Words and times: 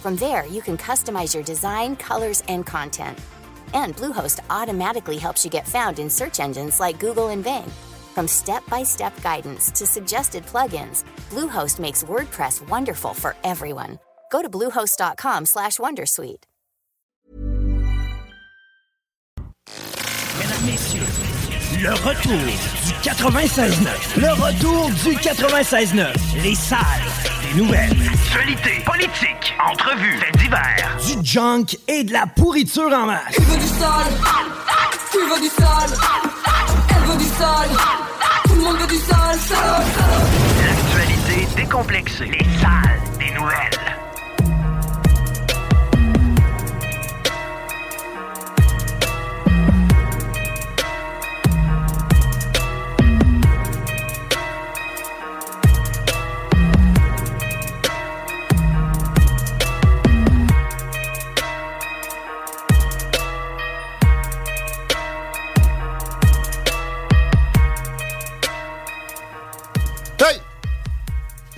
From 0.00 0.16
there, 0.16 0.46
you 0.46 0.62
can 0.62 0.78
customize 0.78 1.34
your 1.34 1.44
design, 1.44 1.94
colors, 1.94 2.42
and 2.48 2.64
content. 2.64 3.18
And 3.74 3.94
Bluehost 3.94 4.40
automatically 4.48 5.18
helps 5.18 5.44
you 5.44 5.50
get 5.50 5.68
found 5.68 5.98
in 5.98 6.08
search 6.08 6.40
engines 6.40 6.80
like 6.80 6.98
Google 6.98 7.28
and 7.28 7.44
Bing. 7.44 7.70
From 8.14 8.26
step-by-step 8.26 9.20
guidance 9.20 9.70
to 9.72 9.84
suggested 9.84 10.46
plugins, 10.46 11.04
Bluehost 11.28 11.78
makes 11.78 12.02
WordPress 12.02 12.66
wonderful 12.66 13.12
for 13.12 13.36
everyone. 13.44 13.98
Go 14.32 14.40
to 14.40 14.48
bluehost.com/wondersuite. 14.48 16.44
Le 21.82 21.92
retour 21.92 22.38
du 22.86 22.94
96.9. 23.02 24.16
Le 24.16 24.30
retour 24.32 24.90
du 25.04 25.14
96.9. 25.16 26.14
Les 26.42 26.54
salles 26.54 27.29
nouvelles. 27.56 27.96
Actualité, 28.12 28.82
politique, 28.84 29.54
entrevues, 29.70 30.18
faits 30.18 30.36
divers. 30.38 30.96
Du 31.06 31.24
junk 31.26 31.76
et 31.88 32.04
de 32.04 32.12
la 32.12 32.26
pourriture 32.26 32.92
en 32.92 33.06
masse. 33.06 33.34
Tu 33.34 33.42
veux 33.42 33.58
du 33.58 33.66
sale 33.66 34.12
Tu 35.10 35.18
veux 35.18 35.40
du 35.40 35.48
sale 35.48 35.98
Elle 36.90 37.10
veut 37.10 37.18
du 37.18 37.24
sale 37.24 37.70
Tout 38.44 38.54
le 38.54 38.62
monde 38.62 38.76
veut 38.76 38.86
du 38.86 38.96
sale, 38.96 39.38
sale, 39.38 39.84
sale. 39.96 40.26
L'actualité 40.66 41.48
décomplexée. 41.56 42.26
Les 42.26 42.60
salles 42.60 42.89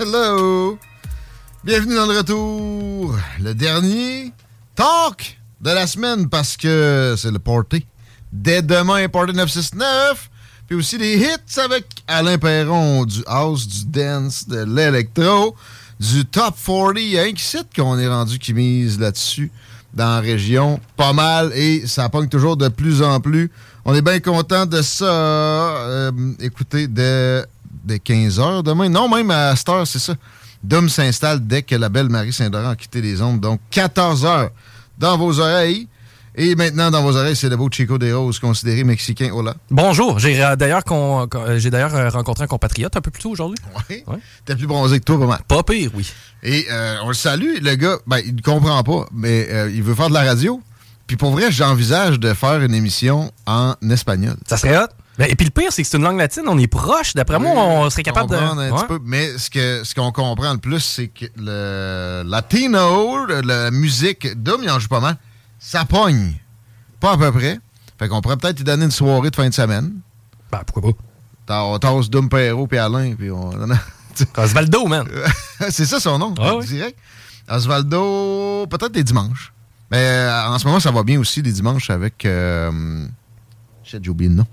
Hello! 0.04 0.80
Bienvenue 1.62 1.94
dans 1.94 2.06
le 2.06 2.18
retour. 2.18 3.16
Le 3.38 3.54
dernier 3.54 4.32
talk 4.74 5.38
de 5.60 5.70
la 5.70 5.86
semaine 5.86 6.28
parce 6.28 6.56
que 6.56 7.14
c'est 7.16 7.30
le 7.30 7.38
party. 7.38 7.86
Dès 8.32 8.62
demain, 8.62 9.08
Party 9.08 9.32
969. 9.32 10.28
Puis 10.66 10.76
aussi 10.76 10.98
des 10.98 11.18
hits 11.18 11.60
avec 11.60 11.86
Alain 12.08 12.36
Perron 12.36 13.04
du 13.04 13.22
house, 13.28 13.68
du 13.68 13.84
dance, 13.84 14.48
de 14.48 14.64
l'électro, 14.64 15.54
du 16.00 16.24
top 16.24 16.56
40. 16.66 16.94
Il 16.96 17.08
y 17.10 17.18
a 17.20 17.22
un 17.22 17.36
cite 17.36 17.68
qu'on 17.76 17.96
est 17.96 18.08
rendu 18.08 18.40
qui 18.40 18.54
mise 18.54 18.98
là-dessus 18.98 19.52
dans 19.94 20.16
la 20.16 20.20
région. 20.20 20.80
Pas 20.96 21.12
mal 21.12 21.52
et 21.54 21.86
ça 21.86 22.08
pogne 22.08 22.28
toujours 22.28 22.56
de 22.56 22.66
plus 22.66 23.02
en 23.02 23.20
plus. 23.20 23.52
On 23.84 23.94
est 23.94 24.02
bien 24.02 24.18
content 24.18 24.66
de 24.66 24.82
ça. 24.82 25.04
Euh, 25.04 26.10
écoutez, 26.40 26.88
dès, 26.88 27.44
dès 27.84 27.96
15h 27.96 28.62
demain. 28.62 28.88
Non, 28.88 29.08
même 29.08 29.30
à 29.30 29.54
cette 29.56 29.68
heure, 29.68 29.86
c'est 29.86 29.98
ça. 29.98 30.14
Dom 30.62 30.88
s'installe 30.88 31.46
dès 31.46 31.62
que 31.62 31.74
la 31.74 31.88
belle 31.88 32.08
Marie 32.08 32.32
Saint-Laurent 32.32 32.70
a 32.70 32.76
quitté 32.76 33.00
les 33.00 33.20
ondes. 33.20 33.40
Donc, 33.40 33.60
14h 33.72 34.50
dans 34.98 35.18
vos 35.18 35.40
oreilles. 35.40 35.88
Et 36.34 36.54
maintenant, 36.54 36.90
dans 36.90 37.02
vos 37.02 37.14
oreilles, 37.16 37.36
c'est 37.36 37.50
le 37.50 37.56
beau 37.58 37.68
Chico 37.70 37.98
des 37.98 38.10
Roses, 38.12 38.38
considéré 38.38 38.84
mexicain. 38.84 39.30
Hola. 39.34 39.54
Bonjour, 39.70 40.18
j'ai 40.18 40.42
euh, 40.42 40.56
d'ailleurs 40.56 40.82
con- 40.82 41.26
con- 41.30 41.44
euh, 41.46 41.58
j'ai 41.58 41.68
d'ailleurs 41.68 41.94
euh, 41.94 42.08
rencontré 42.08 42.44
un 42.44 42.46
compatriote 42.46 42.96
un 42.96 43.02
peu 43.02 43.10
plus 43.10 43.22
tôt 43.22 43.28
aujourd'hui. 43.30 43.58
Ouais. 43.90 44.02
T'es 44.46 44.56
plus 44.56 44.66
bronzé 44.66 44.98
que 44.98 45.04
toi, 45.04 45.18
pas 45.18 45.26
mal. 45.26 45.40
Pas 45.46 45.62
pire, 45.62 45.90
oui. 45.94 46.10
Et 46.42 46.64
euh, 46.70 46.96
on 47.04 47.08
le 47.08 47.14
salue, 47.14 47.56
le 47.60 47.74
gars, 47.74 47.98
ben, 48.06 48.18
il 48.24 48.36
ne 48.36 48.40
comprend 48.40 48.82
pas, 48.82 49.06
mais 49.12 49.46
euh, 49.50 49.70
il 49.74 49.82
veut 49.82 49.94
faire 49.94 50.08
de 50.08 50.14
la 50.14 50.22
radio. 50.22 50.62
Puis 51.06 51.18
pour 51.18 51.32
vrai, 51.32 51.52
j'envisage 51.52 52.18
de 52.18 52.32
faire 52.32 52.62
une 52.62 52.72
émission 52.74 53.30
en 53.44 53.74
espagnol. 53.90 54.36
Ça 54.46 54.56
serait 54.56 54.78
hot. 54.78 54.86
Ben, 55.18 55.26
et 55.30 55.34
puis 55.36 55.44
le 55.44 55.50
pire, 55.50 55.70
c'est 55.70 55.82
que 55.82 55.88
c'est 55.88 55.96
une 55.98 56.04
langue 56.04 56.18
latine, 56.18 56.44
on 56.46 56.58
est 56.58 56.66
proche. 56.66 57.12
D'après 57.14 57.38
moi, 57.38 57.52
on 57.54 57.90
serait 57.90 58.02
capable 58.02 58.30
de. 58.30 58.36
un 58.36 58.56
Ouais. 58.56 58.70
petit 58.80 58.86
peu. 58.86 58.98
Mais 59.04 59.36
ce 59.36 59.50
que 59.50 59.84
ce 59.84 59.94
qu'on 59.94 60.10
comprend 60.10 60.52
le 60.52 60.58
plus, 60.58 60.80
c'est 60.80 61.08
que 61.08 61.26
le 61.36 62.22
latino, 62.26 63.26
la 63.26 63.70
musique, 63.70 64.26
Dom, 64.42 64.60
il 64.62 64.70
en 64.70 64.78
joue 64.78 64.88
pas 64.88 65.00
mal. 65.00 65.16
Ça 65.58 65.84
pogne. 65.84 66.32
Pas 66.98 67.12
à 67.12 67.16
peu 67.18 67.30
près. 67.30 67.58
Fait 67.98 68.08
qu'on 68.08 68.20
pourrait 68.22 68.36
peut-être 68.38 68.56
lui 68.58 68.64
donner 68.64 68.86
une 68.86 68.90
soirée 68.90 69.30
de 69.30 69.36
fin 69.36 69.48
de 69.48 69.54
semaine. 69.54 69.92
Ben, 70.50 70.62
pourquoi 70.66 70.92
pas? 70.92 70.98
T'as- 71.46 71.62
On 71.64 71.78
tasse 71.78 72.08
Dom 72.08 72.28
Perrault 72.28 72.66
puis 72.66 72.78
Alain, 72.78 73.14
puis 73.14 73.30
on... 73.30 73.50
Osvaldo, 74.36 74.86
man. 74.86 75.06
c'est 75.70 75.84
ça 75.86 76.00
son 76.00 76.18
nom, 76.18 76.34
Ah 76.40 76.56
oui. 76.56 76.66
direct. 76.66 76.98
Osvaldo, 77.48 78.66
peut-être 78.68 78.92
des 78.92 79.04
dimanches. 79.04 79.52
Mais 79.90 79.98
euh, 79.98 80.48
en 80.48 80.58
ce 80.58 80.66
moment, 80.66 80.80
ça 80.80 80.90
va 80.90 81.02
bien 81.02 81.18
aussi, 81.20 81.42
les 81.42 81.52
dimanches, 81.52 81.90
avec... 81.90 82.24
Euh, 82.24 83.06
j'ai 83.84 83.98
oublié 84.08 84.30
le 84.30 84.36
nom. 84.36 84.46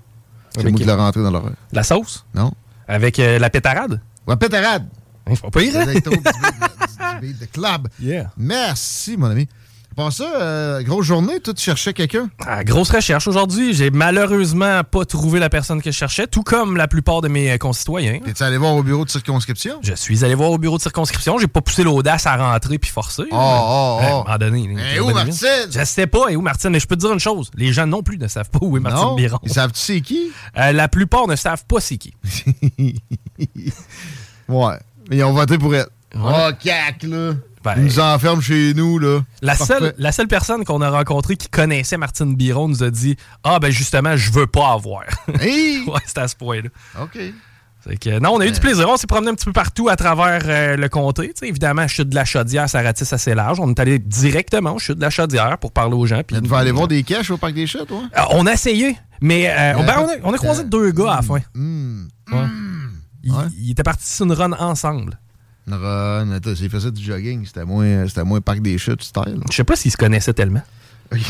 C'est 0.54 0.62
moi 0.62 0.72
qui 0.72 0.84
l'ai 0.84 0.92
rentré 0.92 1.22
dans 1.22 1.30
l'horaire. 1.30 1.54
La 1.72 1.82
sauce? 1.82 2.24
Non? 2.34 2.52
Avec 2.88 3.18
euh, 3.18 3.38
la 3.38 3.50
pétarade? 3.50 4.00
Ouais, 4.26 4.36
pétarade. 4.36 4.86
Hein, 5.26 5.34
pas 5.50 5.60
pire, 5.60 5.76
hein? 5.76 5.86
Du 5.86 7.20
beat 7.20 7.40
de 7.40 7.46
club. 7.46 7.88
Yeah. 8.00 8.30
Merci, 8.36 9.16
mon 9.16 9.30
ami. 9.30 9.48
Pour 9.96 10.12
ça, 10.12 10.24
euh, 10.40 10.82
grosse 10.82 11.04
journée, 11.04 11.40
toi, 11.40 11.52
tu 11.52 11.62
cherchais 11.62 11.92
quelqu'un? 11.92 12.30
Ah, 12.46 12.62
grosse 12.64 12.90
recherche 12.90 13.26
aujourd'hui. 13.26 13.74
J'ai 13.74 13.90
malheureusement 13.90 14.82
pas 14.84 15.04
trouvé 15.04 15.40
la 15.40 15.48
personne 15.50 15.82
que 15.82 15.90
je 15.90 15.96
cherchais, 15.96 16.26
tout 16.26 16.42
comme 16.42 16.76
la 16.76 16.86
plupart 16.88 17.20
de 17.20 17.28
mes 17.28 17.50
euh, 17.50 17.58
concitoyens. 17.58 18.20
T'es-tu 18.24 18.42
allé 18.42 18.56
voir 18.56 18.74
au 18.76 18.82
bureau 18.82 19.04
de 19.04 19.10
circonscription? 19.10 19.78
Je 19.82 19.92
suis 19.94 20.24
allé 20.24 20.34
voir 20.34 20.52
au 20.52 20.58
bureau 20.58 20.76
de 20.78 20.82
circonscription. 20.82 21.38
J'ai 21.38 21.48
pas 21.48 21.60
poussé 21.60 21.82
l'audace 21.82 22.26
à 22.26 22.36
rentrer 22.36 22.78
puis 22.78 22.90
forcer. 22.90 23.24
Oh, 23.30 23.36
oh, 23.36 23.98
Ouais, 24.00 24.08
oh. 24.12 24.24
À 24.26 24.34
un 24.34 24.38
moment 24.38 24.38
donné. 24.38 24.76
Eh, 24.92 24.96
là, 24.96 25.02
où, 25.02 25.10
Martine? 25.12 25.34
Je 25.70 25.84
sais 25.84 26.06
pas, 26.06 26.28
et 26.30 26.36
où 26.36 26.40
Martine? 26.40 26.70
Mais 26.70 26.80
je 26.80 26.86
peux 26.86 26.96
te 26.96 27.00
dire 27.00 27.12
une 27.12 27.20
chose. 27.20 27.50
Les 27.56 27.72
gens 27.72 27.86
non 27.86 28.02
plus 28.02 28.16
ne 28.16 28.28
savent 28.28 28.48
pas 28.48 28.60
où 28.62 28.76
est 28.76 28.80
Martine 28.80 29.02
Non? 29.04 29.16
Biron. 29.16 29.38
Ils 29.42 29.52
savent-tu 29.52 29.80
c'est 29.80 30.00
qui? 30.00 30.30
Euh, 30.56 30.72
la 30.72 30.88
plupart 30.88 31.26
ne 31.26 31.36
savent 31.36 31.64
pas 31.66 31.80
c'est 31.80 31.98
qui. 31.98 32.14
Ouais. 34.48 34.74
Mais 35.08 35.18
ils 35.18 35.24
ont 35.24 35.32
voté 35.32 35.58
pour 35.58 35.74
elle. 35.74 35.86
Ouais. 36.14 36.20
Oh, 36.34 36.50
cac, 36.62 37.02
là. 37.04 37.32
Ben, 37.62 37.74
Ils 37.76 37.84
nous 37.84 38.00
enferment 38.00 38.40
chez 38.40 38.72
nous, 38.74 38.98
là. 38.98 39.20
La 39.42 39.54
Parfait. 39.54 39.74
seule, 39.78 39.94
la 39.98 40.12
seule 40.12 40.28
personne 40.28 40.64
qu'on 40.64 40.80
a 40.80 40.88
rencontrée 40.90 41.36
qui 41.36 41.48
connaissait 41.48 41.98
Martine 41.98 42.34
Biron 42.34 42.68
nous 42.68 42.82
a 42.82 42.90
dit 42.90 43.16
Ah, 43.44 43.58
ben 43.58 43.70
justement, 43.70 44.16
je 44.16 44.32
veux 44.32 44.46
pas 44.46 44.72
avoir. 44.72 45.02
Hey! 45.40 45.84
ouais, 45.86 46.00
c'était 46.06 46.22
à 46.22 46.28
ce 46.28 46.36
point-là. 46.36 46.68
OK. 47.02 47.18
Que, 47.98 48.18
non, 48.18 48.32
on 48.34 48.40
a 48.40 48.46
eu 48.46 48.50
du 48.50 48.60
plaisir. 48.60 48.86
On 48.90 48.96
s'est 48.98 49.06
promené 49.06 49.30
un 49.30 49.34
petit 49.34 49.46
peu 49.46 49.52
partout 49.54 49.88
à 49.88 49.96
travers 49.96 50.42
euh, 50.44 50.76
le 50.76 50.88
comté. 50.90 51.28
Tu 51.28 51.32
sais, 51.36 51.48
évidemment, 51.48 51.86
chute 51.88 52.10
de 52.10 52.14
la 52.14 52.26
chaudière, 52.26 52.68
ça 52.68 52.82
ratisse 52.82 53.10
assez 53.12 53.34
large. 53.34 53.58
On 53.58 53.70
est 53.70 53.80
allé 53.80 53.98
directement 53.98 54.74
au 54.74 54.78
chute 54.78 54.96
de 54.96 55.02
la 55.02 55.08
chaudière 55.10 55.56
pour 55.58 55.72
parler 55.72 55.94
aux 55.94 56.04
gens. 56.06 56.22
puis- 56.26 56.40
Tu 56.42 56.48
vas 56.48 56.58
aller 56.58 56.72
voir 56.72 56.88
des 56.88 57.02
caches 57.04 57.30
au 57.30 57.38
parc 57.38 57.54
des 57.54 57.66
chutes, 57.66 57.86
toi? 57.86 58.02
Euh, 58.18 58.20
on 58.32 58.44
a 58.46 58.52
essayé, 58.52 58.98
mais 59.22 59.48
euh, 59.48 59.78
Euh, 59.78 59.82
ben, 59.82 59.94
on, 59.98 60.08
a, 60.08 60.12
on 60.24 60.34
a 60.34 60.36
croisé 60.36 60.62
euh, 60.62 60.66
deux 60.66 60.90
gars 60.92 61.12
à 61.12 61.16
la 61.16 61.22
fin. 61.22 61.38
Hum. 61.54 62.08
Ouais. 62.30 62.38
Ils, 63.22 63.32
Ouais. 63.32 63.44
ils 63.58 63.70
étaient 63.70 63.82
partis 63.82 64.06
sur 64.12 64.26
une 64.26 64.32
run 64.32 64.52
ensemble. 64.52 65.18
Run, 65.68 66.32
attends, 66.32 66.54
faisait 66.54 66.90
du 66.90 67.02
jogging, 67.02 67.44
c'était 67.46 67.64
moins, 67.64 68.06
c'était 68.08 68.24
moins 68.24 68.40
parc 68.40 68.60
des 68.60 68.76
chutes 68.78 69.02
style. 69.02 69.40
Je 69.50 69.56
sais 69.56 69.64
pas 69.64 69.76
s'ils 69.76 69.92
se 69.92 69.96
connaissaient 69.96 70.32
tellement. 70.32 70.62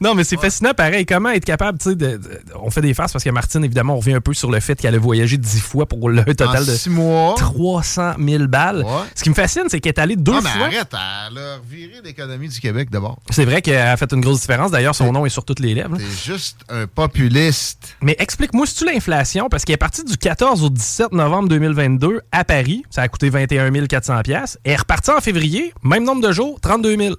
Non, 0.00 0.14
mais 0.14 0.24
c'est 0.24 0.38
fascinant 0.40 0.72
pareil. 0.74 1.06
Comment 1.06 1.30
être 1.30 1.44
capable, 1.44 1.78
tu 1.78 1.90
sais, 1.90 1.94
de, 1.96 2.16
de- 2.16 2.40
on 2.62 2.70
fait 2.70 2.80
des 2.80 2.94
farces 2.94 3.12
parce 3.12 3.24
que 3.24 3.30
Martine, 3.30 3.64
évidemment, 3.64 3.94
on 3.94 3.98
revient 3.98 4.14
un 4.14 4.20
peu 4.20 4.34
sur 4.34 4.50
le 4.50 4.60
fait 4.60 4.74
qu'elle 4.80 4.94
a 4.94 4.98
voyagé 4.98 5.36
dix 5.36 5.60
fois 5.60 5.86
pour 5.86 6.08
le 6.08 6.24
total 6.24 6.62
En 6.62 6.64
de 6.66 6.74
six 6.74 6.90
mois. 6.90 7.34
300 7.36 8.12
000 8.18 8.46
balles. 8.46 8.82
Ouais. 8.84 8.90
Ce 9.14 9.22
qui 9.22 9.30
me 9.30 9.34
fascine, 9.34 9.64
c'est 9.68 9.80
qu'elle 9.80 9.92
est 9.92 9.98
allée 10.00 10.16
deux 10.16 10.32
Ah, 10.36 10.40
mais 10.42 10.50
fois. 10.50 10.66
arrête, 10.66 10.88
elle 10.92 11.38
a 11.38 11.56
reviré 11.58 12.00
l'économie 12.04 12.48
du 12.48 12.60
Québec 12.60 12.90
d'abord. 12.90 13.18
C'est 13.30 13.44
vrai 13.44 13.62
qu'elle 13.62 13.76
a 13.76 13.96
fait 13.96 14.12
une 14.12 14.20
grosse 14.20 14.40
différence. 14.40 14.70
D'ailleurs, 14.70 14.94
son 14.94 15.12
nom 15.12 15.26
est 15.26 15.30
sur 15.30 15.44
toutes 15.44 15.60
les 15.60 15.74
lèvres. 15.74 15.92
là. 15.92 15.98
T'es 15.98 16.30
juste 16.32 16.58
un 16.68 16.86
populiste. 16.86 17.96
Mais 18.02 18.16
explique-moi, 18.18 18.66
c'est-tu 18.66 18.84
l'inflation? 18.86 19.48
Parce 19.48 19.64
qu'elle 19.64 19.74
est 19.74 19.78
partie 19.78 20.04
du 20.04 20.16
14 20.16 20.62
au 20.62 20.70
17 20.70 21.12
novembre 21.12 21.48
2022 21.48 22.20
à 22.32 22.44
Paris. 22.44 22.82
Ça 22.90 23.02
a 23.02 23.08
coûté 23.08 23.28
21 23.30 23.70
400 23.86 24.22
pièces. 24.22 24.58
Elle 24.64 24.72
est 24.72 24.76
repartie 24.76 25.10
en 25.10 25.20
février, 25.20 25.72
même 25.82 26.04
nombre 26.04 26.26
de 26.26 26.32
jours, 26.32 26.58
32 26.60 26.96
000. 26.96 27.14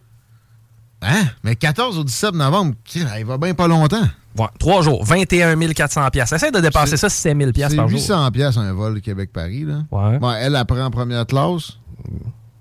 Hein? 1.06 1.26
Mais 1.44 1.56
14 1.56 1.98
au 2.00 2.04
17 2.04 2.34
novembre, 2.36 2.76
il 2.96 3.26
va 3.26 3.38
bien 3.38 3.54
pas 3.54 3.68
longtemps. 3.68 4.04
Ouais, 4.38 4.48
trois 4.60 4.82
jours, 4.82 5.06
21 5.06 5.58
400 5.74 6.10
pièces. 6.10 6.32
Essaye 6.34 6.52
de 6.52 6.60
dépasser 6.60 6.98
ça 6.98 7.08
7 7.10 7.38
000 7.38 7.52
pièces 7.52 7.70
C'est 7.72 7.76
par 7.78 7.88
jour. 7.88 7.98
800 8.00 8.32
pièces 8.32 8.58
un 8.58 8.74
vol 8.74 9.00
Québec-Paris. 9.00 9.64
là. 9.64 9.84
Ouais. 9.92 10.20
Bon, 10.20 10.32
elle 10.32 10.56
apprend 10.58 10.82
en 10.84 10.92
première 10.92 11.26
classe. 11.26 11.78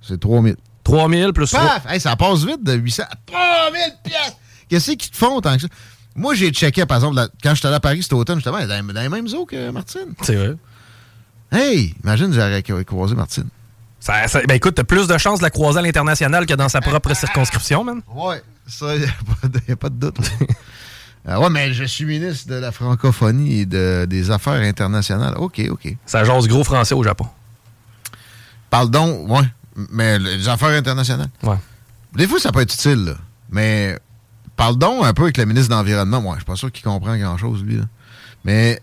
C'est 0.01 0.21
3000. 0.21 0.57
3 0.85 1.09
000 1.11 1.33
plus... 1.33 1.51
Paf! 1.51 1.87
Hey, 1.89 1.99
ça 1.99 2.15
passe 2.15 2.45
vite 2.45 2.63
de 2.63 2.75
800 2.75 3.05
à 3.11 3.17
3000 3.27 3.81
pièces. 4.05 4.37
Qu'est-ce 4.69 4.93
qu'ils 4.93 5.11
te 5.11 5.17
font 5.17 5.41
tant 5.41 5.57
que 5.57 5.63
ça? 5.63 5.69
Moi, 6.15 6.35
j'ai 6.35 6.51
checké, 6.51 6.87
par 6.87 6.99
exemple, 6.99 7.17
la- 7.17 7.29
quand 7.43 7.55
j'étais 7.55 7.67
allé 7.67 7.77
à 7.77 7.81
Paris 7.81 8.03
cet 8.03 8.13
automne, 8.13 8.39
j'étais 8.39 8.51
dans, 8.51 8.93
dans 8.93 9.01
les 9.01 9.09
mêmes 9.09 9.27
eaux 9.35 9.47
que 9.47 9.71
Martine. 9.71 10.15
C'est 10.23 10.37
vrai. 10.37 10.55
Hey, 11.51 11.95
imagine, 12.05 12.33
j'aurais 12.33 12.85
croisé 12.85 13.15
Martine. 13.15 13.49
Ça, 14.05 14.29
ça- 14.29 14.43
ben 14.47 14.55
écoute, 14.55 14.75
t'as 14.75 14.85
plus 14.85 15.07
de 15.07 15.17
chances 15.17 15.39
de 15.39 15.45
la 15.45 15.49
croiser 15.51 15.79
à 15.79 15.83
l'international 15.83 16.45
que 16.45 16.53
dans 16.53 16.69
sa 16.69 16.83
propre 16.83 17.15
circonscription, 17.15 17.85
man. 17.85 18.03
Ouais, 18.15 18.43
ça, 18.67 18.95
il 18.97 19.01
n'y 19.01 19.07
a, 19.07 19.13
pas 19.41 19.49
de- 19.49 19.61
y 19.67 19.73
a 19.73 19.77
pas 19.77 19.89
de 19.89 19.95
doute. 19.95 20.19
Ah 21.27 21.41
ouais, 21.41 21.49
mais 21.49 21.73
je 21.73 21.85
suis 21.85 22.05
ministre 22.05 22.49
de 22.51 22.57
la 22.57 22.71
francophonie 22.71 23.61
et 23.61 23.67
de- 23.67 24.05
des 24.05 24.31
affaires 24.31 24.61
internationales. 24.61 25.33
OK, 25.39 25.63
OK. 25.71 25.97
Ça 26.05 26.23
jase 26.23 26.47
gros 26.49 26.65
français 26.65 26.95
au 26.95 27.03
Japon. 27.03 27.27
Parle 28.69 28.91
donc, 28.91 29.27
ouais, 29.31 29.49
mais 29.91 30.19
les 30.19 30.49
affaires 30.49 30.69
internationales. 30.77 31.31
Ouais. 31.43 31.57
Des 32.15 32.29
fois, 32.29 32.39
ça 32.41 32.53
peut 32.53 32.61
être 32.61 32.75
utile, 32.75 33.05
là. 33.07 33.15
Mais 33.51 33.99
parle 34.57 34.77
donc 34.77 35.05
un 35.05 35.15
peu 35.15 35.23
avec 35.23 35.39
le 35.39 35.47
ministre 35.47 35.71
de 35.71 35.75
l'Environnement. 35.77 36.21
Moi, 36.21 36.35
je 36.35 36.41
suis 36.41 36.45
pas 36.47 36.57
sûr 36.57 36.71
qu'il 36.71 36.85
comprend 36.85 37.17
grand-chose, 37.17 37.63
lui. 37.65 37.77
là. 37.79 37.85
Mais 38.45 38.83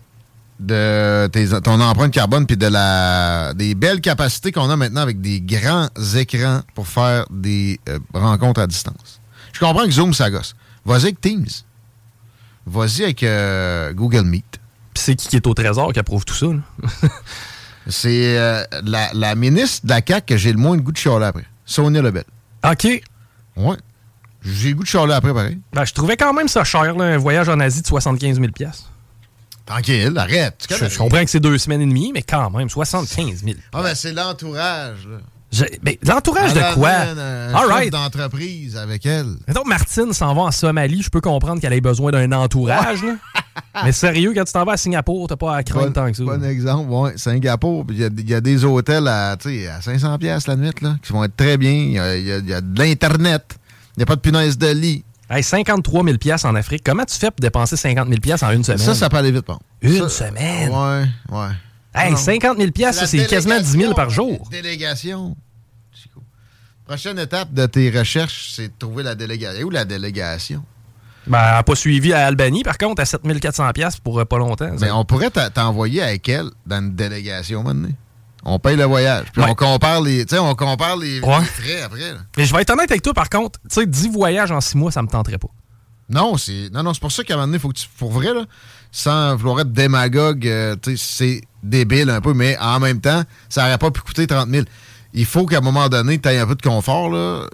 de 0.66 1.26
tes- 1.28 1.60
ton 1.60 1.80
empreinte 1.80 2.12
carbone 2.12 2.46
puis 2.46 2.56
de 2.56 2.66
la 2.66 3.52
des 3.54 3.74
belles 3.74 4.00
capacités 4.00 4.52
qu'on 4.52 4.70
a 4.70 4.76
maintenant 4.76 5.00
avec 5.02 5.20
des 5.20 5.40
grands 5.40 5.88
écrans 6.16 6.60
pour 6.74 6.86
faire 6.88 7.26
des 7.30 7.80
euh, 7.88 7.98
rencontres 8.14 8.60
à 8.60 8.66
distance. 8.66 9.20
Je 9.52 9.60
comprends 9.60 9.84
que 9.84 9.90
Zoom, 9.90 10.14
ça 10.14 10.30
gosse. 10.30 10.54
Vas-y 10.84 11.02
avec 11.04 11.20
Teams. 11.20 11.46
Vas-y 12.66 13.02
avec 13.04 13.22
euh, 13.22 13.92
Google 13.92 14.22
Meet. 14.22 14.44
Puis 14.94 15.02
c'est 15.04 15.14
qui 15.14 15.28
qui 15.28 15.36
est 15.36 15.46
au 15.46 15.54
trésor 15.54 15.92
qui 15.92 15.98
approuve 15.98 16.24
tout 16.24 16.34
ça? 16.34 16.46
C'est 17.88 18.38
euh, 18.38 18.62
la, 18.84 19.10
la 19.12 19.34
ministre 19.34 19.84
de 19.86 19.90
la 19.90 20.00
CAQ 20.06 20.24
que 20.26 20.36
j'ai 20.36 20.52
le 20.52 20.58
moins 20.58 20.76
de 20.76 20.82
goût 20.82 20.92
de 20.92 20.96
chialer 20.96 21.24
après. 21.26 21.44
Sonia 21.64 22.00
Lebel. 22.00 22.24
OK. 22.64 23.02
Ouais. 23.56 23.76
J'ai 24.44 24.68
le 24.70 24.74
goût 24.76 24.82
de 24.84 24.88
chialer 24.88 25.14
après, 25.14 25.34
pareil. 25.34 25.58
Ben, 25.72 25.84
je 25.84 25.92
trouvais 25.92 26.16
quand 26.16 26.32
même 26.32 26.46
ça 26.46 26.62
cher, 26.62 26.94
là, 26.94 27.04
un 27.06 27.18
voyage 27.18 27.48
en 27.48 27.58
Asie 27.58 27.82
de 27.82 27.86
75 27.88 28.38
000 28.38 28.52
pièces. 28.52 28.84
Tranquille, 29.72 30.12
arrête. 30.16 30.66
Je, 30.68 30.98
comprends 30.98 31.24
que 31.24 31.30
c'est 31.30 31.40
deux 31.40 31.58
semaines 31.58 31.80
et 31.82 31.86
demie, 31.86 32.10
mais 32.14 32.22
quand 32.22 32.50
même, 32.50 32.68
75 32.68 33.42
000. 33.44 33.56
Ah, 33.72 33.82
ben 33.82 33.94
c'est 33.94 34.12
l'entourage, 34.12 35.06
là. 35.10 35.18
Je- 35.52 35.64
ben, 35.82 35.94
L'entourage 36.06 36.54
de 36.54 36.74
quoi? 36.74 36.88
Un 36.90 37.54
All 37.54 37.66
right. 37.70 37.92
d'entreprise 37.92 38.74
avec 38.76 39.04
elle. 39.04 39.34
Mettons, 39.46 39.64
Martine 39.66 40.12
s'en 40.14 40.34
va 40.34 40.42
en 40.42 40.50
Somalie, 40.50 41.02
je 41.02 41.10
peux 41.10 41.20
comprendre 41.20 41.60
qu'elle 41.60 41.74
ait 41.74 41.80
besoin 41.82 42.10
d'un 42.10 42.32
entourage, 42.32 43.02
là. 43.02 43.16
Mais 43.84 43.92
sérieux, 43.92 44.32
quand 44.34 44.44
tu 44.44 44.52
t'en 44.54 44.64
vas 44.64 44.72
à 44.72 44.76
Singapour, 44.78 45.28
t'as 45.28 45.36
pas 45.36 45.56
à 45.56 45.62
craindre 45.62 45.86
Bon, 45.88 45.92
tant 45.92 46.10
que 46.10 46.16
ça. 46.16 46.24
bon 46.24 46.42
exemple, 46.42 46.90
ouais. 46.90 47.12
Singapour, 47.16 47.84
il 47.90 47.98
y, 47.98 48.04
a- 48.04 48.10
il 48.16 48.30
y 48.30 48.34
a 48.34 48.40
des 48.40 48.64
hôtels 48.64 49.06
à, 49.08 49.36
tu 49.38 49.50
sais, 49.62 49.68
à 49.68 49.82
500 49.82 50.16
pièces 50.18 50.46
la 50.46 50.56
nuit, 50.56 50.70
là, 50.80 50.96
qui 51.02 51.12
vont 51.12 51.22
être 51.24 51.36
très 51.36 51.58
bien. 51.58 51.70
Il 51.72 51.92
y 52.22 52.48
y 52.48 52.54
a 52.54 52.60
de 52.62 52.78
l'Internet. 52.78 53.58
Il 53.96 54.00
n'y 54.00 54.02
a 54.04 54.06
pas 54.06 54.16
de 54.16 54.20
punaise 54.20 54.56
de 54.56 54.68
lit. 54.68 55.04
Hey, 55.30 55.42
53 55.42 56.04
000 56.04 56.18
pièces 56.18 56.44
en 56.44 56.54
Afrique. 56.54 56.82
Comment 56.84 57.04
tu 57.04 57.16
fais 57.16 57.30
pour 57.30 57.40
dépenser 57.40 57.76
50 57.76 58.08
000 58.08 58.20
pièces 58.20 58.42
en 58.42 58.50
une 58.50 58.64
semaine? 58.64 58.78
Ça, 58.78 58.94
ça 58.94 59.08
peut 59.08 59.16
aller 59.16 59.30
vite, 59.32 59.46
bon. 59.46 59.58
Une 59.80 60.08
Ça- 60.08 60.26
semaine? 60.26 60.68
Ouais, 60.70 61.06
ouais. 61.30 61.48
Hey, 61.94 62.10
Non. 62.10 62.16
50 62.16 62.58
000 62.58 62.70
pièces, 62.72 62.96
ça, 62.96 63.06
c'est 63.06 63.26
quasiment 63.26 63.58
10 63.60 63.70
000 63.70 63.94
par 63.94 64.10
jour. 64.10 64.46
Délégation. 64.50 65.36
Prochaine 66.86 67.18
étape 67.18 67.54
de 67.54 67.64
tes 67.66 67.90
recherches, 67.96 68.50
c'est 68.54 68.68
de 68.68 68.72
trouver 68.78 69.02
la 69.02 69.14
délégation. 69.14 69.66
Où 69.66 69.70
la 69.70 69.84
délégation? 69.84 70.62
Ben, 71.26 71.38
elle 71.38 71.54
n'a 71.54 71.62
pas 71.62 71.76
suivi 71.76 72.12
à 72.12 72.26
Albanie, 72.26 72.64
par 72.64 72.76
contre, 72.76 73.00
à 73.00 73.04
7 73.04 73.22
400 73.40 73.70
pièces 73.72 73.96
pour 73.98 74.18
euh, 74.18 74.24
pas 74.24 74.38
longtemps. 74.38 74.76
ça. 74.76 74.84
Mais 74.84 74.90
on 74.90 75.04
pourrait 75.04 75.30
t'envoyer 75.30 76.02
avec 76.02 76.28
elle 76.28 76.50
dans 76.66 76.80
une 76.80 76.94
délégation 76.94 77.62
maintenant. 77.62 77.92
On 78.44 78.58
paye 78.58 78.76
le 78.76 78.84
voyage. 78.84 79.26
Puis 79.32 79.42
Ouais. 79.42 79.48
on 79.50 79.54
compare 79.54 80.00
les. 80.00 80.24
Tu 80.26 80.34
sais, 80.34 80.40
on 80.40 80.54
compare 80.54 80.96
les, 80.96 81.20
Ouais. 81.20 81.38
les 81.40 81.44
frais 81.46 81.82
après. 81.82 82.12
là. 82.12 82.18
Mais 82.36 82.44
je 82.44 82.52
vais 82.54 82.62
être 82.62 82.70
honnête 82.70 82.90
avec 82.90 83.02
toi, 83.02 83.14
par 83.14 83.30
contre, 83.30 83.60
tu 83.68 83.80
sais, 83.80 83.86
10 83.86 84.08
voyages 84.08 84.50
en 84.50 84.60
6 84.60 84.76
mois, 84.76 84.90
ça 84.90 85.00
me 85.02 85.08
tenterait 85.08 85.38
pas. 85.38 85.48
Non, 86.08 86.36
c'est. 86.36 86.68
Non, 86.72 86.82
non, 86.82 86.92
c'est 86.92 87.00
pour 87.00 87.12
ça 87.12 87.22
qu'à 87.24 87.34
un 87.34 87.36
moment 87.36 87.46
donné, 87.46 87.58
faut 87.58 87.68
que 87.68 87.78
tu. 87.78 87.86
Pour 87.98 88.10
vrai, 88.12 88.34
là, 88.34 88.44
sans 88.90 89.36
vouloir 89.36 89.60
être 89.60 89.72
démagogue, 89.72 90.46
euh, 90.46 90.74
tu 90.82 90.96
sais, 90.96 91.04
c'est 91.06 91.40
débile 91.62 92.10
un 92.10 92.20
peu, 92.20 92.34
mais 92.34 92.58
en 92.58 92.80
même 92.80 93.00
temps, 93.00 93.22
ça 93.48 93.62
n'aurait 93.64 93.78
pas 93.78 93.90
pu 93.92 94.00
coûter 94.00 94.26
30 94.26 94.48
000. 94.50 94.64
Il 95.14 95.26
faut 95.26 95.46
qu'à 95.46 95.58
un 95.58 95.60
moment 95.60 95.88
donné, 95.88 96.18
tu 96.18 96.28
aies 96.28 96.38
un 96.38 96.46
peu 96.46 96.54
de 96.56 96.62
confort. 96.62 97.10
là. 97.10 97.46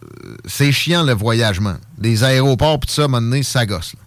C'est 0.47 0.73
chiant 0.73 1.03
le 1.03 1.13
voyagement. 1.13 1.75
Les 2.01 2.25
aéroports, 2.25 2.81
puis 2.81 2.89
tout 2.89 2.95
ça, 2.95 3.03
à 3.03 3.05
un 3.05 3.09
moment 3.09 3.21
donné, 3.21 3.43
ça 3.43 3.67
gosse. 3.67 3.93
là. 3.95 4.01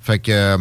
Fait 0.00 0.18
que. 0.18 0.32
euh, 0.32 0.58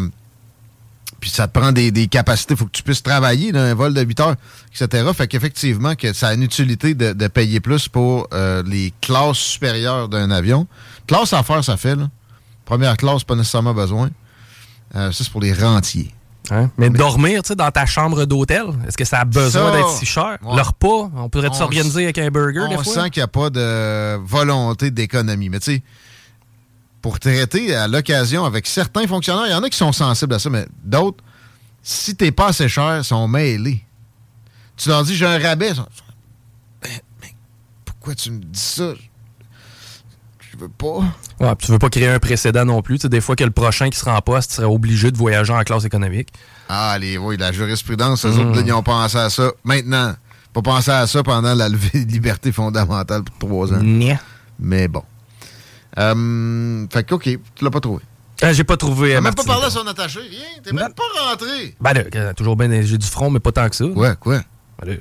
puis 1.21 1.29
ça 1.29 1.47
te 1.47 1.57
prend 1.57 1.71
des, 1.71 1.91
des 1.91 2.07
capacités. 2.07 2.55
Il 2.55 2.57
faut 2.57 2.65
que 2.65 2.71
tu 2.71 2.83
puisses 2.83 3.01
travailler 3.03 3.53
dans 3.53 3.59
un 3.61 3.73
vol 3.73 3.93
de 3.93 4.01
8 4.01 4.19
heures, 4.19 4.35
etc. 4.75 5.09
Fait 5.15 5.27
qu'effectivement, 5.27 5.95
que 5.95 6.11
ça 6.11 6.27
a 6.29 6.33
une 6.33 6.43
utilité 6.43 6.93
de, 6.95 7.13
de 7.13 7.27
payer 7.27 7.61
plus 7.61 7.87
pour 7.87 8.27
euh, 8.33 8.61
les 8.65 8.91
classes 9.01 9.37
supérieures 9.37 10.09
d'un 10.09 10.29
avion. 10.31 10.67
Classe 11.07 11.31
affaires, 11.31 11.63
ça 11.63 11.77
fait, 11.77 11.95
là. 11.95 12.09
Première 12.65 12.97
classe, 12.97 13.23
pas 13.23 13.35
nécessairement 13.35 13.73
besoin. 13.73 14.09
Euh, 14.95 15.11
ça, 15.11 15.23
c'est 15.23 15.31
pour 15.31 15.41
les 15.41 15.53
rentiers. 15.53 16.13
Hein? 16.49 16.69
Mais, 16.77 16.89
dormir, 16.89 17.43
tu 17.43 17.49
sais, 17.49 17.55
dans 17.55 17.69
ta 17.71 17.85
chambre 17.85 18.25
d'hôtel, 18.25 18.63
est-ce 18.87 18.97
que 18.97 19.05
ça 19.05 19.19
a 19.19 19.25
besoin 19.25 19.71
d'être 19.71 19.89
si 19.91 20.05
cher? 20.05 20.37
ouais. 20.41 20.55
Le 20.55 20.61
repas, 20.61 21.09
on 21.15 21.29
pourrait 21.29 21.53
s'organiser 21.53 22.03
avec 22.05 22.17
un 22.17 22.29
burger, 22.29 22.67
des 22.67 22.75
On 22.75 22.83
fois? 22.83 23.03
sent 23.03 23.09
qu'il 23.11 23.21
n'y 23.21 23.25
a 23.25 23.27
pas 23.27 23.49
de 23.49 24.17
volonté 24.25 24.89
d'économie. 24.91 25.49
Mais 25.49 25.59
tu 25.59 25.75
sais, 25.75 25.83
pour 27.01 27.19
traiter 27.19 27.75
à 27.75 27.87
l'occasion 27.87 28.45
avec 28.45 28.67
certains 28.67 29.07
fonctionnaires, 29.07 29.47
il 29.47 29.51
y 29.51 29.55
en 29.55 29.63
a 29.63 29.69
qui 29.69 29.77
sont 29.77 29.91
sensibles 29.91 30.33
à 30.33 30.39
ça, 30.39 30.49
mais 30.49 30.67
d'autres, 30.83 31.23
si 31.81 32.15
t'es 32.15 32.31
pas 32.31 32.47
assez 32.47 32.69
cher, 32.69 33.03
sont 33.03 33.27
mêlés. 33.27 33.83
Tu 34.77 34.89
leur 34.89 35.03
dis, 35.03 35.15
j'ai 35.15 35.25
un 35.25 35.39
rabais. 35.39 35.73
Sont, 35.73 35.87
Mais- 36.83 37.01
mais 37.21 37.33
pourquoi 37.85 38.15
tu 38.15 38.31
me 38.31 38.39
dis 38.39 38.59
ça? 38.59 38.93
Je 40.39 40.57
veux 40.57 40.69
pas. 40.69 41.03
Ouais, 41.39 41.55
tu 41.57 41.71
veux 41.71 41.79
pas 41.79 41.89
créer 41.89 42.07
un 42.09 42.19
précédent 42.19 42.65
non 42.65 42.81
plus. 42.81 42.97
Tu 42.97 43.03
sais, 43.03 43.09
des 43.09 43.21
fois 43.21 43.35
que 43.35 43.43
le 43.43 43.51
prochain 43.51 43.89
qui 43.89 43.97
sera 43.97 44.15
en 44.17 44.21
poste 44.21 44.51
serait 44.51 44.67
obligé 44.67 45.09
de 45.11 45.17
voyager 45.17 45.53
en 45.53 45.61
classe 45.63 45.85
économique. 45.85 46.29
Ah, 46.69 46.97
les, 46.99 47.17
oui, 47.17 47.37
la 47.37 47.51
jurisprudence, 47.51 48.25
eux 48.25 48.37
autres, 48.37 48.61
ils 48.65 48.71
ont 48.73 48.83
pensé 48.83 49.17
à 49.17 49.29
ça 49.29 49.51
maintenant. 49.63 50.13
Pas 50.53 50.61
pensé 50.61 50.91
à 50.91 51.07
ça 51.07 51.23
pendant 51.23 51.55
la 51.55 51.69
levée 51.69 52.05
de 52.05 52.11
liberté 52.11 52.51
fondamentale 52.51 53.23
pour 53.23 53.37
trois 53.49 53.73
ans. 53.73 53.81
Nya. 53.81 54.19
Mais 54.59 54.87
bon. 54.87 55.03
Euh, 55.99 56.85
fait 56.91 57.03
que, 57.03 57.13
OK, 57.15 57.23
tu 57.55 57.63
l'as 57.63 57.71
pas 57.71 57.79
trouvé. 57.79 58.01
Ah, 58.41 58.53
j'ai 58.53 58.63
pas 58.63 58.77
trouvé. 58.77 59.11
T'as 59.11 59.17
euh, 59.17 59.21
même 59.21 59.35
pas 59.35 59.43
parlé 59.43 59.65
à 59.65 59.69
son 59.69 59.85
attaché, 59.85 60.19
rien. 60.19 60.39
T'es 60.63 60.71
même 60.73 60.93
pas 60.93 61.03
rentré. 61.29 61.75
Ben 61.79 61.93
là, 61.93 62.01
euh, 62.15 62.33
toujours 62.33 62.55
bien, 62.55 62.81
j'ai 62.81 62.97
du 62.97 63.05
front, 63.05 63.29
mais 63.29 63.39
pas 63.39 63.51
tant 63.51 63.69
que 63.69 63.75
ça. 63.75 63.85
Quoi, 63.93 64.15
quoi? 64.15 64.41
Ben 64.81 64.89
là. 64.89 64.95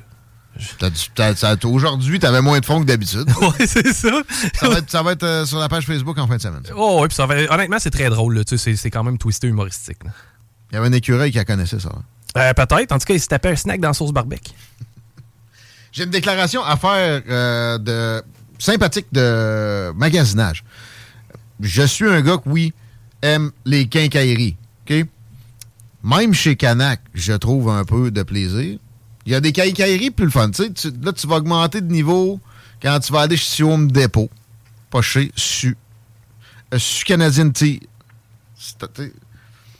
T'as 0.78 0.90
du- 0.90 1.08
t'as- 1.14 1.34
ça- 1.36 1.56
Aujourd'hui, 1.64 2.18
t'avais 2.18 2.42
moins 2.42 2.60
de 2.60 2.66
fonds 2.66 2.80
que 2.80 2.84
d'habitude. 2.86 3.26
Ouais, 3.40 3.66
c'est 3.66 3.92
ça. 3.94 4.10
ça 4.54 4.68
va 4.68 4.78
être, 4.78 4.90
ça 4.90 5.02
va 5.02 5.12
être, 5.12 5.22
euh, 5.22 5.46
sur 5.46 5.58
la 5.58 5.68
page 5.70 5.86
Facebook 5.86 6.18
en 6.18 6.26
fin 6.26 6.36
de 6.36 6.42
semaine. 6.42 6.60
ça. 6.66 6.74
Oh, 6.76 7.00
ouais, 7.00 7.08
puis 7.08 7.14
ça 7.14 7.24
va- 7.24 7.36
honnêtement, 7.50 7.78
c'est 7.78 7.90
très 7.90 8.10
drôle. 8.10 8.34
là, 8.36 8.42
C'est 8.46 8.76
c'est 8.76 8.90
quand 8.90 9.04
même 9.04 9.16
twisté 9.16 9.46
humoristique. 9.46 10.04
là. 10.04 10.10
Il 10.70 10.74
y 10.74 10.78
avait 10.78 10.88
un 10.88 10.92
écureuil 10.92 11.30
qui 11.30 11.38
la 11.38 11.44
connaissait, 11.46 11.80
ça. 11.80 11.88
hein. 11.94 12.02
Euh, 12.36 12.52
Peut-être. 12.52 12.92
En 12.92 12.98
tout 12.98 13.06
cas, 13.06 13.14
il 13.14 13.20
se 13.20 13.26
tapait 13.28 13.50
un 13.52 13.56
snack 13.56 13.80
dans 13.80 13.88
la 13.88 13.94
sauce 13.94 14.12
barbecue. 14.12 14.52
J'ai 15.92 16.04
une 16.04 16.10
déclaration 16.10 16.62
à 16.62 16.76
faire 16.76 17.22
euh, 17.28 17.78
de 17.78 18.22
sympathique 18.58 19.06
de 19.12 19.90
magasinage. 19.96 20.62
Je 21.60 21.82
suis 21.82 22.08
un 22.08 22.20
gars 22.22 22.38
qui, 22.38 22.48
oui, 22.48 22.72
aime 23.22 23.50
les 23.64 23.86
quincailleries. 23.86 24.56
Même 26.02 26.32
chez 26.32 26.56
Canac, 26.56 27.00
je 27.14 27.34
trouve 27.34 27.68
un 27.68 27.84
peu 27.84 28.10
de 28.10 28.22
plaisir. 28.22 28.78
Il 29.26 29.32
y 29.32 29.34
a 29.34 29.40
des 29.40 29.52
quincailleries 29.52 30.10
plus 30.10 30.24
le 30.24 30.30
fun. 30.30 30.50
Tu 30.50 30.64
là, 31.02 31.12
tu 31.12 31.26
vas 31.26 31.36
augmenter 31.36 31.80
de 31.80 31.92
niveau 31.92 32.40
quand 32.80 32.98
tu 33.00 33.12
vas 33.12 33.20
aller 33.22 33.36
chez 33.36 33.62
Home 33.62 33.92
Depot. 33.92 34.30
Pas 34.90 35.02
chez 35.02 35.30
Su. 35.36 35.76
Euh, 36.72 36.78
Su 36.78 37.04
Canadian 37.04 37.50
Tea. 37.50 37.80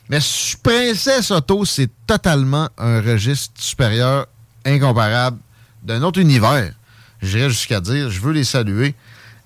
Mais 0.09 0.19
Su 0.19 0.57
Princesse 0.57 1.31
Auto, 1.31 1.65
c'est 1.65 1.89
totalement 2.05 2.69
un 2.77 3.01
registre 3.01 3.59
supérieur, 3.59 4.27
incomparable, 4.63 5.39
d'un 5.83 6.03
autre 6.03 6.19
univers. 6.19 6.73
J'irais 7.21 7.49
jusqu'à 7.49 7.81
dire, 7.81 8.09
je 8.11 8.19
veux 8.19 8.33
les 8.33 8.43
saluer. 8.43 8.93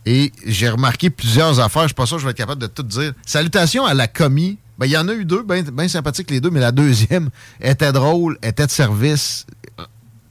Et 0.05 0.31
j'ai 0.45 0.69
remarqué 0.69 1.09
plusieurs 1.09 1.59
affaires. 1.59 1.83
Je 1.83 1.87
suis 1.87 1.95
pas 1.95 2.05
sûr 2.05 2.17
que 2.17 2.21
je 2.21 2.25
vais 2.25 2.31
être 2.31 2.37
capable 2.37 2.61
de 2.61 2.67
tout 2.67 2.83
dire. 2.83 3.13
Salutations 3.25 3.85
à 3.85 3.93
la 3.93 4.07
commis. 4.07 4.57
Ben, 4.77 4.85
il 4.85 4.91
y 4.91 4.97
en 4.97 5.07
a 5.07 5.13
eu 5.13 5.25
deux, 5.25 5.41
bien 5.41 5.63
ben 5.63 5.87
sympathiques 5.87 6.29
les 6.29 6.41
deux, 6.41 6.49
mais 6.49 6.59
la 6.59 6.73
deuxième 6.73 7.29
était 7.61 7.93
drôle, 7.93 8.37
était 8.43 8.65
de 8.65 8.71
service. 8.71 9.45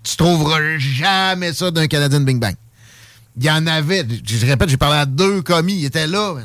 Tu 0.03 0.17
trouveras 0.17 0.77
jamais 0.79 1.55
ça 1.55 1.71
d'un 1.71 1.87
Canadien 1.87 2.21
Bing 2.21 2.39
Bang. 2.39 2.55
Il 3.39 3.45
y 3.45 3.51
en 3.51 3.67
avait, 3.67 4.07
je 4.25 4.47
répète, 4.47 4.69
j'ai 4.69 4.77
parlé 4.77 4.99
à 4.99 5.07
deux 5.07 5.41
commis, 5.43 5.77
ils 5.81 5.85
étaient 5.87 6.07
là. 6.07 6.37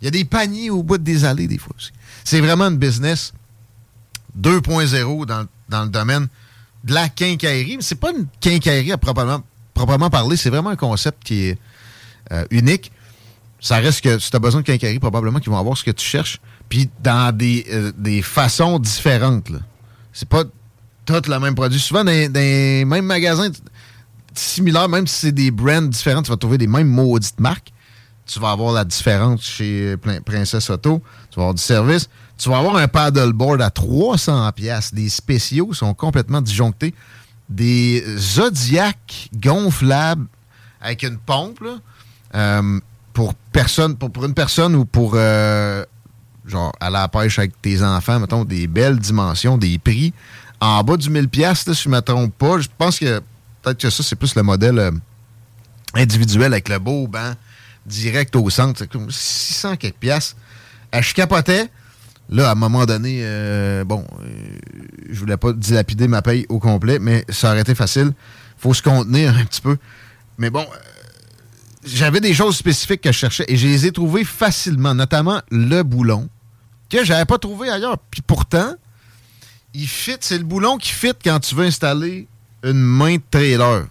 Il 0.00 0.06
y 0.06 0.08
a 0.08 0.10
des 0.10 0.24
paniers 0.24 0.70
au 0.70 0.82
bout 0.82 0.98
des 0.98 1.24
allées 1.24 1.46
des 1.46 1.58
fois 1.58 1.74
aussi. 1.76 1.90
C'est 2.24 2.40
vraiment 2.40 2.64
une 2.64 2.78
business 2.78 3.32
2.0 4.40 5.26
dans, 5.26 5.46
dans, 5.68 5.82
le 5.84 5.90
domaine 5.90 6.28
de 6.84 6.94
la 6.94 7.08
quincaillerie. 7.08 7.76
Mais 7.76 7.82
c'est 7.82 8.00
pas 8.00 8.10
une 8.10 8.26
quincaillerie 8.40 8.92
à 8.92 8.98
proprement, 8.98 9.42
proprement 9.74 10.08
parler, 10.08 10.36
c'est 10.36 10.50
vraiment 10.50 10.70
un 10.70 10.76
concept 10.76 11.22
qui 11.22 11.44
est 11.44 11.58
euh, 12.32 12.44
unique. 12.50 12.92
Ça 13.60 13.76
reste 13.76 14.02
que 14.02 14.18
si 14.18 14.30
tu 14.30 14.36
as 14.36 14.40
besoin 14.40 14.60
de 14.60 14.66
quincaillerie, 14.66 15.00
probablement 15.00 15.40
qu'ils 15.40 15.50
vont 15.50 15.58
avoir 15.58 15.76
ce 15.76 15.84
que 15.84 15.90
tu 15.90 16.04
cherches, 16.04 16.40
puis 16.68 16.88
dans 17.02 17.36
des, 17.36 17.66
euh, 17.72 17.92
des 17.96 18.22
façons 18.22 18.78
différentes. 18.78 19.50
C'est 20.12 20.28
pas 20.28 20.44
tout 21.04 21.22
le 21.30 21.38
même 21.40 21.54
produit. 21.54 21.80
Souvent, 21.80 22.04
dans, 22.04 22.12
les 22.12 22.84
mêmes 22.84 23.06
magasins 23.06 23.50
similaires, 24.34 24.88
même 24.88 25.06
si 25.06 25.20
c'est 25.20 25.32
des 25.32 25.50
brands 25.50 25.82
différents, 25.82 26.22
tu 26.22 26.30
vas 26.30 26.36
trouver 26.36 26.58
des 26.58 26.66
mêmes 26.66 26.88
maudites 26.88 27.40
marques. 27.40 27.72
Tu 28.26 28.38
vas 28.38 28.50
avoir 28.50 28.74
la 28.74 28.84
différence 28.84 29.42
chez 29.42 29.96
Princesse 30.24 30.68
Auto. 30.68 31.02
Tu 31.30 31.36
vas 31.36 31.44
avoir 31.44 31.54
du 31.54 31.62
service. 31.62 32.08
Tu 32.36 32.50
vas 32.50 32.58
avoir 32.58 32.76
un 32.76 32.86
paddleboard 32.86 33.62
à 33.62 33.70
300 33.70 34.52
pièces. 34.52 34.92
Les 34.94 35.08
spéciaux 35.08 35.72
sont 35.72 35.94
complètement 35.94 36.42
disjonctés. 36.42 36.94
Des 37.48 38.04
Zodiac 38.18 39.30
gonflables 39.34 40.26
avec 40.80 41.02
une 41.02 41.16
pompe 41.16 41.64
euh, 42.34 42.80
pour 43.12 43.34
personne, 43.52 43.96
pour, 43.96 44.24
une 44.24 44.34
personne 44.34 44.74
ou 44.74 44.84
pour 44.84 45.12
euh, 45.14 45.84
genre 46.46 46.72
à 46.80 46.90
la 46.90 47.08
pêche 47.08 47.38
avec 47.38 47.60
tes 47.60 47.82
enfants, 47.82 48.20
mettons 48.20 48.44
des 48.44 48.66
belles 48.66 48.98
dimensions, 48.98 49.58
des 49.58 49.78
prix 49.78 50.12
en 50.60 50.82
bas 50.82 50.96
du 50.96 51.10
1000 51.10 51.28
pièces 51.28 51.64
si 51.72 51.82
je 51.84 51.88
ne 51.88 51.94
me 51.94 52.00
trompe 52.00 52.34
pas. 52.36 52.58
Je 52.58 52.68
pense 52.76 52.98
que 52.98 53.20
peut-être 53.62 53.78
que 53.78 53.90
ça, 53.90 54.02
c'est 54.02 54.16
plus 54.16 54.34
le 54.34 54.42
modèle 54.42 54.78
euh, 54.78 54.90
individuel 55.94 56.52
avec 56.52 56.68
le 56.68 56.78
beau 56.78 57.06
banc 57.06 57.32
direct 57.86 58.34
au 58.36 58.50
centre. 58.50 58.78
C'est 58.80 58.90
comme 58.90 59.10
600 59.10 59.76
quelques. 59.76 59.96
Euh, 60.04 61.02
je 61.02 61.14
capotais. 61.14 61.68
Là, 62.30 62.50
à 62.50 62.52
un 62.52 62.56
moment 62.56 62.84
donné, 62.84 63.20
euh, 63.22 63.84
bon, 63.84 64.06
je 65.08 65.18
voulais 65.18 65.38
pas 65.38 65.54
dilapider 65.54 66.08
ma 66.08 66.20
paye 66.20 66.44
au 66.50 66.58
complet, 66.58 66.98
mais 66.98 67.24
ça 67.30 67.52
aurait 67.52 67.62
été 67.62 67.74
facile. 67.74 68.12
faut 68.58 68.74
se 68.74 68.82
contenir 68.82 69.34
un 69.34 69.44
petit 69.46 69.62
peu. 69.62 69.78
Mais 70.36 70.50
bon, 70.50 70.66
j'avais 71.84 72.20
des 72.20 72.34
choses 72.34 72.56
spécifiques 72.56 73.00
que 73.00 73.12
je 73.12 73.18
cherchais 73.18 73.44
et 73.48 73.56
je 73.56 73.66
les 73.66 73.86
ai 73.86 73.92
trouvées 73.92 74.24
facilement, 74.24 74.94
notamment 74.94 75.40
le 75.50 75.82
boulon, 75.82 76.28
que 76.90 77.04
j'avais 77.04 77.24
pas 77.24 77.38
trouvé 77.38 77.68
ailleurs. 77.68 77.98
Puis 78.10 78.22
pourtant, 78.22 78.74
il 79.74 79.86
fit, 79.86 80.16
c'est 80.20 80.38
le 80.38 80.44
boulon 80.44 80.78
qui 80.78 80.90
fit 80.90 81.12
quand 81.22 81.40
tu 81.40 81.54
veux 81.54 81.66
installer 81.66 82.26
une 82.62 82.80
main 82.80 83.16
de 83.16 83.22
trailer. 83.30 83.86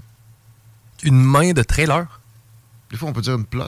Une 1.04 1.22
main 1.22 1.54
de 1.54 1.64
trailer? 1.64 2.20
Des 2.92 2.98
fois, 2.98 3.10
on 3.10 3.14
peut 3.14 3.22
dire 3.22 3.36
une 3.36 3.46
plot. 3.46 3.68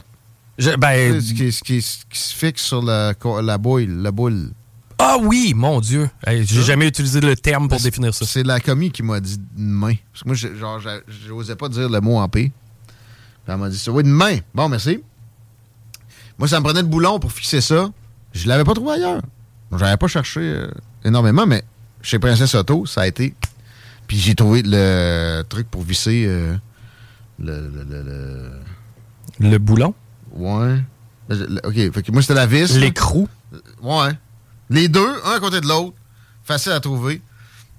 ben, 0.78 1.20
ce, 1.20 1.62
qui, 1.62 1.80
se 1.82 2.34
fixe 2.34 2.62
sur 2.62 2.82
la, 2.82 3.14
la, 3.42 3.58
boule, 3.58 4.02
la 4.02 4.10
boule. 4.10 4.50
Ah 4.98 5.16
oui, 5.20 5.54
mon 5.54 5.80
Dieu. 5.80 6.10
J'ai 6.26 6.62
jamais 6.62 6.88
utilisé 6.88 7.20
le 7.20 7.36
terme 7.36 7.68
pour 7.68 7.80
définir 7.80 8.12
ça. 8.12 8.26
C'est 8.26 8.42
la 8.42 8.60
commis 8.60 8.90
qui 8.90 9.02
m'a 9.02 9.20
dit 9.20 9.40
une 9.56 9.70
main. 9.70 9.94
Parce 10.12 10.22
que 10.22 10.48
moi, 10.56 10.84
j'osais 11.26 11.56
pas 11.56 11.68
dire 11.68 11.88
le 11.88 12.00
mot 12.00 12.18
en 12.18 12.28
P. 12.28 12.52
elle 13.50 13.58
m'a 13.58 13.68
dit 13.68 13.78
ça. 13.78 13.90
Oui, 13.90 14.02
une 14.04 14.10
main. 14.10 14.38
Bon, 14.54 14.68
merci. 14.68 15.02
Moi, 16.38 16.48
ça 16.48 16.58
me 16.60 16.64
prenait 16.64 16.82
le 16.82 16.88
boulon 16.88 17.18
pour 17.18 17.32
fixer 17.32 17.60
ça. 17.60 17.90
Je 18.32 18.48
l'avais 18.48 18.64
pas 18.64 18.74
trouvé 18.74 18.92
ailleurs. 18.92 19.20
J'avais 19.76 19.96
pas 19.96 20.06
cherché 20.06 20.40
euh, 20.40 20.70
énormément, 21.04 21.46
mais 21.46 21.62
chez 22.02 22.18
Princesse 22.18 22.54
Auto, 22.54 22.86
ça 22.86 23.02
a 23.02 23.06
été. 23.06 23.34
Puis 24.06 24.18
j'ai 24.18 24.34
trouvé 24.34 24.62
le 24.64 25.42
truc 25.48 25.68
pour 25.70 25.82
visser 25.82 26.24
euh, 26.26 26.56
le, 27.38 27.68
le, 27.68 27.84
le, 28.02 29.48
le, 29.50 29.58
boulon? 29.58 29.94
Ouais. 30.32 30.80
OK. 31.64 31.74
Fait 31.74 32.02
que 32.02 32.12
moi, 32.12 32.22
c'était 32.22 32.34
la 32.34 32.46
vis. 32.46 32.76
L'écrou? 32.76 33.28
Ouais. 33.82 34.10
Les 34.68 34.88
deux, 34.88 35.08
un 35.24 35.32
à 35.36 35.40
côté 35.40 35.60
de 35.60 35.66
l'autre. 35.66 35.94
Facile 36.42 36.72
à 36.72 36.80
trouver. 36.80 37.22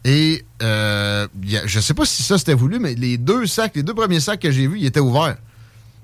Et 0.03 0.45
euh, 0.63 1.27
je 1.65 1.79
sais 1.79 1.93
pas 1.93 2.05
si 2.05 2.23
ça 2.23 2.37
c'était 2.37 2.53
voulu, 2.53 2.79
mais 2.79 2.95
les 2.95 3.17
deux 3.17 3.45
sacs, 3.45 3.75
les 3.75 3.83
deux 3.83 3.93
premiers 3.93 4.19
sacs 4.19 4.39
que 4.39 4.51
j'ai 4.51 4.67
vus, 4.67 4.79
ils 4.79 4.85
étaient 4.85 4.99
ouverts. 4.99 5.37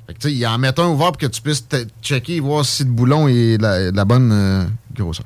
Fait 0.08 0.32
il 0.32 0.48
en 0.48 0.58
met 0.58 0.80
un 0.80 0.88
ouvert 0.88 1.08
pour 1.08 1.18
que 1.18 1.26
tu 1.28 1.42
puisses 1.42 1.66
checker 2.02 2.36
et 2.38 2.40
voir 2.40 2.66
si 2.66 2.84
le 2.84 2.90
boulon 2.90 3.28
est 3.28 3.62
la, 3.62 3.92
la 3.92 4.06
bonne 4.06 4.32
euh, 4.32 4.66
grosseur. 4.94 5.26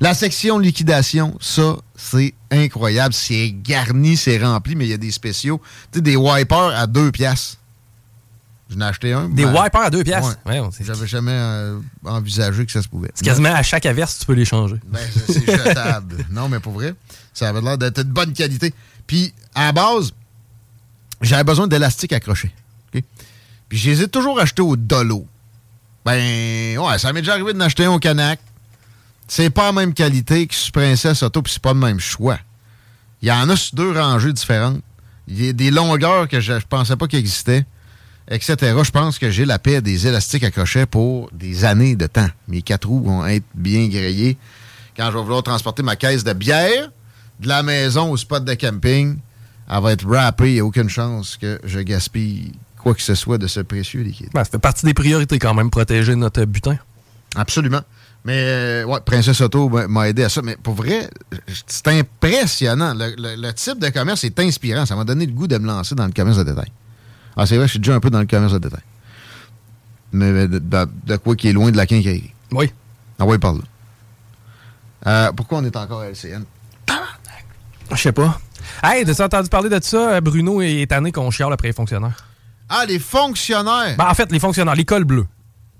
La 0.00 0.12
section 0.12 0.58
liquidation, 0.58 1.36
ça, 1.40 1.76
c'est 1.96 2.34
incroyable. 2.50 3.14
C'est 3.14 3.50
garni, 3.62 4.16
c'est 4.16 4.36
rempli, 4.38 4.76
mais 4.76 4.84
il 4.84 4.90
y 4.90 4.94
a 4.94 4.98
des 4.98 5.10
spéciaux. 5.10 5.60
Tu 5.90 5.98
sais, 5.98 6.02
des 6.02 6.16
wipers 6.16 6.76
à 6.76 6.86
deux 6.86 7.10
piastres. 7.10 7.56
J'en 8.68 8.80
ai 8.80 8.84
acheté 8.84 9.12
un. 9.12 9.28
Des 9.28 9.46
wipers 9.46 9.80
à 9.80 9.90
deux 9.90 10.04
piastres? 10.04 10.38
Ouais. 10.44 10.60
J'avais 10.80 11.06
jamais 11.06 11.32
euh, 11.32 11.78
envisagé 12.04 12.66
que 12.66 12.72
ça 12.72 12.82
se 12.82 12.88
pouvait. 12.88 13.10
C'est 13.14 13.24
quasiment 13.24 13.54
à 13.54 13.62
chaque 13.62 13.86
averse, 13.86 14.18
tu 14.18 14.26
peux 14.26 14.34
les 14.34 14.44
changer. 14.44 14.76
Ben, 14.86 15.00
c'est 15.28 15.46
jetable. 15.46 16.26
non, 16.30 16.48
mais 16.48 16.60
pour 16.60 16.72
vrai, 16.72 16.94
ça 17.32 17.48
avait 17.48 17.62
l'air 17.62 17.78
d'être 17.78 18.02
de 18.02 18.12
bonne 18.12 18.32
qualité. 18.32 18.74
Puis, 19.06 19.32
à 19.54 19.66
la 19.66 19.72
base, 19.72 20.12
j'avais 21.22 21.44
besoin 21.44 21.68
d'élastique 21.68 22.12
accroché. 22.12 22.52
Puis, 23.68 23.78
je 23.78 23.90
les 23.90 24.02
ai 24.02 24.08
toujours 24.08 24.40
achetés 24.40 24.62
au 24.62 24.76
dolo. 24.76 25.26
Ben, 26.04 26.78
ouais, 26.78 26.98
ça 26.98 27.12
m'est 27.12 27.20
déjà 27.20 27.32
arrivé 27.32 27.52
d'en 27.52 27.60
acheter 27.60 27.84
un 27.84 27.90
au 27.90 27.98
Canac. 27.98 28.38
C'est 29.26 29.50
pas 29.50 29.66
la 29.66 29.72
même 29.72 29.92
qualité 29.92 30.46
que 30.46 30.54
sur 30.54 30.70
Princesse 30.70 31.22
Auto, 31.22 31.42
puis 31.42 31.52
c'est 31.52 31.62
pas 31.62 31.72
le 31.72 31.80
même 31.80 31.98
choix. 31.98 32.38
Il 33.22 33.28
y 33.28 33.32
en 33.32 33.48
a 33.48 33.56
sur 33.56 33.74
deux 33.74 33.90
rangées 33.90 34.32
différentes. 34.32 34.80
Il 35.26 35.44
y 35.44 35.48
a 35.48 35.52
des 35.52 35.72
longueurs 35.72 36.28
que 36.28 36.38
je, 36.38 36.52
ne 36.52 36.60
pensais 36.60 36.94
pas 36.94 37.08
qu'ils 37.08 37.18
existaient, 37.18 37.66
etc. 38.28 38.56
Je 38.84 38.90
pense 38.92 39.18
que 39.18 39.30
j'ai 39.30 39.44
la 39.44 39.58
paix 39.58 39.80
des 39.80 40.06
élastiques 40.06 40.44
à 40.44 40.52
crochet 40.52 40.86
pour 40.86 41.28
des 41.32 41.64
années 41.64 41.96
de 41.96 42.06
temps. 42.06 42.28
Mes 42.46 42.62
quatre 42.62 42.86
roues 42.86 43.02
vont 43.02 43.26
être 43.26 43.46
bien 43.54 43.88
grillées. 43.88 44.36
Quand 44.96 45.10
je 45.10 45.16
vais 45.16 45.22
vouloir 45.22 45.42
transporter 45.42 45.82
ma 45.82 45.96
caisse 45.96 46.22
de 46.22 46.32
bière 46.32 46.90
de 47.40 47.48
la 47.48 47.64
maison 47.64 48.12
au 48.12 48.16
spot 48.16 48.44
de 48.44 48.54
camping, 48.54 49.18
elle 49.68 49.82
va 49.82 49.92
être 49.92 50.06
wrappée. 50.06 50.50
Il 50.50 50.54
n'y 50.54 50.60
a 50.60 50.64
aucune 50.64 50.88
chance 50.88 51.36
que 51.36 51.60
je 51.64 51.80
gaspille 51.80 52.52
quoi 52.86 52.94
que 52.94 53.02
ce 53.02 53.16
soit 53.16 53.36
de 53.36 53.48
ce 53.48 53.58
précieux 53.58 54.02
liquide. 54.02 54.28
Ben, 54.32 54.44
ça 54.44 54.50
fait 54.52 54.58
partie 54.60 54.86
des 54.86 54.94
priorités 54.94 55.40
quand 55.40 55.54
même, 55.54 55.70
protéger 55.70 56.14
notre 56.14 56.44
butin. 56.44 56.78
Absolument. 57.34 57.80
Mais, 58.24 58.36
euh, 58.38 58.84
ouais, 58.84 59.00
Princesse 59.04 59.40
Auto 59.40 59.68
m'a 59.68 60.08
aidé 60.08 60.22
à 60.22 60.28
ça. 60.28 60.40
Mais 60.40 60.56
pour 60.56 60.74
vrai, 60.74 61.10
c'est 61.66 61.88
impressionnant. 61.88 62.94
Le, 62.94 63.50
type 63.50 63.80
de 63.80 63.88
commerce 63.88 64.22
est 64.22 64.38
inspirant. 64.38 64.86
Ça 64.86 64.94
m'a 64.94 65.02
donné 65.02 65.26
le 65.26 65.32
goût 65.32 65.48
de 65.48 65.58
me 65.58 65.66
lancer 65.66 65.96
dans 65.96 66.06
le 66.06 66.12
commerce 66.12 66.38
de 66.38 66.44
détail. 66.44 66.70
Ah, 67.36 67.44
c'est 67.44 67.56
vrai, 67.56 67.66
je 67.66 67.72
suis 67.72 67.80
déjà 67.80 67.96
un 67.96 67.98
peu 67.98 68.08
dans 68.08 68.20
le 68.20 68.26
commerce 68.26 68.52
de 68.52 68.58
détail. 68.58 68.84
Mais 70.12 70.46
de, 70.46 71.16
quoi 71.16 71.34
qui 71.34 71.48
est 71.48 71.52
loin 71.52 71.72
de 71.72 71.76
la 71.76 71.86
quincaillerie. 71.86 72.34
Oui. 72.52 72.72
Ah 73.18 73.26
oui, 73.26 73.36
parle 73.38 73.58
là. 73.58 73.64
Euh, 75.08 75.32
pourquoi 75.32 75.58
on 75.58 75.64
est 75.64 75.74
encore 75.74 76.02
à 76.02 76.10
LCN? 76.10 76.44
Je 77.90 77.96
sais 77.96 78.12
pas. 78.12 78.40
Hey, 78.84 79.04
t'as 79.04 79.24
entendu 79.24 79.48
parler 79.48 79.70
de 79.70 79.82
ça? 79.82 80.20
Bruno 80.20 80.62
est 80.62 80.82
étonné 80.82 81.10
qu'on 81.10 81.32
chiale 81.32 81.52
après 81.52 81.68
les 81.68 81.74
fonctionnaires. 81.74 82.25
Ah, 82.68 82.84
les 82.86 82.98
fonctionnaires? 82.98 83.96
Ben, 83.96 84.06
en 84.08 84.14
fait, 84.14 84.30
les 84.32 84.40
fonctionnaires, 84.40 84.74
l'école 84.74 85.04
bleue. 85.04 85.26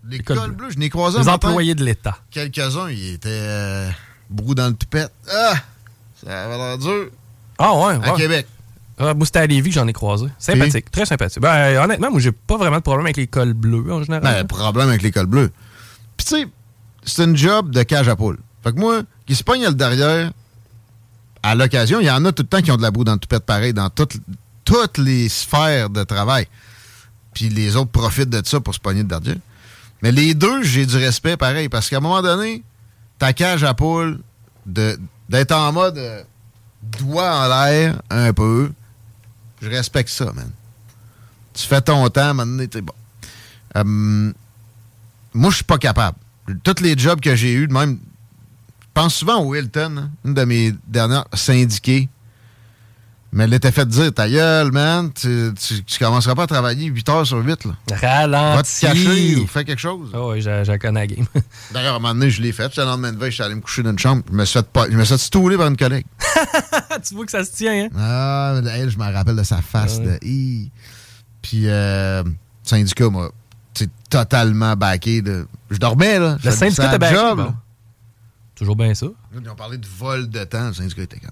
L'école 0.09 0.53
bleue, 0.53 0.71
je 0.71 0.79
n'ai 0.79 0.89
croisé 0.89 1.19
Les 1.19 1.29
employés 1.29 1.75
de 1.75 1.85
l'État. 1.85 2.19
Quelques-uns, 2.31 2.89
ils 2.91 3.15
étaient 3.15 3.29
euh, 3.31 3.91
brou 4.31 4.55
dans 4.55 4.69
le 4.69 4.75
toupette. 4.75 5.13
Ah! 5.29 5.55
Ça 6.25 6.45
avait 6.45 6.57
l'air 6.57 6.79
dur. 6.79 7.09
Ah 7.59 7.75
ouais, 7.75 7.99
À 8.03 8.13
Québec. 8.13 8.47
Ah, 8.99 9.13
moi, 9.15 9.27
c'était 9.27 9.41
à 9.41 9.47
Lévis 9.47 9.71
que 9.71 9.75
j'en 9.75 9.87
ai 9.89 9.93
croisé. 9.93 10.27
Sympathique, 10.39 10.91
très 10.91 11.05
sympathique. 11.05 11.43
Ben, 11.43 11.77
honnêtement, 11.83 12.11
moi, 12.11 12.21
j'ai 12.21 12.33
pas 12.33 12.57
vraiment 12.57 12.77
de 12.77 12.83
problème 12.83 13.07
avec 13.07 13.17
l'école 13.17 13.53
bleue 13.53 13.93
en 13.93 14.03
général. 14.03 14.23
Ben, 14.23 14.47
problème 14.47 14.89
avec 14.89 15.03
l'école 15.03 15.27
bleue. 15.27 15.51
Puis, 16.17 16.27
tu 16.27 16.37
sais, 16.37 16.47
c'est 17.05 17.23
un 17.23 17.35
job 17.35 17.71
de 17.71 17.83
cage 17.83 18.09
à 18.09 18.17
poule. 18.17 18.39
Fait 18.63 18.73
que 18.73 18.79
moi, 18.79 19.03
qui 19.27 19.35
se 19.35 19.45
pogne 19.45 19.65
le 19.65 19.75
derrière, 19.75 20.31
à 21.43 21.55
l'occasion, 21.55 22.01
il 22.01 22.07
y 22.07 22.11
en 22.11 22.25
a 22.25 22.33
tout 22.33 22.43
le 22.43 22.49
temps 22.49 22.63
qui 22.63 22.71
ont 22.71 22.77
de 22.77 22.83
la 22.83 22.91
boue 22.91 23.05
dans 23.05 23.13
le 23.13 23.19
toupette 23.19 23.45
pareil, 23.45 23.75
dans 23.75 23.91
toutes, 23.91 24.17
toutes 24.65 24.99
les 24.99 25.29
sphères 25.29 25.91
de 25.91 26.03
travail. 26.05 26.47
Puis 27.37 27.51
les 27.51 27.77
autres 27.77 27.91
profitent 27.91 28.31
de 28.31 28.41
ça 28.43 28.61
pour 28.61 28.75
se 28.75 28.81
pogner 28.81 29.03
le 29.03 29.09
derrière. 29.09 29.37
Mais 30.01 30.11
les 30.11 30.33
deux, 30.33 30.63
j'ai 30.63 30.87
du 30.87 30.97
respect 30.97 31.37
pareil, 31.37 31.69
parce 31.69 31.91
qu'à 31.91 31.99
un 31.99 32.01
moment 32.01 32.23
donné, 32.23 32.63
ta 33.19 33.35
cage 33.35 33.63
à 33.63 33.75
poule, 33.75 34.21
d'être 34.65 35.53
en 35.53 35.71
mode 35.71 35.99
euh, 35.99 36.23
doigt 36.83 37.31
en 37.31 37.47
l'air 37.47 38.01
un 38.09 38.33
peu, 38.33 38.73
je 39.61 39.69
respecte 39.69 40.09
ça, 40.09 40.33
man. 40.33 40.51
Tu 41.53 41.67
fais 41.67 41.83
ton 41.83 42.09
temps, 42.09 42.35
donné, 42.35 42.69
t'es 42.69 42.81
bon. 42.81 42.95
Euh, 43.77 44.33
moi, 45.35 45.51
je 45.51 45.57
suis 45.57 45.65
pas 45.65 45.77
capable. 45.77 46.17
Tous 46.65 46.81
les 46.81 46.97
jobs 46.97 47.21
que 47.21 47.37
j'ai 47.37 47.53
eus, 47.53 47.69
même, 47.69 47.99
je 48.81 48.87
pense 48.95 49.15
souvent 49.15 49.43
au 49.43 49.55
Hilton, 49.55 49.97
hein, 49.99 50.11
une 50.25 50.33
de 50.33 50.45
mes 50.45 50.75
dernières 50.87 51.27
syndiquées. 51.35 52.09
Mais 53.33 53.45
elle 53.45 53.55
était 53.55 53.73
fait 53.73 53.87
dire, 53.87 54.15
ta 54.15 54.29
gueule, 54.29 54.73
man, 54.73 55.13
tu, 55.13 55.53
tu, 55.61 55.85
tu 55.85 55.99
commenceras 55.99 56.35
pas 56.35 56.45
à 56.45 56.47
travailler 56.47 56.87
8 56.87 57.09
heures 57.09 57.27
sur 57.27 57.39
8. 57.39 57.65
Là. 57.65 57.73
Va 58.55 58.63
te 58.63 58.81
cacher 58.81 59.37
ou 59.37 59.47
fais 59.47 59.65
quelque 59.65 59.81
chose. 59.81 60.11
Oh, 60.15 60.33
oui, 60.33 60.41
je, 60.41 60.65
je 60.65 60.77
connais 60.79 61.01
la 61.01 61.07
game. 61.07 61.27
D'ailleurs, 61.73 61.95
à 61.95 61.97
un 61.97 61.99
moment 61.99 62.15
donné, 62.15 62.31
je 62.31 62.41
l'ai 62.41 62.53
fait. 62.53 62.75
Le 62.77 62.85
lendemain 62.85 63.13
de 63.13 63.19
veille, 63.19 63.31
je 63.31 63.35
suis 63.35 63.45
allé 63.45 63.55
me 63.55 63.61
coucher 63.61 63.83
dans 63.83 63.91
une 63.91 63.99
chambre. 63.99 64.23
Je 64.31 64.35
me 64.35 64.45
suis 64.45 64.59
fait, 64.59 64.67
pas, 64.67 64.89
je 64.89 64.97
me 64.97 65.05
suis 65.05 65.15
fait 65.15 65.21
stouler 65.21 65.57
par 65.57 65.67
une 65.67 65.77
collègue. 65.77 66.07
tu 67.07 67.15
vois 67.15 67.27
que 67.27 67.33
ça 67.33 67.45
se 67.45 67.53
tient, 67.53 67.87
hein? 67.87 67.89
Ah, 67.99 68.61
elle, 68.73 68.91
je 68.91 68.99
me 68.99 69.13
rappelle 69.13 69.37
de 69.37 69.43
sa 69.43 69.61
face 69.61 70.01
de 70.01 70.19
Hi. 70.23 70.71
Puis, 71.43 71.69
euh, 71.69 72.23
syndicat 72.63 73.05
tu 73.75 73.85
sais, 73.85 73.91
totalement 74.09 74.75
backé. 74.77 75.21
De... 75.21 75.47
Je 75.71 75.79
dormais, 75.79 76.19
là. 76.19 76.39
Le 76.43 76.51
syndicat 76.51 76.89
t'a 76.89 76.99
backé, 76.99 77.35
bon. 77.37 77.55
Toujours 78.55 78.77
bien 78.77 78.95
ça. 78.95 79.07
Ils 79.39 79.51
ont 79.51 79.55
parlé 79.55 79.77
de 79.77 79.87
vol 79.87 80.31
de 80.31 80.45
temps. 80.45 80.69
Le 80.69 80.73
syndicat 80.73 81.03
était 81.03 81.21
comme. 81.21 81.31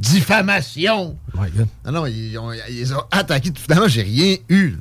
Diffamation! 0.00 1.18
My 1.34 1.50
God. 1.50 1.68
Non, 1.84 1.92
non, 1.92 2.06
ils 2.06 2.36
ont, 2.38 2.50
ils 2.52 2.94
ont 2.94 3.02
attaqué. 3.10 3.52
Finalement, 3.54 3.86
j'ai 3.86 4.02
rien 4.02 4.36
eu. 4.48 4.76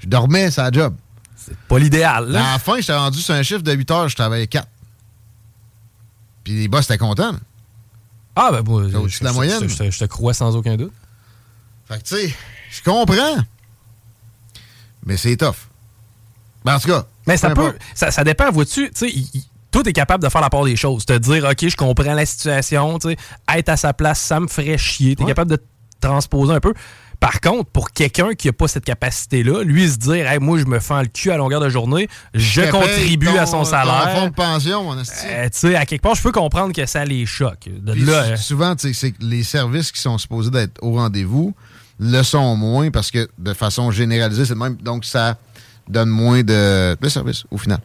Je 0.00 0.06
dormais, 0.06 0.50
ça 0.50 0.70
job. 0.70 0.94
C'est 1.34 1.56
pas 1.56 1.78
l'idéal, 1.78 2.24
À 2.24 2.28
là. 2.28 2.52
la 2.52 2.58
fin, 2.58 2.76
j'étais 2.78 2.94
rendu 2.94 3.18
sur 3.20 3.34
un 3.34 3.42
chiffre 3.42 3.62
de 3.62 3.72
8 3.72 3.90
heures, 3.90 4.08
je 4.10 4.16
travaillais 4.16 4.46
4. 4.46 4.68
Puis 6.44 6.52
les 6.54 6.68
boss 6.68 6.84
étaient 6.84 6.98
contents. 6.98 7.32
là. 7.32 7.38
Ah, 8.36 8.50
ben, 8.52 8.62
moi, 8.62 8.84
C'est 8.90 8.96
au-dessus 8.96 9.18
je, 9.20 9.24
la 9.24 9.30
je- 9.30 9.34
moyenne. 9.34 9.62
je- 9.68 9.84
je- 9.84 9.90
je 9.90 9.98
te 9.98 10.04
crois 10.04 10.34
sans 10.34 10.54
aucun 10.54 10.76
doute. 10.76 10.92
Fait 11.86 11.98
que, 11.98 12.06
tu 12.06 12.14
sais, 12.28 12.34
je 12.70 12.82
comprends. 12.82 13.36
Mais 15.06 15.16
c'est 15.16 15.36
tough. 15.36 15.56
Ben, 16.64 16.76
en 16.76 16.80
tout 16.80 16.88
cas. 16.88 17.06
Mais 17.26 17.36
ça 17.38 17.48
peu 17.50 17.72
peut. 17.72 17.78
Ça, 17.94 18.10
ça 18.10 18.22
dépend, 18.24 18.50
vois-tu. 18.50 18.90
Tu 18.90 19.10
sais, 19.10 19.40
toi, 19.70 19.82
t'es 19.82 19.92
capable 19.92 20.22
de 20.24 20.28
faire 20.28 20.40
la 20.40 20.50
part 20.50 20.64
des 20.64 20.76
choses. 20.76 21.04
Te 21.06 21.16
dire, 21.18 21.44
OK, 21.44 21.68
je 21.68 21.76
comprends 21.76 22.14
la 22.14 22.26
situation. 22.26 22.98
Tu 22.98 23.10
sais, 23.10 23.16
être 23.56 23.68
à 23.68 23.76
sa 23.76 23.92
place, 23.92 24.20
ça 24.20 24.40
me 24.40 24.48
ferait 24.48 24.78
chier. 24.78 25.14
T'es 25.16 25.22
Ouais. 25.22 25.28
capable 25.30 25.50
de 25.52 25.56
te 25.56 25.62
transposer 26.00 26.52
un 26.54 26.60
peu. 26.60 26.74
Par 27.20 27.42
contre, 27.42 27.68
pour 27.70 27.90
quelqu'un 27.90 28.32
qui 28.32 28.46
n'a 28.48 28.54
pas 28.54 28.66
cette 28.66 28.86
capacité-là, 28.86 29.62
lui 29.62 29.86
se 29.90 29.98
dire, 29.98 30.26
hey, 30.26 30.38
moi, 30.38 30.58
je 30.58 30.64
me 30.64 30.78
fends 30.80 31.02
le 31.02 31.06
cul 31.08 31.30
à 31.30 31.36
longueur 31.36 31.60
de 31.60 31.68
journée, 31.68 32.08
je 32.32 32.62
contribue 32.70 33.26
ton- 33.26 33.36
à 33.38 33.44
son 33.44 33.64
salaire. 33.64 34.10
fonds 34.16 34.28
de 34.28 34.32
pension, 34.34 34.82
mon. 34.84 34.96
Euh, 34.96 35.02
tu 35.04 35.48
sais, 35.52 35.74
à 35.76 35.84
quelque 35.84 36.00
part, 36.00 36.14
je 36.14 36.22
peux 36.22 36.32
comprendre 36.32 36.72
que 36.72 36.86
ça 36.86 37.04
les 37.04 37.26
choque. 37.26 37.68
De 37.68 37.92
Puis 37.92 38.02
là, 38.06 38.22
euh, 38.22 38.36
souvent, 38.36 38.74
c'est 38.78 38.92
que 39.12 39.16
les 39.20 39.42
services 39.42 39.92
qui 39.92 40.00
sont 40.00 40.16
supposés 40.16 40.50
d'être 40.50 40.78
au 40.82 40.92
rendez-vous 40.94 41.54
le 41.98 42.22
sont 42.22 42.56
moins 42.56 42.90
parce 42.90 43.10
que 43.10 43.28
de 43.36 43.52
façon 43.52 43.90
généralisée, 43.90 44.46
c'est 44.46 44.54
le 44.54 44.58
même. 44.60 44.76
Donc, 44.76 45.04
ça 45.04 45.36
donne 45.86 46.08
moins 46.08 46.42
de, 46.42 46.96
de 46.98 47.08
services 47.10 47.44
au 47.50 47.58
final. 47.58 47.80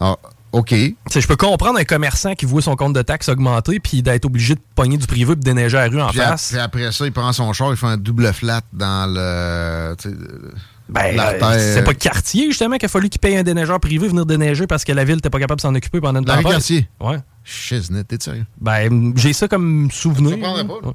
Alors, 0.00 0.18
OK. 0.52 0.70
Je 0.72 1.26
peux 1.28 1.36
comprendre 1.36 1.78
un 1.78 1.84
commerçant 1.84 2.34
qui 2.34 2.44
voit 2.44 2.60
son 2.62 2.74
compte 2.74 2.92
de 2.92 3.02
taxes 3.02 3.28
augmenter 3.28 3.78
puis 3.78 4.02
d'être 4.02 4.24
obligé 4.24 4.54
de 4.56 4.60
pogner 4.74 4.96
du 4.96 5.06
privé 5.06 5.32
et 5.32 5.36
de 5.36 5.40
déneiger 5.42 5.76
la 5.76 5.88
rue 5.88 6.00
en 6.00 6.08
Puis 6.08 6.18
face. 6.18 6.54
après, 6.54 6.62
après 6.86 6.92
ça, 6.92 7.06
il 7.06 7.12
prend 7.12 7.32
son 7.32 7.52
char, 7.52 7.70
il 7.70 7.76
fait 7.76 7.86
un 7.86 7.96
double 7.96 8.32
flat 8.32 8.62
dans 8.72 9.06
le. 9.08 9.94
le- 10.04 10.50
Ben, 10.88 11.16
euh, 11.20 11.74
c'est 11.74 11.84
pas 11.84 11.94
Cartier, 11.94 12.46
justement, 12.46 12.76
qu'il 12.76 12.86
a 12.86 12.88
fallu 12.88 13.08
qu'il 13.08 13.20
paye 13.20 13.36
un 13.36 13.44
déneigeur 13.44 13.78
privé 13.78 14.08
venir 14.08 14.26
déneiger 14.26 14.66
parce 14.66 14.82
que 14.84 14.90
la 14.90 15.04
ville 15.04 15.14
n'était 15.16 15.30
pas 15.30 15.38
capable 15.38 15.58
de 15.58 15.62
s'en 15.62 15.74
occuper 15.76 16.00
pendant 16.00 16.18
une 16.18 16.24
tempête. 16.26 16.44
Cartier. 16.50 16.88
Ouais. 17.00 17.18
Shiznit, 17.44 18.04
t'es 18.04 18.16
sérieux? 18.20 18.44
Ben, 18.60 19.12
j'ai 19.16 19.32
ça 19.32 19.46
comme 19.46 19.88
souvenir. 19.92 20.36
Ça 20.42 20.64
pas. 20.64 20.72
Ouais. 20.88 20.92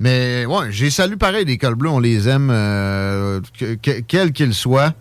Mais 0.00 0.46
ouais, 0.46 0.68
j'ai 0.72 0.88
salué 0.88 1.16
pareil 1.16 1.44
les 1.44 1.58
cols 1.58 1.74
bleus, 1.74 1.90
on 1.90 1.98
les 2.00 2.26
aime, 2.30 2.48
euh, 2.50 3.42
que- 3.58 3.74
que- 3.74 4.00
quels 4.00 4.32
qu'ils 4.32 4.54
soient, 4.54 4.94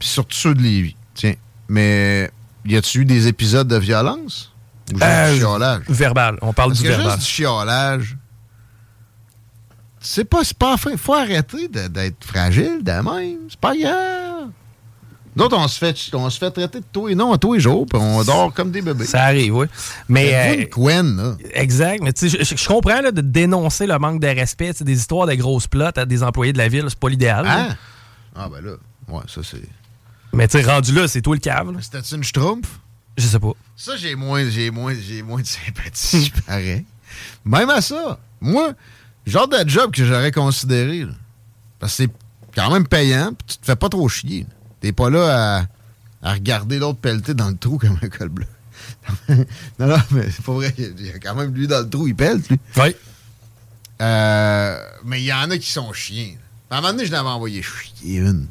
puis 0.00 0.08
surtout 0.08 0.34
ceux 0.36 0.54
de 0.54 0.60
Lévis. 0.62 0.96
Tiens, 1.14 1.34
mais 1.68 2.28
y 2.64 2.76
a-tu 2.76 3.00
eu 3.00 3.04
des 3.04 3.28
épisodes 3.28 3.68
de 3.68 3.76
violence? 3.76 4.52
Ou 4.92 4.96
juste 4.98 5.04
Euh, 5.04 5.32
du 5.32 5.38
chiolage? 5.40 5.82
Verbal. 5.88 6.38
On 6.42 6.52
parle 6.52 6.70
Parce 6.70 6.80
du 6.80 6.84
que 6.84 6.92
verbal. 6.92 7.12
juste 7.12 7.22
du 7.26 7.32
chiolage, 7.32 8.16
c'est 10.00 10.24
pas, 10.24 10.44
c'est 10.44 10.56
pas 10.58 10.76
fin. 10.76 10.96
Faut 10.96 11.14
arrêter 11.14 11.68
d'être 11.68 12.24
fragile 12.24 12.80
de 12.82 12.92
même. 12.92 13.38
C'est 13.48 13.58
pas 13.60 13.74
grave. 13.76 14.48
D'autres, 15.34 15.56
on 15.58 15.66
se 15.66 15.78
fait, 15.78 15.96
on 16.14 16.30
se 16.30 16.38
fait 16.38 16.50
traiter 16.52 16.78
de 16.78 16.84
tout 16.92 17.08
et 17.08 17.16
non 17.16 17.32
à 17.32 17.38
tous 17.38 17.54
les 17.54 17.60
jours, 17.60 17.86
puis 17.86 18.00
on 18.00 18.22
dort 18.22 18.54
comme 18.54 18.70
des 18.70 18.82
bébés. 18.82 19.04
Ça 19.04 19.24
arrive, 19.24 19.56
oui. 19.56 19.66
Mais. 20.08 20.32
Euh, 20.32 21.00
une 21.00 21.16
là. 21.16 21.36
Exact. 21.54 22.00
Mais 22.04 22.12
tu 22.12 22.30
sais, 22.30 22.44
je, 22.44 22.68
comprends 22.68 23.00
là, 23.00 23.10
de 23.10 23.20
dénoncer 23.20 23.86
le 23.88 23.98
manque 23.98 24.20
de 24.20 24.28
respect. 24.28 24.72
Des 24.80 24.96
histoires 24.96 25.26
de 25.26 25.34
grosses 25.34 25.66
plots 25.66 25.86
à 25.96 26.04
des 26.04 26.22
employés 26.22 26.52
de 26.52 26.58
la 26.58 26.68
ville, 26.68 26.84
c'est 26.88 26.98
pas 26.98 27.08
l'idéal. 27.08 27.44
Hein? 27.48 27.76
Ah, 28.36 28.48
ben 28.48 28.64
là, 28.64 28.72
ouais, 29.08 29.22
ça 29.26 29.40
c'est. 29.42 29.62
Mais 30.34 30.48
tu 30.48 30.58
sais, 30.60 30.64
rendu 30.64 30.92
là, 30.92 31.06
c'est 31.08 31.22
toi 31.22 31.34
le 31.36 31.40
cave. 31.40 31.70
là. 31.72 31.78
C'était 31.80 32.00
une 32.00 32.24
schtroumpf? 32.24 32.68
Je 33.16 33.26
sais 33.26 33.38
pas. 33.38 33.52
Ça, 33.76 33.96
j'ai 33.96 34.14
moins, 34.16 34.48
j'ai 34.48 34.70
moins, 34.70 34.94
j'ai 34.94 35.22
moins 35.22 35.40
de 35.40 35.46
sympathie, 35.46 36.32
pareil. 36.46 36.84
Même 37.44 37.70
à 37.70 37.80
ça, 37.80 38.18
moi, 38.40 38.72
genre 39.26 39.46
de 39.48 39.56
job 39.68 39.92
que 39.92 40.04
j'aurais 40.04 40.32
considéré, 40.32 41.04
là. 41.04 41.12
parce 41.78 41.92
que 41.96 42.04
c'est 42.04 42.10
quand 42.54 42.72
même 42.72 42.86
payant, 42.88 43.32
puis 43.34 43.46
tu 43.46 43.56
te 43.58 43.66
fais 43.66 43.76
pas 43.76 43.88
trop 43.88 44.08
chier. 44.08 44.40
là. 44.40 44.54
T'es 44.80 44.92
pas 44.92 45.10
là 45.10 45.58
à, 46.22 46.28
à 46.30 46.32
regarder 46.32 46.78
l'autre 46.78 46.98
pelleter 46.98 47.34
dans 47.34 47.48
le 47.48 47.56
trou 47.56 47.78
comme 47.78 47.98
un 48.02 48.08
col 48.08 48.28
bleu. 48.28 48.46
non, 49.28 49.86
non, 49.86 49.96
mais 50.10 50.28
c'est 50.30 50.44
pas 50.44 50.52
vrai. 50.52 50.74
Il 50.76 51.06
y 51.06 51.10
a 51.10 51.18
quand 51.20 51.34
même 51.36 51.54
lui 51.54 51.68
dans 51.68 51.80
le 51.80 51.88
trou, 51.88 52.08
il 52.08 52.14
pèle, 52.16 52.40
lui. 52.50 52.58
Oui. 52.76 52.96
Euh, 54.02 54.78
mais 55.04 55.20
il 55.22 55.24
y 55.26 55.32
en 55.32 55.50
a 55.50 55.56
qui 55.58 55.70
sont 55.70 55.92
chiens. 55.92 56.34
À 56.70 56.78
un 56.78 56.80
moment 56.80 56.92
donné, 56.92 57.06
je 57.06 57.12
l'avais 57.12 57.28
envoyé 57.28 57.62
chier 57.62 58.16
une. 58.18 58.48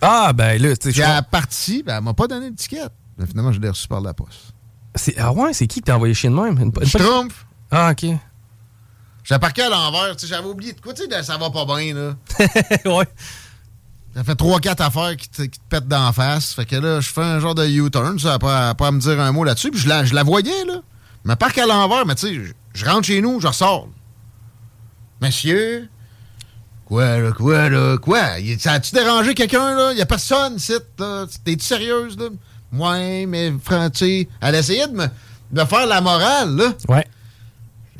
Ah, 0.00 0.32
ben 0.32 0.60
là, 0.60 0.76
tu 0.76 0.84
sais, 0.84 0.90
Puis 0.92 0.92
je 0.92 1.02
elle 1.02 1.22
partie, 1.30 1.82
ben, 1.82 1.96
elle 1.98 2.04
m'a 2.04 2.14
pas 2.14 2.26
donné 2.26 2.50
d'étiquette. 2.50 2.92
Mais 3.18 3.26
finalement, 3.26 3.52
je 3.52 3.60
l'ai 3.60 3.68
reçu 3.68 3.88
par 3.88 4.00
la 4.00 4.14
poste. 4.14 4.52
Ah 5.18 5.32
ouais, 5.32 5.52
c'est 5.52 5.66
qui 5.66 5.76
qui 5.80 5.82
t'a 5.82 5.96
envoyé 5.96 6.14
chier 6.14 6.30
de 6.30 6.34
même? 6.34 6.58
Une- 6.58 6.72
une- 6.80 6.86
Schtroumpf! 6.86 7.46
Ah, 7.70 7.90
ok. 7.92 8.10
J'ai 9.24 9.38
parqué 9.38 9.62
à 9.62 9.68
l'envers, 9.68 10.16
tu 10.16 10.22
sais, 10.22 10.26
j'avais 10.34 10.48
oublié 10.48 10.72
de 10.72 10.80
quoi, 10.80 10.94
tu 10.94 11.02
sais, 11.02 11.22
ça 11.22 11.36
va 11.36 11.50
pas 11.50 11.64
bien, 11.66 11.94
là. 11.94 12.14
ouais. 12.86 13.06
Ça 14.14 14.24
fait 14.24 14.34
3-4 14.34 14.80
affaires 14.82 15.16
qui 15.16 15.28
te, 15.28 15.42
qui 15.42 15.58
te 15.58 15.64
pètent 15.68 15.86
d'en 15.86 16.12
face. 16.12 16.54
Fait 16.54 16.64
que 16.64 16.76
là, 16.76 17.00
je 17.00 17.08
fais 17.08 17.22
un 17.22 17.38
genre 17.38 17.54
de 17.54 17.66
U-turn, 17.66 18.18
ça, 18.18 18.38
pas, 18.38 18.74
pas 18.74 18.86
à 18.88 18.90
me 18.90 19.00
dire 19.00 19.20
un 19.20 19.30
mot 19.32 19.44
là-dessus. 19.44 19.70
Puis 19.70 19.80
je 19.80 19.88
la, 19.88 20.04
je 20.04 20.14
la 20.14 20.22
voyais, 20.22 20.64
là. 20.64 20.80
Je 21.24 21.30
me 21.30 21.36
parque 21.36 21.58
à 21.58 21.66
l'envers, 21.66 22.06
mais 22.06 22.14
tu 22.14 22.26
sais, 22.28 22.34
je, 22.34 22.52
je 22.80 22.84
rentre 22.86 23.06
chez 23.06 23.20
nous, 23.20 23.38
je 23.40 23.46
ressors. 23.48 23.88
Monsieur? 25.20 25.88
Quoi, 26.88 27.18
là, 27.18 27.32
quoi, 27.32 27.68
là, 27.68 27.98
quoi? 27.98 28.22
Ça 28.58 28.72
a-tu 28.72 28.94
dérangé 28.94 29.34
quelqu'un, 29.34 29.74
là? 29.76 29.92
Y 29.92 30.00
a 30.00 30.06
personne, 30.06 30.56
là? 30.98 31.26
T'es-tu 31.44 31.62
sérieuse, 31.62 32.16
là? 32.16 32.28
Ouais, 32.72 33.26
mais, 33.26 33.52
fran- 33.62 33.90
tu 33.90 33.98
sais, 33.98 34.28
elle 34.40 34.54
essayait 34.54 34.88
de 34.88 34.94
me, 34.94 35.04
de 35.04 35.60
me 35.60 35.66
faire 35.66 35.86
la 35.86 36.00
morale, 36.00 36.56
là. 36.56 36.72
Ouais. 36.88 37.06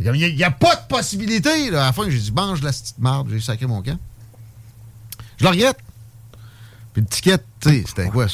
Il 0.01 0.11
n'y 0.11 0.45
a, 0.45 0.51
pas 0.51 0.75
de 0.75 0.81
possibilité. 0.89 1.71
Là. 1.71 1.83
À 1.83 1.87
la 1.87 1.93
fin, 1.93 2.09
j'ai 2.09 2.19
dit, 2.19 2.33
mange 2.33 2.63
la 2.63 2.71
petite 2.71 2.99
marde, 2.99 3.29
j'ai 3.31 3.41
sacré 3.41 3.67
mon 3.67 3.83
camp. 3.83 3.99
Je 5.37 5.45
le 5.45 5.51
regrette. 5.51 5.79
Puis 6.95 7.03
le 7.03 7.09
ticket, 7.09 7.39
tu 7.61 7.69
sais, 7.69 7.85
c'était 7.87 8.09
quoi? 8.09 8.27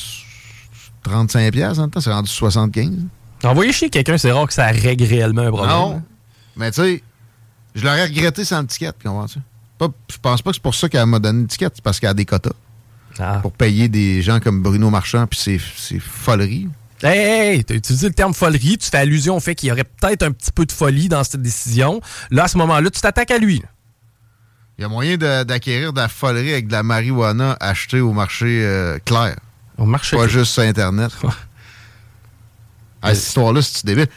35$ 1.05 1.51
piastres 1.51 1.79
en 1.81 1.83
même 1.83 1.91
temps, 1.91 2.01
c'est 2.01 2.13
rendu 2.13 2.31
75$. 2.31 2.93
Envoyer 3.43 3.73
chier 3.73 3.91
quelqu'un, 3.91 4.19
c'est 4.19 4.31
rare 4.31 4.47
que 4.47 4.55
ça 4.55 4.67
règle 4.67 5.05
réellement 5.05 5.43
un 5.43 5.51
problème. 5.51 5.75
Non. 5.75 6.03
Mais 6.57 6.71
tu 6.71 6.81
sais, 6.81 7.03
je 7.75 7.83
l'aurais 7.83 8.05
regretté 8.05 8.45
sans 8.45 8.61
le 8.61 8.69
ticket, 8.69 8.93
comprends-tu? 9.03 9.41
Pas- 9.79 9.89
Je 10.11 10.17
pense 10.19 10.43
pas 10.43 10.51
que 10.51 10.55
c'est 10.57 10.63
pour 10.63 10.75
ça 10.75 10.89
qu'elle 10.89 11.07
m'a 11.07 11.19
donné 11.19 11.43
le 11.43 11.47
ticket, 11.49 11.69
c'est 11.75 11.83
parce 11.83 11.99
qu'elle 12.01 12.11
a 12.11 12.15
des 12.15 12.25
quotas. 12.25 12.51
Ah. 13.19 13.39
Pour 13.43 13.53
payer 13.53 13.89
des 13.89 14.23
gens 14.23 14.41
comme 14.41 14.63
Bruno 14.63 14.91
Marchand, 14.91 15.27
puis 15.27 15.39
ses, 15.39 15.61
ses 15.77 15.99
foleries. 16.01 16.69
Hey, 17.03 17.19
hey, 17.57 17.65
t'as 17.65 17.75
utilisé 17.75 18.09
le 18.09 18.15
terme 18.15 18.33
folerie, 18.35 18.79
tu 18.79 18.89
fais 18.89 18.97
allusion 18.99 19.37
au 19.37 19.41
fait 19.41 19.55
qu'il 19.55 19.69
y 19.69 19.73
aurait 19.73 19.85
peut-être 19.85 20.23
un 20.23 20.33
petit 20.33 20.51
peu 20.53 20.65
de 20.65 20.73
folie 20.73 21.09
dans 21.09 21.23
cette 21.23 21.43
décision. 21.43 22.01
Là, 22.31 22.45
à 22.45 22.49
ce 22.49 22.57
moment-là, 22.59 22.91
tu 22.91 23.01
t'attaques 23.01 23.31
à 23.31 23.39
lui. 23.39 23.63
Il 24.79 24.83
y 24.83 24.85
a 24.85 24.89
moyen 24.89 25.17
d'acquérir 25.17 25.93
de 25.93 26.01
la 26.01 26.09
folerie 26.09 26.53
avec 26.53 26.67
de 26.67 26.73
la 26.73 26.83
marijuana 26.83 27.57
achetée 27.61 28.01
au 28.01 28.13
marché 28.13 28.65
euh, 28.65 28.99
clair. 29.05 29.37
Au 29.79 29.85
marché. 29.87 30.17
Pas 30.17 30.27
juste 30.29 30.53
sur 30.53 30.63
Internet. 30.63 31.13
Ah, 33.03 33.15
cette 33.15 33.25
histoire-là, 33.29 33.61
c'est 33.63 33.85
débile? 33.85 34.09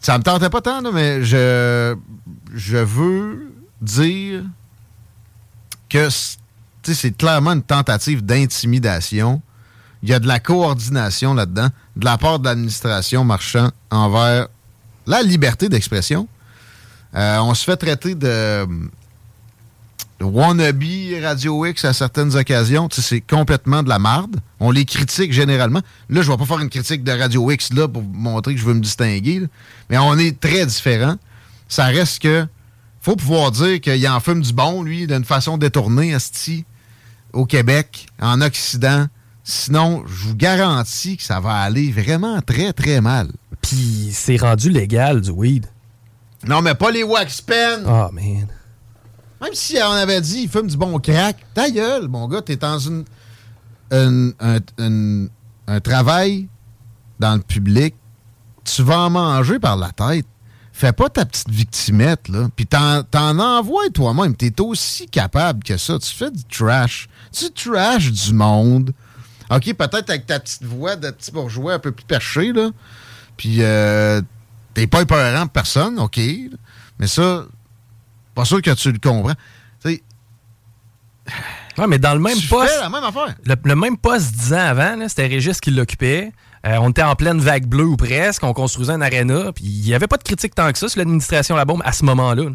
Ça 0.00 0.18
me 0.18 0.22
tentait 0.22 0.50
pas 0.50 0.60
tant, 0.60 0.80
là, 0.80 0.90
mais 0.92 1.24
je, 1.24 1.96
je 2.54 2.76
veux 2.76 3.52
dire 3.80 4.42
que 5.88 6.08
c'est- 6.10 7.16
clairement 7.16 7.52
une 7.52 7.62
tentative 7.62 8.24
d'intimidation. 8.24 9.42
Il 10.02 10.08
y 10.08 10.14
a 10.14 10.18
de 10.20 10.28
la 10.28 10.38
coordination 10.38 11.34
là-dedans, 11.34 11.68
de 11.96 12.04
la 12.04 12.16
part 12.18 12.38
de 12.38 12.44
l'administration 12.44 13.24
marchand 13.24 13.70
envers 13.90 14.48
la 15.06 15.22
liberté 15.22 15.68
d'expression. 15.68 16.28
Euh, 17.14 17.38
on 17.38 17.54
se 17.54 17.64
fait 17.64 17.76
traiter 17.76 18.14
de, 18.14 18.66
wannabe 20.20 20.82
Radio 21.22 21.64
X 21.66 21.84
à 21.84 21.92
certaines 21.92 22.34
occasions. 22.36 22.88
C'est 22.92 23.20
complètement 23.20 23.82
de 23.82 23.88
la 23.88 23.98
marde. 23.98 24.36
On 24.60 24.70
les 24.70 24.84
critique 24.84 25.32
généralement. 25.32 25.82
Là, 26.08 26.22
je 26.22 26.30
vais 26.30 26.36
pas 26.36 26.44
faire 26.46 26.60
une 26.60 26.70
critique 26.70 27.04
de 27.04 27.12
Radio 27.12 27.50
X 27.50 27.72
là 27.72 27.88
pour 27.88 28.02
montrer 28.02 28.54
que 28.54 28.60
je 28.60 28.66
veux 28.66 28.74
me 28.74 28.80
distinguer. 28.80 29.42
Mais 29.90 29.98
on 29.98 30.16
est 30.18 30.38
très 30.38 30.64
différents. 30.66 31.16
Ça 31.68 31.86
reste 31.86 32.22
que 32.22 32.46
faut 33.06 33.14
pouvoir 33.14 33.52
dire 33.52 33.80
qu'il 33.80 34.08
en 34.08 34.18
fume 34.18 34.42
du 34.42 34.52
bon, 34.52 34.82
lui, 34.82 35.06
d'une 35.06 35.24
façon 35.24 35.58
détournée, 35.58 36.12
asti, 36.12 36.64
au 37.32 37.46
Québec, 37.46 38.08
en 38.20 38.40
Occident. 38.40 39.06
Sinon, 39.44 40.02
je 40.08 40.24
vous 40.24 40.34
garantis 40.34 41.16
que 41.16 41.22
ça 41.22 41.38
va 41.38 41.54
aller 41.54 41.92
vraiment 41.92 42.40
très, 42.42 42.72
très 42.72 43.00
mal. 43.00 43.28
Puis 43.62 44.10
c'est 44.12 44.36
rendu 44.38 44.70
légal 44.70 45.20
du 45.20 45.30
weed. 45.30 45.66
Non, 46.48 46.62
mais 46.62 46.74
pas 46.74 46.90
les 46.90 47.04
wax 47.04 47.40
pens. 47.42 47.84
Ah, 47.86 48.10
man. 48.12 48.48
Même 49.40 49.54
si 49.54 49.76
on 49.80 49.92
avait 49.92 50.20
dit 50.20 50.40
il 50.42 50.48
fume 50.48 50.66
du 50.66 50.76
bon 50.76 50.98
crack, 50.98 51.36
ta 51.54 51.70
gueule, 51.70 52.08
mon 52.08 52.26
gars, 52.26 52.42
t'es 52.42 52.56
dans 52.56 52.80
une, 52.80 53.04
une- 53.92 54.34
un, 54.40 54.58
un- 54.78 55.26
un 55.68 55.78
travail 55.80 56.48
dans 57.20 57.36
le 57.36 57.40
public, 57.42 57.94
tu 58.64 58.82
vas 58.82 58.98
en 58.98 59.10
manger 59.10 59.60
par 59.60 59.76
la 59.76 59.92
tête. 59.92 60.26
Fais 60.78 60.92
pas 60.92 61.08
ta 61.08 61.24
petite 61.24 61.48
victimette, 61.48 62.28
là. 62.28 62.50
Puis 62.54 62.66
t'en, 62.66 63.02
envoies 63.38 63.88
toi-même. 63.94 64.36
T'es 64.36 64.52
aussi 64.60 65.08
capable 65.08 65.64
que 65.64 65.78
ça. 65.78 65.98
Tu 65.98 66.14
fais 66.14 66.30
du 66.30 66.44
trash. 66.44 67.08
Tu 67.32 67.50
trash 67.50 68.12
du 68.12 68.34
monde. 68.34 68.92
OK, 69.50 69.72
peut-être 69.72 70.10
avec 70.10 70.26
ta 70.26 70.38
petite 70.38 70.64
voix 70.64 70.94
de 70.96 71.10
petit 71.12 71.32
bourgeois 71.32 71.72
un 71.72 71.78
peu 71.78 71.92
plus 71.92 72.04
perché, 72.04 72.52
là. 72.52 72.68
Puis 73.38 73.62
euh, 73.62 74.20
t'es 74.74 74.86
pas 74.86 75.00
épeurant 75.00 75.44
pour 75.44 75.52
personne, 75.52 75.98
OK. 75.98 76.20
Mais 76.98 77.06
ça, 77.06 77.46
pas 78.34 78.44
sûr 78.44 78.60
que 78.60 78.72
tu 78.72 78.92
le 78.92 78.98
comprends. 78.98 79.34
Tu 79.82 79.92
sais, 79.94 80.02
Ouais, 81.78 81.86
mais 81.86 81.98
dans 81.98 82.12
le 82.12 82.20
même 82.20 82.36
tu 82.36 82.48
poste. 82.48 82.70
fais 82.70 82.80
la 82.80 82.90
même 82.90 83.04
affaire. 83.04 83.34
Le, 83.46 83.54
le 83.64 83.76
même 83.76 83.96
poste 83.96 84.30
dix 84.30 84.52
ans 84.52 84.58
avant, 84.58 84.96
là, 84.96 85.08
c'était 85.08 85.26
Régis 85.26 85.58
qui 85.58 85.70
l'occupait. 85.70 86.32
Euh, 86.64 86.76
on 86.80 86.90
était 86.90 87.02
en 87.02 87.14
pleine 87.14 87.38
vague 87.40 87.66
bleue 87.66 87.84
ou 87.86 87.96
presque. 87.96 88.42
On 88.44 88.52
construisait 88.52 88.92
un 88.92 89.00
aréna. 89.00 89.52
Puis 89.52 89.64
il 89.64 89.82
n'y 89.82 89.94
avait 89.94 90.06
pas 90.06 90.16
de 90.16 90.22
critique 90.24 90.54
tant 90.54 90.70
que 90.72 90.78
ça 90.78 90.88
sur 90.88 90.98
l'administration 90.98 91.56
la 91.56 91.64
bombe 91.64 91.82
à 91.84 91.92
ce 91.92 92.04
moment-là. 92.04 92.44
là. 92.44 92.50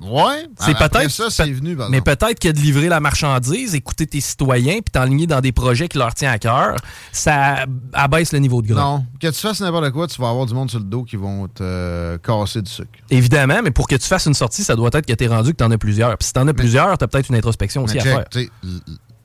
Ouais. 0.00 0.46
C'est 0.58 0.76
peut-être- 0.76 1.10
ça, 1.10 1.28
c'est 1.30 1.52
venu. 1.52 1.76
par 1.76 1.90
Mais 1.90 2.00
peut-être 2.00 2.40
que 2.40 2.48
de 2.48 2.58
livrer 2.58 2.88
la 2.88 2.98
marchandise, 2.98 3.74
écouter 3.74 4.06
tes 4.06 4.20
citoyens, 4.20 4.76
puis 4.76 4.90
t'enligner 4.90 5.26
dans 5.26 5.40
des 5.40 5.52
projets 5.52 5.86
qui 5.86 5.98
leur 5.98 6.14
tiennent 6.14 6.32
à 6.32 6.38
cœur, 6.38 6.76
ça 7.12 7.66
abaisse 7.92 8.32
le 8.32 8.38
niveau 8.38 8.62
de 8.62 8.68
gras. 8.68 8.82
Non, 8.82 9.06
que 9.20 9.28
tu 9.28 9.34
fasses 9.38 9.60
n'importe 9.60 9.90
quoi, 9.90 10.06
tu 10.08 10.20
vas 10.20 10.30
avoir 10.30 10.46
du 10.46 10.54
monde 10.54 10.70
sur 10.70 10.78
le 10.78 10.86
dos 10.86 11.04
qui 11.04 11.16
vont 11.16 11.46
te 11.46 11.62
euh, 11.62 12.18
casser 12.18 12.62
du 12.62 12.70
sucre. 12.70 12.88
Évidemment, 13.10 13.60
mais 13.62 13.70
pour 13.70 13.86
que 13.86 13.94
tu 13.94 14.06
fasses 14.08 14.26
une 14.26 14.34
sortie, 14.34 14.64
ça 14.64 14.74
doit 14.76 14.88
être 14.92 15.06
que 15.06 15.12
t'es 15.12 15.26
rendu 15.26 15.50
que 15.52 15.56
t'en 15.58 15.70
as 15.70 15.78
plusieurs. 15.78 16.16
Puis 16.16 16.26
si 16.26 16.32
t'en 16.32 16.48
as 16.48 16.54
plusieurs, 16.54 16.96
t'as 16.98 17.06
peut-être 17.06 17.28
une 17.28 17.36
introspection 17.36 17.84
aussi 17.84 17.98
à 17.98 18.02
faire. 18.02 18.24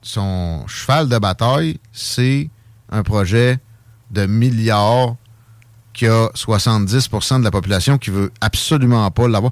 son 0.01 0.65
cheval 0.67 1.09
de 1.09 1.17
bataille, 1.17 1.79
c'est 1.91 2.49
un 2.91 3.03
projet 3.03 3.57
de 4.11 4.25
milliards 4.25 5.15
qui 5.93 6.07
a 6.07 6.27
70% 6.35 7.39
de 7.39 7.43
la 7.43 7.51
population 7.51 7.97
qui 7.97 8.11
veut 8.11 8.31
absolument 8.39 9.09
pas 9.11 9.27
l'avoir. 9.27 9.51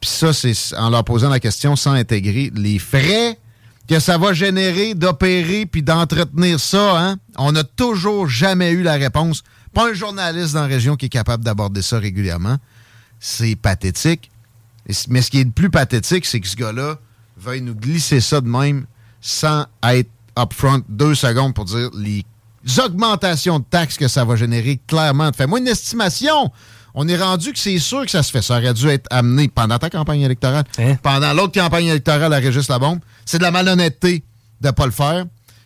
Puis 0.00 0.10
ça, 0.10 0.32
c'est 0.32 0.54
en 0.76 0.90
leur 0.90 1.04
posant 1.04 1.28
la 1.28 1.40
question 1.40 1.76
sans 1.76 1.92
intégrer 1.92 2.50
les 2.54 2.78
frais 2.78 3.38
que 3.88 3.98
ça 3.98 4.18
va 4.18 4.32
générer 4.32 4.94
d'opérer 4.94 5.66
puis 5.66 5.82
d'entretenir 5.82 6.60
ça. 6.60 6.98
Hein? 6.98 7.16
On 7.36 7.52
n'a 7.52 7.64
toujours 7.64 8.28
jamais 8.28 8.70
eu 8.70 8.82
la 8.82 8.94
réponse. 8.94 9.42
Pas 9.74 9.90
un 9.90 9.92
journaliste 9.92 10.54
dans 10.54 10.62
la 10.62 10.68
région 10.68 10.96
qui 10.96 11.06
est 11.06 11.10
capable 11.10 11.44
d'aborder 11.44 11.82
ça 11.82 11.98
régulièrement. 11.98 12.58
C'est 13.18 13.56
pathétique. 13.56 14.30
Mais 15.08 15.22
ce 15.22 15.30
qui 15.30 15.40
est 15.40 15.44
le 15.44 15.50
plus 15.50 15.70
pathétique, 15.70 16.24
c'est 16.24 16.40
que 16.40 16.46
ce 16.46 16.56
gars-là 16.56 16.98
veuille 17.36 17.62
nous 17.62 17.74
glisser 17.74 18.20
ça 18.20 18.40
de 18.40 18.48
même 18.48 18.86
sans 19.20 19.66
être 19.82 20.10
upfront 20.38 20.82
deux 20.88 21.14
secondes 21.14 21.54
pour 21.54 21.64
dire 21.64 21.90
les 21.94 22.24
augmentations 22.84 23.58
de 23.58 23.64
taxes 23.64 23.96
que 23.96 24.08
ça 24.08 24.24
va 24.24 24.36
générer 24.36 24.80
clairement. 24.86 25.30
Fais-moi 25.36 25.58
une 25.60 25.68
estimation. 25.68 26.50
On 26.94 27.06
est 27.08 27.16
rendu 27.16 27.52
que 27.52 27.58
c'est 27.58 27.78
sûr 27.78 28.04
que 28.04 28.10
ça 28.10 28.22
se 28.22 28.30
fait. 28.30 28.42
Ça 28.42 28.56
aurait 28.58 28.74
dû 28.74 28.88
être 28.88 29.06
amené 29.10 29.48
pendant 29.48 29.78
ta 29.78 29.90
campagne 29.90 30.20
électorale, 30.22 30.64
Hein? 30.78 30.96
pendant 31.02 31.32
l'autre 31.32 31.52
campagne 31.58 31.86
électorale 31.86 32.32
à 32.32 32.38
Régis 32.38 32.68
Labombe. 32.68 32.98
C'est 33.24 33.38
de 33.38 33.42
la 33.44 33.50
malhonnêteté 33.52 34.24
de 34.60 34.66
ne 34.66 34.72
pas 34.72 34.86
le 34.86 34.92
faire. 34.92 35.24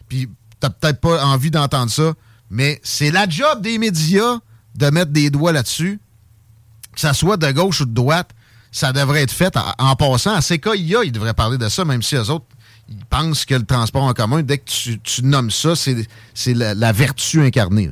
Puis 0.09 0.29
t'as 0.61 0.71
peut-être 0.71 1.01
pas 1.01 1.25
envie 1.25 1.51
d'entendre 1.51 1.91
ça, 1.91 2.13
mais 2.51 2.81
c'est 2.85 3.11
la 3.11 3.29
job 3.29 3.63
des 3.63 3.79
médias 3.79 4.39
de 4.75 4.91
mettre 4.91 5.13
des 5.13 5.31
doigts 5.31 5.53
là-dessus 5.53 5.99
que 6.95 7.01
ça 7.01 7.13
soit 7.13 7.37
de 7.37 7.51
gauche 7.51 7.81
ou 7.81 7.87
de 7.87 7.93
droite, 7.95 8.31
ça 8.71 8.93
devrait 8.93 9.23
être 9.23 9.33
fait 9.33 9.57
en, 9.57 9.73
en 9.91 9.97
passant. 9.97 10.33
À 10.35 10.41
CKIA, 10.41 11.03
ils 11.05 11.11
devraient 11.11 11.35
parler 11.35 11.59
de 11.59 11.69
ça, 11.69 11.85
même 11.85 12.03
si 12.03 12.15
eux 12.15 12.31
autres, 12.31 12.45
ils 12.89 13.05
pensent 13.07 13.45
que 13.45 13.55
le 13.55 13.65
transport 13.65 14.05
en 14.05 14.13
commun, 14.13 14.43
dès 14.43 14.59
que 14.59 14.65
tu, 14.65 15.23
nommes 15.23 15.51
ça, 15.51 15.75
c'est 15.77 16.55
la, 16.55 16.75
la 16.75 16.93
vertu 16.93 17.41
incarnée. 17.41 17.91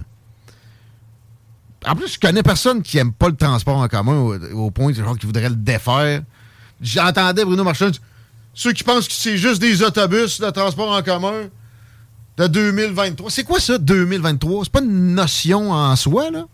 En 1.87 1.96
plus, 1.96 2.14
je 2.14 2.20
connais 2.20 2.42
personne 2.42 2.83
qui 2.83 2.98
aime 2.98 3.12
pas 3.12 3.28
le 3.28 3.37
transport 3.37 3.76
en 3.78 3.88
commun 3.88 4.14
au, 4.14 4.35
au 4.52 4.70
point 4.70 4.92
genre, 4.92 5.18
qui 5.18 5.26
voudrait 5.26 5.48
le 5.48 5.57
défaire. 5.57 6.22
J'entendais 6.81 7.44
Bruno 7.44 7.64
Marchand 7.64 7.90
ceux 8.55 8.72
qui 8.72 8.85
pensent 8.85 9.09
que 9.09 9.14
c'est 9.14 9.38
juste 9.38 9.61
des 9.61 9.83
autobus, 9.83 10.38
le 10.40 10.50
transport 10.52 10.90
en 10.92 11.02
commun 11.02 11.48
de 12.37 12.46
2023. 12.46 13.31
C'est 13.31 13.44
quoi 13.44 13.61
ça, 13.61 13.78
2023? 13.78 14.64
C'est 14.64 14.72
pas 14.72 14.83
une 14.83 15.14
notion 15.14 15.72
en 15.72 15.96
soi, 15.96 16.31
là? 16.31 16.46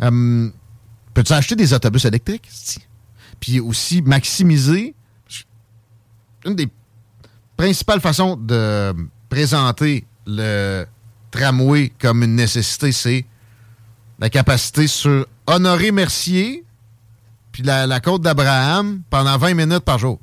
Hum, 0.00 0.52
Peux-tu 1.14 1.32
acheter 1.32 1.56
des 1.56 1.72
autobus 1.72 2.04
électriques? 2.04 2.48
Puis 3.40 3.58
aussi 3.58 4.02
maximiser. 4.02 4.94
Une 6.44 6.54
des 6.54 6.68
principales 7.58 8.00
façons 8.00 8.36
de 8.36 8.94
présenter 9.28 10.06
le 10.26 10.86
tramway 11.30 11.92
comme 12.00 12.22
une 12.22 12.36
nécessité, 12.36 12.92
c'est 12.92 13.26
la 14.18 14.30
capacité 14.30 14.86
sur 14.86 15.26
Honoré 15.46 15.92
Mercier 15.92 16.64
puis 17.52 17.62
la, 17.64 17.86
la 17.86 18.00
côte 18.00 18.22
d'Abraham 18.22 19.02
pendant 19.10 19.36
20 19.36 19.54
minutes 19.54 19.84
par 19.84 19.98
jour. 19.98 20.20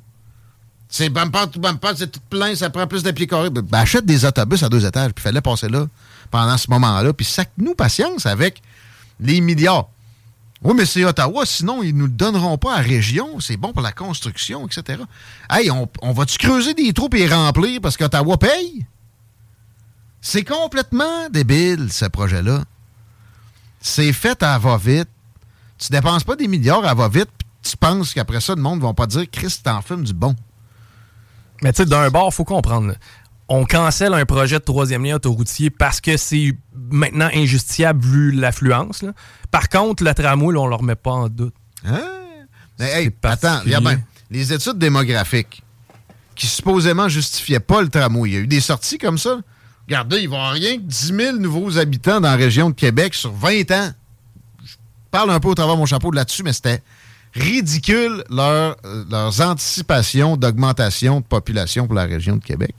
C'est 0.88 1.10
bumper 1.10 1.50
to 1.52 1.60
bumper, 1.60 1.90
c'est 1.94 2.10
tout 2.10 2.20
plein, 2.30 2.54
ça 2.54 2.70
prend 2.70 2.86
plus 2.86 3.02
de 3.02 3.10
pieds 3.10 3.26
carrés. 3.26 3.50
Ben, 3.50 3.60
ben, 3.62 3.78
achète 3.78 4.06
des 4.06 4.24
autobus 4.24 4.62
à 4.62 4.68
deux 4.68 4.86
étages, 4.86 5.12
puis 5.12 5.22
fallait 5.22 5.42
passer 5.42 5.68
là 5.68 5.86
pendant 6.30 6.56
ce 6.56 6.70
moment-là, 6.70 7.12
puis 7.12 7.26
sac-nous 7.26 7.74
patience 7.74 8.24
avec 8.24 8.62
les 9.20 9.40
milliards. 9.40 9.90
Oui, 10.66 10.74
mais 10.76 10.84
c'est 10.84 11.04
Ottawa, 11.04 11.46
sinon 11.46 11.84
ils 11.84 11.94
nous 11.96 12.06
le 12.06 12.10
donneront 12.10 12.58
pas 12.58 12.74
à 12.74 12.80
région. 12.80 13.38
C'est 13.38 13.56
bon 13.56 13.72
pour 13.72 13.82
la 13.82 13.92
construction, 13.92 14.66
etc. 14.66 15.00
Hey, 15.48 15.70
on, 15.70 16.12
va-tu 16.12 16.38
creuser 16.38 16.74
des 16.74 16.92
trous 16.92 17.08
et 17.12 17.18
les 17.18 17.28
remplir 17.32 17.80
parce 17.80 17.96
qu'Ottawa 17.96 18.36
paye? 18.36 18.84
C'est 20.20 20.42
complètement 20.42 21.28
débile, 21.30 21.92
ce 21.92 22.06
projet-là. 22.06 22.64
C'est 23.80 24.12
fait 24.12 24.42
à 24.42 24.58
va-vite. 24.58 25.08
Tu 25.78 25.92
dépenses 25.92 26.24
pas 26.24 26.34
des 26.34 26.48
milliards 26.48 26.84
à 26.84 26.94
va-vite, 26.94 27.30
puis 27.38 27.70
tu 27.70 27.76
penses 27.76 28.12
qu'après 28.12 28.40
ça, 28.40 28.56
le 28.56 28.60
monde 28.60 28.80
ne 28.80 28.86
va 28.86 28.92
pas 28.92 29.06
dire 29.06 29.26
Chris, 29.30 29.60
t'en 29.62 29.82
fumes 29.82 30.02
du 30.02 30.14
bon. 30.14 30.34
Mais 31.62 31.72
tu 31.72 31.84
sais, 31.84 31.88
d'un 31.88 32.10
bord, 32.10 32.34
faut 32.34 32.44
comprendre. 32.44 32.94
On 33.48 33.66
cancelle 33.66 34.14
un 34.14 34.26
projet 34.26 34.58
de 34.58 34.64
troisième 34.64 35.04
lien 35.04 35.14
autoroutier 35.14 35.70
parce 35.70 36.00
que 36.00 36.16
c'est 36.16 36.56
maintenant 36.90 37.28
injustifiable 37.34 38.04
vu 38.04 38.32
l'affluence. 38.32 39.02
là. 39.02 39.12
Par 39.50 39.68
contre, 39.68 40.04
le 40.04 40.14
tramway, 40.14 40.52
là, 40.54 40.60
on 40.60 40.64
ne 40.64 40.70
le 40.70 40.76
remet 40.76 40.94
pas 40.94 41.12
en 41.12 41.28
doute. 41.28 41.54
Hein? 41.84 42.02
Mais 42.78 42.90
hey, 42.92 43.06
attends, 43.22 43.48
particulier. 43.48 43.76
regarde 43.76 43.96
bien. 43.96 44.04
Les 44.30 44.52
études 44.52 44.78
démographiques 44.78 45.62
qui 46.34 46.46
supposément 46.46 47.08
justifiaient 47.08 47.60
pas 47.60 47.80
le 47.80 47.88
tramway, 47.88 48.30
il 48.30 48.32
y 48.34 48.36
a 48.36 48.40
eu 48.40 48.46
des 48.46 48.60
sorties 48.60 48.98
comme 48.98 49.18
ça. 49.18 49.38
Regardez, 49.86 50.18
il 50.20 50.28
va 50.28 50.36
y 50.36 50.38
avoir 50.38 50.52
rien 50.52 50.76
que 50.76 50.82
10 50.82 51.14
000 51.16 51.36
nouveaux 51.36 51.78
habitants 51.78 52.20
dans 52.20 52.28
la 52.28 52.36
région 52.36 52.70
de 52.70 52.74
Québec 52.74 53.14
sur 53.14 53.32
20 53.32 53.70
ans. 53.70 53.90
Je 54.64 54.74
parle 55.10 55.30
un 55.30 55.40
peu 55.40 55.48
au 55.48 55.54
travers 55.54 55.74
de 55.74 55.78
mon 55.80 55.86
chapeau 55.86 56.10
de 56.10 56.16
là-dessus, 56.16 56.42
mais 56.42 56.52
c'était 56.52 56.82
ridicule 57.34 58.24
leur, 58.30 58.76
euh, 58.84 59.04
leurs 59.10 59.40
anticipations 59.40 60.36
d'augmentation 60.36 61.20
de 61.20 61.24
population 61.24 61.86
pour 61.86 61.94
la 61.94 62.04
région 62.04 62.36
de 62.36 62.44
Québec. 62.44 62.74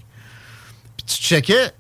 Puis 0.98 1.06
tu 1.06 1.24
checkais 1.24 1.72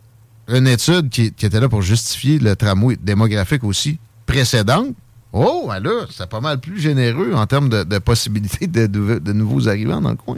une 0.47 0.67
étude 0.67 1.10
qui, 1.10 1.31
qui 1.33 1.45
était 1.45 1.60
là 1.60 1.69
pour 1.69 1.81
justifier 1.81 2.39
le 2.39 2.55
tramway 2.55 2.97
démographique 3.01 3.63
aussi 3.63 3.99
précédente. 4.25 4.95
Oh, 5.33 5.65
ben 5.67 5.79
là, 5.79 6.05
c'est 6.10 6.29
pas 6.29 6.39
mal 6.39 6.60
plus 6.60 6.79
généreux 6.79 7.33
en 7.36 7.45
termes 7.45 7.69
de, 7.69 7.83
de 7.83 7.97
possibilités 7.99 8.67
de, 8.67 8.88
de- 8.88 9.19
de 9.19 9.33
nouveaux 9.33 9.67
arrivants 9.67 10.01
dans 10.01 10.12
le 10.12 10.15
coin. 10.15 10.38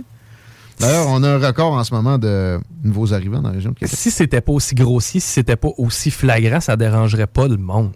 D'ailleurs, 0.79 1.07
on 1.09 1.21
a 1.23 1.29
un 1.35 1.37
record 1.45 1.73
en 1.73 1.83
ce 1.83 1.93
moment 1.93 2.17
de 2.17 2.59
nouveaux 2.83 3.13
arrivants 3.13 3.41
dans 3.41 3.49
la 3.49 3.55
région 3.55 3.71
de 3.71 3.75
Québec. 3.75 3.93
Si 3.95 4.09
c'était 4.11 4.41
pas 4.41 4.53
aussi 4.53 4.75
grossier, 4.75 5.19
si 5.19 5.27
c'était 5.29 5.55
pas 5.57 5.69
aussi 5.77 6.09
flagrant, 6.09 6.61
ça 6.61 6.75
dérangerait 6.77 7.27
pas 7.27 7.47
le 7.47 7.57
monde. 7.57 7.91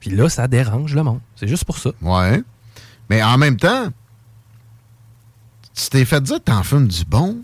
Puis 0.00 0.10
là, 0.10 0.28
ça 0.28 0.48
dérange 0.48 0.94
le 0.94 1.02
monde. 1.04 1.20
C'est 1.36 1.46
juste 1.46 1.64
pour 1.64 1.78
ça. 1.78 1.90
Ouais. 2.00 2.42
Mais 3.10 3.22
en 3.22 3.36
même 3.38 3.56
temps, 3.56 3.88
tu 5.74 5.88
t'es 5.90 6.04
fait 6.04 6.20
dire 6.22 6.36
que 6.38 6.42
t'en 6.44 6.62
fumes 6.62 6.88
du 6.88 7.04
bon, 7.04 7.38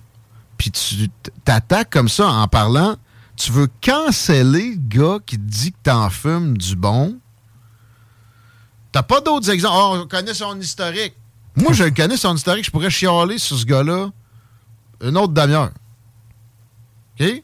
puis 0.56 0.70
tu 0.70 1.08
t'attaques 1.44 1.90
comme 1.90 2.08
ça 2.08 2.26
en 2.28 2.48
parlant, 2.48 2.96
tu 3.38 3.52
veux 3.52 3.68
canceller 3.80 4.72
le 4.72 4.88
gars 4.88 5.18
qui 5.24 5.36
te 5.36 5.42
dit 5.42 5.70
que 5.70 5.78
t'en 5.84 6.10
fumes 6.10 6.58
du 6.58 6.74
bon? 6.74 7.18
T'as 8.90 9.04
pas 9.04 9.20
d'autres 9.20 9.48
exemples? 9.50 9.76
Oh, 9.78 10.00
on 10.02 10.06
connaît 10.08 10.34
son 10.34 10.58
historique. 10.60 11.14
Moi, 11.54 11.72
je 11.72 11.84
connais 11.84 12.16
son 12.16 12.34
historique, 12.34 12.64
je 12.64 12.70
pourrais 12.70 12.90
chialer 12.90 13.38
sur 13.38 13.56
ce 13.56 13.64
gars-là 13.64 14.10
une 15.00 15.16
autre 15.16 15.32
demi-heure. 15.32 15.70
OK? 17.20 17.42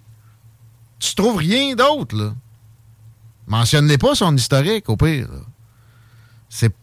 Tu 0.99 1.15
trouves 1.15 1.37
rien 1.37 1.77
d'autre, 1.77 2.17
là. 2.17 2.35
Mentionne-les 3.47 3.99
pas 3.99 4.15
son 4.15 4.35
historique, 4.35 4.89
au 4.89 4.97
pire. 4.97 5.29
C'est 6.49 6.75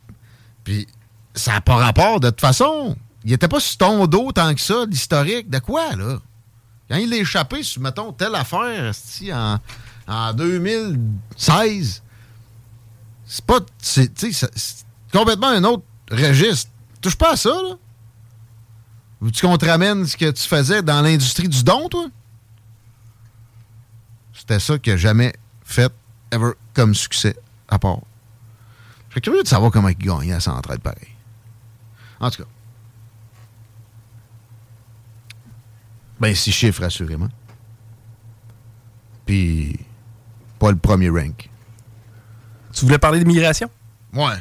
puis 0.63 0.87
ça 1.33 1.53
n'a 1.53 1.61
pas 1.61 1.75
rapport. 1.75 2.19
De 2.19 2.29
toute 2.29 2.41
façon, 2.41 2.95
il 3.25 3.33
était 3.33 3.47
pas 3.47 3.59
sur 3.59 3.77
ton 3.77 4.05
dos 4.07 4.31
tant 4.31 4.53
que 4.53 4.61
ça, 4.61 4.85
l'historique. 4.85 5.49
De 5.49 5.59
quoi, 5.59 5.95
là? 5.95 6.19
Quand 6.91 6.97
il 6.97 7.13
est 7.13 7.19
échappé 7.19 7.63
sur, 7.63 7.81
mettons, 7.81 8.11
telle 8.11 8.35
affaire, 8.35 8.91
en, 9.33 9.57
en 10.07 10.33
2016, 10.33 12.03
c'est 13.25 13.45
pas... 13.45 13.59
c'est- 13.81 14.13
tu 14.13 14.33
complètement 15.13 15.47
un 15.47 15.63
autre 15.63 15.83
registre. 16.11 16.69
Touche 16.99 17.15
pas 17.15 17.31
à 17.31 17.35
ça, 17.37 17.49
là. 17.49 17.75
Veux-tu 19.21 19.45
qu'on 19.47 19.57
te 19.57 19.65
ramène 19.65 20.05
ce 20.05 20.17
que 20.17 20.31
tu 20.31 20.43
faisais 20.45 20.81
dans 20.81 21.01
l'industrie 21.01 21.47
du 21.47 21.63
don, 21.63 21.87
toi? 21.87 22.07
C'était 24.33 24.59
ça 24.59 24.73
n'a 24.85 24.97
jamais 24.97 25.33
fait, 25.63 25.93
ever, 26.33 26.51
comme 26.73 26.93
succès, 26.93 27.37
à 27.69 27.79
part. 27.79 27.99
Je 29.07 29.13
suis 29.13 29.21
curieux 29.21 29.43
de 29.43 29.47
savoir 29.47 29.71
comment 29.71 29.87
il 29.87 29.97
gagnait 29.97 30.33
à 30.33 30.41
s'entraide 30.41 30.81
pareil. 30.81 31.07
En 32.19 32.29
tout 32.29 32.43
cas. 32.43 32.49
Ben, 36.21 36.35
six 36.35 36.51
chiffres, 36.51 36.83
assurément. 36.83 37.29
Puis, 39.25 39.75
pas 40.59 40.69
le 40.69 40.77
premier 40.77 41.09
rank. 41.09 41.49
Tu 42.71 42.85
voulais 42.85 42.99
parler 42.99 43.17
d'immigration? 43.17 43.71
Ouais. 44.13 44.35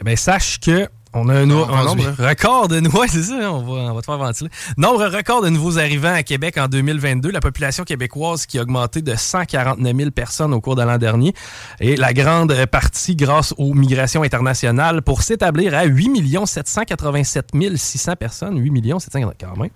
Eh 0.00 0.04
bien, 0.04 0.14
sache 0.14 0.60
que 0.60 0.88
on 1.14 1.28
a 1.30 1.34
un, 1.34 1.46
Non, 1.46 1.68
un 1.68 1.84
nombre 1.84 2.04
record 2.18 2.68
de 2.68 2.80
c'est 3.08 3.22
ça, 3.22 3.50
on 3.50 3.62
va, 3.62 3.90
on 3.90 3.94
va 3.94 4.00
te 4.02 4.06
faire 4.06 4.18
ventiler. 4.18 4.50
Nombre 4.76 5.06
record 5.06 5.42
de 5.42 5.48
nouveaux 5.48 5.78
arrivants 5.78 6.14
à 6.14 6.22
Québec 6.22 6.56
en 6.58 6.68
2022. 6.68 7.32
La 7.32 7.40
population 7.40 7.82
québécoise 7.82 8.46
qui 8.46 8.56
a 8.60 8.62
augmenté 8.62 9.02
de 9.02 9.16
149 9.16 9.96
000 9.96 10.10
personnes 10.12 10.54
au 10.54 10.60
cours 10.60 10.76
de 10.76 10.82
l'an 10.82 10.98
dernier. 10.98 11.34
Et 11.80 11.96
la 11.96 12.12
grande 12.12 12.54
partie 12.66 13.16
grâce 13.16 13.52
aux 13.58 13.74
migrations 13.74 14.22
internationales 14.22 15.02
pour 15.02 15.22
s'établir 15.22 15.74
à 15.74 15.86
8 15.86 16.46
787 16.46 17.50
600 17.74 18.14
personnes. 18.14 18.60
8 18.60 18.70
millions 18.70 19.00
700 19.00 19.32
quand 19.40 19.56
même. 19.56 19.70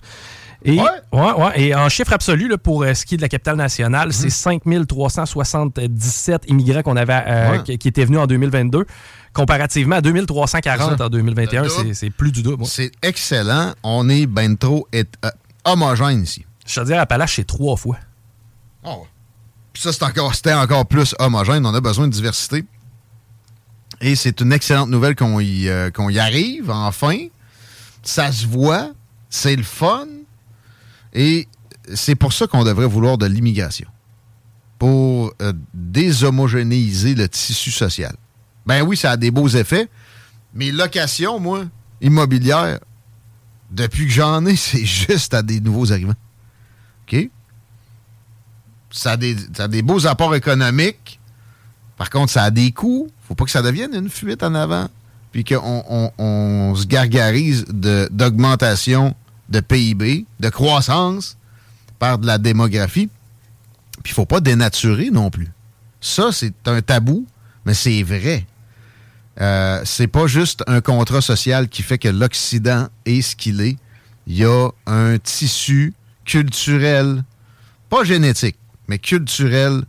Et, 0.65 0.79
Ouais. 0.81 0.83
ouais, 1.13 1.33
ouais. 1.33 1.61
Et 1.61 1.75
en 1.75 1.89
chiffre 1.89 2.13
absolu, 2.13 2.49
là, 2.49 2.57
pour 2.59 2.83
euh, 2.85 2.95
ce 2.95 3.05
qui 3.05 3.15
est 3.15 3.17
de 3.17 3.23
la 3.23 3.29
capitale 3.29 3.57
nationale, 3.57 4.09
Mhm. 4.09 4.13
c'est 4.13 4.31
5 4.31 4.63
377 4.87 6.45
immigrants 6.49 6.83
qu'on 6.83 6.97
avait, 6.97 7.23
euh, 7.27 7.51
Ouais. 7.53 7.63
qui, 7.65 7.79
qui 7.79 7.89
étaient 7.89 8.05
venus 8.05 8.21
en 8.21 8.27
2022, 8.27 8.87
comparativement 9.33 9.97
à 9.97 10.01
2340 10.01 10.93
C'est 10.93 10.99
ça. 10.99 11.07
en 11.07 11.09
2021. 11.09 11.63
Le 11.63 11.69
double. 11.69 11.95
C'est- 11.95 12.11
plus 12.11 12.33
du 12.33 12.43
double. 12.43 12.65
C'est 12.67 12.93
excellent. 13.03 13.73
On 13.83 14.09
est 14.09 14.27
ben 14.27 14.57
trop 14.57 14.87
euh, 14.95 15.03
homogène 15.65 16.23
ici. 16.23 16.45
Je 16.67 16.81
te 16.81 16.87
dirais, 16.87 16.99
Appalaches, 16.99 17.37
c'est 17.37 17.47
trois 17.47 17.77
fois. 17.77 17.97
Oh. 18.85 19.07
Puis 19.73 19.83
ça, 19.83 19.93
c'est 19.93 20.05
encore, 20.05 20.35
c'était 20.35 20.53
encore 20.53 20.87
plus 20.87 21.15
homogène. 21.19 21.65
On 21.67 21.75
a 21.75 21.81
besoin 21.81 22.07
de 22.07 22.13
diversité. 22.13 22.65
Et 24.01 24.17
c'est 24.17 24.41
une 24.41 24.53
excellente 24.53 24.89
nouvelle 24.91 25.15
qu'on 25.17 25.39
y, 25.41 25.69
euh, 25.69 25.91
qu'on 25.91 26.09
y 26.09 26.19
arrive, 26.19 26.71
enfin. 26.71 27.17
Ça 28.03 28.33
se 28.33 28.47
voit. 28.47 28.91
C'est 29.31 29.55
le 29.57 29.63
fun. 29.63 30.07
Et 31.13 31.49
c'est 31.95 32.15
pour 32.15 32.33
ça 32.33 32.47
qu'on 32.47 32.65
devrait 32.65 32.87
vouloir 32.87 33.19
de 33.19 33.27
l'immigration. 33.27 33.89
Pour 34.79 35.33
euh, 35.41 35.53
déshomogénéiser 35.75 37.15
le 37.15 37.29
tissu 37.29 37.71
social. 37.71 38.15
Ben 38.67 38.83
oui, 38.83 38.97
ça 38.97 39.13
a 39.13 39.17
des 39.17 39.31
beaux 39.31 39.49
effets. 39.49 39.89
Mais 40.55 40.71
location, 40.71 41.39
moi, 41.39 41.65
immobilière, 42.01 42.79
depuis 43.71 44.07
que 44.07 44.13
j'en 44.13 44.45
ai, 44.47 44.57
c'est 44.57 44.85
juste 44.85 45.35
à 45.35 45.43
des 45.43 45.61
nouveaux 45.61 45.93
arrivants. 45.93 46.15
OK? 47.07 47.29
ça 48.93 49.13
a, 49.13 49.17
des, 49.17 49.37
ça 49.55 49.65
a 49.65 49.69
des 49.69 49.83
beaux 49.83 50.07
apports 50.07 50.35
économiques. 50.35 51.19
Par 51.97 52.11
contre, 52.11 52.33
ça 52.33 52.45
a 52.45 52.51
des 52.51 52.73
coûts. 52.73 53.09
faut 53.27 53.35
pas 53.35 53.45
que 53.45 53.51
ça 53.51 53.63
devienne 53.63 53.95
une 53.95 54.09
fuite 54.09 54.43
en 54.43 54.55
avant. 54.55 54.89
Puis 55.33 55.45
qu'on 55.45 55.83
on, 55.89 56.13
on 56.19 56.75
se 56.75 56.87
gargarise 56.87 57.65
d'augmentation 57.69 59.15
de, 59.49 59.61
PIB, 59.61 60.27
de 60.41 60.49
croissance 60.49 61.37
par 61.99 62.19
de 62.19 62.27
la 62.27 62.39
démographie. 62.39 63.09
Puis 64.03 64.13
il 64.13 64.15
faut 64.15 64.27
pas 64.27 64.41
dénaturer 64.41 65.11
non 65.11 65.31
plus. 65.31 65.49
Ça, 66.01 66.31
c'est 66.33 66.55
un 66.67 66.83
tabou, 66.83 67.27
mais 67.65 67.75
c'est 67.75 68.03
vrai. 68.03 68.47
Euh, 69.41 69.81
c'est 69.85 70.09
pas 70.09 70.27
juste 70.27 70.63
un 70.67 70.81
contrat 70.81 71.21
social 71.21 71.69
qui 71.69 71.83
fait 71.83 71.99
que 71.99 72.09
l'Occident 72.09 72.89
est 73.07 73.23
ce 73.23 73.37
qu'il 73.37 73.61
est. 73.61 73.77
Il 74.27 74.37
y 74.37 74.45
a 74.45 74.69
un 74.87 75.19
tissu 75.19 75.95
culturel, 76.25 77.25
pas 77.89 78.05
génétique, 78.05 78.57
mais 78.89 78.99
culturel, 78.99 79.83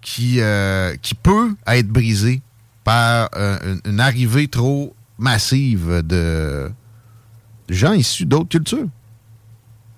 qui, 0.00 0.40
euh, 0.40 0.96
qui 1.02 1.14
peut 1.14 1.54
être 1.66 1.88
brisé 1.88 2.40
par 2.84 3.28
euh, 3.36 3.76
une 3.84 4.00
arrivée 4.00 4.48
trop 4.48 4.94
massive 5.18 6.02
de 6.04 6.70
gens 7.74 7.92
issus 7.92 8.26
d'autres 8.26 8.48
cultures. 8.48 8.88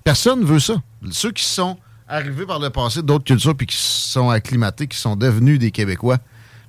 Personne 0.04 0.44
veut 0.44 0.58
ça. 0.58 0.82
Ceux 1.10 1.32
qui 1.32 1.44
sont 1.44 1.78
arrivés 2.08 2.46
par 2.46 2.58
le 2.58 2.70
passé 2.70 3.02
d'autres 3.02 3.24
cultures 3.24 3.56
puis 3.56 3.66
qui 3.66 3.76
sont 3.76 4.30
acclimatés, 4.30 4.86
qui 4.86 4.96
sont 4.98 5.16
devenus 5.16 5.58
des 5.58 5.70
Québécois, 5.70 6.18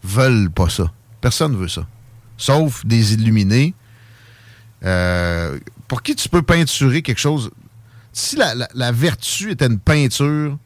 veulent 0.04 0.52
pas 0.52 0.70
ça. 0.70 0.92
Personne 1.22 1.56
veut 1.56 1.68
ça. 1.68 1.86
Sauf 2.38 2.86
des 2.86 3.14
illuminés. 3.14 3.74
euh, 4.84 5.60
pour 5.88 6.02
qui 6.02 6.16
tu 6.16 6.30
peux 6.30 6.42
peinturer 6.42 7.02
quelque 7.02 7.20
chose? 7.20 7.52
Si 8.14 8.36
la 8.38 8.92
vertu 8.92 9.52
était 9.52 9.68
une 9.68 9.80
peinture 9.80 10.58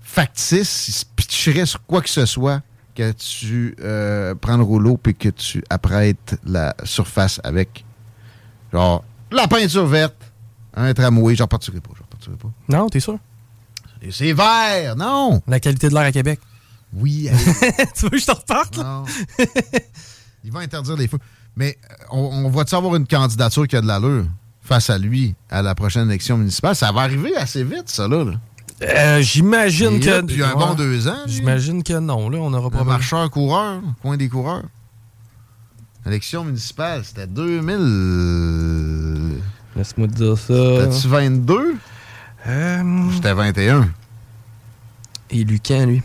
factice, 0.00 0.88
il 0.88 0.92
se 0.92 1.04
pitcherait 1.16 1.66
sur 1.66 1.84
quoi 1.86 2.02
que 2.02 2.08
ce 2.08 2.26
soit 2.26 2.62
que 2.94 3.12
tu 3.12 3.76
euh, 3.80 4.34
prends 4.34 4.56
le 4.56 4.64
rouleau 4.64 4.96
puis 4.96 5.14
que 5.14 5.28
tu 5.28 5.62
apprêtes 5.70 6.36
la 6.44 6.74
surface 6.84 7.40
avec. 7.44 7.84
Genre, 8.72 9.04
la 9.30 9.48
peinture 9.48 9.86
verte, 9.86 10.16
un 10.74 10.92
tramway, 10.94 11.34
j'en 11.34 11.46
partirai 11.46 11.80
pas, 11.80 11.90
j'en 11.98 12.04
partirai 12.06 12.36
pas. 12.36 12.48
Non, 12.68 12.88
t'es 12.88 13.00
sûr? 13.00 13.18
Et 14.02 14.10
c'est 14.12 14.32
vert, 14.32 14.96
non! 14.96 15.42
La 15.46 15.60
qualité 15.60 15.88
de 15.88 15.94
l'air 15.94 16.04
à 16.04 16.12
Québec. 16.12 16.40
Oui, 16.92 17.28
tu 17.94 18.02
veux 18.04 18.10
que 18.10 18.18
je 18.18 18.26
te 18.26 18.32
reparte? 18.32 18.78
Non. 18.78 19.04
Il 20.44 20.50
va 20.52 20.60
interdire 20.60 20.96
les 20.96 21.06
feux. 21.06 21.18
Mais 21.56 21.76
euh, 21.90 21.94
on, 22.10 22.46
on 22.46 22.50
va-tu 22.50 22.74
avoir 22.74 22.96
une 22.96 23.06
candidature 23.06 23.66
qui 23.68 23.76
a 23.76 23.80
de 23.80 23.86
l'allure 23.86 24.24
face 24.62 24.88
à 24.90 24.98
lui 24.98 25.34
à 25.50 25.62
la 25.62 25.74
prochaine 25.74 26.08
élection 26.08 26.36
municipale? 26.38 26.74
Ça 26.74 26.90
va 26.92 27.02
arriver 27.02 27.36
assez 27.36 27.62
vite, 27.62 27.88
ça, 27.88 28.08
là. 28.08 28.24
là. 28.24 28.32
Euh, 28.82 29.20
J'imagine 29.20 30.00
que. 30.00 30.20
depuis 30.22 30.42
un 30.42 30.54
bon 30.54 30.74
deux 30.74 31.06
ans. 31.06 31.18
J'imagine 31.26 31.82
que 31.82 31.98
non, 31.98 32.30
là, 32.30 32.38
on 32.38 32.52
aura 32.54 32.70
pas 32.70 32.82
marcheur-coureur, 32.84 33.82
coin 34.00 34.16
des 34.16 34.28
coureurs. 34.28 34.62
Élection 36.06 36.44
municipale, 36.44 37.04
c'était 37.04 37.26
2000. 37.26 39.40
Laisse-moi 39.76 40.08
te 40.08 40.14
dire 40.14 40.38
ça. 40.38 40.54
C'était-tu 40.88 41.08
22? 41.08 41.74
Euh, 42.46 43.10
C'était 43.14 43.34
21. 43.34 43.88
et 45.30 45.44
Lucan, 45.44 45.86
lui? 45.86 46.02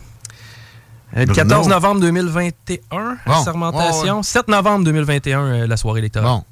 Euh, 1.16 1.20
le 1.20 1.26
Bruno. 1.26 1.34
14 1.34 1.68
novembre 1.68 2.00
2021, 2.02 3.16
Bon, 3.26 3.44
sermentation. 3.44 4.02
ouais, 4.04 4.10
ouais. 4.18 4.22
7 4.22 4.48
novembre 4.48 4.84
2021, 4.84 5.40
euh, 5.40 5.66
la 5.66 5.76
soirée 5.76 6.00
électorale. 6.00 6.28
Bon. 6.28 6.44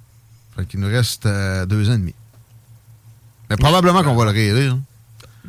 Fait 0.56 0.66
qu'il 0.66 0.80
nous 0.80 0.88
reste 0.88 1.24
deux 1.26 1.90
ans 1.90 1.94
et 1.94 1.98
demi. 1.98 2.14
Mais 3.50 3.56
probablement 3.56 4.02
qu'on 4.02 4.14
va 4.14 4.24
le 4.24 4.30
réélire. 4.30 4.72
hein. 4.74 4.80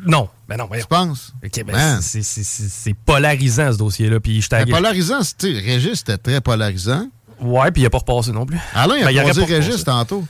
Non, 0.04 0.28
ben 0.46 0.58
non. 0.58 0.68
Tu 0.78 0.84
penses? 0.86 1.32
Ben, 1.66 2.00
c'est- 2.02 2.94
polarisant, 3.06 3.72
ce 3.72 3.78
dossier-là. 3.78 4.20
Puis 4.20 4.42
je 4.42 4.48
polarisant, 4.70 5.20
tu 5.20 5.26
sais, 5.54 5.58
Régis, 5.60 5.98
c'était 6.00 6.18
très 6.18 6.40
polarisant. 6.42 7.08
Ouais, 7.40 7.70
puis 7.70 7.82
il 7.82 7.86
a 7.86 7.90
pas 7.90 7.98
repassé 7.98 8.32
non 8.32 8.46
plus. 8.46 8.58
Alain, 8.74 8.96
il 8.96 9.00
Ben, 9.00 9.06
a 9.08 9.12
il 9.12 9.16
aurait 9.18 9.30
croisé 9.30 9.40
pas 9.42 9.46
Régis 9.66 9.84
tantôt. 9.84 10.24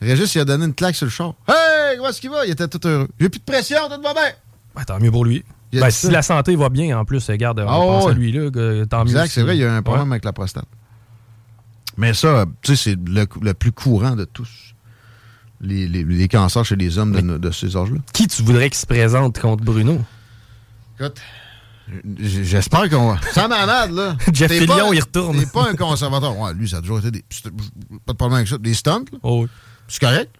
Régis, 0.00 0.34
il 0.34 0.40
a 0.40 0.44
donné 0.44 0.66
une 0.66 0.74
claque 0.74 0.94
sur 0.94 1.06
le 1.06 1.10
char. 1.10 1.32
Hey, 1.48 1.98
où 1.98 2.06
est-ce 2.06 2.20
qu'il 2.20 2.30
va? 2.30 2.44
Il 2.44 2.50
était 2.52 2.68
tout 2.68 2.86
heureux. 2.86 3.08
J'ai 3.18 3.28
plus 3.28 3.38
de 3.40 3.44
pression, 3.44 3.78
tout 3.88 4.02
va 4.02 4.12
bien. 4.12 4.30
Ben, 4.74 4.84
tant 4.84 5.00
mieux 5.00 5.10
pour 5.10 5.24
lui. 5.24 5.44
A 5.74 5.80
Ben, 5.80 5.88
dit 5.88 5.94
si 5.94 6.06
ça. 6.06 6.12
la 6.12 6.22
santé 6.22 6.54
va 6.56 6.68
bien, 6.68 6.98
en 6.98 7.04
plus, 7.04 7.26
regarde, 7.28 7.60
on 7.60 7.66
Ah, 7.68 7.72
pense 8.00 8.10
à 8.10 8.12
lui, 8.12 8.30
là, 8.32 8.50
que 8.50 8.84
tant 8.84 9.04
mieux. 9.04 9.10
Exact, 9.12 9.26
si- 9.28 9.32
c'est 9.34 9.42
vrai, 9.42 9.56
il 9.56 9.60
y 9.60 9.64
a 9.64 9.74
un 9.74 9.82
problème 9.82 10.08
Ouais. 10.08 10.14
avec 10.14 10.24
la 10.24 10.32
prostate. 10.32 10.66
Mais 11.96 12.12
ça, 12.12 12.44
tu 12.62 12.76
sais, 12.76 12.90
c'est 12.90 13.08
le, 13.08 13.26
le 13.40 13.54
plus 13.54 13.72
courant 13.72 14.14
de 14.16 14.24
tous. 14.24 14.74
Les, 15.62 15.88
les- 15.88 16.04
les 16.04 16.28
cancers 16.28 16.64
chez 16.66 16.76
les 16.76 16.98
hommes 16.98 17.12
de, 17.12 17.38
de 17.38 17.50
ces 17.50 17.76
âges-là. 17.76 17.98
Qui 18.12 18.28
tu 18.28 18.42
voudrais 18.42 18.68
qu'il 18.68 18.76
se 18.78 18.84
présente 18.86 19.38
contre 19.40 19.64
Bruno? 19.64 19.98
Écoute, 21.00 21.16
j'espère 22.18 22.88
qu'on 22.90 23.12
va. 23.12 23.20
Sam 23.32 23.52
Hamad, 23.52 23.90
là. 23.92 24.16
Jeff 24.32 24.50
Fillion, 24.52 24.92
il 24.92 25.00
retourne. 25.00 25.38
T'es 25.38 25.46
pas 25.46 25.68
un 25.70 25.74
conservateur. 25.74 26.36
Ouais, 26.38 26.52
lui, 26.54 26.68
ça 26.68 26.78
a 26.78 26.80
toujours 26.80 26.98
été 26.98 27.10
des. 27.10 27.24
Pas 28.04 28.12
de 28.12 28.16
problème 28.16 28.36
avec 28.38 28.48
ça. 28.48 28.58
Des 28.58 28.74
stunts, 28.74 29.04
là. 29.12 29.18
Oh, 29.22 29.42
oui. 29.42 29.48
C'est 29.88 30.00
correct. 30.00 30.34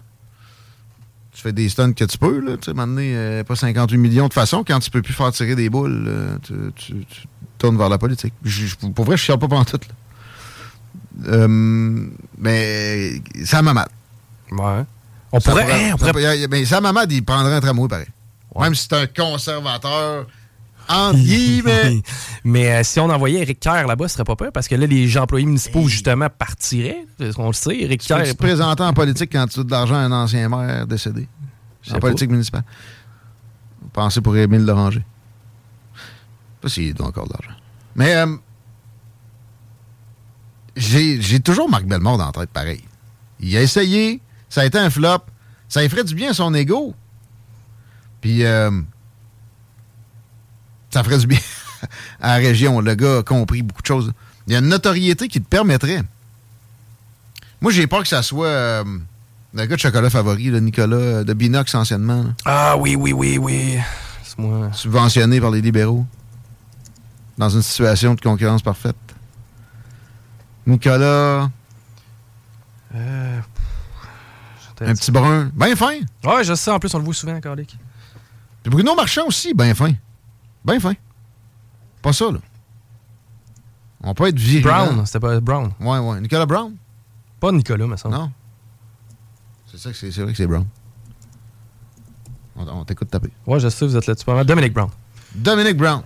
Tu 1.32 1.42
fais 1.42 1.52
des 1.52 1.68
stunts 1.68 1.92
que 1.92 2.04
tu 2.04 2.16
peux, 2.18 2.40
là. 2.40 2.56
Tu 2.56 2.64
sais, 2.64 2.74
maintenant, 2.74 2.96
euh, 3.00 3.44
pas 3.44 3.54
58 3.56 3.98
millions. 3.98 4.24
De 4.24 4.28
toute 4.28 4.34
façon, 4.34 4.64
quand 4.66 4.78
tu 4.80 4.90
peux 4.90 5.02
plus 5.02 5.12
faire 5.14 5.30
tirer 5.32 5.54
des 5.54 5.68
boules, 5.68 6.04
euh, 6.08 6.38
tu, 6.42 6.54
tu- 6.74 7.04
tu 7.06 7.22
tournes 7.58 7.76
vers 7.76 7.90
la 7.90 7.98
politique. 7.98 8.32
Je- 8.42 8.66
je- 8.66 8.76
pour 8.76 9.04
vrai, 9.04 9.16
je 9.16 9.22
chiale 9.22 9.38
pas 9.38 9.46
pendant 9.48 9.64
tout, 9.64 9.78
là. 9.78 9.94
Euh, 11.32 12.06
mais 12.38 13.22
Sam 13.44 13.68
Hamad. 13.68 13.88
Ouais. 14.50 14.84
On 15.32 15.40
Ça 15.40 15.50
pourrait. 15.50 15.64
pourrait- 15.64 15.90
hein, 15.90 15.94
on 15.94 16.04
ça 16.04 16.12
pourrait- 16.12 16.46
mais 16.48 16.64
Sam 16.64 16.84
Hamad, 16.86 17.10
il 17.12 17.24
prendrait 17.24 17.54
un 17.54 17.60
tramway 17.60 17.88
pareil. 17.88 18.06
Même 18.58 18.74
si 18.74 18.86
c'est 18.88 18.94
un 18.96 19.06
conservateur, 19.06 20.26
entre 20.88 21.18
guillemets. 21.22 22.02
Mais 22.44 22.70
euh, 22.70 22.82
si 22.82 23.00
on 23.00 23.08
envoyait 23.10 23.40
Eric 23.42 23.60
Kerr 23.60 23.86
là-bas, 23.86 24.08
ce 24.08 24.14
serait 24.14 24.24
pas 24.24 24.36
peur 24.36 24.52
parce 24.52 24.68
que 24.68 24.74
là, 24.74 24.86
les 24.86 25.18
employés 25.18 25.46
municipaux, 25.46 25.88
justement, 25.88 26.28
partiraient. 26.28 27.06
Qu'on 27.34 27.48
le 27.48 27.52
sait, 27.52 27.80
Eric 27.80 28.00
Tu 28.00 28.08
Kerr. 28.08 28.18
peux 28.22 28.32
te 28.32 28.36
présenter 28.36 28.82
en 28.82 28.92
politique 28.92 29.30
quand 29.32 29.46
tu 29.46 29.60
as 29.60 29.64
de 29.64 29.70
l'argent 29.70 29.94
à 29.96 30.00
un 30.00 30.12
ancien 30.12 30.48
maire 30.48 30.86
décédé. 30.86 31.28
En 31.92 31.98
politique 31.98 32.30
municipale. 32.30 32.64
Pensez 33.92 34.20
pour 34.20 34.36
Émile 34.36 34.64
Loranger. 34.64 35.04
Pas 36.60 36.68
s'il 36.68 36.94
doit 36.94 37.06
encore 37.06 37.28
de 37.28 37.32
l'argent. 37.32 37.56
Mais 37.94 38.14
euh, 38.16 38.36
j'ai 40.76 41.40
toujours 41.40 41.68
Marc 41.68 41.86
dans 41.86 42.16
la 42.16 42.32
tête 42.32 42.50
pareil. 42.50 42.84
Il 43.40 43.56
a 43.56 43.62
essayé, 43.62 44.20
ça 44.48 44.62
a 44.62 44.64
été 44.64 44.78
un 44.78 44.90
flop. 44.90 45.18
Ça 45.68 45.86
ferait 45.88 46.04
du 46.04 46.14
bien 46.14 46.30
à 46.30 46.34
son 46.34 46.54
ego. 46.54 46.94
Puis, 48.20 48.44
euh, 48.44 48.70
ça 50.96 51.04
ferait 51.04 51.18
du 51.18 51.26
bien 51.26 51.38
à 52.22 52.28
la 52.28 52.36
région. 52.48 52.80
Le 52.80 52.94
gars 52.94 53.18
a 53.18 53.22
compris 53.22 53.60
beaucoup 53.60 53.82
de 53.82 53.86
choses. 53.86 54.12
Il 54.46 54.54
y 54.54 54.56
a 54.56 54.60
une 54.60 54.68
notoriété 54.68 55.28
qui 55.28 55.42
te 55.42 55.46
permettrait. 55.46 56.00
Moi, 57.60 57.70
j'ai 57.70 57.86
peur 57.86 58.00
que 58.00 58.08
ça 58.08 58.22
soit 58.22 58.46
euh, 58.46 58.82
le 59.52 59.66
gars 59.66 59.76
de 59.76 59.80
chocolat 59.80 60.08
favori, 60.08 60.48
là, 60.50 60.58
Nicolas 60.60 61.22
de 61.22 61.32
Binox 61.34 61.74
anciennement. 61.74 62.22
là. 62.22 62.30
Ah 62.46 62.76
oui, 62.78 62.96
oui, 62.96 63.12
oui, 63.12 63.36
oui. 63.36 63.78
C'est 64.22 64.38
moi. 64.38 64.70
subventionné 64.72 65.38
par 65.38 65.50
les 65.50 65.60
libéraux. 65.60 66.06
Dans 67.36 67.50
une 67.50 67.60
situation 67.60 68.14
de 68.14 68.20
concurrence 68.22 68.62
parfaite. 68.62 68.96
Nicolas, 70.66 71.50
Euh, 72.94 73.40
un 74.80 74.94
petit 74.94 75.10
brun, 75.10 75.50
bien 75.54 75.76
fin. 75.76 75.98
Ouais, 76.24 76.42
je 76.42 76.54
sais, 76.54 76.70
en 76.70 76.78
plus, 76.78 76.94
on 76.94 76.98
le 76.98 77.04
voit 77.04 77.12
souvent, 77.12 77.38
Carlick. 77.38 77.76
Puis 78.62 78.70
Bruno 78.70 78.94
Marchand 78.94 79.26
aussi, 79.26 79.52
bien 79.52 79.74
fin. 79.74 79.92
Bien 80.66 80.80
fin. 80.80 80.94
Pas 82.02 82.12
ça, 82.12 82.26
là. 82.30 82.38
On 84.02 84.14
peut 84.14 84.26
être 84.28 84.38
virulent. 84.38 84.86
Brown, 84.92 85.06
c'était 85.06 85.20
pas 85.20 85.40
Brown. 85.40 85.72
Ouais, 85.80 85.98
ouais. 85.98 86.20
Nicolas 86.20 86.46
Brown? 86.46 86.74
Pas 87.40 87.52
Nicolas, 87.52 87.86
mais 87.86 87.96
ça. 87.96 88.08
Non. 88.08 88.30
C'est 89.70 89.78
ça 89.78 89.90
que 89.90 89.96
c'est, 89.96 90.10
c'est 90.12 90.22
vrai 90.22 90.32
que 90.32 90.36
c'est 90.36 90.46
Brown. 90.46 90.66
On, 92.56 92.66
on 92.68 92.84
t'écoute 92.84 93.10
taper. 93.10 93.30
Ouais, 93.46 93.60
je 93.60 93.68
sais, 93.68 93.86
vous 93.86 93.96
êtes 93.96 94.06
là-dessus 94.06 94.24
pas 94.24 94.34
mal. 94.34 94.46
Dominic 94.46 94.72
Brown. 94.72 94.90
Dominic 95.34 95.76
Brown. 95.76 96.02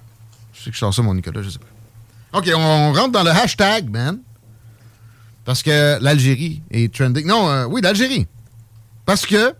Je 0.52 0.62
sais 0.62 0.70
que 0.70 0.74
je 0.74 0.80
sors 0.80 0.92
ça, 0.94 1.02
mon 1.02 1.14
Nicolas, 1.14 1.42
je 1.42 1.50
sais 1.50 1.58
pas. 1.58 2.38
OK, 2.38 2.50
on, 2.54 2.58
on 2.60 2.92
rentre 2.92 3.12
dans 3.12 3.22
le 3.22 3.30
hashtag, 3.30 3.88
man. 3.90 4.20
Parce 5.44 5.62
que 5.62 5.98
l'Algérie 6.02 6.62
est 6.70 6.92
trending. 6.94 7.26
Non, 7.26 7.48
euh, 7.48 7.64
oui, 7.66 7.80
l'Algérie. 7.80 8.26
Parce 9.06 9.26
que 9.26 9.54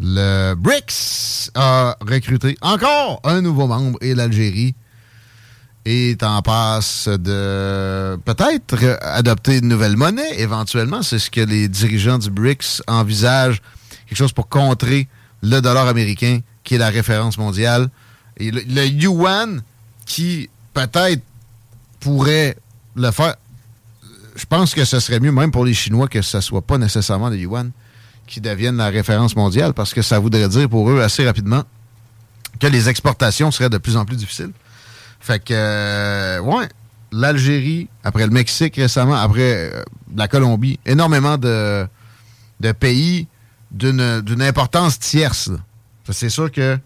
le 0.00 0.54
BRICS 0.54 1.50
a 1.54 1.96
recruté 2.00 2.56
encore 2.60 3.20
un 3.24 3.40
nouveau 3.40 3.66
membre 3.66 3.98
et 4.00 4.14
l'Algérie 4.14 4.74
est 5.84 6.22
en 6.22 6.40
passe 6.42 7.08
de 7.08 8.16
peut-être 8.24 8.98
adopter 9.02 9.58
une 9.58 9.68
nouvelle 9.68 9.96
monnaie 9.96 10.40
éventuellement. 10.40 11.02
C'est 11.02 11.18
ce 11.18 11.30
que 11.30 11.42
les 11.42 11.68
dirigeants 11.68 12.18
du 12.18 12.30
BRICS 12.30 12.82
envisagent. 12.86 13.60
Quelque 14.06 14.18
chose 14.18 14.32
pour 14.32 14.48
contrer 14.48 15.08
le 15.42 15.60
dollar 15.60 15.86
américain 15.86 16.40
qui 16.62 16.76
est 16.76 16.78
la 16.78 16.88
référence 16.88 17.38
mondiale. 17.38 17.88
Et 18.38 18.50
le, 18.50 18.86
yuan 18.86 19.62
qui 20.06 20.48
peut-être 20.72 21.22
pourrait 22.00 22.56
le 22.96 23.10
faire. 23.10 23.36
Je 24.34 24.46
pense 24.46 24.74
que 24.74 24.84
ce 24.84 24.98
serait 24.98 25.20
mieux 25.20 25.32
même 25.32 25.50
pour 25.50 25.64
les 25.64 25.74
Chinois 25.74 26.08
que 26.08 26.22
ce 26.22 26.38
ne 26.38 26.42
soit 26.42 26.62
pas 26.62 26.78
nécessairement 26.78 27.28
le 27.28 27.36
yuan 27.36 27.70
qui 28.26 28.40
devienne 28.40 28.76
la 28.76 28.88
référence 28.88 29.36
mondiale 29.36 29.74
parce 29.74 29.94
que 29.94 30.02
ça 30.02 30.18
voudrait 30.18 30.48
dire 30.48 30.68
pour 30.68 30.90
eux 30.90 31.00
assez 31.00 31.24
rapidement 31.26 31.62
que 32.60 32.66
les 32.66 32.88
exportations 32.88 33.50
seraient 33.50 33.70
de 33.70 33.78
plus 33.78 33.96
en 33.96 34.04
plus 34.04 34.16
difficiles. 34.16 34.52
Fait 35.20 35.42
que, 35.42 35.54
euh, 35.54 36.40
ouais, 36.40 36.68
l'Algérie, 37.12 37.88
après 38.02 38.26
le 38.26 38.32
Mexique 38.32 38.76
récemment, 38.76 39.14
après 39.14 39.72
euh, 39.72 39.82
la 40.16 40.28
Colombie, 40.28 40.78
énormément 40.84 41.38
de, 41.38 41.86
de 42.60 42.72
pays 42.72 43.26
d'une 43.70 44.42
importance 44.42 44.98
tierce. 44.98 45.50
C'est 46.10 46.28
sûr 46.28 46.52
que 46.52 46.78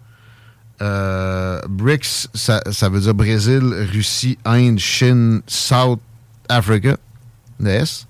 euh, 0.81 1.61
BRICS, 1.67 2.29
ça, 2.33 2.61
ça 2.71 2.89
veut 2.89 3.01
dire 3.01 3.13
Brésil, 3.13 3.61
Russie, 3.91 4.37
Inde, 4.45 4.79
Chine, 4.79 5.41
South 5.45 5.99
Africa, 6.47 6.97
le 7.59 7.69
S. 7.69 8.07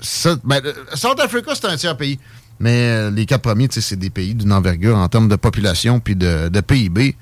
Ça- 0.00 0.36
ben, 0.44 0.60
euh, 0.64 0.72
South 0.94 1.20
Africa, 1.20 1.52
c'est 1.54 1.66
un 1.66 1.76
tiers 1.76 1.96
pays. 1.96 2.18
Mais 2.60 2.88
euh, 2.88 3.10
les 3.10 3.26
quatre 3.26 3.42
premiers, 3.42 3.68
c'est 3.70 3.96
des 3.96 4.10
pays 4.10 4.34
d'une 4.34 4.52
envergure 4.52 4.96
en 4.96 5.08
termes 5.08 5.28
de 5.28 5.36
population 5.36 5.98
puis 6.00 6.14
de, 6.16 6.48
de 6.48 6.60
PIB 6.60 7.16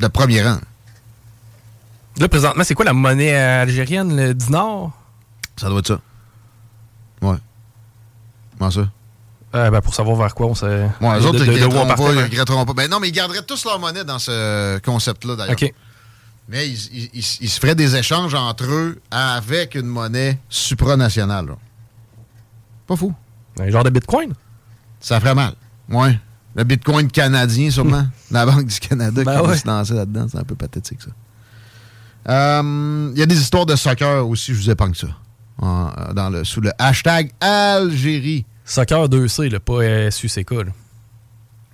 de 0.00 0.06
premier 0.08 0.42
rang. 0.42 0.58
Là, 2.18 2.28
présentement, 2.28 2.62
c'est 2.64 2.74
quoi 2.74 2.84
la 2.84 2.92
monnaie 2.92 3.34
euh, 3.34 3.62
algérienne, 3.62 4.16
le 4.16 4.34
dinar? 4.34 4.90
Ça 5.56 5.68
doit 5.68 5.78
être 5.80 5.88
ça. 5.88 6.00
Ouais. 7.22 7.36
Comment 8.58 8.70
ça? 8.70 8.88
Euh, 9.54 9.70
ben, 9.70 9.80
pour 9.80 9.94
savoir 9.94 10.16
vers 10.16 10.34
quoi 10.34 10.46
on 10.48 10.54
s'est. 10.54 10.66
Ouais, 10.66 11.20
de- 11.20 11.26
autres, 11.26 11.38
de- 11.38 11.44
ils 11.44 11.50
ouais. 11.64 12.24
regretteront 12.24 12.64
pas. 12.64 12.72
Ben 12.74 12.90
non, 12.90 12.98
mais 13.00 13.08
ils 13.08 13.12
garderaient 13.12 13.42
tous 13.44 13.64
leur 13.64 13.78
monnaie 13.78 14.04
dans 14.04 14.18
ce 14.18 14.78
concept-là, 14.80 15.36
d'ailleurs. 15.36 15.52
OK. 15.60 15.72
Mais 16.48 16.68
ils, 16.68 16.74
ils- 16.92 17.10
ils- 17.14 17.38
ils 17.40 17.48
se 17.48 17.58
feraient 17.58 17.74
des 17.74 17.96
échanges 17.96 18.34
entre 18.34 18.64
eux 18.64 19.00
avec 19.10 19.74
une 19.74 19.86
monnaie 19.86 20.38
supranationale. 20.48 21.46
là. 21.46 21.56
Pas 22.86 22.96
fou. 22.96 23.14
Un 23.58 23.70
genre 23.70 23.84
de 23.84 23.90
bitcoin? 23.90 24.32
Ça 25.00 25.20
ferait 25.20 25.34
mal. 25.34 25.54
Ouais. 25.88 26.18
Le 26.54 26.64
bitcoin 26.64 27.10
canadien, 27.10 27.70
sûrement. 27.70 28.06
La 28.30 28.44
Banque 28.46 28.66
du 28.66 28.78
Canada 28.78 29.22
Ben 29.24 29.36
qui 29.36 29.42
va 29.42 29.50
ouais. 29.50 29.56
se 29.58 29.66
lancer 29.66 29.94
là-dedans. 29.94 30.26
C'est 30.30 30.38
un 30.38 30.44
peu 30.44 30.54
pathétique, 30.54 31.00
ça. 31.02 31.10
Euh, 32.28 33.10
Il 33.14 33.18
y 33.18 33.22
a 33.22 33.26
des 33.26 33.40
histoires 33.40 33.66
de 33.66 33.76
soccer 33.76 34.26
aussi, 34.28 34.54
je 34.54 34.58
vous 34.60 34.70
épargne 34.70 34.94
ça. 34.94 35.08
En- 35.58 35.90
euh, 35.96 36.12
dans 36.12 36.30
le, 36.30 36.44
sous 36.44 36.60
le 36.60 36.72
hashtag 36.78 37.30
Algérie. 37.40 38.44
Soccer 38.64 39.08
2C, 39.08 39.50
là, 39.50 39.60
pas 39.60 40.10
SUCK. 40.10 40.50
Là. 40.50 40.64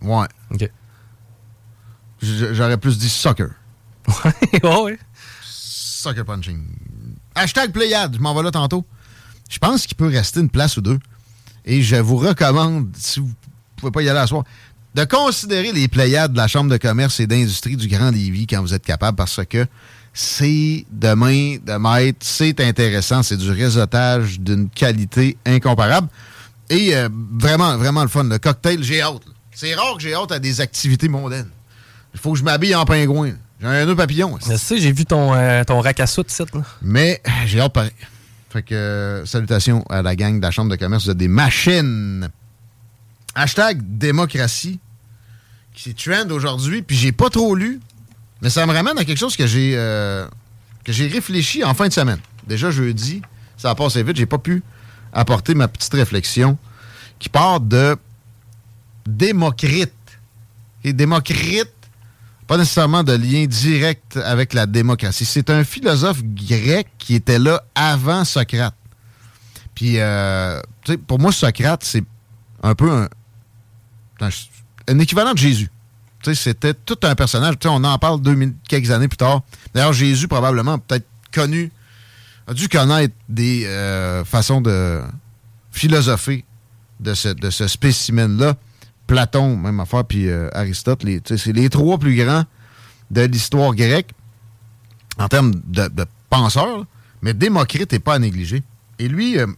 Ouais. 0.02 0.26
OK. 0.52 0.70
J'aurais 2.22 2.76
plus 2.76 2.98
dit 2.98 3.08
soccer. 3.08 3.48
Soccer 5.42 6.24
punching. 6.24 6.62
Hashtag 7.34 7.72
Pléiade, 7.72 8.16
je 8.16 8.20
m'en 8.20 8.34
vais 8.34 8.42
là 8.42 8.50
tantôt. 8.50 8.84
Je 9.48 9.58
pense 9.58 9.86
qu'il 9.86 9.96
peut 9.96 10.08
rester 10.08 10.40
une 10.40 10.48
place 10.48 10.76
ou 10.76 10.80
deux. 10.80 10.98
Et 11.64 11.82
je 11.82 11.96
vous 11.96 12.16
recommande, 12.16 12.88
si 12.96 13.20
vous 13.20 13.26
ne 13.26 13.32
pouvez 13.76 13.92
pas 13.92 14.02
y 14.02 14.08
aller 14.08 14.18
à 14.18 14.26
soir, 14.26 14.44
de 14.94 15.04
considérer 15.04 15.72
les 15.72 15.88
Pléiades 15.88 16.32
de 16.32 16.36
la 16.36 16.48
Chambre 16.48 16.70
de 16.70 16.76
commerce 16.76 17.20
et 17.20 17.26
d'industrie 17.26 17.76
du 17.76 17.86
Grand 17.86 18.10
Lévis 18.10 18.46
quand 18.46 18.60
vous 18.60 18.74
êtes 18.74 18.84
capable 18.84 19.16
parce 19.16 19.40
que 19.48 19.66
c'est 20.12 20.84
de 20.90 21.14
main 21.14 21.56
de 21.64 22.14
c'est 22.20 22.60
intéressant, 22.60 23.22
c'est 23.22 23.36
du 23.36 23.50
réseautage 23.50 24.40
d'une 24.40 24.68
qualité 24.68 25.36
incomparable. 25.46 26.08
Et 26.68 26.96
euh, 26.96 27.08
vraiment, 27.32 27.76
vraiment 27.76 28.02
le 28.02 28.08
fun. 28.08 28.24
Le 28.24 28.38
cocktail, 28.38 28.82
j'ai 28.82 29.02
hâte. 29.02 29.22
C'est 29.52 29.74
rare 29.74 29.96
que 29.96 30.02
j'ai 30.02 30.14
hâte 30.14 30.32
à 30.32 30.38
des 30.38 30.60
activités 30.60 31.08
mondaines. 31.08 31.50
Il 32.14 32.20
faut 32.20 32.32
que 32.32 32.38
je 32.38 32.44
m'habille 32.44 32.74
en 32.74 32.84
pingouin. 32.84 33.32
J'ai 33.60 33.66
un 33.66 33.86
nœud 33.86 33.96
papillon. 33.96 34.38
Je 34.48 34.56
sais, 34.56 34.78
j'ai 34.78 34.92
vu 34.92 35.04
ton, 35.04 35.34
euh, 35.34 35.64
ton 35.64 35.80
rack 35.80 36.00
à 36.00 36.06
soute, 36.06 36.32
ici, 36.32 36.42
là. 36.54 36.60
Mais 36.82 37.20
j'ai 37.46 37.60
hâte 37.60 37.72
pareil. 37.72 37.92
Fait 38.50 38.62
que 38.62 38.74
euh, 38.74 39.26
salutations 39.26 39.84
à 39.90 40.02
la 40.02 40.16
gang 40.16 40.38
de 40.38 40.42
la 40.42 40.50
Chambre 40.50 40.70
de 40.70 40.76
commerce. 40.76 41.04
Vous 41.04 41.10
êtes 41.10 41.16
des 41.16 41.28
machines. 41.28 42.28
Hashtag 43.34 43.80
démocratie 43.82 44.80
qui 45.72 45.82
s'est 45.84 45.94
trend 45.94 46.28
aujourd'hui. 46.30 46.82
Puis 46.82 46.96
j'ai 46.96 47.12
pas 47.12 47.30
trop 47.30 47.54
lu. 47.54 47.80
Mais 48.42 48.50
ça 48.50 48.66
me 48.66 48.72
ramène 48.72 48.98
à 48.98 49.04
quelque 49.04 49.18
chose 49.18 49.36
que 49.36 49.46
j'ai 49.46 49.74
euh, 49.76 50.26
que 50.82 50.92
j'ai 50.92 51.06
réfléchi 51.06 51.62
en 51.62 51.74
fin 51.74 51.86
de 51.86 51.92
semaine. 51.92 52.18
Déjà 52.48 52.70
jeudi, 52.70 53.22
ça 53.56 53.70
a 53.70 53.74
passé 53.74 54.02
vite. 54.02 54.16
J'ai 54.16 54.26
pas 54.26 54.38
pu 54.38 54.62
apporter 55.12 55.54
ma 55.54 55.68
petite 55.68 55.92
réflexion 55.92 56.58
qui 57.18 57.28
part 57.28 57.60
de 57.60 57.96
Démocrite. 59.06 59.92
Et 60.82 60.92
Démocrite, 60.92 61.70
pas 62.50 62.56
nécessairement 62.56 63.04
de 63.04 63.12
lien 63.12 63.46
direct 63.46 64.16
avec 64.16 64.54
la 64.54 64.66
démocratie. 64.66 65.24
C'est 65.24 65.50
un 65.50 65.62
philosophe 65.62 66.20
grec 66.24 66.88
qui 66.98 67.14
était 67.14 67.38
là 67.38 67.62
avant 67.76 68.24
Socrate. 68.24 68.74
Puis, 69.72 70.00
euh, 70.00 70.60
pour 71.06 71.20
moi, 71.20 71.30
Socrate, 71.30 71.84
c'est 71.84 72.02
un 72.64 72.74
peu 72.74 73.06
un, 74.20 74.98
équivalent 74.98 75.32
de 75.32 75.38
Jésus. 75.38 75.70
C'était 76.34 76.74
tout 76.74 76.98
un 77.04 77.14
personnage. 77.14 77.54
On 77.66 77.84
en 77.84 77.98
parle 77.98 78.20
2000, 78.20 78.54
quelques 78.68 78.90
années 78.90 79.06
plus 79.06 79.16
tard. 79.16 79.42
D'ailleurs, 79.72 79.92
Jésus, 79.92 80.26
probablement, 80.26 80.80
peut-être 80.80 81.06
connu, 81.32 81.70
a 82.48 82.52
dû 82.52 82.68
connaître 82.68 83.14
des 83.28 83.64
euh, 83.66 84.24
façons 84.24 84.60
de 84.60 85.00
philosopher 85.70 86.44
de 86.98 87.14
ce 87.14 87.68
spécimen-là. 87.68 88.56
Platon, 89.10 89.56
même 89.56 89.80
affaire, 89.80 90.04
puis 90.04 90.28
euh, 90.28 90.48
Aristote, 90.52 91.04
c'est 91.24 91.52
les 91.52 91.68
trois 91.68 91.98
plus 91.98 92.14
grands 92.14 92.44
de 93.10 93.22
l'histoire 93.22 93.74
grecque 93.74 94.12
en 95.18 95.26
termes 95.26 95.52
de, 95.66 96.06
penseurs, 96.28 96.86
mais 97.20 97.34
Démocrite 97.34 97.90
n'est 97.90 97.98
pas 97.98 98.14
à 98.14 98.18
négliger. 98.20 98.62
Et 99.00 99.08
lui, 99.08 99.36
euh, 99.36 99.48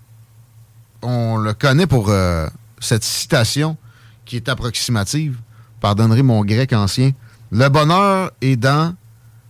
on 1.03 1.37
le 1.37 1.53
connaît 1.53 1.87
pour 1.87 2.09
euh, 2.09 2.49
cette 2.81 3.05
citation 3.05 3.77
qui 4.25 4.37
est 4.37 4.49
approximative. 4.49 5.37
Pardonnerez 5.81 6.23
mon 6.23 6.43
grec 6.47 6.73
ancien. 6.73 7.11
Le 7.51 7.69
bonheur 7.69 8.31
est 8.41 8.57
dans 8.57 8.95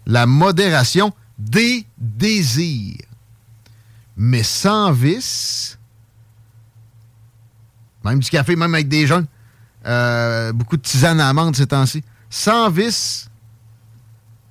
la 0.06 0.26
modération 0.26 1.12
des 1.38 1.86
désirs. 1.96 3.06
Mais 4.16 4.42
sans 4.42 4.90
vice, 4.90 5.78
même 8.04 8.18
du 8.18 8.28
café, 8.28 8.56
même 8.56 8.74
avec 8.74 8.88
des 8.88 9.06
jeunes, 9.06 9.28
euh, 9.86 10.52
beaucoup 10.52 10.76
de 10.76 10.82
tisane 10.82 11.20
à 11.20 11.28
amande 11.28 11.56
ces 11.56 11.66
temps-ci. 11.66 12.02
Sans 12.30 12.70
vice, 12.70 13.28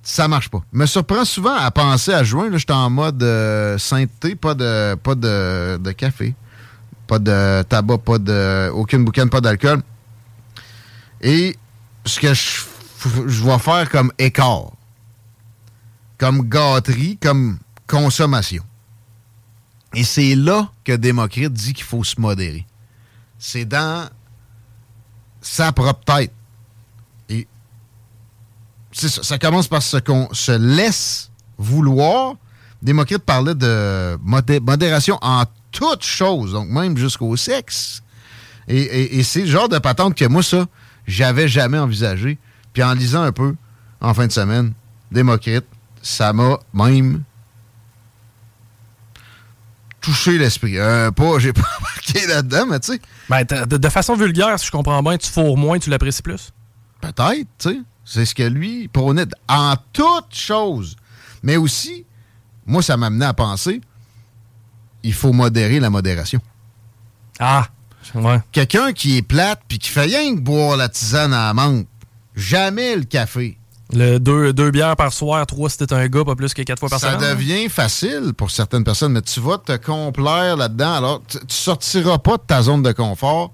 ça 0.02 0.28
marche 0.28 0.48
pas. 0.48 0.62
Me 0.72 0.86
surprend 0.86 1.24
souvent 1.24 1.54
à 1.54 1.70
penser 1.70 2.12
à 2.12 2.22
juin. 2.22 2.48
Là, 2.50 2.58
j'étais 2.58 2.72
en 2.72 2.90
mode 2.90 3.22
euh, 3.22 3.78
sainteté, 3.78 4.34
pas 4.36 4.54
de, 4.54 4.94
pas 4.96 5.14
de 5.14 5.92
café. 5.92 6.34
pas 7.06 7.18
de 7.18 7.62
tabac, 7.68 7.98
pas 7.98 8.18
de. 8.18 8.70
aucune 8.70 9.04
boucane, 9.04 9.28
pas 9.30 9.40
d'alcool. 9.40 9.82
Et 11.20 11.56
ce 12.04 12.18
que 12.18 12.34
je, 12.34 12.62
je 13.26 13.44
vais 13.44 13.58
faire 13.58 13.90
comme 13.90 14.12
écart, 14.18 14.72
comme 16.18 16.48
gâterie, 16.48 17.18
comme 17.20 17.58
consommation. 17.86 18.62
Et 19.94 20.04
c'est 20.04 20.34
là 20.34 20.70
que 20.84 20.92
Démocrite 20.92 21.52
dit 21.52 21.74
qu'il 21.74 21.84
faut 21.84 22.02
se 22.02 22.20
modérer. 22.20 22.66
C'est 23.38 23.64
dans 23.64 24.08
sa 25.42 25.72
propre 25.72 26.04
tête. 26.04 26.32
Et 27.28 27.46
ça, 28.92 29.38
commence 29.38 29.68
par 29.68 29.82
ce 29.82 29.98
qu'on 29.98 30.28
se 30.32 30.52
laisse 30.52 31.30
vouloir. 31.58 32.36
Démocrite 32.80 33.18
parlait 33.18 33.54
de 33.54 34.16
modération 34.60 35.18
en 35.20 35.44
toutes 35.72 36.04
choses, 36.04 36.52
donc 36.52 36.68
même 36.68 36.96
jusqu'au 36.96 37.36
sexe. 37.36 38.02
Et, 38.68 39.22
c'est 39.22 39.40
le 39.40 39.46
genre 39.46 39.68
de 39.68 39.78
patente 39.78 40.14
que 40.14 40.24
moi, 40.24 40.42
ça, 40.42 40.66
j'avais 41.06 41.48
jamais 41.48 41.78
envisagé. 41.78 42.38
Puis 42.72 42.82
en 42.82 42.94
lisant 42.94 43.22
un 43.22 43.32
peu 43.32 43.54
en 44.00 44.14
fin 44.14 44.26
de 44.26 44.32
semaine, 44.32 44.72
Démocrite, 45.10 45.66
ça 46.00 46.32
m'a 46.32 46.58
même 46.72 47.22
touché 50.02 50.36
l'esprit. 50.36 50.78
Euh, 50.78 51.10
pas, 51.10 51.38
j'ai 51.38 51.52
pas 51.52 51.62
marqué 51.80 52.26
là-dedans, 52.26 52.66
mais 52.66 52.80
tu 52.80 52.92
sais. 52.92 53.00
Ben, 53.30 53.44
de, 53.44 53.88
façon 53.88 54.14
vulgaire, 54.14 54.58
si 54.58 54.66
je 54.66 54.70
comprends 54.70 55.02
bien, 55.02 55.16
tu 55.16 55.30
fourres 55.30 55.56
moins, 55.56 55.78
tu 55.78 55.88
l'apprécies 55.88 56.22
plus? 56.22 56.52
Peut-être, 57.00 57.46
tu 57.58 57.70
sais. 57.70 57.78
C'est 58.04 58.26
ce 58.26 58.34
que 58.34 58.42
lui 58.42 58.88
prônait 58.88 59.26
en 59.48 59.74
toutes 59.92 60.34
choses. 60.34 60.96
Mais 61.42 61.56
aussi, 61.56 62.04
moi, 62.66 62.82
ça 62.82 62.96
m'a 62.96 63.06
amené 63.06 63.24
à 63.24 63.32
penser, 63.32 63.80
il 65.02 65.14
faut 65.14 65.32
modérer 65.32 65.80
la 65.80 65.88
modération. 65.88 66.40
Ah, 67.38 67.68
ouais. 68.14 68.40
Quelqu'un 68.50 68.92
qui 68.92 69.16
est 69.16 69.22
plate 69.22 69.60
puis 69.68 69.78
qui 69.78 69.88
fait 69.88 70.02
rien 70.02 70.34
que 70.34 70.40
boire 70.40 70.76
la 70.76 70.88
tisane 70.88 71.32
à 71.32 71.46
la 71.46 71.54
menthe, 71.54 71.86
jamais 72.34 72.96
le 72.96 73.04
café. 73.04 73.58
Le 73.92 74.18
deux, 74.18 74.52
deux, 74.52 74.70
bières 74.70 74.96
par 74.96 75.12
soir, 75.12 75.46
trois 75.46 75.68
si 75.68 75.76
t'es 75.76 75.92
un 75.92 76.06
gars, 76.08 76.24
pas 76.24 76.34
plus 76.34 76.54
que 76.54 76.62
quatre 76.62 76.78
fois 76.80 76.88
par 76.88 76.98
semaine. 76.98 77.20
Ça 77.20 77.34
devient 77.34 77.68
facile 77.68 78.32
pour 78.36 78.50
certaines 78.50 78.84
personnes, 78.84 79.12
mais 79.12 79.22
tu 79.22 79.38
vas 79.40 79.58
te 79.58 79.76
complaire 79.76 80.56
là-dedans. 80.56 80.94
Alors, 80.94 81.22
tu, 81.28 81.38
sortiras 81.48 82.18
pas 82.18 82.38
de 82.38 82.42
ta 82.46 82.62
zone 82.62 82.82
de 82.82 82.92
confort. 82.92 83.52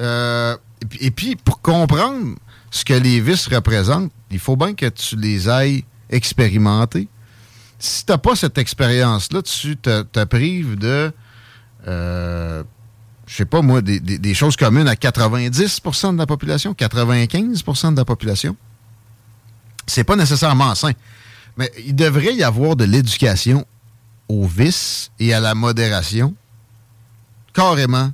Euh, 0.00 0.56
et, 1.00 1.10
puis, 1.10 1.36
pour 1.36 1.60
comprendre 1.60 2.36
ce 2.70 2.84
que 2.84 2.94
les 2.94 3.20
vices 3.20 3.46
représentent, 3.48 4.10
il 4.30 4.38
faut 4.38 4.56
bien 4.56 4.74
que 4.74 4.86
tu 4.86 5.16
les 5.16 5.48
ailles 5.48 5.84
expérimenter. 6.08 7.08
Si 7.78 8.06
t'as 8.06 8.18
pas 8.18 8.36
cette 8.36 8.56
expérience-là, 8.56 9.42
tu 9.42 9.76
te, 9.76 10.24
prives 10.24 10.78
de, 10.78 11.12
euh, 11.86 12.62
je 13.26 13.36
sais 13.36 13.44
pas 13.44 13.60
moi, 13.60 13.82
des, 13.82 14.00
des 14.00 14.34
choses 14.34 14.56
communes 14.56 14.88
à 14.88 14.94
90% 14.94 16.14
de 16.14 16.18
la 16.18 16.26
population, 16.26 16.72
95% 16.72 17.92
de 17.92 17.96
la 17.96 18.04
population 18.06 18.56
c'est 19.88 20.04
pas 20.04 20.16
nécessairement 20.16 20.74
sain. 20.74 20.92
Mais 21.56 21.70
il 21.84 21.94
devrait 21.94 22.34
y 22.34 22.44
avoir 22.44 22.76
de 22.76 22.84
l'éducation 22.84 23.66
au 24.28 24.46
vice 24.46 25.10
et 25.18 25.34
à 25.34 25.40
la 25.40 25.54
modération, 25.54 26.34
carrément, 27.52 28.12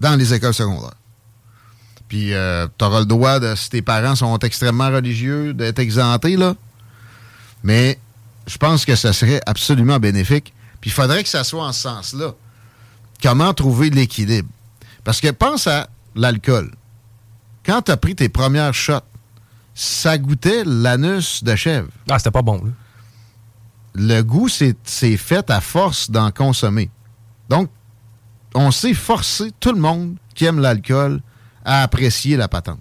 dans 0.00 0.16
les 0.16 0.34
écoles 0.34 0.54
secondaires. 0.54 0.96
Puis, 2.08 2.32
euh, 2.32 2.66
tu 2.78 2.84
auras 2.84 3.00
le 3.00 3.06
droit, 3.06 3.38
de, 3.38 3.54
si 3.54 3.70
tes 3.70 3.82
parents 3.82 4.14
sont 4.14 4.38
extrêmement 4.40 4.90
religieux, 4.90 5.54
d'être 5.54 5.78
exemptés, 5.78 6.36
là. 6.36 6.54
Mais 7.62 7.98
je 8.46 8.58
pense 8.58 8.84
que 8.84 8.94
ça 8.94 9.12
serait 9.12 9.40
absolument 9.46 9.98
bénéfique. 9.98 10.52
Puis, 10.80 10.90
il 10.90 10.92
faudrait 10.92 11.22
que 11.22 11.28
ça 11.28 11.44
soit 11.44 11.64
en 11.64 11.72
ce 11.72 11.82
sens-là. 11.82 12.34
Comment 13.22 13.54
trouver 13.54 13.90
l'équilibre? 13.90 14.48
Parce 15.02 15.20
que 15.20 15.30
pense 15.30 15.66
à 15.66 15.88
l'alcool. 16.14 16.70
Quand 17.64 17.82
tu 17.82 17.92
as 17.92 17.96
pris 17.96 18.14
tes 18.14 18.28
premières 18.28 18.74
shots, 18.74 19.00
ça 19.74 20.16
goûtait 20.18 20.62
l'anus 20.64 21.42
de 21.42 21.56
chèvre. 21.56 21.88
Ah, 22.08 22.18
c'était 22.18 22.30
pas 22.30 22.42
bon. 22.42 22.62
Là. 22.64 22.70
Le 23.96 24.22
goût, 24.22 24.48
c'est 24.48 25.16
fait 25.16 25.50
à 25.50 25.60
force 25.60 26.10
d'en 26.10 26.30
consommer. 26.30 26.90
Donc, 27.48 27.70
on 28.54 28.70
s'est 28.70 28.94
forcé, 28.94 29.52
tout 29.60 29.72
le 29.72 29.80
monde 29.80 30.16
qui 30.34 30.44
aime 30.44 30.60
l'alcool, 30.60 31.20
à 31.64 31.82
apprécier 31.82 32.36
la 32.36 32.48
patente. 32.48 32.80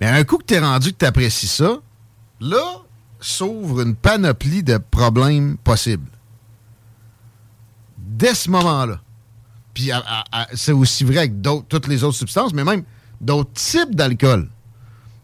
Mais 0.00 0.06
un 0.06 0.24
coup 0.24 0.38
que 0.38 0.44
tu 0.44 0.54
es 0.54 0.58
rendu 0.58 0.92
que 0.92 0.98
tu 0.98 1.04
apprécies 1.04 1.46
ça, 1.46 1.78
là, 2.40 2.82
s'ouvre 3.20 3.82
une 3.82 3.94
panoplie 3.94 4.62
de 4.62 4.78
problèmes 4.78 5.56
possibles. 5.58 6.10
Dès 7.98 8.34
ce 8.34 8.50
moment-là. 8.50 9.00
Puis 9.72 9.90
c'est 10.54 10.72
aussi 10.72 11.04
vrai 11.04 11.18
avec 11.18 11.34
toutes 11.68 11.86
les 11.86 12.04
autres 12.04 12.16
substances, 12.16 12.52
mais 12.52 12.64
même 12.64 12.84
d'autres 13.20 13.52
types 13.52 13.94
d'alcool. 13.94 14.48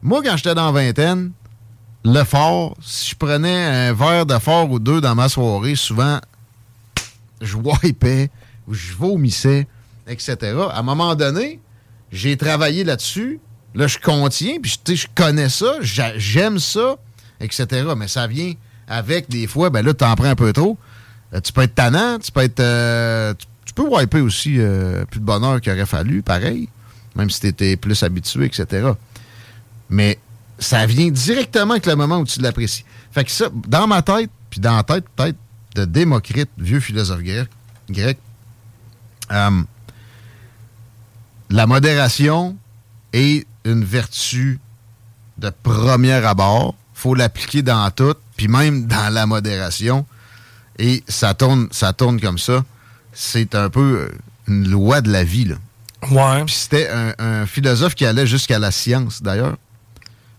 Moi, 0.03 0.23
quand 0.25 0.37
j'étais 0.37 0.55
dans 0.55 0.73
vingtaine, 0.73 1.33
le 2.05 2.25
fort, 2.25 2.75
si 2.81 3.11
je 3.11 3.17
prenais 3.17 3.65
un 3.65 3.93
verre 3.93 4.25
de 4.25 4.39
fort 4.39 4.71
ou 4.71 4.79
deux 4.79 5.03
dans 5.03 5.15
ma 5.15 5.29
soirée, 5.29 5.75
souvent, 5.75 6.19
je 7.43 7.57
wipais 7.57 8.31
ou 8.67 8.73
je 8.73 8.95
vomissais, 8.95 9.67
etc. 10.07 10.37
À 10.73 10.79
un 10.79 10.83
moment 10.83 11.15
donné, 11.15 11.61
j'ai 12.11 12.39
travaillé 12.39 12.83
là-dessus. 12.83 13.41
Là, 13.75 13.87
je 13.87 13.99
contiens, 13.99 14.57
puis 14.61 14.79
je 14.87 15.07
connais 15.15 15.51
ça, 15.51 15.75
j'aime 15.83 16.59
ça, 16.59 16.97
etc. 17.39 17.93
Mais 17.97 18.09
ça 18.09 18.27
vient 18.27 18.55
avec 18.89 19.29
des 19.29 19.47
fois, 19.47 19.69
ben 19.69 19.85
là, 19.85 19.93
tu 19.93 20.05
en 20.05 20.15
prends 20.15 20.31
un 20.31 20.35
peu 20.35 20.53
trop. 20.55 20.79
Euh, 21.35 21.41
tu 21.41 21.53
peux 21.53 21.63
être 21.63 21.75
tannant, 21.75 22.19
tu 22.19 22.33
peux 22.33 22.41
être. 22.41 22.61
Euh, 22.61 23.35
tu, 23.65 23.75
peux 23.75 23.87
wiper 23.87 24.21
aussi 24.21 24.57
euh, 24.59 25.05
plus 25.05 25.21
de 25.21 25.25
bonheur 25.25 25.61
qu'il 25.61 25.73
aurait 25.73 25.87
fallu, 25.87 26.23
pareil, 26.23 26.69
même 27.15 27.31
si 27.31 27.41
tu 27.41 27.47
étais 27.49 27.77
plus 27.77 28.03
habitué, 28.03 28.47
etc 28.47 28.95
mais 29.91 30.19
ça 30.59 30.87
vient 30.87 31.11
directement 31.11 31.73
avec 31.73 31.87
le 31.87 31.97
moment 31.97 32.19
où 32.19 32.25
tu 32.25 32.41
l'apprécies. 32.41 32.85
Fait 33.13 33.25
que 33.25 33.31
ça, 33.31 33.49
dans 33.67 33.87
ma 33.87 34.03
tête, 34.03 34.31
puis 34.49 34.61
dans 34.61 34.77
la 34.77 34.85
tête 34.85 35.05
peut-être 35.17 35.37
de 35.75 35.85
Démocrite, 35.85 36.51
vieux 36.59 36.81
philosophe 36.81 37.23
grec, 37.23 38.19
euh, 39.33 39.63
la 41.51 41.67
modération 41.67 42.57
est 43.13 43.47
une 43.65 43.85
vertu 43.85 44.61
de 45.39 45.51
premier 45.63 46.13
abord. 46.13 46.75
faut 46.95 47.15
l'appliquer 47.15 47.63
dans 47.63 47.91
tout, 47.91 48.15
puis 48.37 48.47
même 48.47 48.87
dans 48.87 49.13
la 49.13 49.27
modération. 49.27 50.07
Et 50.79 51.03
ça 51.09 51.35
tourne, 51.35 51.69
ça 51.73 51.93
tourne 51.93 52.21
comme 52.21 52.39
ça. 52.39 52.65
C'est 53.13 53.55
un 53.55 53.71
peu 53.71 54.09
euh, 54.11 54.19
une 54.47 54.69
loi 54.69 55.01
de 55.01 55.11
la 55.11 55.25
vie. 55.25 55.47
Là. 55.47 55.57
Ouais. 56.11 56.45
Puis 56.45 56.55
c'était 56.55 56.89
un 57.19 57.47
philosophe 57.47 57.95
qui 57.95 58.07
allait 58.07 58.27
jusqu'à 58.27 58.59
la 58.59 58.71
science, 58.71 59.23
d'ailleurs. 59.23 59.57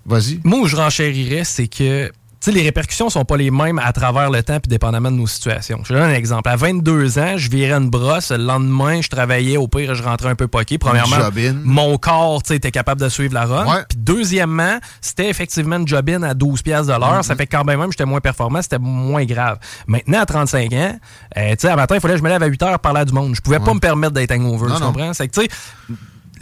Vas-y. 0.06 0.40
Moi, 0.44 0.60
où 0.60 0.68
je 0.68 0.76
renchérirais, 0.76 1.44
c'est 1.44 1.68
que 1.68 2.12
sais, 2.46 2.52
les 2.52 2.62
répercussions 2.64 3.10
sont 3.10 3.24
pas 3.24 3.38
les 3.38 3.52
mêmes 3.52 3.80
à 3.80 3.94
travers 3.94 4.30
le 4.30 4.42
temps 4.42 4.60
puis 4.60 4.70
dépendamment 4.70 5.12
de 5.12 5.18
nos 5.18 5.28
situations. 5.28 5.80
Je 5.84 5.90
te 5.90 5.94
donne 5.94 6.10
un 6.10 6.14
exemple. 6.14 6.50
À 6.50 6.56
22 6.56 7.20
ans, 7.20 7.38
je 7.38 7.50
virais 7.50 7.78
une 7.78 7.90
brosse. 7.90 8.32
Le 8.32 8.38
lendemain, 8.38 9.02
je 9.02 9.10
travaillais. 9.10 9.58
Au 9.58 9.68
pire, 9.68 9.96
je 9.96 10.04
rentrais 10.04 10.30
un 10.30 10.36
peu 10.36 10.48
poqué. 10.48 10.78
Premièrement, 10.78 11.18
mon 11.64 11.98
corps 11.98 12.42
était 12.50 12.72
capable 12.72 13.02
de 13.02 13.10
suivre 13.10 13.34
la 13.34 13.46
run. 13.46 13.84
Puis 13.90 13.98
deuxièmement, 13.98 14.80
c'était 15.02 15.30
effectivement 15.30 15.78
une 15.78 15.88
job-in 15.88 16.24
à 16.24 16.34
12 16.34 16.62
pièces 16.62 16.88
de 16.88 16.94
l'heure. 16.94 17.24
Ça 17.24 17.34
mm-hmm. 17.34 17.38
fait 17.38 17.48
quand 17.48 17.64
même, 17.64 17.92
j'étais 17.92 18.06
moins 18.06 18.22
performant. 18.22 18.62
C'était 18.62 18.80
moins 18.80 19.26
grave. 19.26 19.60
Maintenant, 19.88 20.22
à 20.22 20.26
35 20.26 20.74
ans, 20.74 21.00
euh, 21.38 21.52
tu 21.52 21.56
sais, 21.60 21.70
à 21.70 21.76
matin, 21.76 21.96
il 21.96 22.02
fallait 22.02 22.16
que 22.16 22.20
je 22.20 22.24
me 22.24 22.30
lève 22.30 22.42
à 22.42 22.48
8 22.48 22.64
heures 22.64 22.80
parler 22.80 23.06
du 23.06 23.14
monde. 23.14 23.36
Je 23.36 23.42
pouvais 23.42 23.60
pas 23.60 23.74
me 23.74 23.80
permettre 23.80 24.14
d'être 24.14 24.32
hangover. 24.32 24.74
Tu 24.76 24.82
comprends? 24.82 25.14
C'est 25.14 25.28
que, 25.28 25.42
tu 25.42 25.48
sais, 25.48 25.50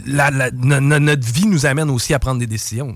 notre 0.06 1.32
vie 1.32 1.46
nous 1.46 1.66
amène 1.66 1.90
aussi 1.90 2.14
à 2.14 2.18
prendre 2.18 2.38
des 2.40 2.46
décisions. 2.46 2.94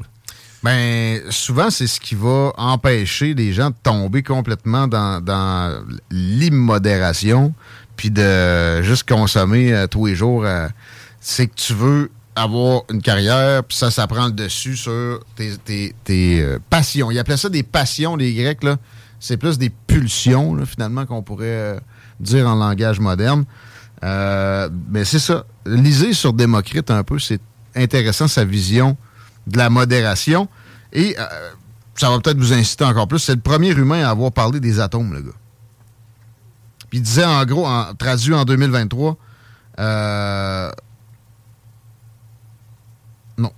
Ben, 0.64 1.20
souvent, 1.28 1.68
c'est 1.68 1.86
ce 1.86 2.00
qui 2.00 2.14
va 2.14 2.54
empêcher 2.56 3.34
les 3.34 3.52
gens 3.52 3.68
de 3.68 3.74
tomber 3.82 4.22
complètement 4.22 4.88
dans, 4.88 5.84
l'immodération, 6.10 7.52
puis 7.96 8.10
de 8.10 8.80
juste 8.80 9.06
consommer 9.06 9.74
euh, 9.74 9.86
tous 9.86 10.06
les 10.06 10.14
jours. 10.14 10.46
Euh, 10.46 10.66
c'est 11.20 11.48
que 11.48 11.54
tu 11.54 11.74
veux 11.74 12.10
avoir 12.34 12.84
une 12.90 13.02
carrière, 13.02 13.62
puis 13.62 13.76
ça, 13.76 13.90
ça 13.90 14.06
prend 14.06 14.24
le 14.24 14.32
dessus 14.32 14.74
sur 14.74 15.20
tes, 15.36 15.94
euh, 16.08 16.58
passions. 16.70 17.10
Ils 17.10 17.18
appelaient 17.18 17.36
ça 17.36 17.50
des 17.50 17.62
passions, 17.62 18.16
les 18.16 18.32
Grecs, 18.32 18.64
là. 18.64 18.78
C'est 19.20 19.36
plus 19.36 19.58
des 19.58 19.68
pulsions, 19.68 20.64
finalement, 20.64 21.04
qu'on 21.04 21.22
pourrait 21.22 21.78
dire 22.20 22.48
en 22.48 22.54
langage 22.54 23.00
moderne. 23.00 23.44
mais 24.02 25.04
c'est 25.04 25.18
ça. 25.18 25.44
Lisez 25.66 26.14
sur 26.14 26.32
Démocrite 26.32 26.90
un 26.90 27.02
peu, 27.02 27.18
c'est 27.18 27.40
intéressant 27.76 28.28
sa 28.28 28.46
vision 28.46 28.96
de 29.46 29.58
la 29.58 29.70
modération. 29.70 30.48
Et 30.92 31.16
euh, 31.18 31.50
ça 31.94 32.10
va 32.10 32.18
peut-être 32.20 32.38
vous 32.38 32.52
inciter 32.52 32.84
encore 32.84 33.08
plus. 33.08 33.18
C'est 33.18 33.34
le 33.34 33.40
premier 33.40 33.70
humain 33.70 34.04
à 34.04 34.10
avoir 34.10 34.32
parlé 34.32 34.60
des 34.60 34.80
atomes, 34.80 35.12
le 35.12 35.22
gars. 35.22 35.38
Puis 36.90 36.98
il 36.98 37.02
disait 37.02 37.24
en 37.24 37.44
gros, 37.44 37.66
traduit 37.98 38.34
en 38.34 38.44
2023, 38.44 39.16
euh, 39.80 40.70
non. 43.38 43.52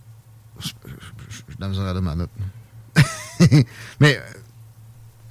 Je 0.59 0.69
suis 0.69 1.57
dans 1.59 1.69
la 1.69 2.01
ma 2.01 2.15
note. 2.15 2.31
Mais, 4.01 4.19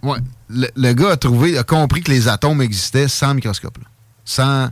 ouais, 0.03 0.17
le, 0.49 0.93
gars 0.93 1.11
a 1.11 1.17
trouvé, 1.17 1.57
a 1.57 1.63
compris 1.63 2.01
que 2.01 2.11
les 2.11 2.27
atomes 2.27 2.61
existaient 2.61 3.07
sans 3.07 3.33
microscope. 3.33 3.79
Sans 4.23 4.69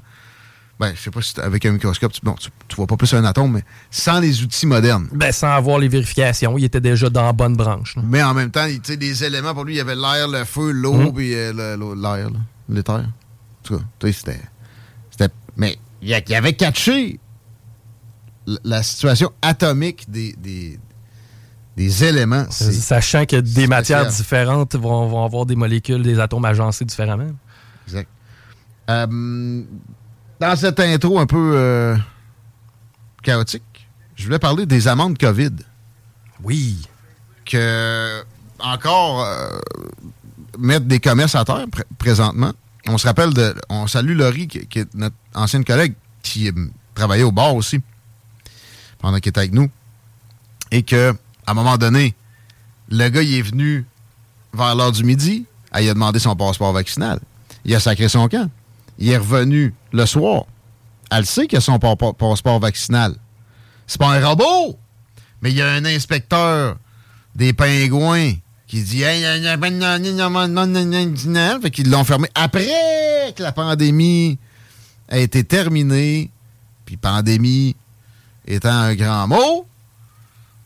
Ben, 0.84 0.92
je 0.94 1.02
sais 1.02 1.12
pas 1.12 1.22
si 1.22 1.40
avec 1.40 1.66
un 1.66 1.72
microscope, 1.72 2.12
tu, 2.12 2.20
bon, 2.24 2.36
tu, 2.68 2.76
vois 2.76 2.88
pas 2.88 2.98
plus 2.98 3.14
un 3.14 3.24
atome, 3.24 3.54
mais 3.54 3.64
sans 3.90 4.20
les 4.20 4.44
outils 4.44 4.68
modernes. 4.68 5.08
Ben, 5.14 5.32
sans 5.32 5.56
avoir 5.56 5.80
les 5.80 5.88
vérifications, 5.88 6.58
il 6.58 6.66
était 6.66 6.82
déjà 6.82 7.10
dans 7.10 7.24
la 7.24 7.32
bonne 7.32 7.56
branche. 7.56 7.96
Mais 8.04 8.22
en 8.22 8.34
même 8.34 8.52
temps, 8.52 8.68
tu 8.68 8.82
sais, 8.84 8.98
des 8.98 9.24
éléments, 9.24 9.54
pour 9.54 9.64
lui, 9.64 9.76
il 9.76 9.78
y 9.78 9.80
avait 9.80 9.96
l'air, 9.96 10.28
le 10.28 10.44
feu, 10.44 10.72
l'eau, 10.72 10.96
mhm. 10.96 11.14
puis 11.14 11.34
euh, 11.36 11.54
l'air, 11.96 12.30
l'éther. 12.68 12.96
En 12.96 13.04
tout 13.64 13.78
cas, 13.78 13.84
tu 13.98 14.08
sais, 14.08 14.14
c'était. 14.20 14.42
c'était 15.10 15.34
mais 15.56 15.78
il 16.02 16.36
avait 16.36 16.52
catché 16.52 17.18
la 18.46 18.84
situation 18.84 19.32
atomique 19.42 20.12
des, 20.12 20.36
des, 21.78 22.04
éléments. 22.04 22.46
Sachant 22.50 23.26
que 23.26 23.38
des 23.38 23.68
matières 23.68 24.08
différentes 24.08 24.76
vont, 24.76 25.24
avoir 25.24 25.46
des 25.46 25.56
molécules, 25.56 26.04
des 26.04 26.20
atomes 26.20 26.44
agencés 26.44 26.84
différemment. 26.84 27.32
Exact. 27.88 28.10
Euh, 28.90 29.64
dans 30.44 30.56
cette 30.58 30.80
intro 30.80 31.20
un 31.20 31.26
peu 31.26 31.54
euh, 31.56 31.96
chaotique, 33.22 33.88
je 34.16 34.26
voulais 34.26 34.40
parler 34.40 34.66
des 34.66 34.90
amendes 34.90 35.18
COVID. 35.18 35.54
Oui. 36.44 36.82
Que, 37.46 38.24
encore, 38.60 39.24
euh, 39.24 39.58
mettre 40.60 40.86
des 40.86 41.00
commerces 41.00 41.36
à 41.36 41.46
terre 41.46 41.66
présentement. 41.98 42.52
On 42.88 42.98
se 42.98 43.08
rappelle 43.08 43.34
de. 43.34 43.56
On 43.70 43.88
salue 43.88 44.18
Laurie, 44.18 44.48
qui, 44.48 44.80
est 44.80 44.94
notre 44.94 45.16
ancienne 45.34 45.64
collègue, 45.64 45.94
qui 46.22 46.52
travaillait 46.94 47.24
au 47.24 47.32
bar 47.32 47.56
aussi, 47.56 47.80
pendant 49.00 49.20
qu'il 49.20 49.30
était 49.30 49.40
avec 49.40 49.54
nous. 49.54 49.70
Et 50.72 50.84
que, 50.84 51.14
à 51.48 51.52
un 51.52 51.54
moment 51.54 51.78
donné, 51.78 52.16
le 52.90 53.08
gars, 53.08 53.22
il 53.22 53.36
est 53.36 53.42
venu 53.42 53.86
vers 54.54 54.76
l'heure 54.76 54.92
du 54.92 55.06
midi, 55.06 55.46
il 55.80 55.90
a 55.90 55.94
demandé 55.94 56.20
son 56.20 56.36
passeport 56.36 56.74
vaccinal. 56.74 57.20
Il 57.64 57.74
a 57.74 57.80
sacré 57.80 58.10
son 58.10 58.28
camp 58.28 58.50
il 58.98 59.10
est 59.10 59.18
revenu 59.18 59.74
le 59.92 60.06
soir. 60.06 60.46
Elle 61.12 61.26
sait 61.26 61.48
qu'il 61.48 61.58
a 61.58 61.62
son 61.62 61.80
passeport 61.80 62.60
vaccinal. 62.60 63.16
C'est 63.88 64.00
pas 64.00 64.10
un 64.10 64.26
robot, 64.26 64.78
mais 65.42 65.52
il 65.52 65.58
y 65.58 65.62
a 65.62 65.70
un 65.72 65.86
inspecteur 65.86 66.78
des 67.36 67.54
pingouins 67.54 68.34
qui 68.68 68.82
dit 68.82 69.04
fait 71.62 71.72
qu'ils 71.72 71.92
l'ont 71.92 72.04
fermé 72.04 72.28
après 72.34 73.34
que 73.36 73.44
la 73.44 73.52
pandémie 73.52 74.40
a 75.10 75.20
été 75.20 75.44
terminée. 75.44 76.32
Puis 76.86 76.98
pandémie 76.98 77.76
étant 78.48 78.72
un 78.72 78.96
grand 78.96 79.28
mot, 79.28 79.68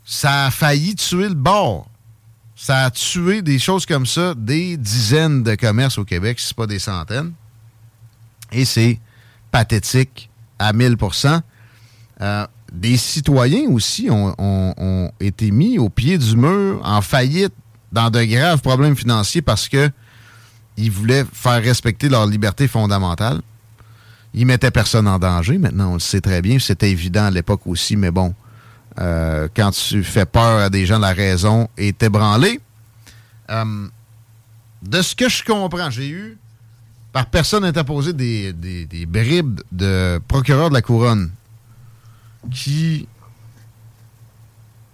ça 0.05 0.45
a 0.45 0.51
failli 0.51 0.95
tuer 0.95 1.27
le 1.27 1.35
bord. 1.35 1.87
Ça 2.55 2.85
a 2.85 2.91
tué 2.91 3.41
des 3.41 3.59
choses 3.59 3.85
comme 3.85 4.05
ça, 4.05 4.33
des 4.35 4.77
dizaines 4.77 5.43
de 5.43 5.55
commerces 5.55 5.97
au 5.97 6.05
Québec, 6.05 6.39
si 6.39 6.47
ce 6.47 6.53
pas 6.53 6.65
des 6.65 6.79
centaines. 6.79 7.33
Et 8.51 8.65
c'est 8.65 8.99
pathétique 9.51 10.29
à 10.59 10.73
1000% 10.73 11.41
euh, 12.21 12.47
Des 12.71 12.97
citoyens 12.97 13.69
aussi 13.69 14.09
ont, 14.09 15.11
été 15.19 15.51
mis 15.51 15.77
au 15.79 15.89
pied 15.89 16.17
du 16.17 16.35
mur, 16.35 16.81
en 16.83 17.01
faillite, 17.01 17.53
dans 17.91 18.09
de 18.09 18.23
graves 18.23 18.61
problèmes 18.61 18.95
financiers 18.95 19.41
parce 19.41 19.69
que 19.69 19.89
ils 20.75 20.91
voulaient 20.91 21.25
faire 21.31 21.61
respecter 21.61 22.07
leur 22.09 22.27
liberté 22.27 22.67
fondamentale. 22.67 23.41
Ils 24.33 24.45
mettaient 24.45 24.69
personne 24.69 25.07
en 25.07 25.17
danger. 25.17 25.57
Maintenant, 25.57 25.91
on 25.91 25.93
le 25.93 25.99
sait 25.99 26.21
très 26.21 26.41
bien. 26.41 26.59
C'était 26.59 26.91
évident 26.91 27.25
à 27.25 27.31
l'époque 27.31 27.61
aussi, 27.65 27.95
mais 27.95 28.11
bon, 28.11 28.35
euh, 28.99 29.47
quand 29.55 29.71
tu 29.71 30.03
fais 30.03 30.25
peur 30.25 30.59
à 30.59 30.69
des 30.69 30.85
gens, 30.85 30.99
la 30.99 31.13
raison 31.13 31.67
est 31.77 32.03
ébranlée. 32.03 32.59
Euh, 33.49 33.87
de 34.83 35.01
ce 35.01 35.15
que 35.15 35.29
je 35.29 35.43
comprends, 35.43 35.89
j'ai 35.89 36.09
eu 36.09 36.37
par 37.11 37.25
personne 37.27 37.63
interposée 37.63 38.13
des, 38.13 38.53
des, 38.53 39.05
bribes 39.05 39.61
de 39.71 40.19
procureur 40.27 40.69
de 40.69 40.73
la 40.73 40.81
couronne 40.81 41.31
qui. 42.51 43.07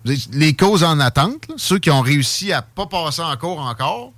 Les 0.06 0.54
causes 0.54 0.84
en 0.84 1.00
attente, 1.00 1.48
ceux 1.56 1.80
qui 1.80 1.90
ont 1.90 2.02
réussi 2.02 2.52
à 2.52 2.62
pas 2.62 2.88
passer 2.88 3.22
en 3.22 3.38
cours 3.38 3.60
encore, 3.60 4.12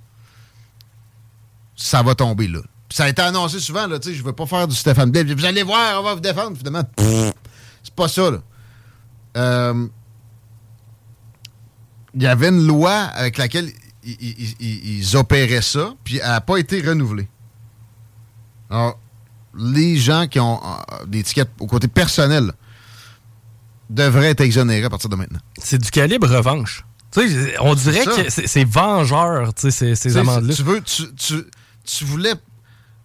ça 1.76 2.02
va 2.02 2.16
tomber 2.16 2.48
là. 2.48 2.58
ça 2.90 3.04
a 3.04 3.08
été 3.08 3.22
annoncé 3.22 3.60
souvent, 3.60 3.86
là, 3.86 4.00
tu 4.00 4.08
sais, 4.08 4.14
je 4.16 4.24
veux 4.24 4.32
pas 4.32 4.46
faire 4.46 4.66
du 4.66 4.74
Stéphane 4.74 5.12
Blais. 5.12 5.22
Vous 5.22 5.44
allez 5.44 5.62
voir, 5.62 6.00
on 6.00 6.02
va 6.02 6.14
vous 6.14 6.20
défendre, 6.20 6.56
finalement. 6.56 6.82
C'est 6.98 7.94
pas 7.94 8.08
ça, 8.08 8.32
là. 8.32 8.38
Euh, 9.36 9.86
il 12.14 12.22
y 12.22 12.26
avait 12.26 12.48
une 12.48 12.66
loi 12.66 12.92
avec 12.92 13.38
laquelle 13.38 13.70
ils 14.02 15.16
opéraient 15.16 15.62
ça, 15.62 15.94
puis 16.02 16.16
elle 16.16 16.30
n'a 16.30 16.40
pas 16.40 16.56
été 16.56 16.80
renouvelée. 16.80 17.28
Alors, 18.70 18.98
les 19.58 19.96
gens 19.96 20.26
qui 20.26 20.38
ont 20.40 20.60
euh, 20.62 21.06
des 21.06 21.20
étiquettes 21.20 21.50
au 21.60 21.66
côté 21.66 21.88
personnel 21.88 22.52
devraient 23.88 24.30
être 24.30 24.40
exonérés 24.40 24.84
à 24.84 24.90
partir 24.90 25.08
de 25.08 25.16
maintenant. 25.16 25.38
C'est 25.58 25.78
du 25.78 25.90
calibre 25.90 26.28
revanche. 26.28 26.84
on 27.60 27.74
dirait 27.74 28.04
que 28.04 28.28
c'est 28.28 28.64
vengeur, 28.64 29.52
ces, 29.56 29.70
ces 29.94 30.16
amendes-là. 30.16 30.54
Tu 30.54 30.62
veux, 30.62 30.80
tu, 30.82 31.14
tu, 31.14 31.34
tu 31.84 32.04
voulais 32.04 32.34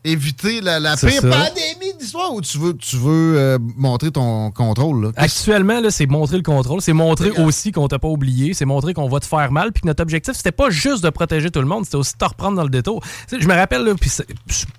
éviter 0.03 0.61
la, 0.61 0.79
la 0.79 0.97
pire 0.97 1.21
pandémie 1.21 1.90
d'histoire 2.01 2.33
ou 2.33 2.41
tu 2.41 2.57
veux, 2.57 2.75
tu 2.75 2.97
veux 2.97 3.37
euh, 3.37 3.57
montrer 3.77 4.11
ton 4.11 4.51
contrôle? 4.51 5.11
Actuellement, 5.15 5.79
c'est 5.89 6.07
montrer 6.07 6.37
le 6.37 6.43
contrôle. 6.43 6.81
C'est 6.81 6.93
montrer 6.93 7.31
aussi 7.31 7.71
qu'on 7.71 7.87
t'a 7.87 7.99
pas 7.99 8.07
oublié. 8.07 8.53
C'est 8.53 8.65
montrer 8.65 8.93
qu'on 8.93 9.07
va 9.07 9.19
te 9.19 9.25
faire 9.25 9.51
mal. 9.51 9.71
Puis 9.71 9.81
que 9.81 9.87
notre 9.87 10.01
objectif, 10.01 10.33
c'était 10.35 10.51
pas 10.51 10.69
juste 10.69 11.03
de 11.03 11.09
protéger 11.09 11.49
tout 11.51 11.61
le 11.61 11.67
monde, 11.67 11.85
c'était 11.85 11.97
aussi 11.97 12.13
de 12.13 12.17
te 12.17 12.25
reprendre 12.25 12.57
dans 12.57 12.63
le 12.63 12.69
détour. 12.69 13.03
je 13.31 13.47
me 13.47 13.53
rappelle, 13.53 13.93
puis 13.99 14.11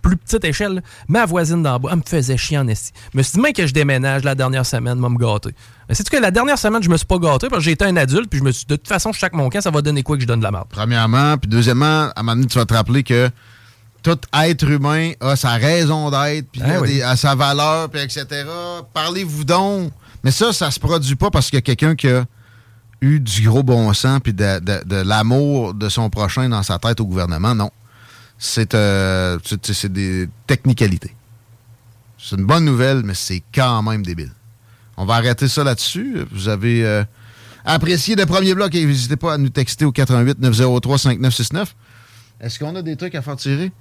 plus 0.03 0.16
petite 0.16 0.45
échelle, 0.45 0.83
ma 1.09 1.25
voisine 1.25 1.62
d'en 1.62 1.79
bas, 1.79 1.91
elle 1.93 1.99
me 1.99 2.03
faisait 2.05 2.37
chier 2.37 2.59
en 2.59 2.68
esti. 2.68 2.93
Je 3.12 3.18
me 3.18 3.23
suis 3.23 3.41
dit, 3.41 3.53
que 3.53 3.66
je 3.66 3.73
déménage 3.73 4.25
la 4.25 4.35
dernière 4.35 4.66
semaine, 4.66 4.99
moi 4.99 5.11
me 5.11 5.18
gâter. 5.18 5.51
Mais 5.89 5.95
c'est 5.95 6.09
que 6.09 6.16
la 6.16 6.31
dernière 6.31 6.59
semaine, 6.59 6.83
je 6.83 6.89
me 6.89 6.97
suis 6.97 7.07
pas 7.07 7.18
gâté 7.18 7.49
parce 7.49 7.61
que 7.61 7.64
j'ai 7.64 7.73
été 7.73 7.85
un 7.85 7.97
adulte, 7.97 8.29
puis 8.31 8.39
je 8.39 8.45
me 8.45 8.51
suis 8.51 8.64
dit, 8.64 8.73
de 8.73 8.77
toute 8.77 8.89
façon, 8.89 9.12
chaque 9.12 9.35
mon 9.35 9.49
camp, 9.49 9.61
ça 9.61 9.70
va 9.70 9.83
donner 9.83 10.03
quoi 10.03 10.16
que 10.16 10.23
je 10.23 10.27
donne 10.27 10.41
de 10.41 10.45
la 10.45 10.51
merde. 10.51 10.66
Premièrement, 10.70 11.37
puis 11.39 11.49
deuxièmement, 11.49 12.11
à 12.11 12.12
un 12.16 12.23
moment 12.23 12.37
donné, 12.37 12.47
tu 12.47 12.59
vas 12.59 12.64
te 12.64 12.75
rappeler 12.75 13.03
que 13.03 13.31
tout 14.03 14.18
être 14.34 14.68
humain 14.68 15.12
a 15.20 15.36
sa 15.36 15.53
raison 15.53 16.11
d'être, 16.11 16.48
puis 16.50 16.62
ah 17.03 17.11
a, 17.11 17.16
sa 17.16 17.34
valeur, 17.34 17.88
puis 17.88 18.00
etc. 18.00 18.26
Parlez-vous 18.92 19.44
donc. 19.44 19.92
Mais 20.24 20.30
ça, 20.30 20.53
ça 20.53 20.70
se 20.70 20.78
produit 20.78 21.16
pas 21.16 21.30
parce 21.30 21.46
qu'il 21.46 21.57
y 21.57 21.59
a 21.59 21.62
quelqu'un 21.62 21.94
qui 21.94 22.09
a 22.09 22.24
eu 23.00 23.20
du 23.20 23.42
gros 23.48 23.62
bon 23.62 23.92
sens 23.92 24.20
puis 24.22 24.32
de, 24.32 25.03
l'amour 25.03 25.74
de 25.74 25.88
son 25.88 26.09
prochain 26.11 26.48
dans 26.48 26.62
sa 26.62 26.78
tête 26.78 27.00
au 27.00 27.07
gouvernement. 27.07 27.55
Non. 27.55 27.70
C'est 28.38 28.74
euh, 28.74 29.38
des 29.84 30.28
technicalités. 30.46 31.14
C'est 32.18 32.36
une 32.36 32.46
bonne 32.46 32.64
nouvelle, 32.64 33.03
mais 33.05 33.14
c'est 33.14 33.42
quand 33.55 33.82
même 33.82 34.05
débile. 34.05 34.32
On 34.96 35.05
va 35.05 35.14
arrêter 35.14 35.48
ça 35.48 35.64
là-dessus. 35.64 36.24
Vous 36.30 36.48
avez 36.48 36.84
euh, 36.84 37.05
apprécié 37.64 38.14
le 38.14 38.26
premier 38.26 38.55
bloc 38.55 38.74
et 38.74 38.84
n'hésitez 38.84 39.16
pas 39.16 39.34
à 39.34 39.38
nous 39.38 39.48
texter 39.48 39.84
au 39.84 39.92
88 39.92 40.38
903 40.38 40.98
5969. 40.98 41.74
Est-ce 42.40 42.59
qu'on 42.59 42.74
a 42.76 42.82
des 42.82 42.96
trucs 42.96 43.14
à 43.14 43.22
faire 43.22 43.36
tirer? 43.36 43.72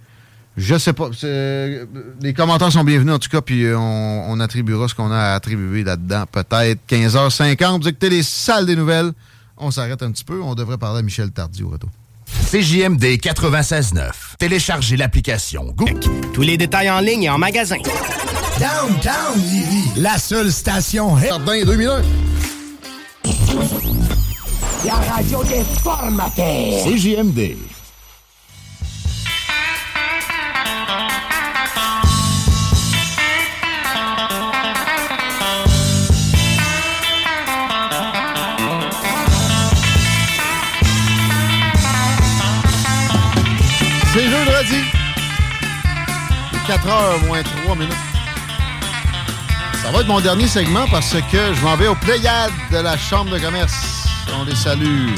Je 0.57 0.77
sais 0.77 0.93
pas. 0.93 1.09
Les 1.23 2.33
commentaires 2.35 2.71
sont 2.71 2.83
bienvenus 2.83 3.13
en 3.13 3.19
tout 3.19 3.29
cas, 3.29 3.41
puis 3.41 3.65
on, 3.73 4.39
attribuera 4.39 4.87
ce 4.87 4.95
qu'on 4.95 5.11
a 5.11 5.33
attribué 5.33 5.83
là-dedans. 5.83 6.25
Peut-être 6.31 6.79
15h50. 6.89 7.81
Vous 7.81 7.87
écoutez 7.87 8.09
les 8.09 8.23
salles 8.23 8.65
des 8.65 8.75
nouvelles. 8.75 9.11
On 9.57 9.71
s'arrête 9.71 10.01
un 10.03 10.11
petit 10.11 10.23
peu. 10.23 10.41
On 10.41 10.55
devrait 10.55 10.77
parler 10.77 10.99
à 10.99 11.01
Michel 11.03 11.31
Tardy 11.31 11.63
au 11.63 11.69
retour. 11.69 11.89
CJMD 12.51 13.03
96.9. 13.03 14.11
Téléchargez 14.39 14.97
l'application 14.97 15.73
Google. 15.75 15.99
Tous 16.33 16.41
les 16.41 16.57
détails 16.57 16.89
en 16.89 16.99
ligne 16.99 17.23
et 17.23 17.29
en 17.29 17.37
magasin. 17.37 17.77
Downtown 18.59 19.37
Livy. 19.37 20.01
La 20.01 20.17
seule 20.17 20.51
station. 20.51 21.17
Jardin 21.17 21.63
2001. 21.63 22.01
La 24.85 24.95
radio 24.95 25.43
des 25.43 25.63
formateurs. 25.81 26.83
CJMD. 26.83 27.57
4 46.71 46.87
h 46.87 47.25
moins 47.27 47.43
3 47.43 47.75
minutes. 47.75 47.93
Ça 49.81 49.91
va 49.91 49.99
être 49.99 50.07
mon 50.07 50.21
dernier 50.21 50.47
segment 50.47 50.85
parce 50.89 51.11
que 51.29 51.53
je 51.53 51.61
m'en 51.65 51.75
vais 51.75 51.87
au 51.87 51.95
Pléiade 51.95 52.53
de 52.71 52.77
la 52.77 52.97
Chambre 52.97 53.29
de 53.29 53.39
commerce. 53.39 54.07
On 54.39 54.45
les 54.45 54.55
salue. 54.55 55.09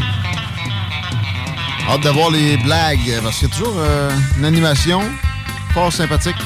Hâte 1.88 2.02
de 2.02 2.10
voir 2.10 2.32
les 2.32 2.58
blagues 2.58 3.20
parce 3.22 3.38
qu'il 3.38 3.50
y 3.50 3.52
a 3.52 3.56
toujours 3.56 3.76
euh, 3.78 4.10
une 4.40 4.46
animation 4.46 5.04
fort 5.76 5.94
sympathique 5.94 6.42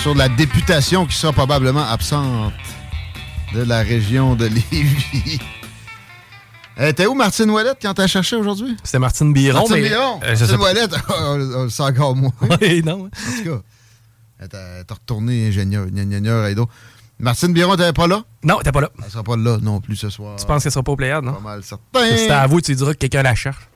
sur 0.00 0.14
la 0.14 0.30
députation 0.30 1.04
qui 1.04 1.14
sera 1.14 1.34
probablement 1.34 1.86
absente 1.86 2.54
de 3.52 3.62
la 3.62 3.80
région 3.80 4.36
de 4.36 4.46
Lévis. 4.72 5.38
Euh, 6.80 6.92
t'es 6.92 7.06
où 7.06 7.14
Martine 7.14 7.50
Ouellette 7.50 7.78
quand 7.82 7.94
t'as 7.94 8.06
cherché 8.06 8.36
aujourd'hui? 8.36 8.76
C'était 8.84 9.00
Martine 9.00 9.32
Biron. 9.32 9.66
Martine 9.68 9.82
Biron. 9.82 10.20
Euh, 10.22 10.36
Martine 10.36 10.56
Ouellette, 10.56 10.94
c'est 11.70 11.82
encore 11.82 12.14
moi. 12.14 12.30
Oui, 12.60 12.82
non. 12.84 13.04
En 13.06 13.08
tout 13.08 13.44
cas. 13.44 13.62
Elle 14.40 14.48
est 14.52 14.92
retournée 14.92 15.48
ingénieur, 15.48 15.86
ingénieur 15.86 16.44
à 16.44 16.50
Ido. 16.50 16.68
Martine 17.18 17.52
Biron, 17.52 17.76
t'es 17.76 17.92
pas 17.92 18.06
là? 18.06 18.22
Non, 18.44 18.60
t'es 18.62 18.70
pas 18.70 18.80
là. 18.80 18.90
Elle 19.04 19.10
sera 19.10 19.24
pas 19.24 19.36
là 19.36 19.58
non 19.60 19.80
plus 19.80 19.96
ce 19.96 20.08
soir. 20.08 20.36
Tu 20.36 20.46
penses 20.46 20.62
qu'elle 20.62 20.70
sera 20.70 20.84
pas 20.84 20.92
au 20.92 20.96
Pléiade, 20.96 21.24
non? 21.24 21.32
Pas 21.32 21.40
mal 21.40 21.64
certain. 21.64 22.16
Si 22.16 22.28
t'as 22.28 22.42
avoué, 22.42 22.62
tu 22.62 22.74
diras 22.76 22.92
que 22.92 22.98
quelqu'un 22.98 23.22
la 23.22 23.34
cherche. 23.34 23.68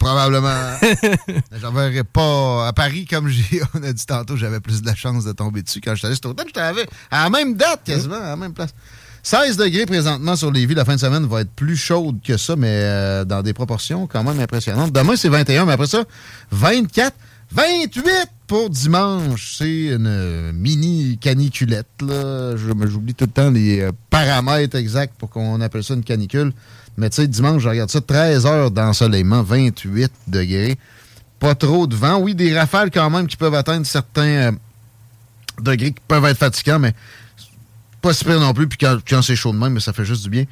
Probablement. 0.00 0.76
J'en 1.60 1.72
verrai 1.72 2.02
pas 2.02 2.66
à 2.66 2.72
Paris, 2.72 3.04
comme 3.04 3.28
j'ai, 3.28 3.60
on 3.74 3.82
a 3.82 3.92
dit 3.92 4.06
tantôt, 4.06 4.34
j'avais 4.34 4.58
plus 4.58 4.80
de 4.80 4.86
la 4.86 4.94
chance 4.96 5.24
de 5.24 5.32
tomber 5.32 5.62
dessus. 5.62 5.80
Quand 5.80 5.92
je 5.92 5.98
suis 5.98 6.06
allé 6.06 6.14
cet 6.16 6.24
hôtel, 6.26 6.46
j'étais 6.48 6.60
à 6.60 6.72
à 7.10 7.24
la 7.24 7.30
même 7.30 7.54
date 7.54 7.82
quasiment, 7.84 8.16
à 8.16 8.30
la 8.30 8.36
même 8.36 8.54
place. 8.54 8.74
16 9.22 9.56
degrés 9.56 9.86
présentement 9.86 10.36
sur 10.36 10.50
les 10.50 10.66
villes. 10.66 10.76
La 10.76 10.84
fin 10.84 10.94
de 10.94 11.00
semaine 11.00 11.26
va 11.26 11.42
être 11.42 11.50
plus 11.50 11.76
chaude 11.76 12.18
que 12.24 12.36
ça, 12.36 12.56
mais 12.56 12.68
euh, 12.70 13.24
dans 13.24 13.42
des 13.42 13.52
proportions 13.52 14.06
quand 14.06 14.24
même 14.24 14.40
impressionnantes. 14.40 14.92
Demain, 14.92 15.16
c'est 15.16 15.28
21, 15.28 15.66
mais 15.66 15.72
après 15.72 15.86
ça, 15.86 16.04
24, 16.50 17.14
28 17.52 18.04
pour 18.46 18.70
dimanche. 18.70 19.56
C'est 19.58 19.86
une 19.86 20.52
mini 20.52 21.18
caniculette. 21.18 21.86
Là. 22.00 22.56
J'oublie 22.56 23.14
tout 23.14 23.26
le 23.26 23.30
temps 23.30 23.50
les 23.50 23.80
euh, 23.80 23.92
paramètres 24.08 24.76
exacts 24.76 25.14
pour 25.18 25.30
qu'on 25.30 25.60
appelle 25.60 25.84
ça 25.84 25.94
une 25.94 26.04
canicule. 26.04 26.52
Mais 26.96 27.10
tu 27.10 27.16
sais, 27.16 27.26
dimanche, 27.28 27.62
je 27.62 27.68
regarde 27.68 27.90
ça, 27.90 28.00
13 28.00 28.46
heures 28.46 28.70
d'ensoleillement, 28.70 29.42
28 29.42 30.10
degrés. 30.28 30.78
Pas 31.38 31.54
trop 31.54 31.86
de 31.86 31.94
vent. 31.94 32.18
Oui, 32.18 32.34
des 32.34 32.58
rafales 32.58 32.90
quand 32.90 33.08
même 33.08 33.26
qui 33.26 33.36
peuvent 33.36 33.54
atteindre 33.54 33.86
certains 33.86 34.22
euh, 34.22 34.52
degrés 35.62 35.92
qui 35.92 36.00
peuvent 36.06 36.24
être 36.24 36.38
fatigants, 36.38 36.78
mais 36.78 36.94
pas 38.00 38.12
si 38.12 38.24
pire 38.24 38.40
non 38.40 38.52
plus. 38.52 38.66
Puis 38.66 38.78
quand, 38.78 39.22
c'est 39.22 39.36
chaud 39.36 39.52
mais 39.52 39.80
ça 39.80 39.92
fait 39.92 40.04
juste 40.04 40.24
du 40.24 40.30
bien. 40.30 40.44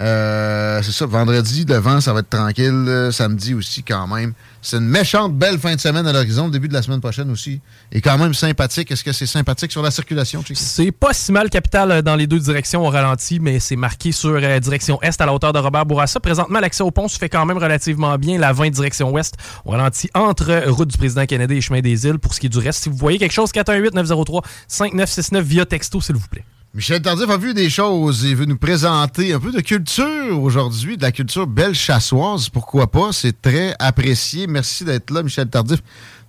Euh, 0.00 0.82
c'est 0.82 0.92
ça, 0.92 1.06
vendredi, 1.06 1.64
le 1.68 1.76
vent, 1.76 2.00
ça 2.00 2.12
va 2.12 2.20
être 2.20 2.30
tranquille. 2.30 2.84
Euh, 2.88 3.12
Samedi 3.12 3.54
aussi, 3.54 3.82
quand 3.82 4.06
même. 4.08 4.32
C'est 4.60 4.78
une 4.78 4.88
méchante 4.88 5.36
belle 5.36 5.58
fin 5.58 5.74
de 5.74 5.80
semaine 5.80 6.06
à 6.06 6.12
l'horizon. 6.12 6.48
Début 6.48 6.68
de 6.68 6.72
la 6.72 6.82
semaine 6.82 7.00
prochaine 7.00 7.30
aussi. 7.30 7.60
Et 7.92 8.00
quand 8.00 8.16
même 8.16 8.32
sympathique. 8.34 8.90
Est-ce 8.90 9.04
que 9.04 9.12
c'est 9.12 9.26
sympathique 9.26 9.70
sur 9.70 9.82
la 9.82 9.90
circulation? 9.90 10.42
C'est 10.54 10.90
pas 10.90 11.12
si 11.12 11.32
mal 11.32 11.50
capital 11.50 11.90
euh, 11.90 12.02
dans 12.02 12.16
les 12.16 12.26
deux 12.26 12.40
directions 12.40 12.84
au 12.84 12.90
ralenti, 12.90 13.38
mais 13.40 13.60
c'est 13.60 13.76
marqué 13.76 14.10
sur 14.10 14.30
euh, 14.30 14.58
direction 14.60 14.98
est 15.02 15.20
à 15.20 15.26
la 15.26 15.34
hauteur 15.34 15.52
de 15.52 15.58
Robert 15.58 15.86
Bourassa. 15.86 16.18
Présentement, 16.18 16.60
l'accès 16.60 16.82
au 16.82 16.90
pont 16.90 17.08
se 17.08 17.18
fait 17.18 17.28
quand 17.28 17.44
même 17.44 17.58
relativement 17.58 18.16
bien. 18.16 18.38
La 18.38 18.52
20 18.52 18.70
direction 18.70 19.12
ouest, 19.12 19.34
on 19.64 19.72
ralentit 19.72 20.10
entre 20.14 20.68
route 20.68 20.88
du 20.88 20.96
président 20.96 21.26
Kennedy 21.26 21.56
et 21.56 21.60
chemin 21.60 21.80
des 21.80 22.06
îles. 22.06 22.18
Pour 22.18 22.34
ce 22.34 22.40
qui 22.40 22.46
est 22.46 22.50
du 22.50 22.58
reste, 22.58 22.82
si 22.82 22.88
vous 22.88 22.96
voyez 22.96 23.18
quelque 23.18 23.32
chose, 23.32 23.50
418-903-5969 23.52 25.40
via 25.42 25.66
texto, 25.66 26.00
s'il 26.00 26.16
vous 26.16 26.28
plaît. 26.28 26.44
Michel 26.74 27.00
Tardif 27.00 27.30
a 27.30 27.36
vu 27.36 27.54
des 27.54 27.70
choses 27.70 28.26
et 28.26 28.34
veut 28.34 28.46
nous 28.46 28.58
présenter 28.58 29.32
un 29.32 29.38
peu 29.38 29.52
de 29.52 29.60
culture 29.60 30.42
aujourd'hui, 30.42 30.96
de 30.96 31.02
la 31.02 31.12
culture 31.12 31.46
belle 31.46 31.72
chassoise. 31.72 32.48
Pourquoi 32.48 32.90
pas? 32.90 33.12
C'est 33.12 33.40
très 33.40 33.76
apprécié. 33.78 34.48
Merci 34.48 34.84
d'être 34.84 35.12
là, 35.12 35.22
Michel 35.22 35.48
Tardif, 35.48 35.78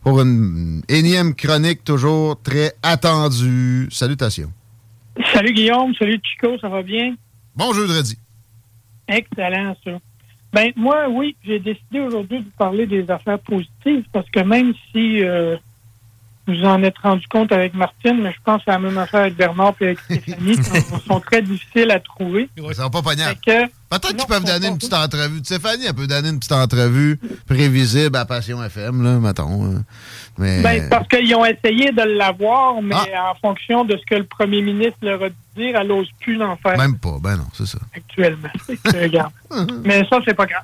pour 0.04 0.22
une 0.22 0.84
énième 0.88 1.34
chronique 1.34 1.84
toujours 1.84 2.40
très 2.44 2.74
attendue. 2.84 3.88
Salutations. 3.90 4.52
Salut 5.34 5.52
Guillaume, 5.52 5.96
salut 5.96 6.22
Chico, 6.24 6.60
ça 6.60 6.70
va 6.70 6.84
bien? 6.84 7.16
Bon 7.56 7.74
jeudi. 7.74 8.16
Excellent, 9.08 9.76
ça. 9.84 9.98
Ben, 10.54 10.72
moi, 10.76 11.08
oui, 11.10 11.36
j'ai 11.44 11.58
décidé 11.58 12.02
aujourd'hui 12.02 12.38
de 12.38 12.44
vous 12.44 12.58
parler 12.60 12.86
des 12.86 13.10
affaires 13.10 13.40
positives 13.40 14.06
parce 14.14 14.30
que 14.30 14.42
même 14.42 14.76
si 14.92 15.24
euh, 15.24 15.58
vous 16.48 16.64
en 16.64 16.82
êtes 16.84 16.98
rendu 17.00 17.26
compte 17.28 17.52
avec 17.52 17.74
Martine, 17.74 18.22
mais 18.22 18.32
je 18.32 18.38
pense 18.44 18.58
que 18.60 18.64
c'est 18.66 18.72
la 18.72 18.80
même 18.80 18.98
affaire 18.98 19.22
avec 19.22 19.36
Bernard 19.36 19.74
et 19.82 19.86
avec 19.86 20.00
Stéphanie, 20.02 20.56
sont, 20.64 21.00
sont 21.00 21.20
très 21.20 21.42
difficiles 21.42 21.90
à 21.92 22.00
trouver. 22.00 22.50
Ça 22.74 22.84
va 22.84 22.90
pas 22.90 23.02
pognable. 23.02 23.38
Fait 23.46 23.66
que- 23.68 23.72
Peut-être 23.88 24.18
qu'ils 24.18 24.28
peuvent 24.28 24.42
ils 24.44 24.48
sont 24.48 24.54
donner 24.54 24.68
une 24.68 24.78
petite 24.78 24.94
entrevue. 24.94 25.40
Stéphanie, 25.44 25.86
elle 25.88 25.94
peut 25.94 26.08
donner 26.08 26.30
une 26.30 26.40
petite 26.40 26.52
entrevue 26.52 27.20
prévisible 27.48 28.18
à 28.18 28.26
Passion 28.26 28.62
FM, 28.64 29.04
là, 29.04 29.20
mettons. 29.20 29.64
là. 29.72 29.80
Mais... 30.38 30.62
Ben, 30.62 30.90
parce 30.90 31.08
qu'ils 31.08 31.34
ont 31.36 31.46
essayé 31.46 31.92
de 31.92 32.02
l'avoir, 32.18 32.82
mais 32.82 32.96
Ah. 33.16 33.32
en 33.32 33.36
fonction 33.36 33.86
de 33.86 33.96
ce 33.96 34.06
que 34.06 34.16
le 34.16 34.26
premier 34.26 34.62
ministre 34.62 34.98
leur 35.02 35.24
a 35.24 35.30
dit 35.30 35.36
dire, 35.56 35.78
elle 35.80 35.88
n'ose 35.88 36.10
plus 36.20 36.36
l'en 36.36 36.58
faire. 36.58 36.78
Même 36.78 36.98
pas. 36.98 37.16
Ben 37.22 37.38
non, 37.38 37.46
c'est 37.54 37.66
ça. 37.66 37.78
actuellement. 37.96 38.50
Regarde. 38.86 39.32
Mais 39.86 40.04
ça, 40.10 40.20
c'est 40.26 40.34
pas 40.34 40.46
grave. 40.46 40.64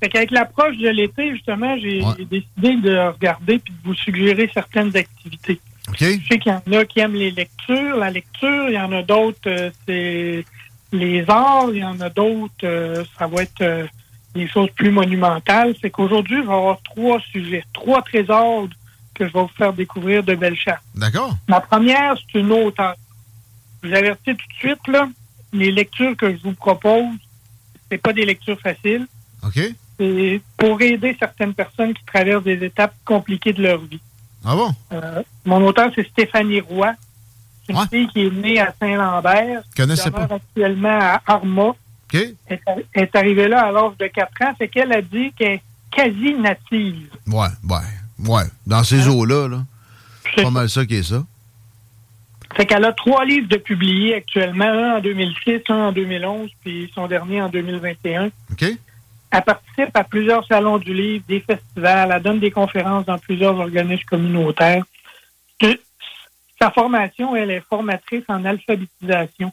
Fait 0.00 0.08
qu'avec 0.08 0.30
l'approche 0.30 0.76
de 0.76 0.88
l'été, 0.88 1.32
justement, 1.32 1.76
j'ai 1.78 2.02
Ouais. 2.02 2.24
décidé 2.24 2.76
de 2.76 2.96
regarder 3.12 3.58
puis 3.58 3.72
de 3.72 3.78
vous 3.84 3.94
suggérer 3.94 4.50
certaines 4.54 4.96
activités. 4.96 5.60
OK? 5.88 5.96
Je 6.00 6.06
sais 6.30 6.38
qu'il 6.38 6.52
y 6.52 6.54
en 6.76 6.78
a 6.80 6.84
qui 6.84 7.00
aiment 7.00 7.14
les 7.14 7.30
lectures, 7.30 7.96
la 7.96 8.10
lecture, 8.10 8.68
il 8.68 8.74
y 8.74 8.78
en 8.80 8.92
a 8.92 9.02
d'autres, 9.02 9.38
euh, 9.48 9.70
c'est 9.86 10.44
les 10.92 11.24
arts, 11.28 11.68
il 11.72 11.78
y 11.78 11.84
en 11.84 12.00
a 12.00 12.10
d'autres, 12.10 12.54
euh, 12.64 13.04
ça 13.18 13.26
va 13.26 13.42
être 13.42 13.60
euh, 13.62 13.86
des 14.34 14.46
choses 14.46 14.68
plus 14.76 14.90
monumentales. 14.90 15.74
C'est 15.80 15.90
qu'aujourd'hui, 15.90 16.36
je 16.36 16.46
vais 16.46 16.52
avoir 16.54 16.80
trois 16.82 17.20
sujets, 17.32 17.64
trois 17.72 18.02
trésors 18.02 18.68
que 19.14 19.26
je 19.26 19.32
vais 19.32 19.40
vous 19.40 19.50
faire 19.56 19.72
découvrir 19.72 20.22
de 20.22 20.34
Belchat. 20.36 20.80
D'accord? 20.94 21.36
Ma 21.48 21.60
première, 21.60 22.14
c'est 22.16 22.38
une 22.38 22.52
auteure. 22.52 22.94
Je 23.82 23.88
vous 23.88 23.94
avertis 23.94 24.36
tout 24.36 24.46
de 24.46 24.58
suite, 24.58 24.86
là, 24.86 25.08
les 25.52 25.72
lectures 25.72 26.16
que 26.16 26.30
je 26.30 26.40
vous 26.42 26.52
propose, 26.52 27.06
c'est 27.90 27.98
pas 27.98 28.12
des 28.12 28.24
lectures 28.24 28.60
faciles. 28.60 29.06
OK? 29.42 29.58
C'est 29.98 30.40
pour 30.56 30.80
aider 30.80 31.16
certaines 31.18 31.54
personnes 31.54 31.92
qui 31.94 32.04
traversent 32.04 32.44
des 32.44 32.64
étapes 32.64 32.94
compliquées 33.04 33.52
de 33.52 33.62
leur 33.62 33.78
vie. 33.80 34.00
Ah 34.44 34.54
bon? 34.54 34.70
Euh, 34.92 35.22
mon 35.44 35.64
auteur, 35.66 35.90
c'est 35.94 36.06
Stéphanie 36.08 36.60
Roy. 36.60 36.92
C'est 37.66 37.72
une 37.72 37.78
Ouais. 37.80 37.84
fille 37.90 38.06
qui 38.08 38.26
est 38.26 38.30
née 38.30 38.60
à 38.60 38.72
Saint-Lambert. 38.80 39.62
Je 39.76 39.82
connaissais 39.82 40.10
pas. 40.10 40.28
actuellement 40.30 40.98
à 41.00 41.20
Arma. 41.26 41.72
Elle 42.14 42.34
est 42.94 43.16
arrivée 43.16 43.48
là 43.48 43.66
à 43.66 43.72
l'âge 43.72 43.92
de 43.98 44.06
4 44.06 44.30
ans. 44.42 44.54
C'est 44.58 44.68
qu'elle 44.68 44.92
a 44.92 45.02
dit 45.02 45.32
qu'elle 45.36 45.54
est 45.54 45.62
quasi 45.90 46.32
native. 46.34 47.10
Ouais, 47.26 47.48
ouais, 47.68 48.26
ouais. 48.28 48.42
Dans 48.66 48.84
ces 48.84 49.06
eaux-là, 49.08 49.48
là. 49.48 49.62
C'est 50.34 50.42
Pas 50.44 50.50
mal 50.50 50.70
ça 50.70 50.86
qui 50.86 50.94
est 50.96 51.02
ça. 51.02 51.22
Fait 52.54 52.64
qu'elle 52.64 52.84
a 52.84 52.92
trois 52.92 53.24
livres 53.26 53.48
de 53.48 53.56
publiés 53.56 54.14
actuellement, 54.14 54.64
un 54.64 54.96
en 54.96 55.00
2006, 55.00 55.60
un 55.68 55.88
en 55.88 55.92
2011, 55.92 56.48
puis 56.64 56.90
son 56.94 57.06
dernier 57.06 57.42
en 57.42 57.48
2021. 57.50 58.30
OK? 58.52 58.64
Elle 59.30 59.42
participe 59.42 59.94
à 59.94 60.04
plusieurs 60.04 60.46
salons 60.46 60.78
du 60.78 60.94
livre, 60.94 61.24
des 61.28 61.40
festivals, 61.40 62.10
elle 62.14 62.22
donne 62.22 62.40
des 62.40 62.50
conférences 62.50 63.04
dans 63.04 63.18
plusieurs 63.18 63.56
organismes 63.56 64.04
communautaires. 64.04 64.84
Sa 66.60 66.70
formation, 66.72 67.36
elle 67.36 67.52
est 67.52 67.62
formatrice 67.68 68.24
en 68.28 68.44
alphabétisation. 68.44 69.52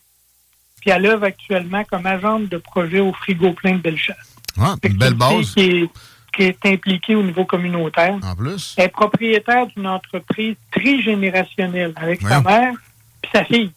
Puis 0.81 0.89
elle 0.89 1.05
œuvre 1.05 1.25
actuellement 1.25 1.83
comme 1.83 2.05
agente 2.05 2.49
de 2.49 2.57
projet 2.57 2.99
au 2.99 3.13
frigo 3.13 3.53
plein 3.53 3.73
de 3.73 3.79
Bellechasse. 3.79 4.35
Ah, 4.59 4.75
une 4.83 4.97
belle 4.97 5.13
base. 5.13 5.53
Qui 5.53 5.61
est, 5.61 5.89
qui 6.35 6.43
est 6.43 6.65
impliquée 6.65 7.15
au 7.15 7.21
niveau 7.21 7.45
communautaire. 7.45 8.17
En 8.23 8.35
plus. 8.35 8.73
Elle 8.77 8.85
est 8.85 8.89
propriétaire 8.89 9.67
d'une 9.67 9.87
entreprise 9.87 10.55
trigénérationnelle 10.71 11.93
avec 11.95 12.21
sa 12.21 12.41
mère 12.41 12.73
puis 13.21 13.31
sa 13.33 13.43
fille 13.45 13.71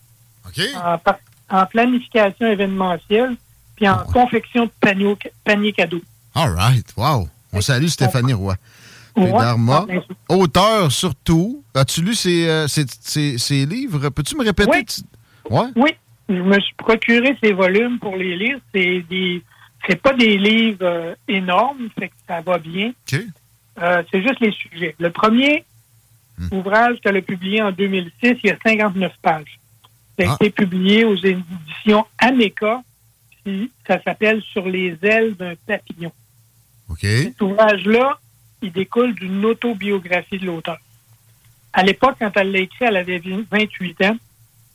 OK? 0.47 0.65
en 1.51 1.67
planification 1.67 2.47
événementielle 2.47 3.37
puis 3.79 3.89
en 3.89 3.99
confection 4.13 4.65
de 4.67 4.71
paniers, 4.81 5.17
paniers 5.45 5.73
cadeaux. 5.73 6.03
All 6.35 6.51
right. 6.55 6.87
Wow. 6.97 7.29
On 7.53 7.61
salue 7.61 7.87
Stéphanie 7.87 8.33
Roy. 8.35 8.57
Darma. 9.17 9.81
en 9.81 9.87
plein 9.87 10.01
ça. 10.01 10.35
Auteur 10.37 10.93
surtout. 10.93 11.63
As-tu 11.75 12.03
lu 12.03 12.15
ses, 12.15 12.49
euh, 12.49 12.69
ses- 12.69 12.85
ses- 13.01 13.39
ses 13.39 13.67
livres? 13.67 14.09
Peux-tu 14.11 14.37
me 14.37 14.45
répéter? 14.45 14.71
Oui. 14.71 14.85
Ouais? 15.51 15.67
Oui, 15.77 15.91
je 16.29 16.35
me 16.35 16.61
suis 16.61 16.75
procuré 16.77 17.37
ces 17.43 17.53
volumes 17.53 17.99
pour 17.99 18.17
les 18.17 18.37
lire. 18.37 18.59
C'est 18.75 19.01
des, 19.11 19.43
c'est 19.89 20.01
pas 20.01 20.13
des 20.13 20.37
livres 20.39 20.79
euh, 20.83 21.15
énormes, 21.27 21.89
fait 21.99 22.09
que 22.09 22.15
ça 22.29 22.41
va 22.43 22.59
bien. 22.59 22.93
Euh, 23.81 24.03
c'est 24.11 24.23
juste 24.23 24.41
les 24.41 24.53
sujets. 24.53 24.95
Le 24.99 25.11
premier 25.11 25.65
Hmm. 26.39 26.55
ouvrage 26.59 26.99
qu'elle 27.03 27.17
a 27.17 27.21
publié 27.23 27.61
en 27.63 27.73
2006, 27.73 28.37
il 28.45 28.51
y 28.51 28.51
a 28.51 28.57
59 28.65 29.13
pages. 29.21 29.59
Ça 30.17 30.29
a 30.29 30.31
Ah. 30.31 30.37
été 30.41 30.51
publié 30.51 31.05
aux 31.05 31.17
éditions 31.17 32.05
Ameca. 32.19 32.83
Puis 33.49 33.71
Ça 33.87 34.01
s'appelle 34.03 34.43
Sur 34.53 34.69
les 34.69 34.97
ailes 35.03 35.35
d'un 35.35 35.55
papillon. 35.67 36.13
OK. 36.91 37.01
Cet 37.01 37.41
ouvrage-là, 37.41 38.19
il 38.63 38.73
découle 38.73 39.15
d'une 39.15 39.45
autobiographie 39.45 40.39
de 40.39 40.47
l'auteur. 40.47 40.79
À 41.73 41.83
l'époque, 41.83 42.17
quand 42.19 42.31
elle 42.37 42.53
l'a 42.53 42.61
écrit, 42.61 42.87
elle 42.87 42.97
avait 42.97 43.23
28 43.51 44.03
ans, 44.05 44.17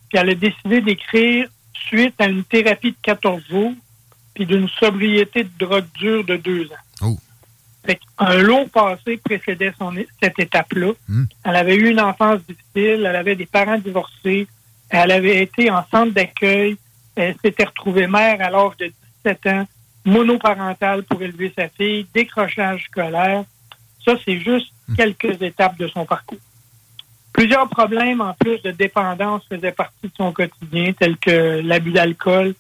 puis 0.09 0.19
elle 0.19 0.29
a 0.29 0.35
décidé 0.35 0.81
d'écrire 0.81 1.47
suite 1.73 2.15
à 2.19 2.27
une 2.27 2.43
thérapie 2.43 2.91
de 2.91 2.97
14 3.01 3.43
jours, 3.49 3.73
puis 4.33 4.45
d'une 4.45 4.69
sobriété 4.69 5.43
de 5.43 5.49
drogue 5.59 5.85
dure 5.95 6.23
de 6.23 6.37
deux 6.37 6.65
ans. 6.65 7.01
Oh. 7.01 7.17
Fait 7.85 7.99
un 8.17 8.37
long 8.37 8.67
passé 8.67 9.17
précédait 9.17 9.73
son, 9.77 9.93
cette 10.21 10.39
étape-là. 10.39 10.93
Hmm. 11.09 11.25
Elle 11.43 11.55
avait 11.55 11.75
eu 11.75 11.89
une 11.89 11.99
enfance 11.99 12.39
difficile, 12.47 13.05
elle 13.05 13.15
avait 13.15 13.35
des 13.35 13.45
parents 13.45 13.77
divorcés, 13.77 14.47
elle 14.89 15.11
avait 15.11 15.41
été 15.41 15.69
en 15.69 15.83
centre 15.91 16.13
d'accueil, 16.13 16.77
elle 17.15 17.35
s'était 17.43 17.65
retrouvée 17.65 18.07
mère 18.07 18.41
à 18.41 18.49
l'âge 18.49 18.77
de 18.77 18.91
17 19.23 19.47
ans, 19.47 19.67
monoparentale 20.05 21.03
pour 21.03 21.21
élever 21.21 21.53
sa 21.55 21.69
fille, 21.69 22.05
décrochage 22.13 22.83
scolaire. 22.85 23.43
Ça, 24.03 24.15
c'est 24.25 24.39
juste 24.39 24.71
quelques 24.97 25.41
étapes 25.41 25.77
de 25.77 25.87
son 25.87 26.05
parcours. 26.05 26.39
Plusieurs 27.31 27.67
problèmes 27.69 28.21
en 28.21 28.33
plus 28.33 28.61
de 28.61 28.71
dépendance 28.71 29.43
faisaient 29.49 29.71
partie 29.71 30.07
de 30.07 30.11
son 30.15 30.31
quotidien, 30.31 30.93
tels 30.93 31.17
que 31.17 31.61
l'abus 31.63 31.91
d'alcool, 31.91 32.53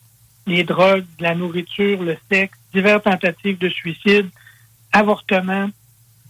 les 0.47 0.63
drogues, 0.63 1.05
la 1.19 1.35
nourriture, 1.35 2.01
le 2.01 2.17
sexe, 2.31 2.57
diverses 2.73 3.03
tentatives 3.03 3.57
de 3.57 3.69
suicide, 3.69 4.29
avortement, 4.91 5.69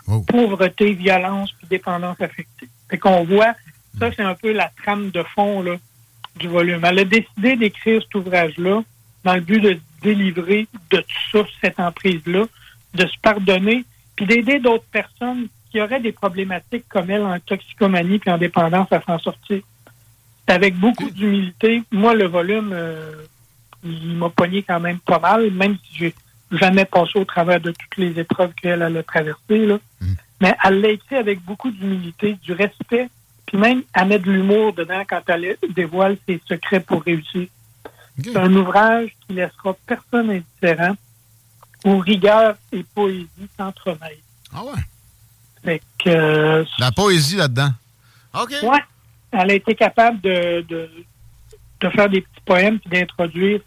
Oh. 0.08 0.20
pauvreté, 0.22 0.92
violence, 0.94 1.52
puis 1.54 1.68
dépendance 1.70 2.20
affective. 2.20 2.68
Fait 2.90 2.98
qu'on 2.98 3.24
voit 3.24 3.54
Ça, 4.00 4.12
c'est 4.12 4.24
un 4.24 4.34
peu 4.34 4.52
la 4.52 4.72
trame 4.84 5.12
de 5.12 5.24
fond 5.36 5.62
là, 5.62 5.76
du 6.38 6.48
volume. 6.48 6.84
Elle 6.84 7.00
a 7.00 7.06
décidé 7.06 7.56
d'écrire 7.56 8.02
cet 8.02 8.16
ouvrage-là 8.16 8.84
dans 9.24 9.36
le 9.36 9.42
but 9.42 9.60
de 9.60 9.80
délivrer 10.02 10.68
de 10.92 10.98
tout 10.98 11.32
ça, 11.32 11.40
cette 11.62 11.80
emprise-là, 11.80 12.46
de 12.94 13.08
se 13.08 13.18
pardonner, 13.22 13.86
puis 14.16 14.26
d'aider 14.26 14.60
d'autres 14.60 14.86
personnes 14.92 15.48
qui 15.72 15.82
auraient 15.82 16.00
des 16.00 16.12
problématiques 16.12 16.86
comme 16.90 17.10
elle 17.10 17.24
en 17.24 17.40
toxicomanie 17.40 18.20
puis 18.20 18.30
en 18.30 18.38
dépendance 18.38 18.92
à 18.92 19.02
s'en 19.02 19.18
sortir. 19.18 19.62
Avec 20.48 20.76
beaucoup 20.76 21.10
d'humilité. 21.10 21.84
Moi, 21.92 22.14
le 22.14 22.28
volume, 22.28 22.72
euh, 22.74 23.14
il 23.84 24.16
m'a 24.16 24.30
pogné 24.30 24.62
quand 24.62 24.80
même 24.80 25.00
pas 25.00 25.20
mal, 25.20 25.50
même 25.52 25.78
si 25.84 25.98
j'ai 25.98 26.16
jamais 26.52 26.86
passé 26.86 27.18
au 27.18 27.26
travers 27.26 27.60
de 27.60 27.72
toutes 27.72 27.98
les 27.98 28.20
épreuves 28.20 28.54
qu'elle 28.62 28.82
elle 28.82 28.98
a 28.98 29.04
traversées. 29.04 29.66
Là. 29.66 29.80
Mais 30.42 30.56
elle 30.64 30.82
l'a 30.82 30.90
écrit 30.90 31.16
avec 31.16 31.42
beaucoup 31.42 31.72
d'humilité, 31.72 32.38
du 32.44 32.52
respect, 32.52 33.10
puis 33.54 33.62
même 33.62 33.84
à 33.94 34.04
mettre 34.04 34.26
de 34.26 34.32
l'humour 34.32 34.74
dedans 34.74 35.04
quand 35.08 35.22
elle 35.28 35.56
dévoile 35.76 36.18
ses 36.28 36.42
secrets 36.48 36.80
pour 36.80 37.04
réussir. 37.04 37.48
C'est 38.20 38.36
un 38.36 38.52
ouvrage 38.52 39.12
qui 39.28 39.36
laissera 39.36 39.76
personne 39.86 40.32
indifférent, 40.32 40.96
où 41.86 42.00
rigueur 42.00 42.56
et 42.72 42.84
poésie 42.96 43.30
s'entremêlent. 43.56 44.18
Ah 44.52 44.64
ouais? 44.64 44.82
Fait 45.64 45.82
que, 46.04 46.10
euh, 46.10 46.66
La 46.80 46.92
poésie 46.92 47.36
là-dedans. 47.36 47.70
OK. 48.34 48.56
Ouais. 48.64 48.84
Elle 49.32 49.52
a 49.52 49.54
été 49.54 49.76
capable 49.76 50.20
de, 50.22 50.66
de, 50.68 50.90
de 51.82 51.90
faire 51.90 52.10
des 52.10 52.22
petits 52.22 52.42
poèmes 52.46 52.80
puis 52.80 52.90
d'introduire 52.90 53.62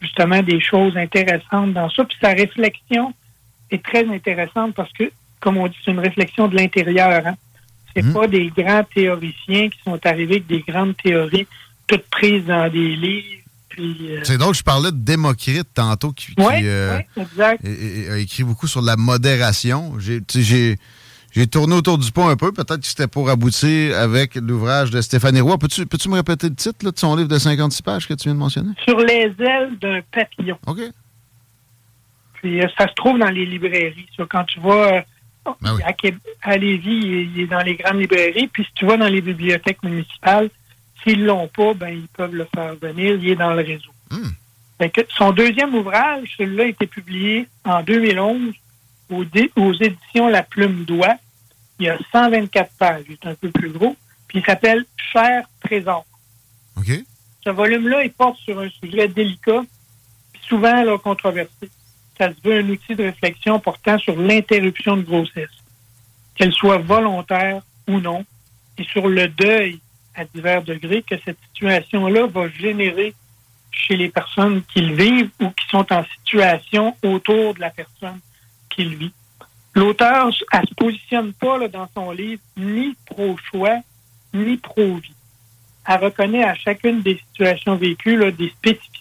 justement 0.00 0.40
des 0.42 0.60
choses 0.60 0.96
intéressantes 0.96 1.72
dans 1.72 1.90
ça. 1.90 2.04
Puis 2.04 2.16
sa 2.20 2.30
réflexion 2.30 3.12
est 3.72 3.84
très 3.84 4.06
intéressante 4.06 4.74
parce 4.74 4.92
que, 4.92 5.10
comme 5.40 5.56
on 5.56 5.66
dit, 5.66 5.76
c'est 5.84 5.90
une 5.90 5.98
réflexion 5.98 6.46
de 6.46 6.54
l'intérieur. 6.54 7.26
Hein. 7.26 7.34
C'est 7.94 8.02
Mhm. 8.02 8.12
pas 8.12 8.26
des 8.26 8.48
grands 8.56 8.84
théoriciens 8.94 9.68
qui 9.68 9.78
sont 9.84 9.98
arrivés 10.06 10.34
avec 10.36 10.46
des 10.46 10.60
grandes 10.66 10.96
théories 10.96 11.46
toutes 11.86 12.04
prises 12.10 12.44
dans 12.46 12.70
des 12.70 12.96
livres. 12.96 13.26
Euh, 13.78 14.20
C'est 14.22 14.36
drôle, 14.36 14.54
je 14.54 14.62
parlais 14.62 14.90
de 14.92 14.96
Démocrite 14.98 15.68
tantôt 15.74 16.12
qui, 16.12 16.34
qui, 16.34 16.42
Ouais, 16.42 16.60
euh, 16.64 16.98
ouais, 16.98 17.06
exact. 17.22 17.64
a 17.64 18.18
écrit 18.18 18.44
beaucoup 18.44 18.66
sur 18.66 18.82
la 18.82 18.96
modération. 18.96 19.94
J'ai 19.98 21.46
tourné 21.46 21.74
autour 21.74 21.96
du 21.96 22.12
pont 22.12 22.28
un 22.28 22.36
peu. 22.36 22.52
Peut-être 22.52 22.80
que 22.80 22.86
c'était 22.86 23.06
pour 23.06 23.30
aboutir 23.30 23.98
avec 23.98 24.34
l'ouvrage 24.34 24.90
de 24.90 25.00
Stéphanie 25.00 25.40
Roy. 25.40 25.56
Peux-tu 25.56 25.86
peux 25.86 25.96
me 26.10 26.16
répéter 26.16 26.50
le 26.50 26.54
titre 26.54 26.84
là, 26.84 26.90
de 26.90 26.98
son 26.98 27.16
livre 27.16 27.28
de 27.30 27.38
56 27.38 27.80
pages 27.82 28.06
que 28.06 28.12
tu 28.12 28.24
viens 28.24 28.34
de 28.34 28.38
mentionner? 28.38 28.72
Sur 28.86 28.98
les 28.98 29.32
ailes 29.38 29.78
d'un 29.80 30.00
papillon. 30.12 30.58
OK. 30.66 30.80
Puis 32.34 32.60
euh, 32.60 32.66
ça 32.76 32.88
se 32.88 32.94
trouve 32.94 33.18
dans 33.18 33.30
les 33.30 33.46
librairies. 33.46 34.06
Ça, 34.16 34.24
quand 34.28 34.44
tu 34.44 34.60
vas 34.60 35.04
euh, 35.46 35.52
Ben 35.60 36.18
à, 36.42 36.56
Lévis, 36.56 37.30
il 37.34 37.40
est 37.40 37.46
dans 37.46 37.62
les 37.62 37.74
grandes 37.76 38.00
librairies. 38.00 38.48
Puis 38.48 38.64
si 38.64 38.70
tu 38.74 38.86
vas 38.86 38.96
dans 38.96 39.08
les 39.08 39.20
bibliothèques 39.20 39.82
municipales, 39.82 40.50
s'ils 41.02 41.24
l'ont 41.24 41.48
pas, 41.48 41.74
ben 41.74 41.88
ils 41.88 42.08
peuvent 42.08 42.34
le 42.34 42.46
faire 42.54 42.74
venir. 42.76 43.14
Il 43.14 43.30
est 43.30 43.36
dans 43.36 43.54
le 43.54 43.62
réseau. 43.62 43.90
Hmm. 44.10 44.30
Fait 44.78 44.90
que 44.90 45.00
son 45.16 45.32
deuxième 45.32 45.74
ouvrage, 45.74 46.34
celui-là, 46.36 46.64
a 46.64 46.66
été 46.66 46.86
publié 46.86 47.48
en 47.64 47.82
2011 47.82 48.54
aux, 49.10 49.24
aux 49.56 49.72
éditions 49.74 50.28
La 50.28 50.42
Plume 50.42 50.84
d'Oie. 50.84 51.16
Il 51.78 51.86
y 51.86 51.88
a 51.88 51.98
124 52.12 52.72
pages. 52.78 53.04
Il 53.08 53.12
est 53.12 53.26
un 53.26 53.34
peu 53.34 53.50
plus 53.50 53.70
gros. 53.70 53.96
Puis 54.28 54.38
il 54.38 54.44
s'appelle 54.44 54.84
Cher 55.12 55.44
Trésor. 55.60 56.06
OK. 56.76 56.90
Ce 57.44 57.50
volume-là, 57.50 58.04
il 58.04 58.12
porte 58.12 58.38
sur 58.38 58.58
un 58.60 58.68
sujet 58.70 59.08
délicat, 59.08 59.62
puis 60.32 60.42
souvent 60.48 60.82
là, 60.84 60.96
controversé. 60.98 61.70
Ça 62.18 62.30
se 62.30 62.36
veut 62.44 62.58
un 62.58 62.68
outil 62.68 62.94
de 62.94 63.04
réflexion 63.04 63.58
portant 63.58 63.98
sur 63.98 64.16
l'interruption 64.16 64.96
de 64.96 65.02
grossesse, 65.02 65.50
qu'elle 66.34 66.52
soit 66.52 66.78
volontaire 66.78 67.62
ou 67.88 67.98
non, 68.00 68.24
et 68.78 68.84
sur 68.84 69.08
le 69.08 69.28
deuil 69.28 69.80
à 70.14 70.24
divers 70.24 70.62
degrés 70.62 71.02
que 71.02 71.16
cette 71.24 71.38
situation-là 71.52 72.26
va 72.26 72.48
générer 72.48 73.14
chez 73.70 73.96
les 73.96 74.10
personnes 74.10 74.62
qui 74.64 74.82
le 74.82 74.94
vivent 74.94 75.30
ou 75.40 75.48
qui 75.48 75.66
sont 75.68 75.90
en 75.92 76.04
situation 76.18 76.94
autour 77.02 77.54
de 77.54 77.60
la 77.60 77.70
personne 77.70 78.20
qui 78.68 78.84
le 78.84 78.96
vit. 78.96 79.12
L'auteur, 79.74 80.30
elle 80.52 80.68
se 80.68 80.74
positionne 80.74 81.32
pas 81.32 81.56
là, 81.58 81.68
dans 81.68 81.88
son 81.94 82.10
livre 82.10 82.42
ni 82.56 82.94
pro-choix, 83.06 83.78
ni 84.34 84.58
pro-vie. 84.58 85.14
Elle 85.88 86.04
reconnaît 86.04 86.44
à 86.44 86.54
chacune 86.54 87.00
des 87.00 87.18
situations 87.30 87.76
vécues 87.76 88.16
là, 88.16 88.30
des 88.30 88.50
spécificités, 88.50 88.98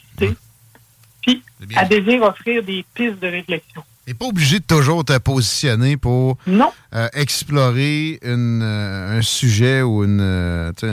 puis 1.21 1.41
elle 1.77 1.87
désire 1.87 2.23
offrir 2.23 2.63
des 2.63 2.83
pistes 2.93 3.19
de 3.19 3.27
réflexion. 3.27 3.83
T'es 4.05 4.13
pas 4.15 4.25
obligé 4.25 4.59
de 4.59 4.65
toujours 4.65 5.05
te 5.05 5.17
positionner 5.19 5.95
pour 5.95 6.37
Non. 6.47 6.71
euh, 6.93 7.07
explorer 7.13 8.19
une, 8.23 8.61
euh, 8.63 9.19
un 9.19 9.21
sujet 9.21 9.81
ou 9.83 10.03
une 10.03 10.19
euh, 10.21 10.71
tu 10.77 10.87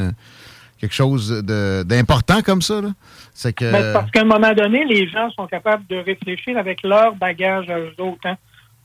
quelque 0.80 0.94
chose 0.94 1.42
d'important 1.86 2.40
comme 2.42 2.62
ça. 2.62 2.80
C'est 3.34 3.52
que. 3.52 3.72
Ben, 3.72 3.92
parce 3.92 4.10
qu'à 4.12 4.20
un 4.20 4.24
moment 4.24 4.52
donné, 4.52 4.84
les 4.84 5.08
gens 5.08 5.28
sont 5.32 5.46
capables 5.48 5.84
de 5.88 5.96
réfléchir 5.96 6.56
avec 6.56 6.82
leur 6.84 7.14
bagage 7.16 7.68
à 7.70 7.78
eux 7.80 7.94
autres. 7.98 8.26
hein. 8.26 8.36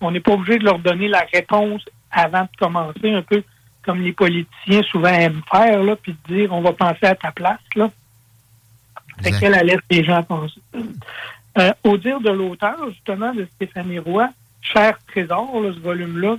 On 0.01 0.09
n'est 0.11 0.19
pas 0.19 0.31
obligé 0.31 0.57
de 0.57 0.63
leur 0.65 0.79
donner 0.79 1.07
la 1.07 1.23
réponse 1.31 1.83
avant 2.11 2.41
de 2.43 2.49
commencer, 2.59 3.11
un 3.13 3.21
peu 3.21 3.43
comme 3.85 4.01
les 4.01 4.13
politiciens 4.13 4.81
souvent 4.89 5.09
aiment 5.09 5.41
faire, 5.51 5.83
là, 5.83 5.95
puis 5.95 6.15
de 6.27 6.33
dire 6.35 6.53
on 6.53 6.61
va 6.61 6.71
penser 6.73 7.05
à 7.05 7.15
ta 7.15 7.31
place. 7.31 7.59
Là. 7.75 7.91
Fait 9.21 9.31
qu'elle 9.31 9.53
elle 9.53 9.67
laisse 9.67 9.79
les 9.91 10.03
gens 10.03 10.23
penser. 10.23 10.59
Euh, 11.57 11.71
au 11.83 11.97
dire 11.97 12.19
de 12.19 12.31
l'auteur, 12.31 12.77
justement, 12.89 13.33
de 13.33 13.47
Stéphanie 13.55 13.99
Roy, 13.99 14.29
Cher 14.61 14.97
Trésor, 15.07 15.61
là, 15.61 15.71
ce 15.73 15.79
volume-là, 15.79 16.37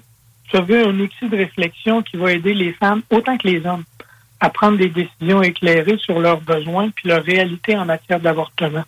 se 0.51 0.59
veut 0.59 0.87
un 0.87 0.99
outil 0.99 1.29
de 1.29 1.37
réflexion 1.37 2.03
qui 2.03 2.17
va 2.17 2.33
aider 2.33 2.55
les 2.55 2.73
femmes 2.73 3.03
autant 3.11 3.37
que 3.37 3.47
les 3.47 3.65
hommes 3.65 3.85
à 4.41 4.51
prendre 4.51 4.77
des 4.77 4.89
décisions 4.89 5.43
éclairées 5.43 5.99
sur 5.99 6.19
leurs 6.21 6.41
besoins 6.41 6.91
puis 6.91 7.09
leur 7.09 7.23
réalité 7.23 7.77
en 7.77 7.85
matière 7.85 8.21
d'avortement. 8.21 8.85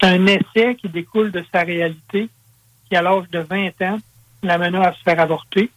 C'est 0.00 0.08
un 0.08 0.26
essai 0.26 0.74
qui 0.76 0.88
découle 0.88 1.30
de 1.30 1.44
sa 1.52 1.62
réalité, 1.62 2.28
qui 2.88 2.96
à 2.96 3.02
l'âge 3.02 3.28
de 3.30 3.38
20 3.38 3.82
ans 3.82 3.98
l'amena 4.42 4.88
à 4.88 4.92
se 4.92 5.02
faire 5.02 5.20
avorter. 5.20 5.70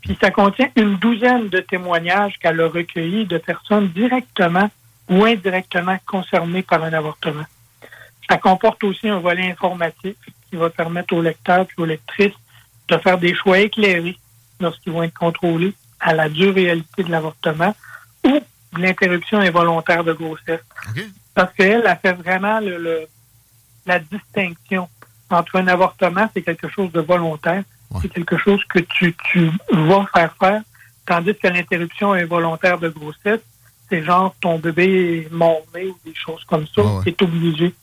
Puis 0.00 0.16
ça 0.20 0.30
contient 0.30 0.68
une 0.76 0.96
douzaine 0.96 1.48
de 1.48 1.60
témoignages 1.60 2.38
qu'elle 2.38 2.60
a 2.60 2.68
recueillis 2.68 3.26
de 3.26 3.38
personnes 3.38 3.88
directement 3.88 4.70
ou 5.08 5.24
indirectement 5.24 5.96
concernées 6.06 6.62
par 6.62 6.82
un 6.82 6.92
avortement. 6.92 7.44
Ça 8.28 8.38
comporte 8.38 8.82
aussi 8.84 9.08
un 9.08 9.18
volet 9.20 9.50
informatique 9.50 10.18
qui 10.50 10.56
va 10.56 10.70
permettre 10.70 11.14
aux 11.14 11.22
lecteurs 11.22 11.66
et 11.66 11.80
aux 11.80 11.84
lectrices 11.84 12.32
de 12.88 12.96
faire 12.98 13.18
des 13.18 13.34
choix 13.34 13.58
éclairés 13.58 14.18
lorsqu'ils 14.60 14.92
vont 14.92 15.02
être 15.02 15.14
contrôlés 15.18 15.74
à 16.00 16.14
la 16.14 16.28
dure 16.28 16.54
réalité 16.54 17.02
de 17.04 17.10
l'avortement 17.10 17.74
ou 18.24 18.40
l'interruption 18.76 19.38
involontaire 19.40 20.04
de 20.04 20.12
grossesse. 20.12 20.60
Parce 21.34 21.52
qu'elle 21.54 21.86
a 21.86 21.96
fait 21.96 22.12
vraiment 22.14 22.60
le, 22.60 22.78
le- 22.78 23.06
la 23.86 23.98
distinction 23.98 24.88
entre 25.30 25.56
un 25.56 25.66
avortement, 25.68 26.28
c'est 26.34 26.42
quelque 26.42 26.68
chose 26.68 26.90
de 26.92 27.00
volontaire, 27.00 27.62
c'est 28.02 28.08
quelque 28.08 28.36
chose 28.38 28.62
que 28.64 28.78
tu, 28.80 29.14
tu 29.30 29.50
vas 29.72 30.06
faire 30.14 30.34
faire, 30.40 30.62
tandis 31.06 31.34
que 31.36 31.46
l'interruption 31.48 32.12
involontaire 32.12 32.78
de 32.78 32.88
grossesse, 32.88 33.40
c'est 33.88 34.02
genre 34.02 34.34
ton 34.40 34.58
bébé 34.58 35.26
est 35.28 35.32
mort-né 35.32 35.86
ou 35.86 35.98
des 36.04 36.14
choses 36.14 36.42
comme 36.44 36.66
ça, 36.66 36.82
c'est 37.04 37.20
obligé. 37.22 37.74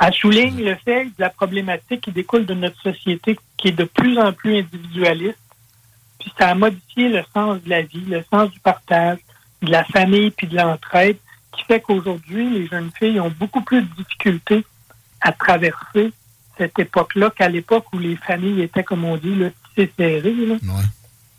Elle 0.00 0.12
souligne 0.12 0.64
le 0.64 0.74
fait 0.76 1.04
de 1.04 1.12
la 1.18 1.30
problématique 1.30 2.02
qui 2.02 2.12
découle 2.12 2.46
de 2.46 2.54
notre 2.54 2.80
société 2.80 3.38
qui 3.56 3.68
est 3.68 3.72
de 3.72 3.84
plus 3.84 4.18
en 4.18 4.32
plus 4.32 4.58
individualiste, 4.58 5.38
puis 6.18 6.32
ça 6.38 6.48
a 6.48 6.54
modifié 6.54 7.08
le 7.08 7.22
sens 7.32 7.62
de 7.62 7.70
la 7.70 7.82
vie, 7.82 8.04
le 8.06 8.24
sens 8.32 8.50
du 8.50 8.58
partage, 8.60 9.18
de 9.62 9.70
la 9.70 9.84
famille 9.84 10.30
puis 10.30 10.46
de 10.46 10.56
l'entraide, 10.56 11.16
qui 11.52 11.64
fait 11.64 11.80
qu'aujourd'hui, 11.80 12.50
les 12.50 12.66
jeunes 12.66 12.90
filles 12.98 13.20
ont 13.20 13.32
beaucoup 13.38 13.60
plus 13.60 13.82
de 13.82 13.94
difficultés 13.96 14.64
à 15.20 15.32
traverser 15.32 16.12
cette 16.58 16.78
époque-là 16.78 17.30
qu'à 17.30 17.48
l'époque 17.48 17.86
où 17.92 17.98
les 17.98 18.16
familles 18.16 18.62
étaient, 18.62 18.84
comme 18.84 19.04
on 19.04 19.16
dit, 19.16 19.34
là, 19.34 19.48
serrées. 19.76 20.46
là. 20.46 20.56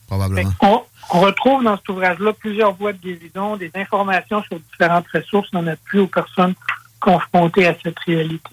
Probablement. 0.08 0.52
On, 0.62 0.84
on 1.14 1.20
retrouve 1.22 1.64
dans 1.64 1.78
cet 1.78 1.90
ouvrage-là 1.90 2.34
plusieurs 2.34 2.74
voies 2.74 2.94
de 2.94 2.98
guérison, 2.98 3.58
des 3.58 3.72
informations 3.76 4.44
sur 4.44 4.60
différentes 4.60 5.08
ressources 5.14 5.50
en 5.54 5.66
appui 5.68 6.00
aux 6.00 6.08
personnes 6.08 6.54
confrontées 7.06 7.68
à 7.68 7.76
cette 7.84 8.00
réalité. 8.00 8.50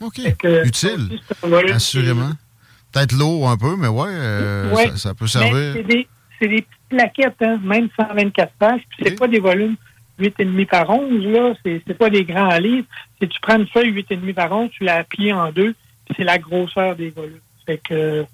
OK. 0.00 0.36
que- 0.38 0.66
Utile. 0.66 1.20
Assurément. 1.72 2.30
Peut-être 2.92 3.12
lourd 3.12 3.50
un 3.50 3.56
peu, 3.56 3.76
mais 3.76 3.88
ouais, 3.88 4.08
euh, 4.10 4.72
Ouais. 4.72 4.88
ça, 4.88 4.96
ça 4.96 5.14
peut 5.14 5.26
servir. 5.26 5.74
C'est 5.74 6.48
des, 6.48 6.62
petites 6.62 6.66
plaquettes, 6.88 7.42
hein, 7.42 7.58
même 7.62 7.88
124 7.96 8.52
pages. 8.58 8.80
Puis 8.90 8.98
c'est 9.04 9.18
pas 9.18 9.28
des 9.28 9.40
volumes 9.40 9.76
8,5 10.18 10.66
par 10.66 10.88
11, 10.90 11.24
là. 11.26 11.54
C'est, 11.64 11.94
pas 11.98 12.10
des 12.10 12.24
grands 12.24 12.56
livres. 12.58 12.86
C'est 13.20 13.28
tu 13.28 13.38
prends 13.40 13.56
une 13.56 13.66
feuille 13.68 13.90
8,5 13.92 14.32
par 14.34 14.52
11, 14.52 14.70
tu 14.70 14.84
la 14.84 15.04
plies 15.04 15.32
en 15.32 15.50
deux, 15.52 15.74
puis 16.06 16.14
c'est 16.16 16.24
la 16.24 16.38
grosseur 16.38 16.96
des 16.96 17.10
volumes. 17.10 17.40
Fait 17.66 17.78
que 17.78 18.24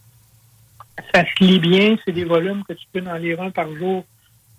ça 1.15 1.25
se 1.25 1.45
lit 1.45 1.59
bien. 1.59 1.97
C'est 2.05 2.13
des 2.13 2.25
volumes 2.25 2.63
que 2.69 2.75
tu 2.75 2.87
peux 2.93 3.03
en 3.09 3.17
lire 3.17 3.41
un 3.43 3.51
par 3.51 3.73
jour 3.77 4.05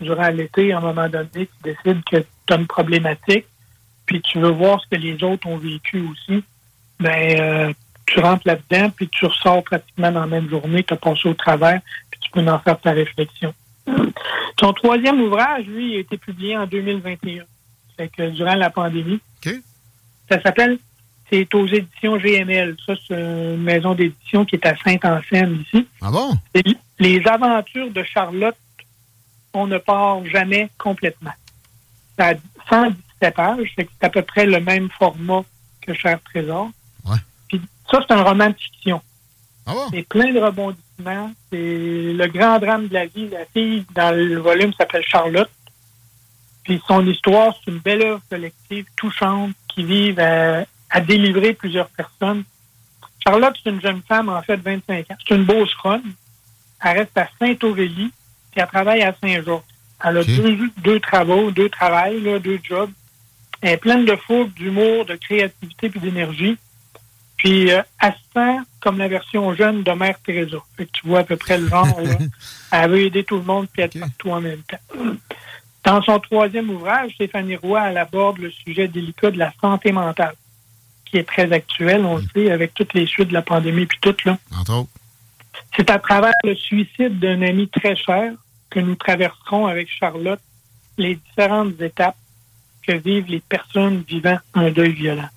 durant 0.01 0.29
l'été. 0.29 0.73
À 0.73 0.79
un 0.79 0.81
moment 0.81 1.07
donné, 1.07 1.29
tu 1.33 1.47
décides 1.63 2.03
que 2.09 2.17
tu 2.45 2.53
as 2.53 2.57
une 2.57 2.67
problématique, 2.67 3.45
puis 4.05 4.21
tu 4.21 4.39
veux 4.39 4.49
voir 4.49 4.81
ce 4.81 4.95
que 4.95 5.01
les 5.01 5.23
autres 5.23 5.47
ont 5.47 5.57
vécu 5.57 6.01
aussi. 6.01 6.43
Ben, 6.99 7.39
euh, 7.39 7.73
tu 8.05 8.19
rentres 8.19 8.45
là-dedans, 8.45 8.89
puis 8.89 9.07
tu 9.07 9.25
ressors 9.25 9.63
pratiquement 9.63 10.11
dans 10.11 10.21
la 10.21 10.27
même 10.27 10.49
journée, 10.49 10.83
tu 10.83 10.93
as 10.93 10.97
passé 10.97 11.27
au 11.27 11.33
travers, 11.33 11.79
puis 12.11 12.19
tu 12.19 12.31
peux 12.31 12.47
en 12.47 12.59
faire 12.59 12.79
ta 12.79 12.91
réflexion. 12.91 13.53
Son 14.59 14.73
troisième 14.73 15.21
ouvrage, 15.21 15.65
lui, 15.65 15.95
a 15.95 15.99
été 15.99 16.17
publié 16.17 16.57
en 16.57 16.65
2021, 16.65 17.43
fait 17.97 18.07
que 18.09 18.29
durant 18.29 18.55
la 18.55 18.69
pandémie. 18.69 19.19
OK. 19.45 19.53
Ça 20.29 20.41
s'appelle, 20.41 20.77
c'est 21.29 21.53
aux 21.55 21.67
éditions 21.67 22.17
GML. 22.17 22.75
Ça, 22.85 22.93
c'est 23.07 23.15
une 23.15 23.63
maison 23.63 23.93
d'édition 23.93 24.45
qui 24.45 24.55
est 24.55 24.65
à 24.65 24.75
Sainte-Anselme, 24.77 25.61
ici. 25.61 25.87
Ah 26.01 26.11
bon? 26.11 26.37
Les 26.99 27.25
aventures 27.27 27.91
de 27.91 28.03
Charlotte, 28.03 28.55
on 29.53 29.67
ne 29.67 29.77
part 29.77 30.25
jamais 30.25 30.69
complètement. 30.77 31.33
Ça 32.17 32.29
a 32.29 32.33
117 32.69 32.97
pages, 33.31 33.73
c'est 33.77 33.87
à 34.01 34.09
peu 34.09 34.21
près 34.21 34.45
le 34.45 34.59
même 34.59 34.89
format 34.97 35.43
que 35.81 35.93
Cher 35.93 36.19
Trésor. 36.23 36.69
Ouais. 37.05 37.17
Puis 37.47 37.61
ça, 37.89 37.99
c'est 38.07 38.13
un 38.13 38.23
roman 38.23 38.49
de 38.49 38.55
fiction. 38.55 39.01
Ah 39.65 39.73
bon? 39.73 39.87
C'est 39.91 40.07
plein 40.07 40.31
de 40.31 40.39
rebondissements. 40.39 41.33
C'est 41.51 42.13
le 42.13 42.27
grand 42.27 42.59
drame 42.59 42.87
de 42.87 42.93
la 42.93 43.05
vie. 43.05 43.29
La 43.29 43.45
fille, 43.45 43.85
dans 43.93 44.15
le 44.15 44.37
volume, 44.37 44.73
s'appelle 44.73 45.03
Charlotte. 45.03 45.49
Puis 46.63 46.81
son 46.87 47.05
histoire, 47.05 47.53
c'est 47.63 47.71
une 47.71 47.79
belle 47.79 48.01
œuvre 48.03 48.21
collective 48.29 48.85
touchante 48.95 49.51
qui 49.67 49.83
vise 49.83 50.17
à, 50.19 50.65
à 50.89 51.01
délivrer 51.01 51.53
plusieurs 51.53 51.89
personnes. 51.89 52.43
Charlotte, 53.25 53.55
c'est 53.61 53.69
une 53.69 53.81
jeune 53.81 54.01
femme, 54.07 54.29
en 54.29 54.41
fait, 54.41 54.57
de 54.57 54.63
25 54.63 55.11
ans. 55.11 55.15
C'est 55.27 55.35
une 55.35 55.45
beauceronne. 55.45 56.13
Elle 56.83 56.99
reste 56.99 57.17
à 57.17 57.29
Saint-Aurélie, 57.39 58.11
puis 58.51 58.61
elle 58.61 58.67
travaille 58.67 59.01
à 59.01 59.15
Saint-Jean. 59.21 59.63
Elle 60.03 60.17
a 60.17 60.23
deux, 60.23 60.69
deux 60.83 60.99
travaux, 60.99 61.51
deux 61.51 61.69
travails, 61.69 62.21
là, 62.21 62.39
deux 62.39 62.59
jobs. 62.61 62.91
Elle 63.63 63.69
est 63.71 63.77
pleine 63.77 64.05
de 64.05 64.15
fougue, 64.15 64.53
d'humour, 64.53 65.05
de 65.05 65.15
créativité 65.15 65.89
puis 65.89 65.99
d'énergie. 66.01 66.57
Puis 67.37 67.71
euh, 67.71 67.81
elle 68.01 68.11
se 68.13 68.17
sent 68.33 68.57
comme 68.81 68.97
la 68.97 69.07
version 69.07 69.53
jeune 69.55 69.83
de 69.83 69.91
Mère 69.93 70.19
Teresa. 70.25 70.57
Fait 70.77 70.85
que 70.85 70.91
tu 70.91 71.07
vois 71.07 71.19
à 71.19 71.23
peu 71.23 71.37
près 71.37 71.57
le 71.57 71.67
genre. 71.69 71.99
là. 72.01 72.17
Elle 72.71 72.91
veut 72.91 72.99
aider 73.01 73.23
tout 73.23 73.37
le 73.37 73.43
monde 73.43 73.67
puis 73.71 73.81
être 73.81 73.95
Ok. 73.95 74.01
partout 74.01 74.29
en 74.31 74.41
même 74.41 74.61
temps. 74.63 75.03
Dans 75.83 76.01
son 76.03 76.19
troisième 76.19 76.69
ouvrage, 76.69 77.11
Stéphanie 77.15 77.55
Roy 77.57 77.89
elle 77.89 77.97
aborde 77.97 78.37
le 78.37 78.51
sujet 78.51 78.87
délicat 78.87 79.31
de 79.31 79.37
la 79.37 79.51
santé 79.59 79.91
mentale, 79.91 80.35
qui 81.05 81.17
est 81.17 81.23
très 81.25 81.51
actuel, 81.51 82.05
on 82.05 82.17
le 82.17 82.23
sait, 82.33 82.51
avec 82.51 82.73
toutes 82.73 82.93
les 82.93 83.05
suites 83.05 83.27
de 83.29 83.33
la 83.33 83.41
pandémie 83.41 83.85
puis 83.85 83.97
tout 84.01 84.15
là. 84.25 84.37
C'est 85.75 85.89
à 85.89 85.99
travers 85.99 86.31
le 86.43 86.55
suicide 86.55 87.19
d'un 87.19 87.41
ami 87.41 87.67
très 87.69 87.95
cher 87.95 88.31
que 88.69 88.79
nous 88.79 88.95
traverserons 88.95 89.67
avec 89.67 89.89
Charlotte 89.89 90.39
les 90.97 91.15
différentes 91.15 91.79
étapes 91.81 92.15
que 92.85 92.93
vivent 92.93 93.27
les 93.27 93.39
personnes 93.39 94.03
vivant 94.07 94.37
un 94.53 94.71
deuil 94.71 94.93
violent. 94.93 95.29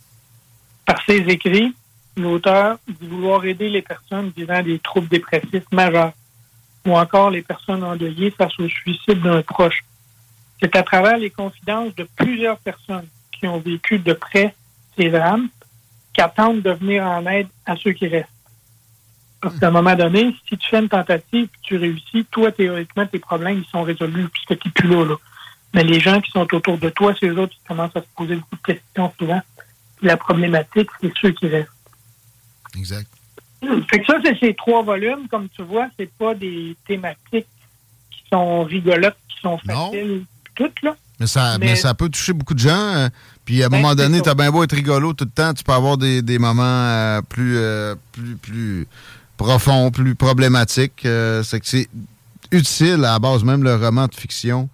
Par 0.84 1.02
ses 1.04 1.18
écrits, 1.28 1.74
l'auteur 2.16 2.78
dit 2.88 3.06
vouloir 3.06 3.44
aider 3.44 3.68
les 3.68 3.82
personnes 3.82 4.32
vivant 4.36 4.62
des 4.62 4.78
troubles 4.78 5.08
dépressifs 5.08 5.70
majeurs 5.72 6.12
ou 6.86 6.96
encore 6.96 7.30
les 7.30 7.42
personnes 7.42 7.82
endeuillées 7.82 8.30
face 8.30 8.58
au 8.58 8.68
suicide 8.68 9.20
d'un 9.22 9.42
proche. 9.42 9.84
C'est 10.60 10.74
à 10.76 10.82
travers 10.82 11.18
les 11.18 11.30
confidences 11.30 11.94
de 11.96 12.08
plusieurs 12.16 12.58
personnes 12.58 13.08
qui 13.32 13.46
ont 13.46 13.58
vécu 13.58 13.98
de 13.98 14.12
près 14.12 14.54
ces 14.96 15.10
drames 15.10 15.48
tente 16.24 16.62
de 16.62 16.70
venir 16.70 17.04
en 17.04 17.26
aide 17.26 17.48
à 17.66 17.76
ceux 17.76 17.92
qui 17.92 18.08
restent. 18.08 18.28
Parce 19.40 19.58
qu'à 19.58 19.68
un 19.68 19.72
moment 19.72 19.94
donné, 19.94 20.34
si 20.48 20.56
tu 20.56 20.68
fais 20.68 20.78
une 20.78 20.88
tentative 20.88 21.48
tu 21.62 21.76
réussis, 21.76 22.24
toi, 22.30 22.50
théoriquement, 22.50 23.06
tes 23.06 23.18
problèmes 23.18 23.58
ils 23.58 23.70
sont 23.70 23.82
résolus 23.82 24.28
puisque 24.30 24.58
tu 24.58 24.70
plus 24.70 24.88
là, 24.88 25.04
là. 25.04 25.14
Mais 25.76 25.84
les 25.84 26.00
gens 26.00 26.20
qui 26.20 26.30
sont 26.32 26.46
autour 26.54 26.78
de 26.78 26.88
toi, 26.88 27.14
c'est 27.20 27.26
eux 27.28 27.38
autres 27.38 27.52
qui 27.52 27.60
commencent 27.68 27.94
à 27.94 28.00
se 28.00 28.06
poser 28.16 28.34
beaucoup 28.36 28.56
de 28.56 28.72
questions 28.74 29.12
souvent. 29.18 29.40
Puis 29.98 30.06
la 30.08 30.16
problématique, 30.16 30.88
c'est 31.00 31.12
ceux 31.20 31.30
qui 31.30 31.46
restent. 31.46 31.68
Exact. 32.76 33.06
Fait 33.90 34.00
que 34.00 34.06
ça, 34.06 34.14
c'est 34.24 34.38
ces 34.38 34.54
trois 34.54 34.82
volumes. 34.82 35.28
Comme 35.30 35.48
tu 35.54 35.62
vois, 35.62 35.86
c'est 35.98 36.10
pas 36.18 36.34
des 36.34 36.76
thématiques 36.88 37.46
qui 38.10 38.22
sont 38.32 38.64
rigolotes, 38.64 39.16
qui 39.28 39.40
sont 39.40 39.58
Non. 39.66 39.90
faciles, 39.92 40.24
toutes, 40.54 40.82
là. 40.82 40.96
Mais 41.20 41.26
ça, 41.26 41.56
mais... 41.58 41.66
Mais- 41.66 41.76
ça 41.76 41.94
peut 41.94 42.08
toucher 42.08 42.32
beaucoup 42.32 42.54
de 42.54 42.58
gens. 42.58 42.70
euh, 42.94 43.08
puis 43.44 43.62
à 43.62 43.66
un 43.66 43.68
Ben, 43.68 43.80
moment 43.80 43.94
donné, 43.94 44.20
t'as 44.20 44.34
bien 44.34 44.50
beau 44.50 44.62
être 44.64 44.74
rigolo 44.74 45.12
tout 45.14 45.24
le 45.24 45.30
temps, 45.30 45.54
tu 45.54 45.62
peux 45.64 45.72
avoir 45.72 45.96
des, 45.96 46.20
des 46.22 46.38
moments 46.38 46.62
euh, 46.64 47.22
plus, 47.22 47.56
euh, 47.56 47.94
plus, 48.12 48.36
plus 48.36 48.86
profonds, 49.36 49.90
plus 49.90 50.14
problématiques. 50.14 51.04
euh, 51.06 51.42
c'est 51.42 51.60
que 51.60 51.66
c'est 51.66 51.88
utile 52.50 53.04
à 53.04 53.12
la 53.12 53.18
base, 53.18 53.44
même 53.44 53.62
le 53.62 53.74
roman 53.76 54.06
de 54.08 54.14
fiction, 54.14 54.68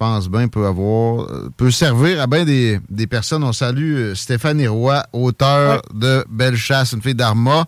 pense 0.00 0.30
bien, 0.30 0.48
peut 0.48 0.66
avoir, 0.66 1.26
euh, 1.30 1.50
peut 1.56 1.70
servir 1.70 2.22
à 2.22 2.26
bien 2.26 2.44
des, 2.46 2.80
des 2.88 3.06
personnes. 3.06 3.44
On 3.44 3.52
salue 3.52 3.94
euh, 3.94 4.14
Stéphane 4.14 4.66
Roy, 4.66 5.04
auteur 5.12 5.82
de 5.94 6.24
Belle 6.30 6.56
Chasse, 6.56 6.92
une 6.94 7.02
fille 7.02 7.14
d'Arma. 7.14 7.66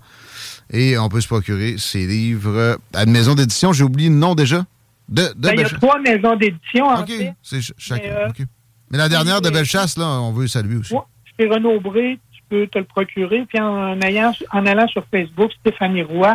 Et 0.71 0.97
on 0.97 1.11
peut 1.11 1.21
se 1.21 1.29
procurer 1.29 1.77
ses 1.77 2.07
livres 2.07 2.79
à 2.95 3.05
une 3.05 3.11
maison 3.13 3.35
d'édition. 3.35 3.75
J'ai 3.75 3.85
oublié 3.85 4.09
le 4.09 4.15
nom 4.15 4.35
déjà. 4.35 4.65
De, 5.09 5.23
de 5.23 5.33
Ben, 5.37 5.53
il 5.55 5.61
y 5.61 5.65
a 5.65 5.69
trois 5.69 5.99
maisons 6.01 6.35
d'édition, 6.37 6.87
en 6.87 7.03
OK. 7.03 7.09
fait. 7.09 7.35
C'est 7.43 7.57
ch- 7.61 7.75
chacun. 7.77 8.03
Mais, 8.03 8.11
euh. 8.41 8.45
Mais 8.91 8.99
la 8.99 9.09
dernière 9.11 9.43
de 9.43 9.51
Belle 9.51 9.67
Chasse, 9.67 9.99
là, 9.99 10.07
on 10.07 10.33
veut 10.33 10.47
saluer 10.47 10.77
aussi. 10.77 10.95
Ouais, 10.95 11.01
c'est 11.39 11.47
Renaud 11.47 11.81
Bré, 11.81 12.19
tu 12.33 12.41
peux 12.49 12.67
te 12.67 12.79
le 12.79 12.85
procurer. 12.85 13.45
Puis 13.47 13.61
en, 13.61 14.01
ayant, 14.01 14.33
en 14.53 14.65
allant 14.65 14.89
sur 14.89 15.05
Facebook, 15.11 15.51
Stéphanie 15.61 16.03
Roy, 16.03 16.35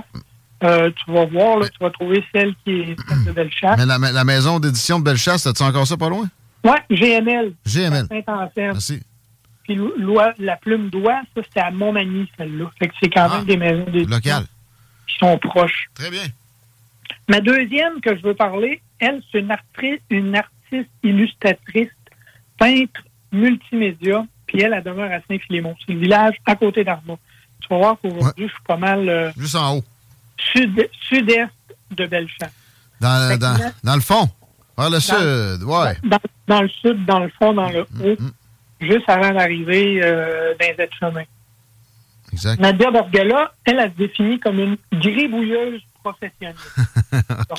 euh, 0.64 0.89
tu 0.91 1.12
vas 1.12 1.26
voir, 1.26 1.60
là, 1.60 1.68
tu 1.70 1.78
vas 1.80 1.89
trouver 1.91 2.24
celle 2.34 2.53
qui 2.64 2.72
est 2.82 2.95
celle 3.08 3.24
de 3.26 3.32
Bellechasse. 3.32 3.78
Mais 3.78 3.86
la, 3.86 3.97
la 3.97 4.24
maison 4.24 4.60
d'édition 4.60 4.99
de 4.99 5.03
Belle 5.03 5.18
Chasse, 5.18 5.45
as-tu 5.45 5.64
encore 5.64 5.86
ça 5.88 5.97
pas 5.97 6.10
loin? 6.10 6.28
Oui, 6.64 6.72
GML. 6.89 7.53
GML. 7.66 8.08
Merci. 8.58 9.01
Puis 9.64 9.78
la 10.39 10.55
plume 10.58 10.89
d'oie, 10.89 11.22
ça, 11.36 11.41
c'était 11.43 11.60
à 11.60 11.72
Montmagny, 11.72 12.30
celle-là. 12.38 12.72
Fait 12.80 12.88
que 12.88 12.93
c'est 13.01 13.10
quand 13.10 13.28
Ah, 13.30 13.38
même 13.38 13.45
des 13.45 13.58
maisons 13.58 13.84
d'édition 13.86 14.10
Local. 14.16 14.45
qui 15.08 15.18
sont 15.20 15.38
proches. 15.38 15.89
Très 15.93 16.10
bien. 16.10 16.24
Ma 17.30 17.41
deuxième 17.41 17.99
que 18.01 18.16
je 18.18 18.22
veux 18.24 18.34
parler, 18.34 18.82
elle, 18.99 19.22
c'est 19.32 19.39
une, 19.39 19.49
artri- 19.51 19.99
une 20.10 20.36
artiste 20.36 20.89
illustratrice, 21.03 21.89
peintre 22.58 23.01
multimédia, 23.32 24.26
puis 24.47 24.62
elle, 24.62 24.74
elle 24.74 24.84
demeure 24.84 25.12
à 25.12 25.20
Saint-Philémon. 25.30 25.76
C'est 25.86 25.93
le 25.93 25.99
village 25.99 26.36
à 26.45 26.55
côté 26.55 26.84
d'Armand. 26.84 27.20
Tu 27.62 27.68
vas 27.70 27.78
voir 27.78 27.97
qu'aujourd'hui, 28.01 28.47
je 28.47 28.51
suis 28.53 28.64
pas 28.66 28.78
mal 28.78 29.08
euh, 29.10 29.32
Juste 29.38 29.55
en 29.55 29.76
haut. 29.78 29.84
Sud- 30.38 30.90
sud-est 31.10 31.50
de 31.92 32.06
Bellechasse. 32.06 32.52
Dans, 33.00 33.38
dans, 33.38 33.58
dans 33.84 33.96
le 33.96 34.02
fond. 34.02 34.30
Vers 34.78 34.90
le 34.90 35.00
sud. 35.00 35.64
Ouais. 35.64 35.96
Dans, 36.48 36.62
le 36.62 36.70
sud, 36.70 37.06
dans 37.06 37.20
le 37.20 37.30
fond, 37.40 37.54
dans 37.54 37.70
le 37.70 37.86
Mm, 37.92 38.02
haut, 38.04 38.16
juste 38.80 39.08
avant 39.10 39.32
d'arriver 39.34 40.00
euh, 40.04 40.54
dans 40.60 40.76
les 40.78 40.90
chemins. 41.00 41.24
Exact. 42.34 42.60
Nadia 42.60 42.92
Borgala, 42.92 43.54
elle, 43.66 43.80
elle 43.80 43.92
se 43.92 43.98
définit 43.98 44.40
comme 44.40 44.60
une 44.60 44.78
gribouilleuse 44.94 45.82
professionnelle. 46.04 46.56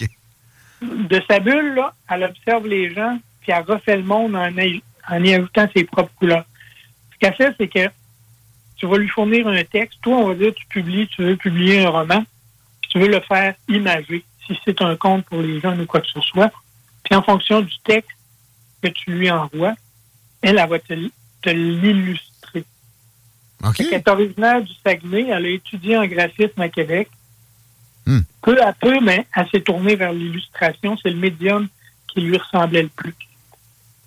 De 0.82 1.20
sa 1.28 1.40
bulle, 1.40 1.74
là, 1.74 1.92
elle 2.08 2.22
observe 2.22 2.66
les 2.68 2.94
gens, 2.94 3.18
puis 3.40 3.50
elle 3.50 3.64
refait 3.64 3.96
le 3.96 4.04
monde 4.04 4.36
en, 4.36 4.48
en 4.52 5.24
y 5.24 5.34
ajoutant 5.34 5.66
ses 5.74 5.82
propres 5.84 6.12
couleurs. 6.16 6.44
Ce 7.12 7.18
qu'elle 7.18 7.34
fait, 7.34 7.52
c'est 7.58 7.66
que 7.68 7.88
tu 8.76 8.86
vas 8.86 8.96
lui 8.98 9.08
fournir 9.08 9.48
un 9.48 9.64
texte. 9.64 9.98
Toi, 10.02 10.16
on 10.18 10.28
va 10.28 10.34
dire, 10.34 10.52
tu 10.54 10.64
publies, 10.66 11.08
tu 11.08 11.22
veux 11.24 11.34
publier 11.36 11.84
un 11.84 11.88
roman, 11.88 12.22
tu 12.88 12.98
veux 12.98 13.08
le 13.08 13.20
faire 13.20 13.54
imager, 13.68 14.24
si 14.46 14.58
c'est 14.64 14.80
un 14.82 14.96
compte 14.96 15.24
pour 15.26 15.40
les 15.40 15.60
jeunes 15.60 15.80
ou 15.80 15.86
quoi 15.86 16.00
que 16.00 16.08
ce 16.08 16.20
soit. 16.20 16.50
Puis 17.04 17.14
en 17.14 17.22
fonction 17.22 17.60
du 17.60 17.78
texte 17.84 18.10
que 18.82 18.88
tu 18.88 19.12
lui 19.12 19.30
envoies, 19.30 19.74
elle, 20.42 20.58
elle 20.58 20.68
va 20.68 20.78
te, 20.78 21.50
l'illustrer. 21.50 22.64
OK. 23.64 23.80
Elle 23.80 23.94
est 23.94 24.08
originaire 24.08 24.62
du 24.62 24.72
Saguenay. 24.84 25.28
Elle 25.28 25.46
a 25.46 25.48
étudié 25.48 25.96
en 25.96 26.06
graphisme 26.06 26.60
à 26.60 26.68
Québec. 26.68 27.08
Hmm. 28.06 28.20
Peu 28.42 28.62
à 28.62 28.72
peu, 28.72 29.00
mais 29.00 29.26
elle 29.34 29.48
s'est 29.50 29.60
tournée 29.60 29.96
vers 29.96 30.12
l'illustration. 30.12 30.96
C'est 31.02 31.10
le 31.10 31.16
médium 31.16 31.68
qui 32.08 32.20
lui 32.20 32.36
ressemblait 32.36 32.82
le 32.82 32.88
plus. 32.88 33.14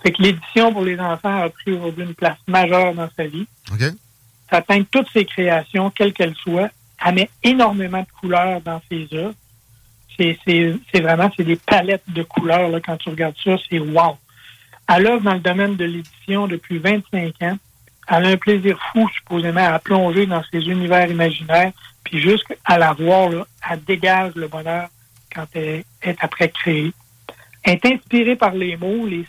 Fait 0.02 0.12
que 0.12 0.22
l'édition 0.22 0.74
pour 0.74 0.84
les 0.84 1.00
enfants 1.00 1.44
a 1.44 1.50
pris 1.50 1.74
aujourd'hui 1.74 2.04
une 2.04 2.16
place 2.16 2.38
majeure 2.48 2.96
dans 2.96 3.10
sa 3.16 3.28
vie. 3.28 3.46
OK. 3.72 3.84
Ça 4.50 4.62
teint 4.62 4.84
toutes 4.84 5.10
ses 5.14 5.26
créations, 5.26 5.92
quelles 5.92 6.14
qu'elles 6.14 6.36
soient. 6.36 6.70
Elle 7.06 7.16
met 7.16 7.30
énormément 7.44 8.02
de 8.02 8.20
couleurs 8.20 8.62
dans 8.62 8.82
ses 8.90 9.08
œuvres. 9.14 9.34
C'est, 10.18 11.02
vraiment 11.02 11.32
c'est 11.36 11.44
des 11.44 11.56
palettes 11.56 12.04
de 12.08 12.22
couleurs. 12.22 12.70
Là, 12.70 12.80
quand 12.80 12.98
tu 12.98 13.10
regardes 13.10 13.38
ça, 13.44 13.56
c'est 13.70 13.80
wow. 13.80 14.18
Elle 14.88 15.08
œuvre 15.08 15.24
dans 15.24 15.34
le 15.34 15.40
domaine 15.40 15.76
de 15.76 15.86
l'édition 15.86 16.48
depuis 16.48 16.78
25 16.78 17.42
ans. 17.42 17.58
Elle 18.08 18.26
a 18.26 18.30
un 18.30 18.38
plaisir 18.38 18.78
fou, 18.92 19.08
supposément, 19.10 19.66
à 19.66 19.80
plonger 19.80 20.26
dans 20.28 20.44
ses 20.52 20.60
univers 20.60 21.10
imaginaires. 21.10 21.72
Puis 22.04 22.20
jusqu'à 22.20 22.78
la 22.78 22.94
voir, 22.94 23.30
là, 23.30 23.48
elle 23.70 23.84
dégage 23.84 24.36
le 24.36 24.48
bonheur 24.48 24.90
quand 25.34 25.46
elle 25.54 25.84
est 26.04 26.18
après 26.20 26.50
créée. 26.50 26.92
Elle 27.64 27.74
est 27.76 27.86
inspirée 27.86 28.36
par 28.36 28.54
les 28.54 28.76
mots, 28.76 29.08
les, 29.08 29.26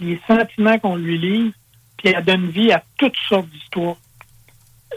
les 0.00 0.20
sentiments 0.26 0.78
qu'on 0.78 0.96
lui 0.96 1.18
livre, 1.18 1.52
puis 1.96 2.08
elle 2.08 2.24
donne 2.24 2.48
vie 2.48 2.72
à 2.72 2.82
toutes 2.96 3.16
sortes 3.28 3.48
d'histoires. 3.48 3.96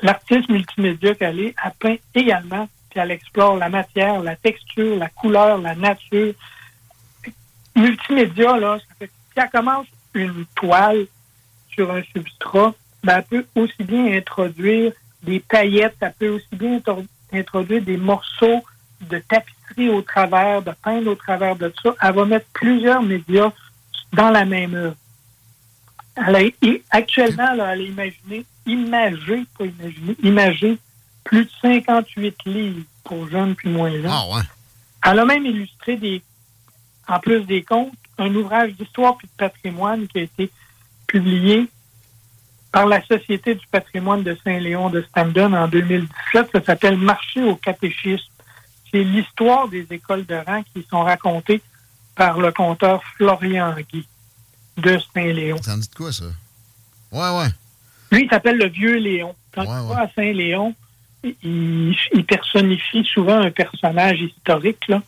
L'artiste 0.02 0.50
multimédia 0.50 1.16
qu'elle 1.16 1.40
est, 1.40 1.56
elle 1.64 1.72
peint 1.80 1.96
également, 2.16 2.70
puis 2.90 3.00
elle 3.00 3.12
explore 3.12 3.58
la 3.58 3.70
matière, 3.70 4.22
la 4.22 4.36
texture, 4.36 4.96
la 4.98 5.10
couleur, 5.10 5.58
la 5.58 5.76
nature. 5.76 6.34
Multimédia, 7.76 8.58
là, 8.58 8.80
ça 8.80 8.96
fait 8.98 9.08
si 9.08 9.40
elle 9.40 9.50
commence 9.50 9.88
une 10.14 10.46
toile 10.56 11.06
sur 11.72 11.92
un 11.92 12.02
substrat, 12.14 12.74
ben, 13.04 13.18
elle 13.18 13.44
peut 13.44 13.46
aussi 13.62 13.84
bien 13.84 14.18
introduire 14.18 14.92
des 15.24 15.40
paillettes, 15.40 15.96
elle 16.02 16.14
peut 16.18 16.30
aussi 16.30 16.48
bien 16.54 16.78
intro- 16.78 17.06
introduire 17.32 17.82
des 17.82 17.98
morceaux 17.98 18.64
de 19.02 19.20
tapisserie 19.20 19.90
au 19.90 20.02
travers, 20.02 20.62
de 20.62 20.72
peindre 20.84 21.12
au 21.12 21.16
travers 21.16 21.56
de 21.56 21.72
ça. 21.82 21.96
Elle 22.02 22.16
va 22.16 22.26
mettre 22.26 22.48
plusieurs 22.54 23.02
médias 23.02 23.52
dans 24.12 24.30
la 24.30 24.46
même 24.46 24.74
œuvre. 24.74 24.96
Elle 26.28 26.36
a, 26.36 26.42
et 26.42 26.84
actuellement, 26.90 27.54
là, 27.54 27.74
elle 27.74 27.82
a 27.82 27.84
imaginé, 27.84 28.46
imagé, 28.66 29.46
pas 29.58 29.66
imaginé, 29.66 30.16
imagé 30.24 30.78
plus 31.24 31.46
de 31.46 31.52
58 31.62 32.36
livres 32.46 32.84
pour 33.04 33.30
jeunes 33.30 33.56
puis 33.56 33.70
moins 33.70 33.92
jeunes. 33.92 34.08
Ah 34.08 34.26
ouais. 34.34 34.42
Elle 35.06 35.20
a 35.20 35.26
même 35.26 35.46
illustré 35.46 35.96
des, 35.96 36.22
en 37.08 37.20
plus 37.20 37.46
des 37.46 37.64
contes, 37.64 37.94
un 38.18 38.34
ouvrage 38.36 38.74
d'histoire 38.74 39.18
puis 39.18 39.28
de 39.28 39.34
patrimoine 39.38 40.08
qui 40.08 40.20
a 40.20 40.22
été 40.24 40.52
publié 41.08 41.68
par 42.72 42.86
la 42.86 43.04
Société 43.06 43.56
du 43.56 43.66
patrimoine 43.68 44.24
de 44.24 44.38
Saint-Léon 44.44 44.90
de 44.90 45.02
Stendon 45.10 45.54
en 45.54 45.68
2017. 45.68 46.50
Ça 46.52 46.64
s'appelle 46.64 46.98
Marché 46.98 47.44
au 47.44 47.56
catéchisme. 47.56 48.32
C'est 48.92 49.04
l'histoire 49.04 49.68
des 49.68 49.88
écoles 49.90 50.26
de 50.26 50.36
rang 50.36 50.64
qui 50.74 50.86
sont 50.90 51.04
racontées 51.04 51.62
par 52.16 52.40
le 52.40 52.52
conteur 52.52 53.04
Florian 53.16 53.76
Guy 53.92 54.06
de 54.82 55.00
Saint-Léon. 55.14 55.62
Ça 55.62 55.76
me 55.76 55.82
dit 55.82 55.90
de 55.90 55.96
quoi, 55.96 56.12
ça? 56.12 56.26
Ouais, 57.12 57.38
ouais. 57.40 57.48
Lui, 58.12 58.24
il 58.26 58.30
s'appelle 58.30 58.58
le 58.58 58.68
Vieux 58.70 58.98
Léon. 58.98 59.36
Quand 59.54 59.62
tu 59.64 59.68
vas 59.94 60.02
à 60.04 60.10
Saint-Léon, 60.16 60.76
il, 61.24 61.96
il 62.14 62.26
personnifie 62.26 63.04
souvent 63.14 63.40
un 63.42 63.52
personnage 63.52 64.20
historique. 64.22 64.88
là. 64.88 65.02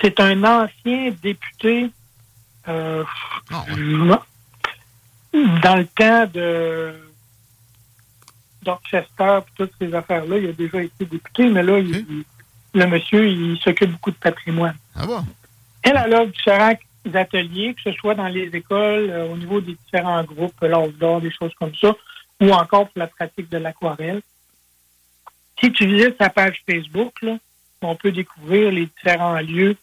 C'est 0.00 0.18
un 0.20 0.42
ancien 0.44 1.10
député 1.22 1.90
euh, 2.68 3.04
dans 5.62 5.76
le 5.76 5.86
temps 5.86 6.26
de 6.32 6.94
Dorchester 8.62 9.38
et 9.40 9.50
toutes 9.56 9.72
ces 9.80 9.92
affaires-là. 9.94 10.38
Il 10.38 10.48
a 10.48 10.52
déjà 10.52 10.82
été 10.82 11.04
député, 11.06 11.48
mais 11.48 11.62
là, 11.62 11.78
il- 11.78 11.96
il- 11.96 12.24
le 12.72 12.86
monsieur, 12.86 13.26
il 13.28 13.58
s'occupe 13.58 13.90
beaucoup 13.90 14.10
de 14.10 14.16
patrimoine. 14.16 14.76
Ah 14.94 15.06
bon? 15.06 15.24
Elle, 15.82 16.00
elle 16.04 16.14
a 16.14 16.26
différents 16.26 16.74
ateliers, 17.14 17.74
que 17.74 17.90
ce 17.90 17.92
soit 17.92 18.14
dans 18.14 18.28
les 18.28 18.48
écoles, 18.54 19.10
euh, 19.10 19.28
au 19.32 19.36
niveau 19.36 19.60
des 19.60 19.74
différents 19.74 20.24
groupes, 20.24 20.60
l'Ordre 20.62 20.92
d'or, 20.92 21.20
des 21.20 21.30
choses 21.30 21.54
comme 21.54 21.74
ça, 21.74 21.94
ou 22.40 22.50
encore 22.52 22.88
pour 22.88 22.98
la 22.98 23.06
pratique 23.06 23.50
de 23.50 23.58
l'aquarelle. 23.58 24.20
Si 25.60 25.72
tu 25.72 25.86
visites 25.86 26.16
sa 26.18 26.30
page 26.30 26.62
Facebook, 26.68 27.14
on 27.82 27.94
peut 27.96 28.12
découvrir 28.12 28.70
les 28.70 28.86
différents 28.86 29.40
lieux, 29.40 29.76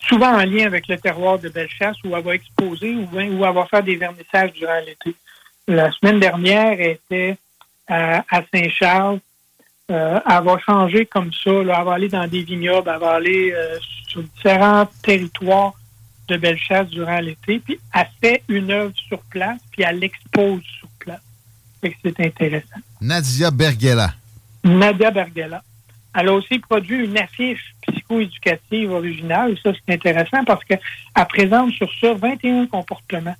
souvent 0.00 0.32
en 0.32 0.44
lien 0.44 0.66
avec 0.66 0.88
le 0.88 0.98
terroir 0.98 1.38
de 1.38 1.48
Bellechasse, 1.48 1.96
où 2.04 2.16
elle 2.16 2.22
va 2.22 2.34
exposer 2.34 2.94
ou 2.94 3.08
où 3.12 3.18
elle 3.18 3.54
va 3.54 3.66
faire 3.66 3.82
des 3.82 3.96
vernissages 3.96 4.52
durant 4.52 4.80
l'été. 4.86 5.14
La 5.68 5.90
semaine 5.92 6.18
dernière, 6.18 6.80
elle 6.80 6.98
était 7.10 7.36
à, 7.86 8.24
à 8.28 8.42
Saint-Charles. 8.52 9.20
Euh, 9.90 10.20
elle 10.28 10.44
va 10.44 10.58
changer 10.58 11.06
comme 11.06 11.32
ça. 11.32 11.50
là. 11.50 11.76
Elle 11.78 11.84
va 11.84 11.92
aller 11.92 12.08
dans 12.08 12.26
des 12.26 12.42
vignobles, 12.42 12.90
elle 12.92 13.00
va 13.00 13.12
aller 13.12 13.52
euh, 13.52 13.78
sur 14.08 14.22
différents 14.22 14.86
territoires 15.02 15.74
de 16.28 16.36
Bellechasse 16.36 16.88
durant 16.88 17.20
l'été. 17.20 17.58
Puis 17.58 17.78
elle 17.94 18.08
fait 18.20 18.42
une 18.48 18.70
œuvre 18.70 18.94
sur 19.08 19.20
place, 19.22 19.60
puis 19.70 19.82
elle 19.82 19.98
l'expose 19.98 20.62
sur 20.78 20.88
place. 20.98 21.22
Fait 21.80 21.90
que 21.90 21.96
c'est 22.02 22.20
intéressant. 22.20 22.80
Nadia 23.00 23.50
Bergella. 23.50 24.14
Nadia 24.64 25.10
Bergella. 25.10 25.62
Elle 26.14 26.28
a 26.28 26.32
aussi 26.34 26.58
produit 26.58 27.04
une 27.04 27.16
affiche 27.16 27.74
psychoéducative 27.86 28.90
originale. 28.92 29.56
Ça, 29.62 29.72
c'est 29.72 29.94
intéressant 29.94 30.44
parce 30.44 30.62
qu'elle 30.64 30.80
présente 31.28 31.72
sur 31.72 31.90
ça 32.00 32.12
21 32.12 32.66
comportements 32.66 33.36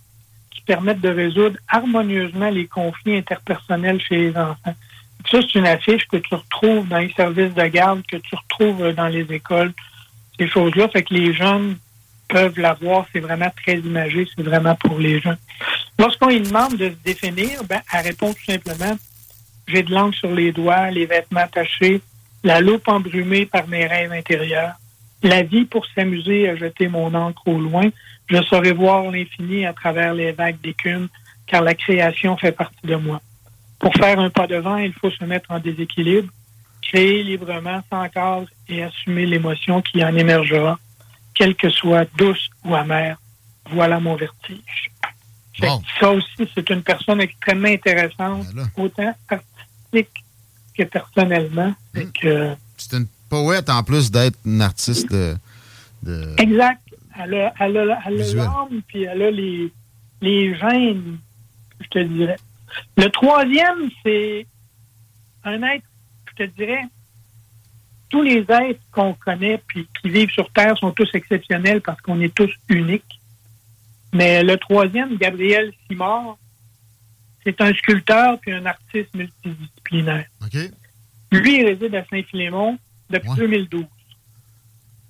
qui 0.51 0.63
permettent 0.63 1.01
de 1.01 1.11
résoudre 1.11 1.59
harmonieusement 1.69 2.49
les 2.49 2.67
conflits 2.67 3.17
interpersonnels 3.17 4.01
chez 4.01 4.17
les 4.17 4.37
enfants. 4.37 4.75
Ça, 5.31 5.39
c'est 5.41 5.59
une 5.59 5.67
affiche 5.67 6.07
que 6.09 6.17
tu 6.17 6.35
retrouves 6.35 6.89
dans 6.89 6.99
les 6.99 7.13
services 7.13 7.55
de 7.55 7.67
garde, 7.67 8.03
que 8.07 8.17
tu 8.17 8.35
retrouves 8.35 8.93
dans 8.95 9.09
les 9.09 9.31
écoles, 9.33 9.73
ces 10.39 10.49
choses-là. 10.49 10.89
Fait 10.89 11.03
que 11.03 11.15
les 11.15 11.35
jeunes 11.35 11.77
peuvent 12.33 12.59
la 12.59 12.73
voir. 12.75 13.07
C'est 13.13 13.21
vraiment 13.21 13.53
très 13.65 13.79
imagé. 13.79 14.27
C'est 14.35 14.43
vraiment 14.43 14.75
pour 14.75 14.99
les 14.99 15.21
jeunes. 15.21 15.39
Lorsqu'on 15.99 16.29
lui 16.29 16.41
demande 16.41 16.77
de 16.77 16.89
se 16.91 17.05
définir, 17.05 17.63
ben, 17.65 17.81
elle 17.93 18.07
répond 18.07 18.33
tout 18.33 18.53
simplement 18.53 18.97
j'ai 19.69 19.83
de 19.83 19.93
l'encre 19.93 20.17
sur 20.19 20.35
les 20.35 20.53
doigts, 20.53 20.91
les 20.91 21.07
vêtements 21.07 21.47
tachés, 21.47 22.01
la 22.45 22.61
loupe 22.61 22.89
embrumée 22.89 23.47
par 23.47 23.67
mes 23.69 23.87
rêves 23.87 24.13
intérieurs. 24.13 24.75
La 25.23 25.43
vie 25.43 25.65
pour 25.65 25.87
s'amuser 25.95 26.49
à 26.49 26.57
jeter 26.57 26.89
mon 26.89 27.15
encre 27.15 27.47
au 27.47 27.59
loin. 27.59 27.89
Je 28.29 28.43
saurai 28.43 28.73
voir 28.73 29.11
l'infini 29.11 29.65
à 29.67 29.73
travers 29.73 30.15
les 30.15 30.33
vagues 30.33 30.61
d'écume, 30.61 31.09
car 31.47 31.63
la 31.63 31.75
création 31.75 32.37
fait 32.37 32.53
partie 32.53 32.87
de 32.87 32.97
moi. 32.97 33.21
Pour 33.79 33.95
faire 33.95 34.19
un 34.19 34.31
pas 34.31 34.47
devant, 34.47 34.77
il 34.77 34.93
faut 34.93 35.11
se 35.11 35.25
mettre 35.25 35.51
en 35.51 35.59
déséquilibre, 35.59 36.29
créer 36.83 37.23
librement 37.23 37.81
sans 37.91 38.09
cadre 38.09 38.49
et 38.69 38.83
assumer 38.83 39.27
l'émotion 39.27 39.81
qui 39.81 40.05
en 40.05 40.15
émergera, 40.17 40.79
quelle 41.35 41.55
que 41.55 41.71
soit 41.71 42.07
douce 42.17 42.49
ou 42.65 42.75
amère. 42.75 43.19
Voilà 43.71 44.01
mon 44.01 44.17
vertige. 44.17 44.91
Ça 46.01 46.11
aussi, 46.11 46.49
c'est 46.55 46.69
une 46.71 46.83
personne 46.83 47.21
extrêmement 47.21 47.69
intéressante, 47.69 48.47
autant 48.77 49.15
artistique 49.29 50.25
que 50.77 50.83
personnellement. 50.85 51.75
Fait 51.95 52.09
que, 52.21 52.55
C'est 52.77 52.97
une 52.97 53.07
poète 53.29 53.69
en 53.71 53.83
plus 53.83 54.11
d'être 54.11 54.39
une 54.45 54.63
artiste 54.63 55.11
de. 55.13 55.37
de- 56.03 56.35
Exact. 56.39 56.81
Elle 57.23 57.35
a, 57.35 57.53
elle 57.61 57.77
a, 57.77 57.99
elle 58.07 58.23
a 58.23 58.35
l'âme, 58.35 58.81
puis 58.89 59.03
elle 59.03 59.23
a 59.23 59.31
les, 59.31 59.71
les 60.23 60.55
gènes, 60.59 61.19
je 61.81 61.87
te 61.89 61.99
dirais. 61.99 62.39
Le 62.97 63.09
troisième, 63.11 63.91
c'est 64.03 64.47
un 65.45 65.63
être, 65.63 65.85
je 66.31 66.45
te 66.45 66.51
dirais, 66.57 66.81
tous 68.13 68.23
les 68.23 68.45
êtres 68.49 68.81
qu'on 68.93 69.15
connaît 69.15 69.61
puis 69.67 69.89
qui 70.01 70.11
vivent 70.11 70.31
sur 70.31 70.49
Terre 70.53 70.77
sont 70.79 70.93
tous 70.93 71.09
exceptionnels 71.15 71.81
parce 71.81 72.01
qu'on 72.03 72.21
est 72.21 72.33
tous 72.33 72.51
uniques. 72.69 73.19
Mais 74.13 74.43
le 74.45 74.57
troisième, 74.59 75.17
Gabriel 75.17 75.73
Simard, 75.89 76.37
c'est 77.43 77.61
un 77.61 77.73
sculpteur 77.73 78.39
puis 78.41 78.53
un 78.53 78.67
artiste 78.67 79.13
multidisciplinaire. 79.15 80.27
Lui, 81.33 81.61
il 81.61 81.65
réside 81.67 81.95
à 81.95 82.05
Saint-Philémon 82.11 82.79
depuis 83.11 83.31
2012. 83.37 83.85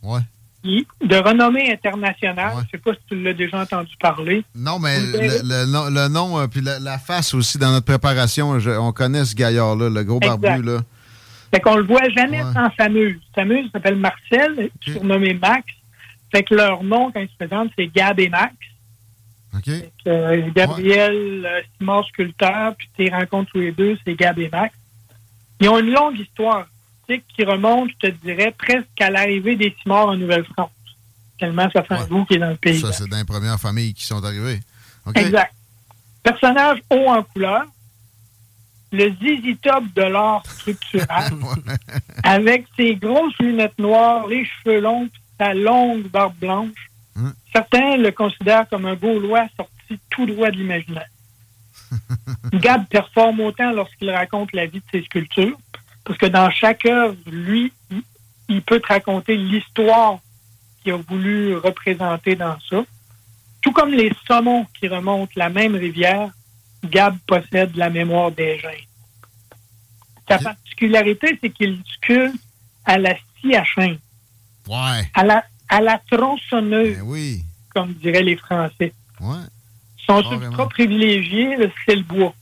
Ouais. 0.03 0.21
Il- 0.65 0.87
de 1.05 1.17
renommée 1.17 1.73
internationale, 1.73 2.53
je 2.59 2.63
ne 2.63 2.69
sais 2.71 2.79
pas 2.79 2.93
si 2.95 3.01
tu 3.09 3.21
l'as 3.21 3.35
déjà 3.35 3.61
entendu 3.63 3.97
parler. 3.99 4.45
Non, 4.55 4.79
mais 4.79 5.01
le 5.01 5.07
le, 5.07 5.19
verrez. 5.19 5.39
le 5.43 5.67
nom, 5.67 5.91
le 5.91 6.09
nom, 6.09 6.39
euh, 6.39 6.47
puis 6.47 6.61
la, 6.61 6.79
la 6.79 6.99
face 6.99 7.35
aussi 7.35 7.59
dans 7.59 7.73
notre 7.73 7.87
préparation, 7.87 8.61
je- 8.61 8.71
on 8.71 8.93
connaît 8.93 9.25
ce 9.25 9.35
gaillard-là, 9.35 9.89
le 9.91 10.05
gros 10.05 10.21
Exact. 10.23 10.37
barbu. 10.41 10.63
là. 10.63 10.81
Fait 11.53 11.61
qu'on 11.61 11.77
le 11.77 11.83
voit 11.85 12.09
jamais 12.11 12.43
Ouais. 12.43 12.53
sans 12.53 12.71
Samuse. 12.79 13.21
Samuse 13.35 13.71
s'appelle 13.73 13.97
Marcel, 13.97 14.71
surnommé 14.81 15.35
Max. 15.35 15.65
Fait 16.31 16.43
que 16.43 16.55
leur 16.55 16.83
nom, 16.83 17.11
quand 17.13 17.21
ils 17.21 17.29
se 17.29 17.37
présentent, 17.37 17.71
c'est 17.77 17.89
Gab 17.89 18.19
et 18.19 18.29
Max. 18.31 18.55
OK? 19.55 19.69
Euh, 20.07 20.49
Gabriel, 20.55 21.45
euh, 21.45 21.61
Simon 21.79 22.03
sculpteur, 22.05 22.75
puis 22.77 22.89
tes 22.97 23.11
rencontres 23.11 23.51
tous 23.53 23.61
les 23.61 23.73
deux, 23.73 23.99
c'est 24.05 24.15
Gab 24.15 24.39
et 24.39 24.49
Max. 24.49 24.75
Ils 25.61 25.69
ont 25.69 25.79
une 25.79 25.91
longue 25.93 26.19
histoire 26.19 26.67
qui 27.37 27.45
remonte, 27.45 27.91
je 28.01 28.09
te 28.09 28.15
dirais, 28.25 28.55
presque 28.57 28.99
à 28.99 29.11
l'arrivée 29.11 29.55
des 29.57 29.77
Simons 29.83 30.09
en 30.09 30.17
Nouvelle-France. 30.17 30.71
Tellement 31.39 31.69
ça 31.71 31.83
fait 31.83 31.95
un 31.95 32.07
bout 32.07 32.25
qui 32.25 32.35
est 32.35 32.39
dans 32.39 32.49
le 32.49 32.57
pays. 32.57 32.81
Ça, 32.81 32.93
c'est 32.93 33.07
dans 33.07 33.19
les 33.19 33.25
premières 33.25 33.61
familles 33.61 33.93
qui 33.93 34.05
sont 34.05 34.25
arrivées. 34.25 34.61
Exact. 35.15 35.53
Personnage 36.23 36.79
haut 36.91 37.09
en 37.09 37.23
couleur, 37.23 37.65
le 38.93 39.11
zizi 39.21 39.57
top 39.57 39.85
de 39.95 40.03
l'art 40.03 40.43
structural, 40.47 41.33
avec 42.25 42.67
ses 42.77 42.95
grosses 42.97 43.37
lunettes 43.41 43.79
noires, 43.79 44.27
les 44.27 44.45
cheveux 44.45 44.81
longs, 44.81 45.09
sa 45.39 45.55
longue 45.55 46.03
barbe 46.09 46.35
blanche. 46.41 46.91
Certains 47.53 47.97
le 47.97 48.11
considèrent 48.13 48.69
comme 48.69 48.87
un 48.87 48.95
Gaulois 48.95 49.47
sorti 49.57 49.99
tout 50.11 50.25
droit 50.27 50.51
de 50.51 50.57
l'imaginaire. 50.57 51.09
Gab 52.55 52.87
performe 52.89 53.41
autant 53.41 53.73
lorsqu'il 53.73 54.11
raconte 54.11 54.53
la 54.53 54.67
vie 54.67 54.79
de 54.81 54.85
ses 54.91 55.03
sculptures, 55.05 55.59
parce 56.05 56.19
que 56.19 56.27
dans 56.27 56.51
chaque 56.51 56.87
œuvre, 56.87 57.17
lui, 57.31 57.73
il- 57.91 58.03
il 58.49 58.63
peut 58.63 58.81
te 58.81 58.89
raconter 58.89 59.37
l'histoire 59.37 60.19
qu'il 60.83 60.93
a 60.93 60.97
voulu 60.97 61.57
représenter 61.57 62.35
dans 62.35 62.57
ça. 62.69 62.83
Tout 63.63 63.73
comme 63.73 63.93
les 63.93 64.13
saumons 64.27 64.67
qui 64.79 64.89
remontent 64.89 65.33
la 65.37 65.49
même 65.49 65.75
rivière, 65.77 66.31
Gab 66.85 67.17
possède 67.27 67.77
la 67.77 67.91
mémoire 67.91 68.31
des 68.33 68.59
gens. 68.59 68.69
Sa 70.29 70.39
particularité, 70.39 71.39
c'est 71.41 71.51
qu'il 71.51 71.83
sculpte 71.95 72.37
à 72.85 72.99
la 72.99 73.15
scie 73.17 73.55
à 73.57 73.65
chaîne, 73.65 73.99
Ouais. 74.69 75.11
à 75.15 75.25
la, 75.25 75.45
à 75.69 75.81
la 75.81 76.01
tronçonneuse, 76.11 76.97
Ben 76.99 77.03
oui. 77.03 77.43
comme 77.75 77.93
diraient 77.95 78.23
les 78.23 78.37
Français. 78.37 78.93
Ouais. 79.21 79.37
Son 80.07 80.23
Carrément. 80.23 80.43
substrat 80.43 80.69
privilégié, 80.69 81.57
c'est 81.87 81.97
le 81.97 82.03
bois. 82.03 82.35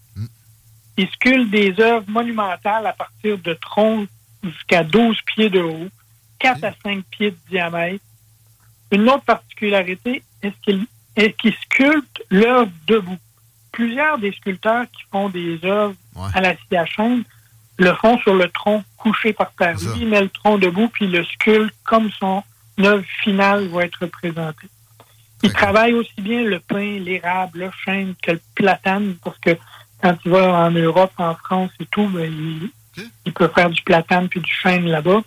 Il 0.96 1.08
sculpte 1.10 1.50
des 1.50 1.74
œuvres 1.80 2.08
monumentales 2.08 2.86
à 2.86 2.92
partir 2.92 3.38
de 3.38 3.54
troncs 3.54 4.08
jusqu'à 4.42 4.82
12 4.84 5.16
pieds 5.26 5.48
de 5.50 5.60
haut, 5.60 5.88
4 6.38 6.64
à 6.64 6.72
5 6.82 7.04
pieds 7.10 7.30
de 7.30 7.38
diamètre. 7.50 8.04
Une 8.92 9.08
autre 9.08 9.24
particularité 9.24 10.22
est 10.42 10.52
qu'il 10.62 10.86
est 11.16 11.32
qu'il 11.36 11.54
sculpte 11.54 12.22
l'œuvre 12.30 12.70
debout? 12.86 13.18
Plusieurs 13.72 14.18
des 14.18 14.32
sculpteurs 14.32 14.84
qui 14.92 15.02
font 15.10 15.28
des 15.28 15.58
œuvres 15.64 15.94
à 16.34 16.40
la 16.40 16.54
scie 16.56 16.76
à 16.76 16.86
chaîne 16.86 17.24
le 17.78 17.94
font 17.94 18.18
sur 18.18 18.34
le 18.34 18.48
tronc 18.50 18.84
couché 18.96 19.32
par 19.32 19.52
terre. 19.54 19.76
Lui, 19.94 20.02
il 20.02 20.08
met 20.08 20.20
le 20.20 20.28
tronc 20.28 20.58
debout, 20.58 20.88
puis 20.88 21.06
il 21.06 21.12
le 21.12 21.24
sculpte 21.24 21.74
comme 21.84 22.10
son 22.18 22.42
œuvre 22.80 23.04
finale 23.22 23.68
va 23.68 23.84
être 23.84 24.00
représentée. 24.02 24.66
Il 25.42 25.50
travaille 25.52 25.94
aussi 25.94 26.20
bien 26.20 26.42
le 26.42 26.60
pin, 26.60 26.98
l'érable, 26.98 27.60
le 27.60 27.70
chêne 27.84 28.14
que 28.22 28.32
le 28.32 28.40
platane, 28.54 29.14
parce 29.24 29.38
que 29.38 29.56
quand 30.02 30.14
il 30.24 30.30
va 30.30 30.66
en 30.66 30.70
Europe, 30.70 31.12
en 31.16 31.34
France 31.36 31.70
et 31.80 31.86
tout, 31.86 32.06
ben, 32.08 32.30
il, 33.24 33.32
peut 33.32 33.48
faire 33.54 33.70
du 33.70 33.80
platane 33.82 34.28
puis 34.28 34.40
du 34.40 34.52
chêne 34.52 34.84
là-bas. 34.86 35.20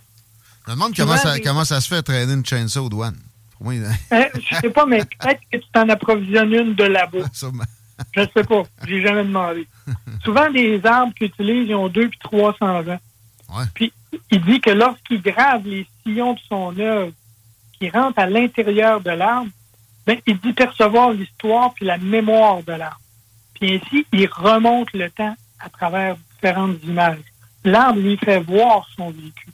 Je 0.68 0.72
me 0.72 0.76
demande 0.76 0.96
comment 0.96 1.14
ça, 1.18 1.34
les- 1.36 1.42
comment 1.42 1.66
ça 1.66 1.82
se 1.82 1.88
fait 1.88 2.04
traîner 2.04 2.34
une 2.34 2.46
chainsaw 2.46 2.86
aux 2.86 2.90
douanes. 2.90 3.18
Pour 3.58 3.64
moi, 3.66 3.74
il- 3.76 3.86
Hein, 4.12 4.26
je 4.36 4.56
sais 4.58 4.70
pas, 4.70 4.86
mais 4.86 5.00
peut-être 5.06 5.42
que 5.52 5.58
tu 5.58 5.66
t'en 5.74 5.90
approvisionnes 5.90 6.54
une 6.54 6.76
de 6.76 6.84
là-bas. 6.84 7.18
Je 8.12 8.22
ne 8.22 8.28
sais 8.36 8.44
pas. 8.44 8.64
J'ai 8.88 9.02
jamais 9.02 9.24
demandé. 9.24 9.68
Souvent, 10.24 10.48
les 10.48 10.86
arbres 10.86 11.14
qu'ils 11.14 11.28
utilisent, 11.28 11.70
ils 11.70 11.76
ont 11.76 11.90
2 11.90 12.10
puis 12.10 12.20
300 12.20 12.80
ans. 12.80 13.00
Ouais. 13.50 13.64
Puis, 13.74 13.94
il 14.32 14.42
dit 14.44 14.62
que 14.62 14.70
lorsqu'il 14.70 15.22
grave 15.22 15.66
les 15.66 15.88
sillons 16.04 16.34
de 16.34 16.40
son 16.50 16.78
œuvre, 16.80 17.12
qui 17.80 17.90
rentrent 17.90 18.20
à 18.20 18.28
l'intérieur 18.28 19.02
de 19.02 19.12
l'arbre, 19.12 19.50
ben, 20.06 20.18
il 20.26 20.38
dit 20.40 20.54
percevoir 20.54 21.12
l'histoire 21.12 21.74
puis 21.74 21.86
la 21.86 21.98
mémoire 21.98 22.64
de 22.64 22.74
l'arbre. 22.74 23.00
Puis 23.56 23.76
ainsi, 23.76 24.06
il 24.12 24.28
remonte 24.28 24.92
le 24.94 25.10
temps 25.10 25.36
à 25.60 25.70
travers 25.70 26.16
différentes 26.34 26.84
images. 26.84 27.24
L'arbre 27.64 28.00
lui 28.00 28.18
fait 28.18 28.40
voir 28.40 28.88
son 28.96 29.12
vécu. 29.12 29.48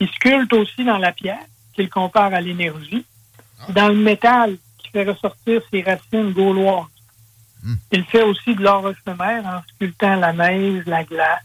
Il 0.00 0.08
sculpte 0.08 0.52
aussi 0.52 0.84
dans 0.84 0.98
la 0.98 1.12
pierre, 1.12 1.44
qu'il 1.74 1.88
compare 1.90 2.32
à 2.32 2.40
l'énergie, 2.40 3.04
dans 3.70 3.88
le 3.88 3.96
métal, 3.96 4.56
qui 4.78 4.88
fait 4.88 5.04
ressortir 5.04 5.60
ses 5.70 5.82
racines 5.82 6.32
gauloises. 6.32 6.86
Il 7.92 8.04
fait 8.04 8.22
aussi 8.22 8.54
de 8.54 8.62
l'or 8.62 8.88
éphémère 8.90 9.46
en 9.46 9.62
sculptant 9.74 10.16
la 10.16 10.32
neige, 10.32 10.84
la 10.86 11.04
glace. 11.04 11.42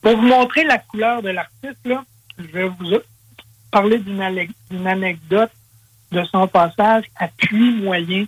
Pour 0.00 0.16
vous 0.16 0.26
montrer 0.26 0.64
la 0.64 0.78
couleur 0.78 1.22
de 1.22 1.30
l'artiste, 1.30 1.88
je 2.38 2.46
vais 2.46 2.68
vous 2.68 2.98
parler 3.70 3.98
d'une 3.98 4.86
anecdote 4.86 5.50
de 6.12 6.24
son 6.24 6.46
passage 6.48 7.04
à 7.16 7.28
Puy-Moyen 7.28 8.26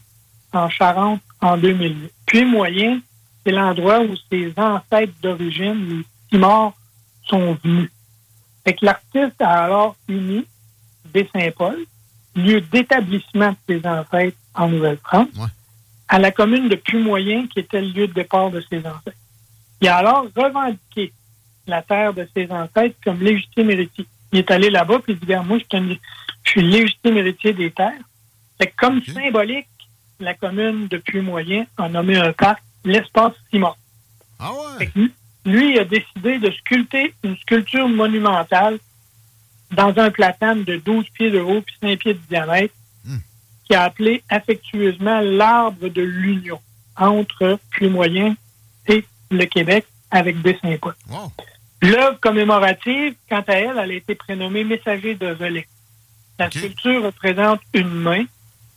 en 0.53 0.69
Charente 0.69 1.23
en 1.41 1.57
2008. 1.57 2.13
Puy-Moyen, 2.27 3.01
c'est 3.45 3.53
l'endroit 3.53 4.01
où 4.01 4.15
ses 4.31 4.53
ancêtres 4.57 5.15
d'origine, 5.23 5.89
les 5.89 6.05
Timors, 6.31 6.75
sont 7.25 7.57
venus. 7.65 7.91
Fait 8.65 8.75
que 8.75 8.85
l'artiste 8.85 9.41
a 9.41 9.65
alors 9.65 9.97
uni 10.09 10.45
Baie-Saint-Paul, 11.13 11.79
lieu 12.37 12.61
d'établissement 12.61 13.51
de 13.69 13.81
ses 13.81 13.87
ancêtres 13.87 14.37
en 14.55 14.69
Nouvelle-France, 14.69 15.29
Ouais. 15.37 15.47
à 16.09 16.19
la 16.19 16.31
commune 16.31 16.69
de 16.69 16.77
Puy-Moyen, 16.77 17.47
qui 17.49 17.61
était 17.61 17.81
le 17.81 17.89
lieu 17.89 18.07
de 18.09 18.13
départ 18.13 18.51
de 18.51 18.61
ses 18.71 18.79
ancêtres. 18.79 19.17
Il 19.81 19.89
a 19.89 19.97
alors 19.97 20.27
revendiqué 20.37 21.13
la 21.67 21.83
terre 21.83 22.13
de 22.15 22.29
ses 22.35 22.51
ancêtres 22.51 22.97
comme 23.05 23.21
légitime 23.21 23.71
héritier. 23.71 24.07
Il 24.33 24.39
est 24.41 24.51
allé 24.51 24.71
là-bas 24.71 24.99
puis 25.03 25.15
il 25.21 25.27
dit, 25.27 25.35
moi, 25.47 25.59
je 25.59 25.65
suis, 25.65 25.77
un- 25.77 25.97
je 26.45 26.51
suis 26.51 26.63
légitime 26.63 27.17
héritier 27.17 27.53
des 27.53 27.71
terres. 27.71 27.93
Fait 28.59 28.73
comme 28.77 29.03
symbolique, 29.03 29.67
la 30.21 30.35
commune 30.35 30.87
de 30.89 30.99
Puy-Moyen 30.99 31.65
a 31.79 31.89
nommé 31.89 32.17
un 32.17 32.33
parc 32.33 32.63
l'espace 32.85 33.33
Simon. 33.51 33.75
Ah 34.39 34.51
ouais? 34.79 34.91
Lui, 34.95 35.13
lui, 35.47 35.73
il 35.75 35.79
a 35.79 35.85
décidé 35.85 36.39
de 36.39 36.51
sculpter 36.51 37.15
une 37.25 37.37
sculpture 37.39 37.89
monumentale 37.89 38.79
dans 39.73 39.97
un 39.99 40.11
platane 40.11 40.65
de 40.65 40.77
12 40.77 41.05
pieds 41.15 41.31
de 41.31 41.41
haut 41.41 41.61
puis 41.61 41.75
5 41.81 41.99
pieds 41.99 42.15
de 42.15 42.21
diamètre, 42.29 42.75
Hmm. 43.05 43.17
qui 43.65 43.75
a 43.75 43.85
appelé 43.85 44.23
affectueusement 44.29 45.21
l'arbre 45.21 45.89
de 45.89 46.03
l'union 46.03 46.61
entre 46.97 47.59
Puy-Moyen 47.71 48.37
et 48.89 49.05
le 49.31 49.45
Québec 49.47 49.87
avec 50.11 50.37
Baie-Saint-Paul. 50.43 50.95
Wow. 51.09 51.33
L'œuvre 51.81 52.21
commémorative, 52.21 53.15
quant 53.31 53.43
à 53.47 53.55
elle, 53.55 53.79
elle 53.79 53.91
a 53.91 53.95
été 53.95 54.15
prénommée 54.15 54.65
Messager 54.65 55.15
de 55.15 55.29
relais. 55.29 55.67
La 56.39 56.47
Ok. 56.49 56.53
sculpture 56.59 57.05
représente 57.05 57.61
une 57.73 57.89
main 57.89 58.25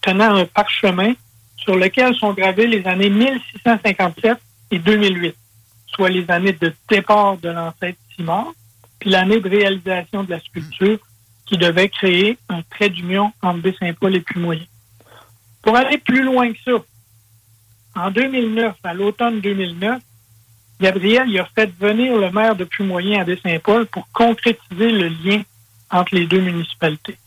tenant 0.01 0.35
un 0.35 0.45
parchemin 0.45 1.13
sur 1.57 1.75
lequel 1.75 2.15
sont 2.15 2.31
gravées 2.33 2.67
les 2.67 2.85
années 2.87 3.09
1657 3.09 4.37
et 4.71 4.79
2008, 4.79 5.35
soit 5.87 6.09
les 6.09 6.29
années 6.31 6.53
de 6.53 6.73
départ 6.89 7.37
de 7.37 7.49
l'ancêtre 7.49 7.97
Simard, 8.15 8.53
puis 9.03 9.11
l'année 9.11 9.41
de 9.41 9.49
réalisation 9.49 10.23
de 10.23 10.31
la 10.31 10.39
sculpture 10.39 10.97
qui 11.45 11.57
devait 11.57 11.89
créer 11.89 12.37
un 12.47 12.61
trait 12.61 12.87
d'union 12.87 13.33
entre 13.41 13.59
Baie-Saint-Paul 13.59 14.15
et 14.15 14.21
Puy-Moyen. 14.21 14.63
Pour 15.61 15.75
aller 15.75 15.97
plus 15.97 16.23
loin 16.23 16.53
que 16.53 16.59
ça, 16.63 16.71
en 17.97 18.11
2009, 18.11 18.77
à 18.81 18.93
l'automne 18.93 19.41
2009, 19.41 20.01
Gabriel 20.79 21.27
il 21.27 21.37
a 21.37 21.45
fait 21.53 21.69
venir 21.77 22.15
le 22.15 22.31
maire 22.31 22.55
de 22.55 22.63
Puy-Moyen 22.63 23.19
à 23.19 23.23
Baie-Saint-Paul 23.25 23.87
pour 23.87 24.07
concrétiser 24.13 24.89
le 24.89 25.09
lien 25.09 25.41
entre 25.91 26.15
les 26.15 26.25
deux 26.25 26.39
municipalités. 26.39 27.17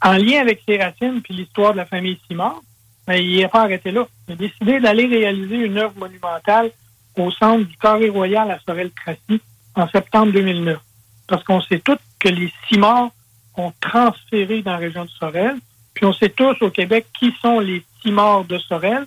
En 0.00 0.12
lien 0.12 0.40
avec 0.40 0.62
ses 0.66 0.82
racines 0.82 1.20
puis 1.20 1.34
l'histoire 1.34 1.72
de 1.72 1.76
la 1.76 1.84
famille 1.84 2.18
Simard, 2.26 2.62
ben, 3.06 3.16
il 3.16 3.42
n'a 3.42 3.48
pas 3.48 3.64
arrêté 3.64 3.90
là. 3.90 4.08
Il 4.28 4.32
a 4.32 4.36
décidé 4.36 4.80
d'aller 4.80 5.04
réaliser 5.04 5.56
une 5.56 5.76
œuvre 5.76 5.98
monumentale 5.98 6.70
au 7.18 7.30
centre 7.32 7.66
du 7.66 7.76
Carré 7.76 8.08
Royal 8.08 8.50
à 8.50 8.58
Sorel-Tracy 8.60 9.42
en 9.80 9.88
septembre 9.88 10.32
2009. 10.32 10.78
Parce 11.26 11.42
qu'on 11.44 11.60
sait 11.62 11.78
tous 11.80 11.98
que 12.18 12.28
les 12.28 12.52
Simard 12.68 13.10
ont 13.56 13.72
transféré 13.80 14.62
dans 14.62 14.72
la 14.72 14.78
région 14.78 15.04
de 15.04 15.10
Sorel, 15.10 15.56
puis 15.94 16.04
on 16.06 16.12
sait 16.12 16.28
tous 16.30 16.56
au 16.60 16.70
Québec 16.70 17.06
qui 17.18 17.32
sont 17.40 17.60
les 17.60 17.84
Simard 18.02 18.44
de 18.44 18.58
Sorel, 18.58 19.06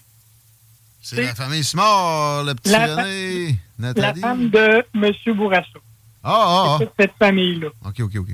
C'est 1.02 1.24
la 1.24 1.36
famille 1.36 1.64
Simard, 1.64 2.44
le 2.44 2.54
petit 2.56 2.72
La 2.72 2.96
René, 2.96 3.58
la 3.80 3.88
Nathalie. 3.94 4.22
femme 4.22 4.50
de 4.50 4.86
M. 4.96 5.12
Bourassa. 5.36 5.68
Ah, 6.24 6.76
ah, 6.76 6.78
toute 6.80 6.92
cette 6.98 7.14
famille-là. 7.20 7.68
ah. 7.84 7.90
OK, 7.90 8.00
OK, 8.02 8.16
OK. 8.18 8.30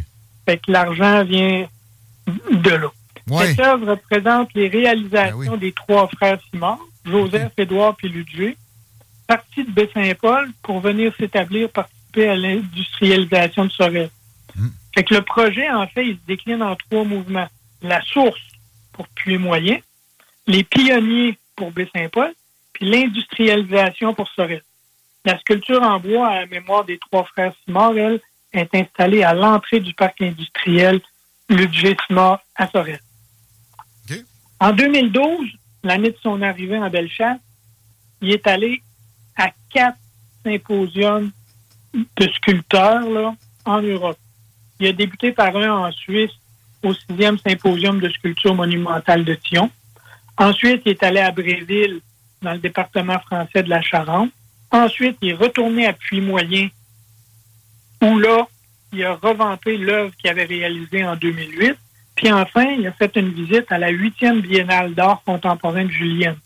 Fait 0.46 0.58
que 0.58 0.72
l'argent 0.72 1.24
vient 1.24 1.66
de 2.52 2.70
là. 2.70 2.88
Ouais. 3.28 3.48
Cette 3.48 3.60
œuvre 3.62 3.92
représente 3.92 4.54
les 4.54 4.68
réalisations 4.68 5.40
Ben 5.40 5.50
oui. 5.54 5.60
des 5.60 5.72
trois 5.72 6.08
frères 6.08 6.40
Simard, 6.52 6.80
Joseph, 7.06 7.52
Édouard 7.58 7.96
et 8.04 8.08
Ludger, 8.10 8.58
partis 9.28 9.64
de 9.64 9.72
Baie-Saint-Paul 9.72 10.50
pour 10.64 10.80
venir 10.82 11.14
s'établir, 11.18 11.70
participer 12.12 12.30
à 12.30 12.36
l'industrialisation 12.36 13.66
de 13.66 13.72
Sorel. 13.72 14.10
Hmm. 14.56 14.70
Fait 14.94 15.04
que 15.04 15.14
le 15.14 15.22
projet, 15.22 15.70
en 15.70 15.88
fait, 15.88 16.08
il 16.08 16.16
se 16.16 16.26
décline 16.28 16.62
en 16.62 16.76
trois 16.76 17.04
mouvements. 17.04 17.48
La 17.82 18.02
source 18.02 18.42
pour 18.92 19.08
Puy-Moyen, 19.10 19.80
les 20.48 20.64
pionniers 20.64 21.38
pour 21.56 21.72
Baie-Saint-Paul, 21.72 22.34
puis 22.74 22.90
l'industrialisation 22.90 24.14
pour 24.14 24.28
Sorel. 24.30 24.62
La 25.26 25.38
sculpture 25.40 25.82
en 25.82 26.00
bois 26.00 26.28
à 26.28 26.36
la 26.42 26.46
mémoire 26.48 26.86
des 26.86 26.98
trois 26.98 27.24
frères 27.26 27.54
Simard, 27.66 27.98
elle, 27.98 28.20
est 28.54 28.74
installée 28.74 29.24
à 29.24 29.34
l'entrée 29.34 29.80
du 29.80 29.94
parc 29.94 30.22
industriel 30.22 31.00
Ludger 31.50 31.96
Simard 32.08 32.40
à 32.56 32.68
Sorel. 32.68 33.00
En 34.62 34.74
2012, 34.74 35.48
l'année 35.84 36.10
de 36.10 36.18
son 36.22 36.42
arrivée 36.42 36.78
en 36.78 36.90
Bellechasse, 36.90 37.40
il 38.22 38.32
est 38.32 38.46
allé 38.46 38.82
à 39.38 39.52
quatre 39.70 39.98
symposiums 40.44 41.32
de 41.94 42.28
sculpteurs 42.36 43.10
là, 43.10 43.36
en 43.66 43.82
Europe. 43.82 44.18
Il 44.80 44.88
a 44.88 44.94
débuté 44.94 45.32
par 45.32 45.56
un 45.56 45.88
en 45.88 45.92
Suisse 45.92 46.32
au 46.84 46.94
sixième 46.94 47.38
symposium 47.38 48.00
de 48.00 48.10
sculpture 48.10 48.56
monumentale 48.56 49.26
de 49.26 49.36
Thion. 49.36 49.70
Ensuite, 50.38 50.84
il 50.86 50.92
est 50.92 51.04
allé 51.04 51.20
à 51.20 51.32
Bréville, 51.32 52.00
dans 52.42 52.54
le 52.54 52.60
département 52.60 53.20
français 53.20 53.64
de 53.64 53.70
la 53.70 53.82
Charente. 53.82 54.32
Ensuite, 54.72 55.18
il 55.22 55.32
est 55.32 55.34
retourné 55.34 55.86
à 55.88 55.94
Puy-Moyen, 55.94 56.70
où 58.02 58.20
là, 58.20 58.48
il 58.94 59.04
a 59.04 59.16
revanté 59.16 59.78
l'œuvre 59.78 60.16
qu'il 60.16 60.30
avait 60.30 60.46
réalisée 60.46 61.04
en 61.06 61.16
2008. 61.16 61.76
Puis 62.16 62.32
enfin, 62.32 62.66
il 62.78 62.88
a 62.88 62.92
fait 62.92 63.16
une 63.16 63.32
visite 63.32 63.72
à 63.72 63.78
la 63.78 63.90
huitième 63.90 64.42
biennale 64.42 64.94
d'art 64.94 65.22
contemporain 65.26 65.86
de 65.86 65.92
Julienne. 65.92 66.38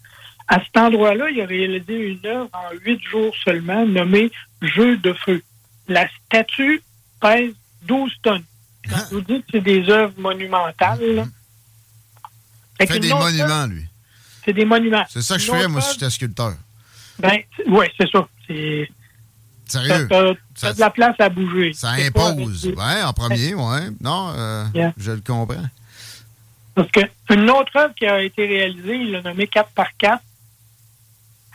À 0.48 0.60
cet 0.64 0.76
endroit-là, 0.78 1.30
il 1.30 1.42
a 1.42 1.46
réalisé 1.46 1.96
une 1.96 2.26
œuvre 2.26 2.50
en 2.54 2.76
huit 2.86 3.02
jours 3.04 3.34
seulement, 3.44 3.86
nommée 3.86 4.32
Jeu 4.62 4.98
de 4.98 5.14
feu. 5.14 5.42
La 5.88 6.08
statue 6.26 6.82
pèse 7.22 7.54
12 7.84 8.12
tonnes. 8.22 8.44
Quand 8.90 8.98
je 9.10 9.16
vous 9.16 9.22
dis 9.22 9.40
que 9.40 9.46
c'est 9.52 9.62
des 9.62 9.90
œuvres 9.90 10.14
monumentales, 10.20 11.00
là. 11.16 11.26
Il 12.80 12.88
Fait 12.88 12.88
fait 12.88 13.00
qu'une 13.00 13.02
des 13.10 13.14
monuments, 13.14 13.46
œuvre, 13.62 13.68
lui. 13.74 13.86
C'est 14.44 14.54
des 14.54 14.66
monuments. 14.66 15.06
C'est 15.10 15.22
ça 15.22 15.36
que 15.36 15.42
je 15.42 15.48
ferais, 15.48 15.68
moi, 15.68 15.80
si 15.82 15.88
œuvre, 15.88 15.94
j'étais 16.00 16.10
sculpteur. 16.10 16.54
Ben, 17.20 17.40
oui, 17.68 17.86
c'est 17.98 18.10
ça. 18.12 18.28
C'est 18.48 18.90
Sérieux? 19.66 20.08
T'as- 20.10 20.34
Ça- 20.56 20.74
de 20.74 20.80
la 20.80 20.90
place 20.90 21.16
à 21.20 21.30
bouger. 21.30 21.72
Ça 21.74 21.94
C'est 21.96 22.08
impose. 22.08 22.66
Ouais, 22.68 23.02
en 23.04 23.14
premier, 23.14 23.54
ouais. 23.56 23.90
Non, 24.02 24.34
euh, 24.36 24.66
Yeah. 24.74 24.94
je 24.98 25.12
le 25.12 25.22
comprends. 25.22 25.64
Parce 26.76 26.92
que 26.92 27.00
une 27.30 27.50
autre 27.50 27.76
œuvre 27.78 27.94
qui 27.96 28.06
a 28.06 28.22
été 28.22 28.46
réalisée, 28.46 28.96
il 28.98 29.12
l'a 29.12 29.22
nommée 29.22 29.48
4 29.48 29.70
par 29.72 29.88
4. 29.98 30.22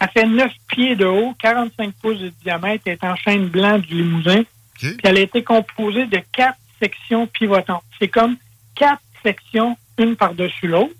Elle 0.01 0.09
fait 0.11 0.27
9 0.27 0.51
pieds 0.69 0.97
de 0.97 1.07
haut, 1.07 1.35
45 1.41 1.95
pouces 1.95 2.19
de 2.19 2.29
diamètre, 2.43 2.85
elle 2.87 2.95
est 2.95 3.05
en 3.05 3.16
chaîne 3.16 3.49
blanc 3.49 3.79
du 3.79 3.95
Limousin. 3.95 4.43
Puis 4.79 4.97
elle 5.03 5.19
a 5.19 5.20
été 5.20 5.43
composée 5.43 6.07
de 6.07 6.20
quatre 6.33 6.59
sections 6.81 7.27
pivotantes. 7.27 7.83
C'est 7.99 8.09
comme 8.09 8.37
quatre 8.77 9.03
sections, 9.25 9.77
une 9.99 10.15
par-dessus 10.15 10.69
l'autre, 10.69 10.95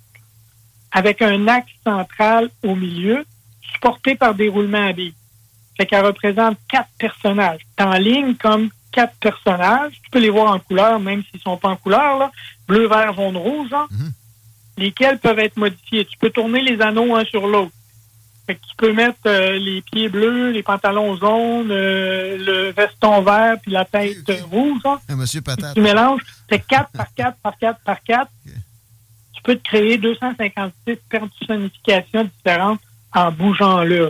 avec 0.91 1.23
un 1.23 1.47
axe 1.47 1.71
central 1.85 2.51
au 2.65 2.75
milieu, 2.75 3.25
supporté 3.73 4.17
par 4.17 4.35
des 4.35 4.49
roulements 4.49 4.89
à 4.89 4.93
billes. 4.93 5.15
Fait 5.77 5.87
qu'elle 5.87 6.05
représente 6.05 6.59
quatre 6.69 6.89
personnages. 6.99 7.61
T'es 7.77 7.85
en 7.85 7.99
ligne 7.99 8.35
comme 8.35 8.71
quatre 8.91 9.15
personnages. 9.21 9.93
Tu 10.03 10.11
peux 10.11 10.19
les 10.19 10.31
voir 10.31 10.53
en 10.53 10.59
couleur, 10.59 10.99
même 10.99 11.23
s'ils 11.31 11.41
sont 11.41 11.57
pas 11.57 11.69
en 11.69 11.77
couleur, 11.77 12.19
là. 12.19 12.33
Bleu, 12.67 12.89
vert, 12.89 13.15
jaune, 13.15 13.37
rouge, 13.37 13.73
hein. 13.73 13.87
Lesquels 14.77 15.19
peuvent 15.19 15.39
être 15.39 15.57
modifiés. 15.57 16.05
Tu 16.05 16.19
peux 16.19 16.31
tourner 16.31 16.63
les 16.63 16.81
anneaux 16.81 17.15
un 17.15 17.25
sur 17.25 17.47
l'autre. 17.47 17.73
Fait 18.49 18.55
que 18.55 18.61
tu 18.67 18.75
peux 18.79 18.95
mettre 18.95 19.19
euh, 19.27 19.59
les 19.59 19.83
pieds 19.83 20.09
bleus, 20.09 20.53
les 20.53 20.63
pantalons 20.63 21.15
jaunes, 21.19 21.71
euh, 21.71 22.39
le 22.39 22.73
veston 22.73 23.21
vert, 23.21 23.57
puis 23.63 23.73
la 23.73 23.85
tête 23.85 24.17
rouge. 24.51 24.81
hein. 24.87 24.99
Monsieur 25.11 25.43
patate. 25.43 25.75
Tu 25.75 25.83
mélanges, 25.83 26.23
c'est 26.51 26.67
4 26.67 26.91
par 26.93 27.13
4 27.15 27.37
par 27.43 27.59
4 27.59 27.81
par 27.85 28.03
4. 28.03 28.31
Tu 29.35 29.43
peux 29.43 29.55
te 29.57 29.63
créer 29.65 29.99
256 29.99 30.97
personnifications 31.11 32.25
différentes 32.25 32.81
en 33.15 33.31
bougeant 33.31 33.83
là. 33.83 34.09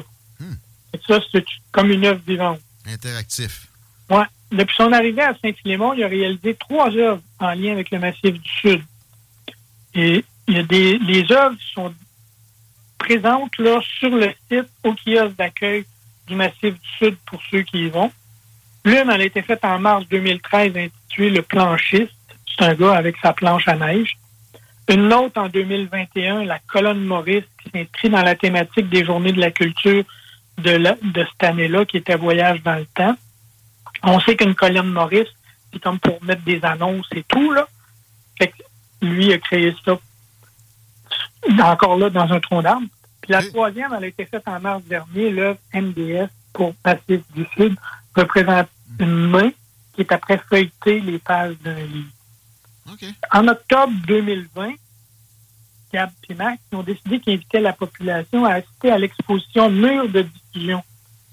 Fait 0.93 0.99
que 0.99 1.05
Ça, 1.07 1.21
c'est 1.33 1.45
comme 1.73 1.91
une 1.91 2.05
œuvre 2.07 2.21
vivante. 2.25 2.61
Interactif. 2.87 3.67
Ouais. 4.09 4.23
Depuis 4.53 4.77
son 4.77 4.93
arrivée 4.93 5.23
à 5.23 5.35
Saint-Philémon, 5.43 5.95
il 5.95 6.05
a 6.05 6.09
réalisé 6.09 6.55
trois 6.55 6.91
œuvres 6.97 7.21
en 7.41 7.51
lien 7.55 7.73
avec 7.73 7.91
le 7.91 7.99
Massif 7.99 8.33
du 8.41 8.49
Sud. 8.61 8.83
Et 9.95 10.25
il 10.47 10.55
y 10.55 10.59
a 10.59 10.63
des, 10.63 10.97
les 10.99 11.31
œuvres 11.33 11.57
sont 11.75 11.93
présentes 13.09 13.57
là 13.59 13.81
sur 13.99 14.11
le 14.11 14.33
site 14.51 14.69
au 14.85 14.93
kiosque 14.93 15.37
d'accueil 15.37 15.85
du 16.27 16.35
Massif 16.35 16.75
du 16.75 16.89
Sud 16.99 17.17
pour 17.25 17.41
ceux 17.51 17.63
qui 17.63 17.87
y 17.87 17.89
vont. 17.89 18.13
L'une, 18.85 19.11
elle 19.11 19.23
a 19.23 19.25
été 19.25 19.41
faite 19.41 19.65
en 19.65 19.79
mars 19.79 20.07
2013, 20.11 20.77
intitulée 20.77 21.31
Le 21.31 21.43
Planchiste. 21.43 22.13
C'est 22.47 22.65
un 22.65 22.75
gars 22.75 22.95
avec 22.95 23.17
sa 23.23 23.33
planche 23.33 23.67
à 23.67 23.77
neige. 23.77 24.19
Une 24.89 25.13
autre 25.13 25.41
en 25.41 25.49
2021, 25.49 26.45
la 26.45 26.59
colonne 26.59 27.03
Maurice, 27.05 27.45
qui 27.63 27.71
s'inscrit 27.71 28.11
dans 28.11 28.23
la 28.23 28.35
thématique 28.35 28.89
des 28.91 29.05
Journées 29.05 29.33
de 29.33 29.41
la 29.41 29.51
culture 29.53 30.05
de, 30.59 30.79
de 30.79 31.25
cette 31.25 31.45
année-là, 31.45 31.87
qui 31.87 31.97
était 31.97 32.17
Voyage 32.17 32.63
dans 32.63 32.77
le 32.77 32.87
temps. 32.95 33.17
On 34.03 34.21
sait 34.21 34.37
qu'une 34.37 34.55
colonne 34.55 34.91
Maurice, 34.91 35.29
c'est 35.73 35.81
comme 35.81 35.99
pour 35.99 36.23
mettre 36.25 36.43
des 36.43 36.63
annonces 36.63 37.09
et 37.15 37.23
tout, 37.23 37.53
là. 37.53 37.67
Lui 39.01 39.33
a 39.33 39.39
créé 39.39 39.73
ça 39.85 39.97
encore 41.63 41.97
là 41.97 42.11
dans 42.11 42.33
un 42.33 42.41
tronc 42.41 42.63
d'arbre. 42.63 42.87
Puis 43.29 43.35
la 43.35 43.43
troisième, 43.43 43.93
elle 43.93 44.05
a 44.05 44.07
été 44.07 44.25
faite 44.25 44.45
en 44.47 44.59
mars 44.59 44.83
dernier, 44.85 45.29
l'œuvre 45.29 45.59
MDS 45.75 46.31
pour 46.55 46.75
Pacifique 46.77 47.27
du 47.35 47.45
Sud, 47.55 47.77
représente 48.17 48.69
une 48.99 49.29
main 49.29 49.51
qui 49.93 50.01
est 50.01 50.13
après 50.13 50.39
feuilleter 50.49 51.01
les 51.01 51.19
pages 51.19 51.59
d'un 51.63 51.75
livre. 51.75 52.09
En 53.31 53.47
octobre 53.49 53.93
2020, 54.07 54.73
Gab 55.93 56.11
et 56.31 56.35
Max 56.35 56.63
ont 56.73 56.83
décidé 56.83 57.21
qu'ils 57.21 57.35
invitaient 57.35 57.61
la 57.61 57.75
population 57.75 58.47
à 58.47 58.55
assister 58.55 58.91
à 58.91 58.97
l'exposition 58.97 59.69
Mur 59.69 60.09
de 60.09 60.23
diffusion 60.23 60.83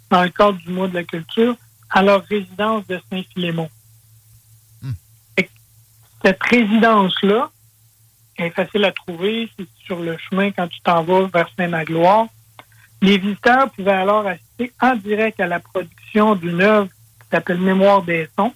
dans 0.09 0.23
le 0.23 0.29
cadre 0.31 0.57
du 0.57 0.71
mois 0.71 0.89
de 0.89 0.95
la 0.95 1.05
culture 1.05 1.55
à 1.89 2.03
leur 2.03 2.25
résidence 2.25 2.85
de 2.87 2.99
Saint-Philémon. 3.09 3.69
Que 5.37 5.43
Cette 6.25 6.43
résidence-là 6.43 7.49
est 8.37 8.49
facile 8.49 8.85
à 8.85 8.91
trouver, 8.91 9.49
c'est 9.57 9.67
sur 9.85 9.99
le 9.99 10.17
chemin 10.17 10.51
quand 10.51 10.67
tu 10.67 10.79
t'en 10.81 11.03
vas 11.03 11.27
vers 11.33 11.49
Saint-Magloire. 11.57 12.27
Les 13.01 13.17
visiteurs 13.17 13.69
pouvaient 13.71 13.91
alors 13.91 14.25
assister 14.27 14.71
en 14.81 14.95
direct 14.95 15.39
à 15.39 15.47
la 15.47 15.59
production 15.59 16.35
d'une 16.35 16.61
œuvre 16.61 16.87
qui 17.21 17.27
s'appelle 17.31 17.59
Mémoire 17.59 18.01
des 18.01 18.27
sons. 18.37 18.53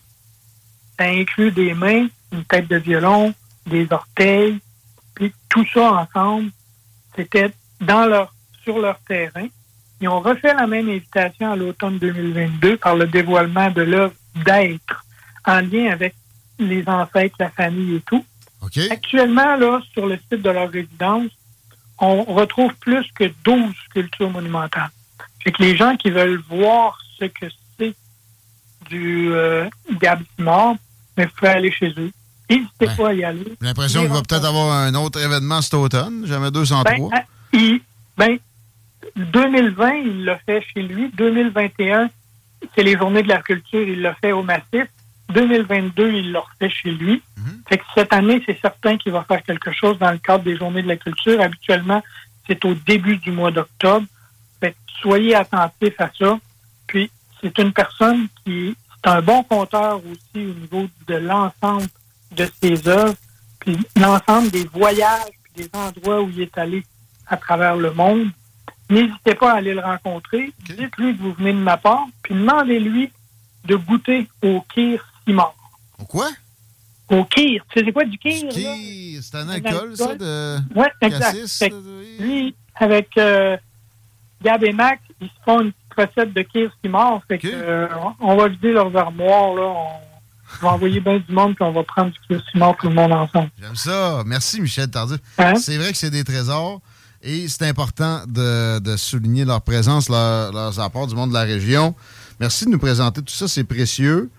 Ça 0.97 1.05
inclut 1.05 1.51
des 1.51 1.73
mains, 1.73 2.07
une 2.31 2.43
tête 2.45 2.67
de 2.67 2.77
violon, 2.77 3.33
des 3.65 3.87
orteils, 3.91 4.59
puis 5.15 5.33
tout 5.49 5.65
ça 5.73 5.91
ensemble, 5.91 6.51
c'était 7.15 7.51
dans 7.81 8.05
leur, 8.05 8.33
sur 8.63 8.79
leur 8.79 8.99
terrain. 8.99 9.47
Ils 10.01 10.07
ont 10.07 10.21
refait 10.21 10.53
la 10.53 10.65
même 10.65 10.87
invitation 10.87 11.51
à 11.51 11.55
l'automne 11.55 11.97
2022 11.99 12.77
par 12.77 12.95
le 12.95 13.07
dévoilement 13.07 13.69
de 13.69 13.81
l'œuvre 13.81 14.13
d'être 14.45 15.05
en 15.45 15.59
lien 15.61 15.91
avec 15.91 16.15
les 16.57 16.87
ancêtres, 16.87 17.35
la 17.39 17.49
famille 17.49 17.95
et 17.95 18.01
tout. 18.01 18.25
Actuellement, 18.91 19.55
là, 19.55 19.81
sur 19.93 20.05
le 20.07 20.17
site 20.17 20.41
de 20.41 20.49
leur 20.49 20.69
résidence, 20.69 21.31
on 21.99 22.23
retrouve 22.23 22.73
plus 22.75 23.05
que 23.13 23.31
12 23.43 23.73
sculptures 23.89 24.29
monumentales. 24.29 24.89
Fait 25.43 25.51
que 25.51 25.61
les 25.61 25.75
gens 25.75 25.95
qui 25.95 26.09
veulent 26.09 26.41
voir 26.49 26.97
ce 27.19 27.25
que 27.25 27.45
c'est 27.77 27.95
du 28.89 29.31
euh, 29.33 29.69
Simard, 30.37 30.75
mais 31.17 31.25
vous 31.25 31.31
pouvez 31.37 31.51
aller 31.51 31.71
chez 31.71 31.93
eux. 31.97 32.11
N'hésitez 32.49 32.87
pas 32.97 33.09
à 33.09 33.13
y 33.13 33.23
aller. 33.23 33.43
J'ai 33.61 33.67
l'impression 33.67 34.01
qu'il 34.01 34.09
va 34.09 34.21
peut-être 34.21 34.45
avoir 34.45 34.71
un 34.75 34.95
autre 34.95 35.19
événement 35.21 35.61
cet 35.61 35.73
automne. 35.75 36.25
Jamais 36.25 36.49
203. 36.51 36.83
Ben, 37.09 37.09
ah, 37.13 37.23
il- 37.53 37.81
ben, 38.17 38.37
2020, 39.15 39.93
il 40.05 40.25
l'a 40.25 40.37
fait 40.39 40.63
chez 40.73 40.81
lui. 40.81 41.09
2021, 41.13 42.09
c'est 42.75 42.83
les 42.83 42.97
journées 42.97 43.23
de 43.23 43.27
la 43.29 43.41
culture, 43.41 43.81
il 43.87 44.01
l'a 44.01 44.15
fait 44.15 44.31
au 44.31 44.43
Massif. 44.43 44.87
2022, 45.29 46.11
il 46.13 46.31
l'a 46.31 46.39
refait 46.39 46.69
chez 46.69 46.91
lui. 46.91 47.21
Fait 47.67 47.77
que 47.77 47.83
cette 47.95 48.13
année, 48.13 48.41
c'est 48.45 48.59
certain 48.59 48.97
qu'il 48.97 49.11
va 49.11 49.23
faire 49.23 49.43
quelque 49.43 49.71
chose 49.71 49.97
dans 49.99 50.11
le 50.11 50.17
cadre 50.17 50.43
des 50.43 50.57
journées 50.57 50.81
de 50.81 50.87
la 50.87 50.97
culture. 50.97 51.39
Habituellement, 51.39 52.01
c'est 52.47 52.63
au 52.65 52.73
début 52.73 53.17
du 53.17 53.31
mois 53.31 53.51
d'octobre. 53.51 54.05
Fait 54.59 54.71
que 54.71 54.77
soyez 55.01 55.35
attentifs 55.35 55.99
à 55.99 56.09
ça. 56.17 56.39
Puis, 56.87 57.11
c'est 57.41 57.57
une 57.59 57.71
personne 57.71 58.27
qui 58.43 58.75
c'est 59.03 59.11
un 59.11 59.21
bon 59.21 59.43
compteur 59.43 60.01
aussi 60.05 60.45
au 60.45 60.53
niveau 60.53 60.87
de 61.07 61.15
l'ensemble 61.15 61.87
de 62.35 62.49
ses 62.61 62.87
œuvres, 62.87 63.15
puis 63.59 63.77
l'ensemble 63.95 64.51
des 64.51 64.65
voyages, 64.65 65.31
puis 65.43 65.63
des 65.63 65.69
endroits 65.73 66.21
où 66.21 66.29
il 66.29 66.41
est 66.41 66.57
allé 66.57 66.83
à 67.27 67.37
travers 67.37 67.75
le 67.77 67.91
monde. 67.91 68.27
N'hésitez 68.89 69.35
pas 69.35 69.53
à 69.53 69.57
aller 69.57 69.73
le 69.73 69.81
rencontrer. 69.81 70.51
Dites-lui 70.65 71.15
que 71.15 71.21
vous 71.21 71.33
venez 71.33 71.53
de 71.53 71.59
ma 71.59 71.77
part, 71.77 72.07
puis 72.23 72.35
demandez-lui 72.35 73.11
de 73.65 73.75
goûter 73.75 74.27
au 74.41 74.61
kir 74.73 75.05
Au 75.99 76.05
quoi? 76.05 76.29
Au 77.09 77.23
kir. 77.25 77.63
Tu 77.69 77.79
sais 77.79 77.85
c'est 77.85 77.91
quoi 77.91 78.05
du 78.05 78.17
kir? 78.17 78.49
Kir, 78.49 79.21
c'est 79.21 79.35
un 79.35 79.49
alcool, 79.49 79.95
ça, 79.97 80.15
de 80.15 80.57
Oui, 80.75 80.85
exact. 81.01 81.19
cassis? 81.33 81.57
Fait 81.57 81.69
que 81.71 81.75
lui, 82.19 82.55
avec 82.75 83.09
euh, 83.17 83.57
Gab 84.43 84.63
et 84.63 84.71
Max, 84.73 85.01
ils 85.19 85.27
se 85.27 85.33
font 85.43 85.61
une 85.61 85.71
petite 85.71 86.09
recette 86.15 86.33
de 86.33 86.41
kir 86.43 86.71
Simard. 86.83 87.21
Fait 87.27 87.37
que, 87.39 87.47
euh, 87.51 87.87
on 88.19 88.35
va 88.35 88.47
vider 88.47 88.71
leurs 88.71 88.95
armoires, 88.95 89.53
là. 89.55 89.73
On 90.61 90.65
va 90.65 90.73
envoyer 90.73 90.99
bien 90.99 91.17
du 91.19 91.31
monde, 91.31 91.55
puis 91.55 91.63
on 91.63 91.71
va 91.71 91.83
prendre 91.83 92.11
du 92.11 92.19
kir 92.27 92.41
Simard 92.51 92.75
tout 92.77 92.87
le 92.89 92.95
monde 92.95 93.11
ensemble. 93.11 93.49
J'aime 93.61 93.75
ça. 93.75 94.23
Merci, 94.25 94.61
Michel 94.61 94.89
Tardif. 94.89 95.19
Hein? 95.37 95.55
C'est 95.55 95.77
vrai 95.77 95.91
que 95.91 95.97
c'est 95.97 96.09
des 96.09 96.23
trésors 96.23 96.79
et 97.21 97.47
c'est 97.47 97.67
important 97.67 98.21
de, 98.27 98.79
de 98.79 98.95
souligner 98.97 99.45
leur 99.45 99.61
présence, 99.61 100.09
leur- 100.09 100.51
leurs 100.53 100.79
apports 100.79 101.05
du 101.07 101.15
monde 101.15 101.29
de 101.29 101.33
la 101.35 101.41
région. 101.43 101.93
Merci 102.39 102.65
de 102.65 102.69
nous 102.71 102.79
présenter 102.79 103.21
tout 103.21 103.33
ça. 103.33 103.47
C'est 103.47 103.63
précieux. 103.63 104.29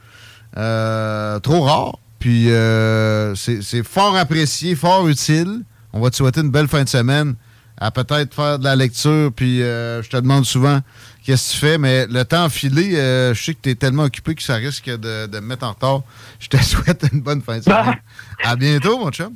Euh, 0.56 1.38
trop 1.40 1.62
rare. 1.62 1.98
Puis 2.18 2.50
euh, 2.50 3.34
c'est 3.34 3.82
fort 3.82 4.16
apprécié, 4.16 4.74
fort 4.76 5.08
utile. 5.08 5.62
On 5.92 6.00
va 6.00 6.10
te 6.10 6.16
souhaiter 6.16 6.40
une 6.42 6.50
belle 6.50 6.68
fin 6.68 6.84
de 6.84 6.88
semaine 6.88 7.34
à 7.78 7.90
peut-être 7.90 8.34
faire 8.34 8.58
de 8.58 8.64
la 8.64 8.76
lecture. 8.76 9.32
Puis 9.34 9.62
euh, 9.62 10.02
je 10.02 10.10
te 10.10 10.16
demande 10.18 10.44
souvent 10.44 10.80
qu'est-ce 11.24 11.48
que 11.48 11.52
tu 11.54 11.58
fais, 11.58 11.78
mais 11.78 12.06
le 12.06 12.24
temps 12.24 12.48
filé, 12.50 12.96
euh, 12.96 13.32
je 13.32 13.42
sais 13.42 13.54
que 13.54 13.60
tu 13.62 13.70
es 13.70 13.74
tellement 13.74 14.04
occupé 14.04 14.34
que 14.34 14.42
ça 14.42 14.56
risque 14.56 14.84
de, 14.86 15.26
de 15.26 15.40
me 15.40 15.46
mettre 15.46 15.64
en 15.64 15.70
retard. 15.70 16.02
Je 16.38 16.48
te 16.48 16.56
souhaite 16.62 17.06
une 17.10 17.22
bonne 17.22 17.40
fin 17.40 17.58
de 17.58 17.64
semaine. 17.64 17.96
À 18.44 18.54
bientôt, 18.54 18.98
mon 18.98 19.10
chum. 19.10 19.34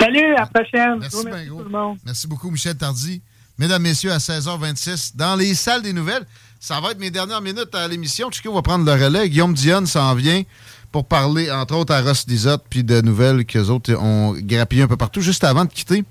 Salut, 0.00 0.34
à 0.34 0.40
la 0.40 0.46
prochaine. 0.46 0.98
Merci, 1.00 1.16
remercie 1.16 1.48
ben 1.48 1.48
tout 1.48 1.64
le 1.64 1.70
monde. 1.70 1.98
Merci 2.04 2.26
beaucoup, 2.28 2.50
Michel 2.50 2.76
Tardy. 2.76 3.20
Mesdames, 3.58 3.82
Messieurs, 3.82 4.12
à 4.12 4.18
16h26, 4.18 5.16
dans 5.16 5.36
les 5.36 5.54
salles 5.54 5.82
des 5.82 5.92
nouvelles, 5.92 6.26
ça 6.66 6.80
va 6.80 6.92
être 6.92 6.98
mes 6.98 7.10
dernières 7.10 7.42
minutes 7.42 7.74
à 7.74 7.86
l'émission. 7.86 8.30
Chico 8.30 8.50
va 8.50 8.62
prendre 8.62 8.86
le 8.86 8.92
relais. 8.92 9.28
Guillaume 9.28 9.52
Dionne 9.52 9.86
s'en 9.86 10.14
vient 10.14 10.44
pour 10.92 11.04
parler, 11.04 11.50
entre 11.50 11.74
autres, 11.74 11.92
à 11.92 12.00
Ross 12.00 12.24
Lisotte, 12.26 12.64
puis 12.70 12.82
de 12.82 13.02
nouvelles 13.02 13.44
qu'eux 13.44 13.66
autres 13.66 13.94
ont 13.96 14.32
grappillé 14.32 14.80
un 14.80 14.86
peu 14.86 14.96
partout. 14.96 15.20
Juste 15.20 15.44
avant 15.44 15.66
de 15.66 15.70
quitter, 15.70 16.04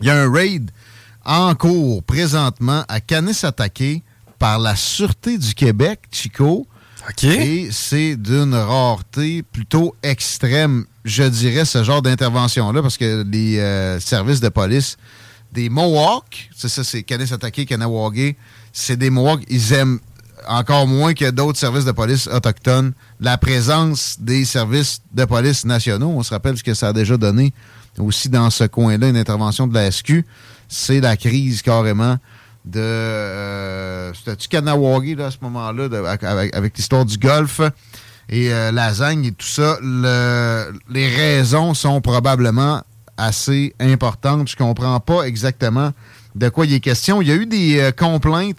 il 0.00 0.06
y 0.06 0.10
a 0.10 0.22
un 0.22 0.32
raid 0.32 0.70
en 1.22 1.54
cours 1.54 2.02
présentement 2.02 2.82
à 2.88 3.00
Canis-Attaqué 3.00 4.02
par 4.38 4.58
la 4.58 4.74
Sûreté 4.74 5.36
du 5.36 5.52
Québec, 5.52 6.00
Chico. 6.10 6.66
Et 7.22 7.68
c'est 7.70 8.16
d'une 8.16 8.54
rareté 8.54 9.42
plutôt 9.42 9.94
extrême, 10.02 10.86
je 11.04 11.24
dirais, 11.24 11.66
ce 11.66 11.84
genre 11.84 12.00
d'intervention-là, 12.00 12.80
parce 12.80 12.96
que 12.96 13.22
les 13.30 13.58
euh, 13.58 14.00
services 14.00 14.40
de 14.40 14.48
police 14.48 14.96
des 15.52 15.68
Mohawks, 15.68 16.48
c'est 16.56 16.68
ça, 16.68 16.84
c'est 16.84 17.02
Canis-Attaqué, 17.02 17.66
Kanawagé, 17.66 18.36
c'est 18.78 18.96
des 18.96 19.10
Mohawks, 19.10 19.42
ils 19.48 19.72
aiment 19.72 19.98
encore 20.46 20.86
moins 20.86 21.12
que 21.12 21.28
d'autres 21.30 21.58
services 21.58 21.84
de 21.84 21.92
police 21.92 22.28
autochtones 22.28 22.92
la 23.20 23.36
présence 23.36 24.16
des 24.20 24.44
services 24.44 25.00
de 25.12 25.24
police 25.24 25.64
nationaux. 25.64 26.10
On 26.16 26.22
se 26.22 26.30
rappelle 26.30 26.56
ce 26.56 26.62
que 26.62 26.74
ça 26.74 26.88
a 26.88 26.92
déjà 26.92 27.16
donné 27.16 27.52
aussi 27.98 28.28
dans 28.28 28.48
ce 28.50 28.64
coin-là, 28.64 29.08
une 29.08 29.16
intervention 29.16 29.66
de 29.66 29.74
la 29.74 29.90
SQ. 29.90 30.24
C'est 30.68 31.00
la 31.00 31.16
crise 31.16 31.60
carrément 31.62 32.16
de... 32.64 32.78
Euh, 32.80 34.12
C'était-tu 34.14 34.48
Kanawagé 34.48 35.16
là, 35.16 35.26
à 35.26 35.30
ce 35.32 35.38
moment-là, 35.42 35.88
avec, 36.22 36.76
l'histoire 36.76 37.04
du 37.04 37.18
golf 37.18 37.60
et 38.28 38.52
euh, 38.52 38.70
lasagne 38.70 39.24
et 39.24 39.32
tout 39.32 39.46
ça. 39.46 39.76
Le- 39.82 40.72
les 40.88 41.08
raisons 41.08 41.74
sont 41.74 42.00
probablement 42.00 42.82
assez 43.16 43.74
importantes. 43.80 44.48
Je 44.48 44.54
comprends 44.56 45.00
pas 45.00 45.24
exactement 45.24 45.90
de 46.36 46.48
quoi 46.48 46.64
il 46.66 46.74
est 46.74 46.80
question. 46.80 47.20
Il 47.20 47.28
y 47.28 47.32
a 47.32 47.34
eu 47.34 47.46
des 47.46 47.80
euh, 47.80 47.90
complaintes 47.90 48.58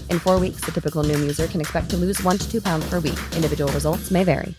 In 0.11 0.19
four 0.19 0.39
weeks, 0.39 0.61
the 0.65 0.71
typical 0.71 1.03
Noom 1.03 1.19
user 1.21 1.47
can 1.47 1.61
expect 1.61 1.89
to 1.91 1.97
lose 1.97 2.21
one 2.21 2.37
to 2.37 2.51
two 2.51 2.61
pounds 2.61 2.87
per 2.89 2.99
week. 2.99 3.19
Individual 3.35 3.71
results 3.71 4.11
may 4.11 4.23
vary. 4.23 4.53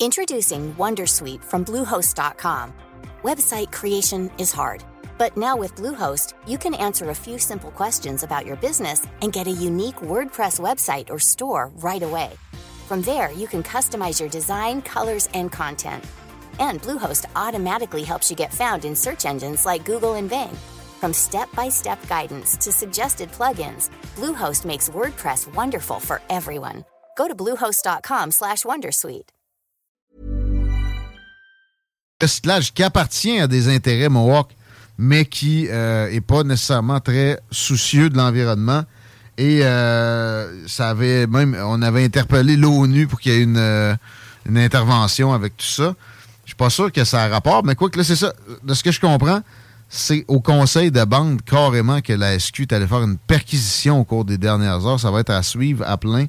Introducing 0.00 0.74
Wondersuite 0.74 1.44
from 1.44 1.64
Bluehost.com. 1.64 2.74
Website 3.22 3.72
creation 3.72 4.32
is 4.38 4.52
hard, 4.52 4.82
but 5.16 5.36
now 5.36 5.56
with 5.56 5.76
Bluehost, 5.76 6.34
you 6.44 6.58
can 6.58 6.74
answer 6.74 7.10
a 7.10 7.14
few 7.14 7.38
simple 7.38 7.70
questions 7.70 8.24
about 8.24 8.44
your 8.44 8.56
business 8.56 9.06
and 9.20 9.32
get 9.32 9.46
a 9.46 9.60
unique 9.68 10.02
WordPress 10.02 10.58
website 10.58 11.08
or 11.08 11.20
store 11.20 11.70
right 11.76 12.02
away. 12.02 12.32
From 12.88 13.02
there, 13.02 13.30
you 13.30 13.46
can 13.46 13.62
customize 13.62 14.18
your 14.18 14.28
design, 14.28 14.82
colors, 14.82 15.28
and 15.34 15.52
content. 15.52 16.04
And 16.58 16.82
Bluehost 16.82 17.26
automatically 17.36 18.02
helps 18.02 18.28
you 18.28 18.36
get 18.36 18.52
found 18.52 18.84
in 18.84 18.96
search 18.96 19.24
engines 19.24 19.64
like 19.64 19.84
Google 19.84 20.14
and 20.14 20.28
Bing. 20.28 20.58
From 21.00 21.12
step-by-step 21.12 22.08
guidance 22.08 22.56
to 22.56 22.72
suggested 22.72 23.30
plugins, 23.30 23.90
Bluehost 24.16 24.64
makes 24.64 24.88
WordPress 24.88 25.52
wonderful 25.54 26.00
for 26.00 26.20
everyone. 26.30 26.84
Go 27.18 27.28
to 27.28 27.34
bluehost.com/wondersuite. 27.34 29.32
recyclage 32.22 32.72
qui 32.72 32.82
appartient 32.82 33.38
à 33.40 33.46
des 33.48 33.68
intérêts 33.68 34.08
Mohawk, 34.08 34.54
mais 34.96 35.24
qui 35.24 35.68
n'est 35.68 36.20
pas 36.20 36.44
nécessairement 36.44 37.00
très 37.00 37.40
soucieux 37.50 38.08
de 38.08 38.16
l'environnement. 38.16 38.84
Et 39.38 39.64
euh, 39.64 40.68
ça 40.68 40.90
avait 40.90 41.26
même, 41.26 41.56
on 41.58 41.80
avait 41.82 42.04
interpellé 42.04 42.56
l'ONU 42.56 43.06
pour 43.06 43.18
qu'il 43.18 43.32
y 43.32 43.36
ait 43.36 43.42
une, 43.42 43.56
euh, 43.56 43.94
une 44.46 44.58
intervention 44.58 45.32
avec 45.32 45.56
tout 45.56 45.66
ça. 45.66 45.94
Je 46.44 46.50
suis 46.50 46.56
pas 46.56 46.70
sûr 46.70 46.92
que 46.92 47.02
ça 47.04 47.24
a 47.24 47.28
rapport, 47.28 47.64
mais 47.64 47.74
quoi 47.74 47.88
que 47.88 47.98
là, 47.98 48.04
c'est 48.04 48.16
ça. 48.16 48.32
De 48.62 48.74
ce 48.74 48.82
que 48.82 48.92
je 48.92 49.00
comprends, 49.00 49.40
c'est 49.94 50.24
au 50.26 50.40
conseil 50.40 50.90
de 50.90 51.04
bande 51.04 51.42
carrément 51.42 52.00
que 52.00 52.14
la 52.14 52.38
SQ 52.38 52.62
est 52.62 52.72
allée 52.72 52.86
faire 52.86 53.02
une 53.02 53.18
perquisition 53.18 54.00
au 54.00 54.04
cours 54.04 54.24
des 54.24 54.38
dernières 54.38 54.86
heures. 54.86 54.98
Ça 54.98 55.10
va 55.10 55.20
être 55.20 55.30
à 55.30 55.42
suivre 55.42 55.84
à 55.86 55.98
plein. 55.98 56.26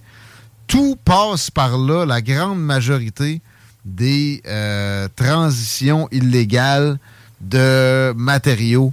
Tout 0.67 0.97
passe 1.05 1.49
par 1.49 1.77
là, 1.77 2.05
la 2.05 2.21
grande 2.21 2.59
majorité 2.59 3.41
des 3.85 4.41
euh, 4.45 5.07
transitions 5.15 6.09
illégales 6.11 6.99
de 7.39 8.13
matériaux. 8.17 8.91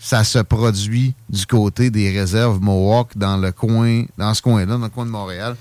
Ça 0.00 0.24
se 0.24 0.40
produit 0.40 1.14
du 1.30 1.46
côté 1.46 1.90
des 1.90 2.10
réserves 2.10 2.60
Mohawk 2.60 3.16
dans 3.16 3.36
le 3.36 3.52
coin, 3.52 4.04
dans 4.16 4.34
ce 4.34 4.42
coin-là, 4.42 4.78
dans 4.78 4.78
le 4.78 4.88
coin 4.88 5.06
de 5.06 5.10
Montréal. 5.10 5.56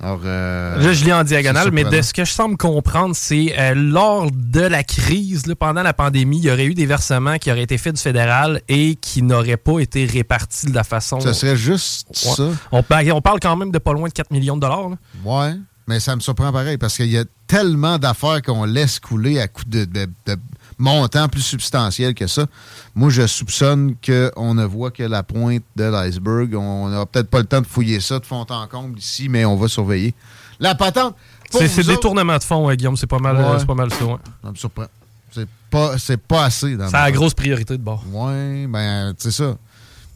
Alors, 0.00 0.20
euh, 0.24 0.78
Là, 0.78 0.92
je 0.92 1.04
lis 1.04 1.12
en 1.12 1.24
diagonale, 1.24 1.70
mais 1.72 1.82
de 1.84 2.00
ce 2.02 2.12
que 2.12 2.24
je 2.24 2.30
semble 2.30 2.56
comprendre, 2.56 3.16
c'est 3.16 3.54
euh, 3.58 3.74
lors 3.74 4.30
de 4.30 4.60
la 4.60 4.84
crise, 4.84 5.46
là, 5.46 5.56
pendant 5.56 5.82
la 5.82 5.92
pandémie, 5.92 6.38
il 6.38 6.44
y 6.44 6.50
aurait 6.50 6.66
eu 6.66 6.74
des 6.74 6.86
versements 6.86 7.36
qui 7.38 7.50
auraient 7.50 7.64
été 7.64 7.78
faits 7.78 7.96
du 7.96 8.00
fédéral 8.00 8.62
et 8.68 8.94
qui 8.94 9.22
n'auraient 9.22 9.56
pas 9.56 9.80
été 9.80 10.04
répartis 10.06 10.66
de 10.66 10.74
la 10.74 10.84
façon. 10.84 11.18
Ça 11.20 11.34
serait 11.34 11.56
juste 11.56 12.06
Ouais. 12.26 12.32
ça? 12.36 12.44
On, 12.70 12.82
par- 12.84 13.02
on 13.12 13.20
parle 13.20 13.40
quand 13.40 13.56
même 13.56 13.72
de 13.72 13.78
pas 13.78 13.92
loin 13.92 14.08
de 14.08 14.12
4 14.12 14.30
millions 14.30 14.54
de 14.56 14.60
dollars. 14.60 14.90
là. 14.90 14.96
Ouais, 15.24 15.54
mais 15.88 15.98
ça 15.98 16.14
me 16.14 16.20
surprend 16.20 16.52
pareil 16.52 16.78
parce 16.78 16.96
qu'il 16.96 17.10
y 17.10 17.18
a 17.18 17.24
tellement 17.48 17.98
d'affaires 17.98 18.40
qu'on 18.42 18.64
laisse 18.64 19.00
couler 19.00 19.40
à 19.40 19.48
coup 19.48 19.64
de, 19.66 19.84
de, 19.84 20.06
de 20.26 20.36
montants 20.78 21.28
plus 21.28 21.42
substantiels 21.42 22.14
que 22.14 22.26
ça. 22.26 22.46
Moi, 22.94 23.10
je 23.10 23.26
soupçonne 23.26 23.94
qu'on 24.04 24.54
ne 24.54 24.64
voit 24.64 24.90
que 24.90 25.02
la 25.02 25.22
pointe 25.22 25.62
de 25.76 25.84
l'iceberg. 25.84 26.54
On 26.54 26.88
n'aura 26.88 27.06
peut-être 27.06 27.28
pas 27.28 27.40
le 27.40 27.44
temps 27.46 27.60
de 27.60 27.66
fouiller 27.66 28.00
ça 28.00 28.18
de 28.18 28.26
fond 28.26 28.46
en 28.48 28.66
comble 28.66 28.98
ici, 28.98 29.28
mais 29.28 29.44
on 29.44 29.56
va 29.56 29.68
surveiller. 29.68 30.14
La 30.60 30.74
patente. 30.74 31.14
C'est 31.50 31.64
autres, 31.78 31.82
détournement 31.88 32.36
de 32.36 32.54
ouais, 32.54 32.76
Guillaume. 32.76 32.96
C'est 32.96 33.06
pas 33.06 33.18
mal, 33.18 33.36
Ouais. 33.36 33.44
euh, 33.44 33.58
c'est 33.58 33.66
pas 33.66 33.74
mal 33.74 33.92
ça. 33.92 34.04
ouais. 34.04 34.16
Ça 34.42 34.50
me 34.50 34.56
surprend. 34.56 34.84
C'est 35.30 35.48
pas, 35.70 35.94
pas 36.26 36.44
assez. 36.44 36.76
C'est 36.78 36.92
la 36.92 37.12
grosse 37.12 37.34
priorité 37.34 37.76
de 37.76 37.82
bord. 37.82 38.04
Ouais, 38.12 38.66
ben, 38.68 39.14
c'est 39.18 39.30
ça. 39.30 39.56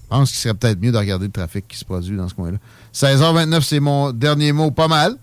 Je 0.05 0.09
pense 0.09 0.30
qu'il 0.30 0.39
serait 0.40 0.55
peut-être 0.55 0.80
mieux 0.80 0.93
de 0.93 0.98
regarder 0.98 1.26
le 1.26 1.32
trafic 1.32 1.66
qui 1.68 1.78
se 1.78 1.84
produit 1.84 2.16
dans 2.16 2.28
ce 2.28 2.34
coin-là. 2.34 2.59
16h29, 2.94 3.62
c'est 3.62 3.80
mon 3.80 4.12
dernier 4.12 4.52
mot. 4.52 4.70
Pas 4.70 4.89
mal. 4.89 5.16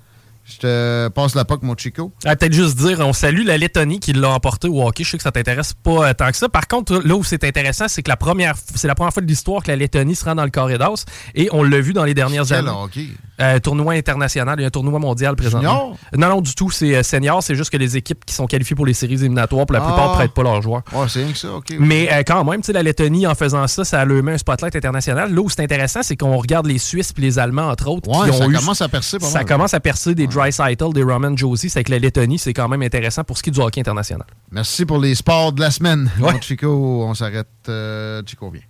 Je 0.51 0.57
te 0.57 1.07
passe 1.09 1.35
la 1.35 1.45
POC, 1.45 1.63
mon 1.63 1.75
Chico. 1.75 2.11
Ah, 2.25 2.35
Peut-être 2.35 2.53
juste 2.53 2.77
dire, 2.77 2.99
on 3.01 3.13
salue 3.13 3.45
la 3.45 3.57
Lettonie 3.57 3.99
qui 3.99 4.13
l'a 4.13 4.29
emporté 4.29 4.67
au 4.67 4.81
hockey. 4.85 5.03
Je 5.03 5.11
sais 5.11 5.17
que 5.17 5.23
ça 5.23 5.31
t'intéresse 5.31 5.73
pas 5.73 6.09
euh, 6.09 6.13
tant 6.13 6.29
que 6.31 6.37
ça. 6.37 6.49
Par 6.49 6.67
contre, 6.67 7.01
là 7.05 7.15
où 7.15 7.23
c'est 7.23 7.43
intéressant, 7.43 7.87
c'est 7.87 8.01
que 8.01 8.09
la 8.09 8.17
première, 8.17 8.55
c'est 8.75 8.87
la 8.87 8.95
première 8.95 9.13
fois 9.13 9.21
de 9.21 9.27
l'histoire 9.27 9.61
que 9.61 9.69
la 9.69 9.75
Lettonie 9.75 10.15
se 10.15 10.25
rend 10.25 10.35
dans 10.35 10.43
le 10.43 10.49
carré 10.49 10.77
d'as. 10.77 11.05
Et 11.35 11.49
on 11.51 11.63
l'a 11.63 11.79
vu 11.79 11.93
dans 11.93 12.03
les 12.05 12.13
dernières 12.13 12.51
années. 12.51 12.69
hockey? 12.69 13.09
Euh, 13.41 13.59
tournoi 13.59 13.93
international, 13.93 14.55
il 14.59 14.61
y 14.61 14.65
a 14.65 14.67
un 14.67 14.71
tournoi 14.71 14.99
mondial 14.99 15.35
présentement. 15.35 15.95
Non, 16.13 16.29
non, 16.29 16.41
du 16.41 16.53
tout, 16.55 16.69
c'est 16.71 16.95
euh, 16.95 17.03
senior. 17.03 17.41
C'est 17.41 17.55
juste 17.55 17.69
que 17.69 17.77
les 17.77 17.95
équipes 17.97 18.25
qui 18.25 18.33
sont 18.33 18.47
qualifiées 18.47 18.75
pour 18.75 18.85
les 18.85 18.93
séries 18.93 19.13
éliminatoires, 19.13 19.65
pour 19.65 19.73
la 19.73 19.81
plupart, 19.81 20.11
Ah. 20.13 20.15
prêtent 20.17 20.33
pas 20.33 20.43
leurs 20.43 20.61
joueurs. 20.61 20.81
Ouais, 20.93 21.05
c'est 21.07 21.23
rien 21.23 21.31
que 21.31 21.37
ça, 21.37 21.53
OK. 21.53 21.73
Mais 21.79 22.11
euh, 22.11 22.23
quand 22.25 22.43
même, 22.43 22.61
la 22.73 22.83
Lettonie, 22.83 23.25
en 23.27 23.35
faisant 23.35 23.65
ça, 23.67 23.85
ça 23.85 23.99
a 23.99 24.01
allumé 24.01 24.33
un 24.33 24.37
spotlight 24.37 24.75
international. 24.75 25.33
Là 25.33 25.41
où 25.41 25.49
c'est 25.49 25.61
intéressant, 25.63 26.01
c'est 26.03 26.15
qu'on 26.17 26.37
regarde 26.37 26.65
les 26.67 26.77
Suisses 26.77 27.13
puis 27.13 27.23
les 27.23 27.39
Allemands, 27.39 27.69
entre 27.69 27.87
autres, 27.89 28.09
Ouais, 28.09 28.25
qui 28.29 28.35
ont 28.35 28.39
ça 28.39 28.47
eu- 28.47 28.53
commence 28.53 28.81
à 28.81 28.89
percer 28.89 29.19
pas 29.19 29.25
Ça 29.27 29.43
commence 29.43 29.73
à 29.73 29.79
percer 29.79 30.15
des 30.15 30.27
Dry 30.27 30.51
des 30.93 31.03
Roman 31.03 31.35
Josie. 31.37 31.69
C'est 31.69 31.83
que 31.83 31.91
la 31.91 31.99
Lettonie, 31.99 32.37
c'est 32.39 32.53
quand 32.53 32.67
même 32.67 32.81
intéressant 32.81 33.23
pour 33.23 33.37
ce 33.37 33.43
qui 33.43 33.49
est 33.49 33.53
du 33.53 33.59
hockey 33.59 33.79
international. 33.81 34.25
Merci 34.51 34.85
pour 34.85 34.97
les 34.99 35.15
sports 35.15 35.53
de 35.53 35.61
la 35.61 35.71
semaine. 35.71 36.09
Ouais. 36.19 36.33
Chico, 36.41 37.03
on 37.07 37.13
s'arrête. 37.13 37.47
Euh, 37.69 38.21
Chico 38.25 38.49
vient. 38.49 38.61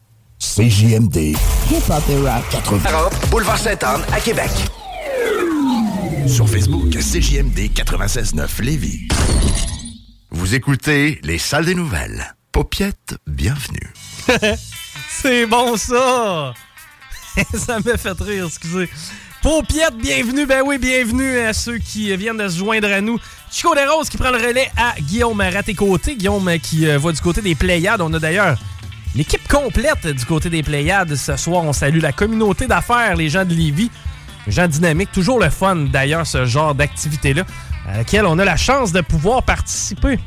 CJMD. 0.55 1.35
Hip-hop 1.69 2.03
et 2.09 2.27
rap. 2.27 2.43
80. 2.49 2.79
40, 2.83 3.29
boulevard 3.29 3.57
Sainte-Anne 3.57 4.01
à 4.11 4.19
Québec. 4.19 4.49
Sur 6.27 6.49
Facebook, 6.49 6.89
CJMD 6.89 7.69
96.9 7.71 8.63
Lévis. 8.63 9.07
Vous 10.31 10.55
écoutez 10.55 11.19
Les 11.23 11.37
Salles 11.37 11.65
des 11.65 11.75
Nouvelles. 11.75 12.33
Paupiette, 12.51 13.15
bienvenue. 13.27 13.93
c'est 15.09 15.45
bon 15.45 15.77
ça! 15.77 16.53
ça 17.53 17.77
m'a 17.85 17.95
fait 17.95 18.19
rire, 18.19 18.47
excusez. 18.47 18.89
Paupiette, 19.43 19.95
bienvenue, 19.97 20.47
ben 20.47 20.63
oui, 20.65 20.79
bienvenue 20.79 21.39
à 21.41 21.53
ceux 21.53 21.77
qui 21.77 22.15
viennent 22.17 22.37
de 22.37 22.49
se 22.49 22.57
joindre 22.57 22.91
à 22.91 23.01
nous. 23.01 23.19
Chico 23.51 23.75
Desroses 23.75 24.09
qui 24.09 24.17
prend 24.17 24.31
le 24.31 24.37
relais 24.37 24.71
à 24.75 24.95
Guillaume 24.99 25.41
Raté-Côté. 25.41 26.15
Guillaume 26.15 26.47
euh, 26.47 26.57
qui 26.57 26.87
euh, 26.87 26.97
va 26.97 27.11
du 27.11 27.21
côté 27.21 27.41
des 27.41 27.53
Pléiades. 27.53 28.01
On 28.01 28.11
a 28.13 28.19
d'ailleurs 28.19 28.57
l'équipe 29.15 29.47
complète 29.47 30.07
du 30.07 30.25
côté 30.25 30.49
des 30.49 30.63
Pléiades. 30.63 31.15
Ce 31.15 31.35
soir, 31.35 31.63
on 31.63 31.73
salue 31.73 31.99
la 31.99 32.11
communauté 32.11 32.67
d'affaires, 32.67 33.15
les 33.15 33.29
gens 33.29 33.45
de 33.45 33.53
Lévis, 33.53 33.91
les 34.45 34.51
gens 34.51 34.67
dynamiques. 34.67 35.11
Toujours 35.11 35.39
le 35.39 35.49
fun, 35.49 35.75
d'ailleurs, 35.75 36.25
ce 36.27 36.45
genre 36.45 36.75
d'activité-là, 36.75 37.43
à 37.87 37.97
laquelle 37.97 38.25
on 38.25 38.37
a 38.39 38.45
la 38.45 38.57
chance 38.57 38.91
de 38.91 39.01
pouvoir 39.01 39.43
participer. 39.43 40.19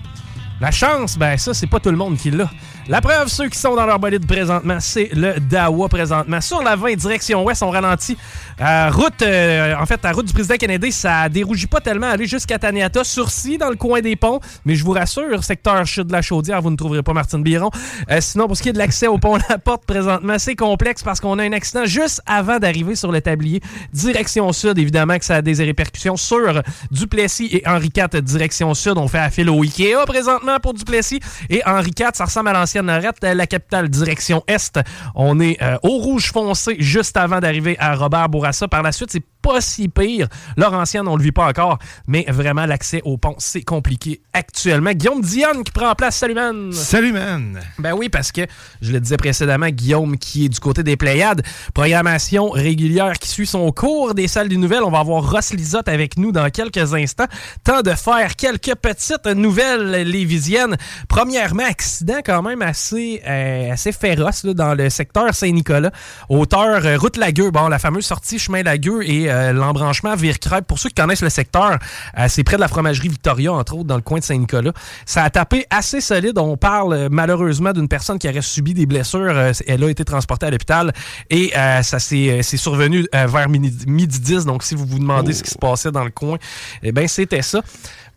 La 0.60 0.70
chance, 0.70 1.18
ben 1.18 1.36
ça, 1.36 1.54
c'est 1.54 1.66
pas 1.66 1.80
tout 1.80 1.90
le 1.90 1.96
monde 1.96 2.16
qui 2.16 2.30
l'a. 2.30 2.50
La 2.88 3.00
preuve, 3.00 3.28
ceux 3.28 3.48
qui 3.48 3.58
sont 3.58 3.76
dans 3.76 3.86
leur 3.86 4.00
bolide 4.00 4.26
présentement, 4.26 4.78
c'est 4.80 5.08
le 5.14 5.38
Dawa 5.38 5.88
présentement. 5.88 6.40
Sur 6.40 6.62
la 6.64 6.74
20 6.74 6.96
direction 6.96 7.44
ouest, 7.44 7.62
on 7.62 7.70
ralentit. 7.70 8.18
Euh, 8.60 8.90
route, 8.90 9.22
euh, 9.22 9.76
en 9.76 9.86
fait, 9.86 10.00
la 10.02 10.10
route 10.10 10.26
du 10.26 10.32
président 10.32 10.56
Kennedy, 10.56 10.90
ça 10.90 11.28
dérougit 11.28 11.68
pas 11.68 11.80
tellement 11.80 12.08
aller 12.08 12.26
jusqu'à 12.26 12.58
Taniata, 12.58 13.04
sursis 13.04 13.56
dans 13.56 13.70
le 13.70 13.76
coin 13.76 14.00
des 14.00 14.16
ponts. 14.16 14.40
Mais 14.64 14.74
je 14.74 14.84
vous 14.84 14.90
rassure, 14.90 15.44
secteur 15.44 15.86
chute 15.86 16.08
de 16.08 16.12
la 16.12 16.22
Chaudière, 16.22 16.60
vous 16.60 16.70
ne 16.70 16.76
trouverez 16.76 17.04
pas 17.04 17.12
Martine 17.12 17.44
Biron. 17.44 17.70
Euh, 18.10 18.18
sinon, 18.20 18.48
pour 18.48 18.56
ce 18.56 18.62
qui 18.62 18.70
est 18.70 18.72
de 18.72 18.78
l'accès 18.78 19.06
au 19.06 19.16
pont 19.16 19.38
La 19.48 19.58
Porte 19.58 19.84
présentement, 19.86 20.34
c'est 20.38 20.56
complexe 20.56 21.04
parce 21.04 21.20
qu'on 21.20 21.38
a 21.38 21.44
un 21.44 21.52
accident 21.52 21.84
juste 21.84 22.20
avant 22.26 22.58
d'arriver 22.58 22.96
sur 22.96 23.12
le 23.12 23.20
tablier. 23.20 23.60
Direction 23.92 24.52
sud, 24.52 24.76
évidemment 24.78 25.18
que 25.18 25.24
ça 25.24 25.36
a 25.36 25.42
des 25.42 25.62
répercussions 25.62 26.16
sur 26.16 26.60
Duplessis 26.90 27.48
et 27.52 27.62
Henri 27.64 27.92
IV, 27.96 28.22
direction 28.22 28.74
sud. 28.74 28.94
On 28.96 29.06
fait 29.06 29.18
à 29.18 29.30
fil 29.30 29.48
au 29.48 29.62
Ikea 29.62 30.04
présentement 30.04 30.58
pour 30.60 30.74
Duplessis. 30.74 31.20
Et 31.48 31.62
Henri 31.64 31.92
IV, 31.96 32.10
ça 32.14 32.24
ressemble 32.24 32.48
à 32.48 32.52
l'ancienne 32.80 32.86
Lorette, 32.86 33.22
la 33.36 33.46
capitale, 33.46 33.88
direction 33.88 34.42
est. 34.46 34.80
On 35.14 35.40
est 35.40 35.60
euh, 35.62 35.76
au 35.82 35.98
rouge 35.98 36.32
foncé 36.32 36.76
juste 36.78 37.16
avant 37.16 37.40
d'arriver 37.40 37.76
à 37.78 37.94
Robert 37.94 38.28
Bourassa. 38.28 38.68
Par 38.68 38.82
la 38.82 38.92
suite, 38.92 39.10
c'est 39.10 39.24
pas 39.42 39.60
si 39.60 39.88
pire. 39.88 40.28
Laurentienne, 40.56 41.08
on 41.08 41.16
le 41.16 41.22
vit 41.22 41.32
pas 41.32 41.46
encore, 41.46 41.78
mais 42.06 42.24
vraiment, 42.28 42.64
l'accès 42.64 43.02
au 43.04 43.18
pont, 43.18 43.34
c'est 43.38 43.62
compliqué 43.62 44.22
actuellement. 44.32 44.92
Guillaume 44.92 45.20
Dionne 45.20 45.64
qui 45.64 45.72
prend 45.72 45.90
en 45.90 45.94
place. 45.94 46.16
Salut, 46.16 46.34
man! 46.34 46.72
Salut, 46.72 47.12
man! 47.12 47.60
Ben 47.78 47.92
oui, 47.92 48.08
parce 48.08 48.30
que, 48.30 48.42
je 48.80 48.92
le 48.92 49.00
disais 49.00 49.16
précédemment, 49.16 49.68
Guillaume 49.68 50.16
qui 50.16 50.44
est 50.44 50.48
du 50.48 50.60
côté 50.60 50.84
des 50.84 50.96
Pléiades, 50.96 51.42
programmation 51.74 52.50
régulière 52.50 53.14
qui 53.14 53.28
suit 53.28 53.46
son 53.46 53.70
cours 53.72 54.14
des 54.14 54.28
salles 54.28 54.48
des 54.48 54.56
nouvelles. 54.56 54.84
On 54.84 54.90
va 54.90 55.00
avoir 55.00 55.28
Ross 55.28 55.52
Lisotte 55.52 55.88
avec 55.88 56.16
nous 56.16 56.30
dans 56.30 56.48
quelques 56.50 56.94
instants. 56.94 57.26
Temps 57.64 57.82
de 57.82 57.90
faire 57.90 58.36
quelques 58.36 58.76
petites 58.76 59.26
nouvelles 59.26 60.08
lévisiennes. 60.08 60.76
Premièrement, 61.08 61.64
accident 61.64 62.20
quand 62.24 62.42
même 62.42 62.61
même 62.62 62.68
assez, 62.68 63.22
euh, 63.26 63.72
assez 63.72 63.92
féroce 63.92 64.44
là, 64.44 64.54
dans 64.54 64.74
le 64.74 64.90
secteur 64.90 65.34
Saint-Nicolas. 65.34 65.90
Hauteur 66.28 66.84
euh, 66.84 66.96
route 66.96 67.16
Lagueux, 67.16 67.50
bon, 67.50 67.68
la 67.68 67.78
fameuse 67.78 68.04
sortie 68.04 68.38
chemin 68.38 68.62
Lagueux 68.62 69.02
et 69.02 69.30
euh, 69.30 69.52
l'embranchement 69.52 70.14
Vire-Crêpe. 70.14 70.66
Pour 70.66 70.78
ceux 70.78 70.88
qui 70.88 70.94
connaissent 70.96 71.22
le 71.22 71.30
secteur, 71.30 71.78
euh, 72.18 72.26
c'est 72.28 72.44
près 72.44 72.56
de 72.56 72.60
la 72.60 72.68
fromagerie 72.68 73.08
Victoria, 73.08 73.52
entre 73.52 73.74
autres, 73.74 73.84
dans 73.84 73.96
le 73.96 74.02
coin 74.02 74.18
de 74.18 74.24
Saint-Nicolas. 74.24 74.72
Ça 75.06 75.24
a 75.24 75.30
tapé 75.30 75.66
assez 75.70 76.00
solide. 76.00 76.38
On 76.38 76.56
parle 76.56 77.08
malheureusement 77.10 77.72
d'une 77.72 77.88
personne 77.88 78.18
qui 78.18 78.28
aurait 78.28 78.42
subi 78.42 78.74
des 78.74 78.86
blessures. 78.86 79.52
Elle 79.66 79.84
a 79.84 79.90
été 79.90 80.04
transportée 80.04 80.46
à 80.46 80.50
l'hôpital 80.50 80.92
et 81.30 81.52
ça 81.82 81.98
s'est 81.98 82.42
survenu 82.42 83.06
vers 83.12 83.48
midi, 83.48 83.84
midi 83.86 84.20
10. 84.20 84.44
Donc, 84.44 84.62
si 84.62 84.74
vous 84.74 84.86
vous 84.86 84.98
demandez 84.98 85.32
ce 85.32 85.42
qui 85.42 85.50
se 85.50 85.58
passait 85.58 85.90
dans 85.90 86.04
le 86.04 86.10
coin, 86.10 86.38
eh 86.82 86.92
bien, 86.92 87.06
c'était 87.06 87.42
ça. 87.42 87.60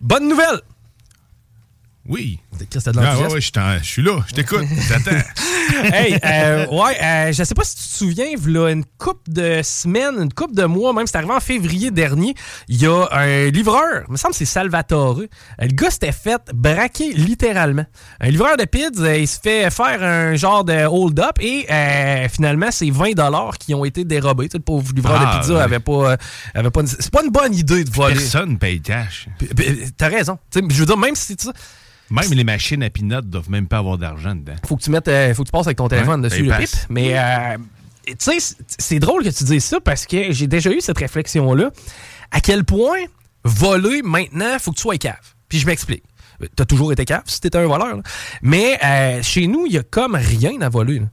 Bonne 0.02 0.28
nouvelle! 0.28 0.62
Oui. 2.08 2.40
Chris, 2.70 2.80
t'as 2.84 2.92
de 2.92 3.00
Ah, 3.00 3.18
ouais, 3.20 3.42
je 3.42 3.84
suis 3.84 4.02
là, 4.02 4.24
je 4.28 4.34
t'écoute, 4.34 4.66
j'attends. 4.88 5.12
hey, 5.94 6.18
euh, 6.24 6.68
ouais, 6.68 6.98
euh, 7.04 7.32
je 7.34 7.44
sais 7.44 7.54
pas 7.56 7.64
si 7.64 7.76
tu 7.76 7.84
te 7.84 7.88
souviens, 7.96 8.26
là, 8.48 8.70
une 8.70 8.86
couple 8.98 9.32
de 9.32 9.62
semaines, 9.64 10.16
une 10.22 10.34
couple 10.34 10.56
de 10.56 10.66
mois, 10.66 10.94
même, 10.94 11.08
c'est 11.08 11.18
arrivé 11.18 11.34
en 11.34 11.40
février 11.40 11.92
dernier, 11.92 12.34
il 12.68 12.82
y 12.82 12.86
a 12.88 13.08
un 13.12 13.50
livreur, 13.50 14.04
il 14.08 14.12
me 14.14 14.18
semble 14.18 14.34
que 14.34 14.38
c'est 14.40 14.46
Salvatore. 14.46 15.22
Le 15.60 15.68
gars 15.68 15.90
s'était 15.90 16.12
fait 16.12 16.42
braquer 16.54 17.12
littéralement. 17.14 17.86
Un 18.20 18.30
livreur 18.30 18.58
de 18.58 18.66
pizza, 18.66 19.04
euh, 19.04 19.18
il 19.18 19.28
se 19.28 19.40
fait 19.40 19.70
faire 19.70 20.02
un 20.04 20.36
genre 20.36 20.64
de 20.64 20.86
hold-up 20.86 21.38
et 21.40 21.66
euh, 21.70 22.28
finalement, 22.30 22.68
c'est 22.72 22.90
20 22.90 23.12
qui 23.60 23.74
ont 23.74 23.86
été 23.86 24.04
dérobés. 24.06 24.46
Tu 24.48 24.54
sais, 24.54 24.58
le 24.60 24.64
pauvre 24.64 24.92
livreur 24.96 25.22
Ah, 25.26 25.36
de 25.36 25.40
pizza 25.40 25.54
ouais. 25.56 25.62
avait 25.62 25.80
pas, 25.80 26.12
euh, 26.12 26.18
avait 26.54 26.70
pas 26.72 26.82
une- 26.82 26.88
C'est 26.88 27.12
pas 27.12 27.24
une 27.24 27.32
bonne 27.32 27.54
idée 27.54 27.84
de 27.84 27.90
voler. 27.92 28.16
Personne 28.16 28.58
paye 28.58 28.82
cash. 28.82 29.28
T'as 29.98 30.10
raison. 30.10 30.38
Je 30.54 30.62
veux 30.62 30.86
dire, 30.86 30.98
même 30.98 31.16
si 31.16 31.36
tu 31.36 31.48
Même 32.12 32.32
les 32.34 32.44
machines 32.44 32.84
à 32.84 32.90
peanuts 32.90 33.22
doivent 33.24 33.50
même 33.50 33.68
pas 33.68 33.80
avoir 33.80 33.98
d'argent 33.98 34.36
dedans. 34.36 34.56
faut 34.68 34.76
que 34.78 34.84
tu 34.84 34.92
mettes, 34.92 35.08
euh, 35.08 35.34
faut 35.34 35.44
que 35.44 35.48
tu 35.50 35.52
passes 35.52 35.68
avec 35.68 35.78
ton 35.78 35.88
téléphone 35.88 36.22
Ouais, 36.22 36.30
dessus 36.30 36.44
ben, 36.44 36.58
le 36.60 36.66
pip. 36.66 36.76
Mais 36.90 37.18
euh, 37.18 37.58
tu 38.08 38.14
sais, 38.20 38.40
c'est- 38.40 38.58
c'est 38.80 39.00
drôle 39.00 39.24
que 39.24 39.30
tu 39.30 39.44
dises 39.44 39.66
ça 39.66 39.80
parce 39.80 40.06
que 40.06 40.32
j'ai 40.32 40.48
déjà 40.48 40.70
eu 40.72 40.82
cette 40.82 40.98
réflexion-là. 41.00 41.72
À 42.32 42.42
quel 42.42 42.64
point 42.64 43.00
voler 43.44 44.02
maintenant, 44.04 44.58
faut 44.60 44.72
que 44.72 44.78
tu 44.78 44.82
sois 44.84 44.98
cave? 44.98 45.16
Puis 45.50 45.60
je 45.60 45.66
m'explique. 45.66 46.04
T'as 46.56 46.66
toujours 46.66 46.92
été 46.92 47.06
cave 47.06 47.24
si 47.26 47.40
t'étais 47.42 47.58
un 47.58 47.66
voleur. 47.68 47.96
là. 47.98 48.04
Mais 48.42 48.78
euh, 48.84 49.24
chez 49.24 49.48
nous, 49.48 49.66
il 49.66 49.74
y 49.74 49.78
a 49.78 49.84
comme 49.84 50.16
rien 50.16 50.60
à 50.62 50.70
voler. 50.70 51.00
là. 51.00 51.06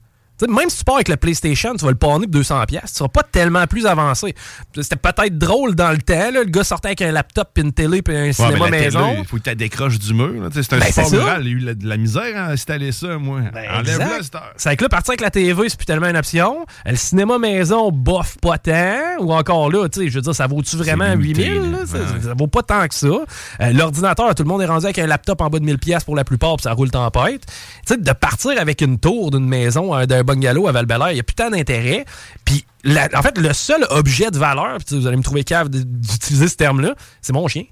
Même 0.48 0.68
si 0.70 0.78
tu 0.78 0.84
pars 0.84 0.96
avec 0.96 1.08
le 1.08 1.16
PlayStation, 1.16 1.74
tu 1.74 1.84
vas 1.84 1.90
le 1.90 1.96
pawner 1.96 2.26
pour 2.26 2.40
200$, 2.40 2.66
pièces, 2.66 2.82
tu 2.92 2.96
seras 2.98 3.08
pas 3.08 3.22
tellement 3.22 3.66
plus 3.66 3.86
avancé. 3.86 4.34
C'était 4.80 4.96
peut-être 4.96 5.38
drôle 5.38 5.74
dans 5.74 5.90
le 5.90 5.98
temps. 5.98 6.12
là. 6.32 6.42
Le 6.44 6.50
gars 6.50 6.64
sortait 6.64 6.88
avec 6.88 7.02
un 7.02 7.12
laptop, 7.12 7.48
puis 7.54 7.62
une 7.64 7.72
télé, 7.72 8.02
puis 8.02 8.16
un 8.16 8.22
Ouais, 8.24 8.32
cinéma 8.32 8.68
mais 8.70 8.80
maison. 8.82 9.14
Il 9.18 9.24
faut 9.26 9.36
que 9.38 9.42
tu 9.50 9.56
décroches 9.56 9.98
du 9.98 10.14
mur. 10.14 10.48
C'est 10.52 10.72
un 10.72 10.78
Ben, 10.78 11.10
mural. 11.10 11.42
Il 11.46 11.48
y 11.48 11.54
a 11.54 11.56
eu 11.56 11.58
la- 11.60 11.74
de 11.74 11.86
la 11.88 11.96
misère 11.96 12.36
à 12.36 12.46
installer 12.50 12.92
ça, 12.92 13.18
moi. 13.18 13.40
Enlève-le, 13.72 14.22
cette 14.22 14.34
heure. 14.34 14.52
C'est 14.56 14.76
que 14.76 14.82
là, 14.84 14.88
partir 14.88 15.10
avec 15.12 15.20
la 15.20 15.30
TV, 15.30 15.68
c'est 15.68 15.76
plus 15.76 15.86
tellement 15.86 16.08
une 16.08 16.16
option. 16.16 16.64
Le 16.86 16.96
cinéma 16.96 17.38
maison, 17.38 17.90
bof, 17.90 18.36
pas 18.40 18.58
tant. 18.58 18.98
Ou 19.20 19.32
encore 19.32 19.70
là, 19.70 19.88
tu 19.88 20.00
sais, 20.00 20.08
je 20.08 20.14
veux 20.16 20.20
dire, 20.22 20.34
ça 20.34 20.46
vaut-tu 20.46 20.76
vraiment 20.76 21.04
C'est 21.10 21.16
limité, 21.16 21.44
8000? 21.50 21.70
là. 21.72 21.78
là? 21.78 21.86
Ça, 21.86 21.98
Ouais. 21.98 22.20
ça 22.22 22.34
vaut 22.36 22.46
pas 22.46 22.62
tant 22.62 22.86
que 22.88 22.94
ça. 22.94 23.06
Euh, 23.06 23.72
L'ordinateur, 23.72 24.34
tout 24.34 24.42
le 24.42 24.48
monde 24.48 24.62
est 24.62 24.66
rendu 24.66 24.84
avec 24.86 24.98
un 24.98 25.06
laptop 25.06 25.40
en 25.40 25.48
bas 25.48 25.58
de 25.58 25.64
1000 25.64 25.78
pièces 25.78 26.04
pour 26.04 26.16
la 26.16 26.24
plupart, 26.24 26.56
puis 26.56 26.62
ça 26.64 26.72
roule 26.72 26.90
tempête. 26.90 27.42
Tu 27.86 27.94
sais, 27.94 27.96
de 27.96 28.12
partir 28.12 28.52
avec 28.60 28.80
une 28.80 28.98
tour 28.98 29.30
d'une 29.30 29.46
maison, 29.48 29.94
euh, 29.96 30.06
d'un 30.06 30.22
bungalow 30.34 30.68
à 30.68 30.72
val 30.72 30.86
il 31.10 31.14
n'y 31.14 31.20
a 31.20 31.22
plus 31.22 31.34
tant 31.34 31.50
d'intérêt. 31.50 32.04
Puis, 32.44 32.64
la- 32.84 33.08
en 33.14 33.22
fait, 33.22 33.38
le 33.38 33.52
seul 33.52 33.84
objet 33.90 34.30
de 34.30 34.38
valeur, 34.38 34.78
vous 34.90 35.06
allez 35.06 35.16
me 35.16 35.22
trouver 35.22 35.44
cave 35.44 35.68
d'utiliser 35.68 36.48
ce 36.48 36.56
terme-là, 36.56 36.94
c'est 37.20 37.32
mon 37.32 37.46
chien. 37.48 37.64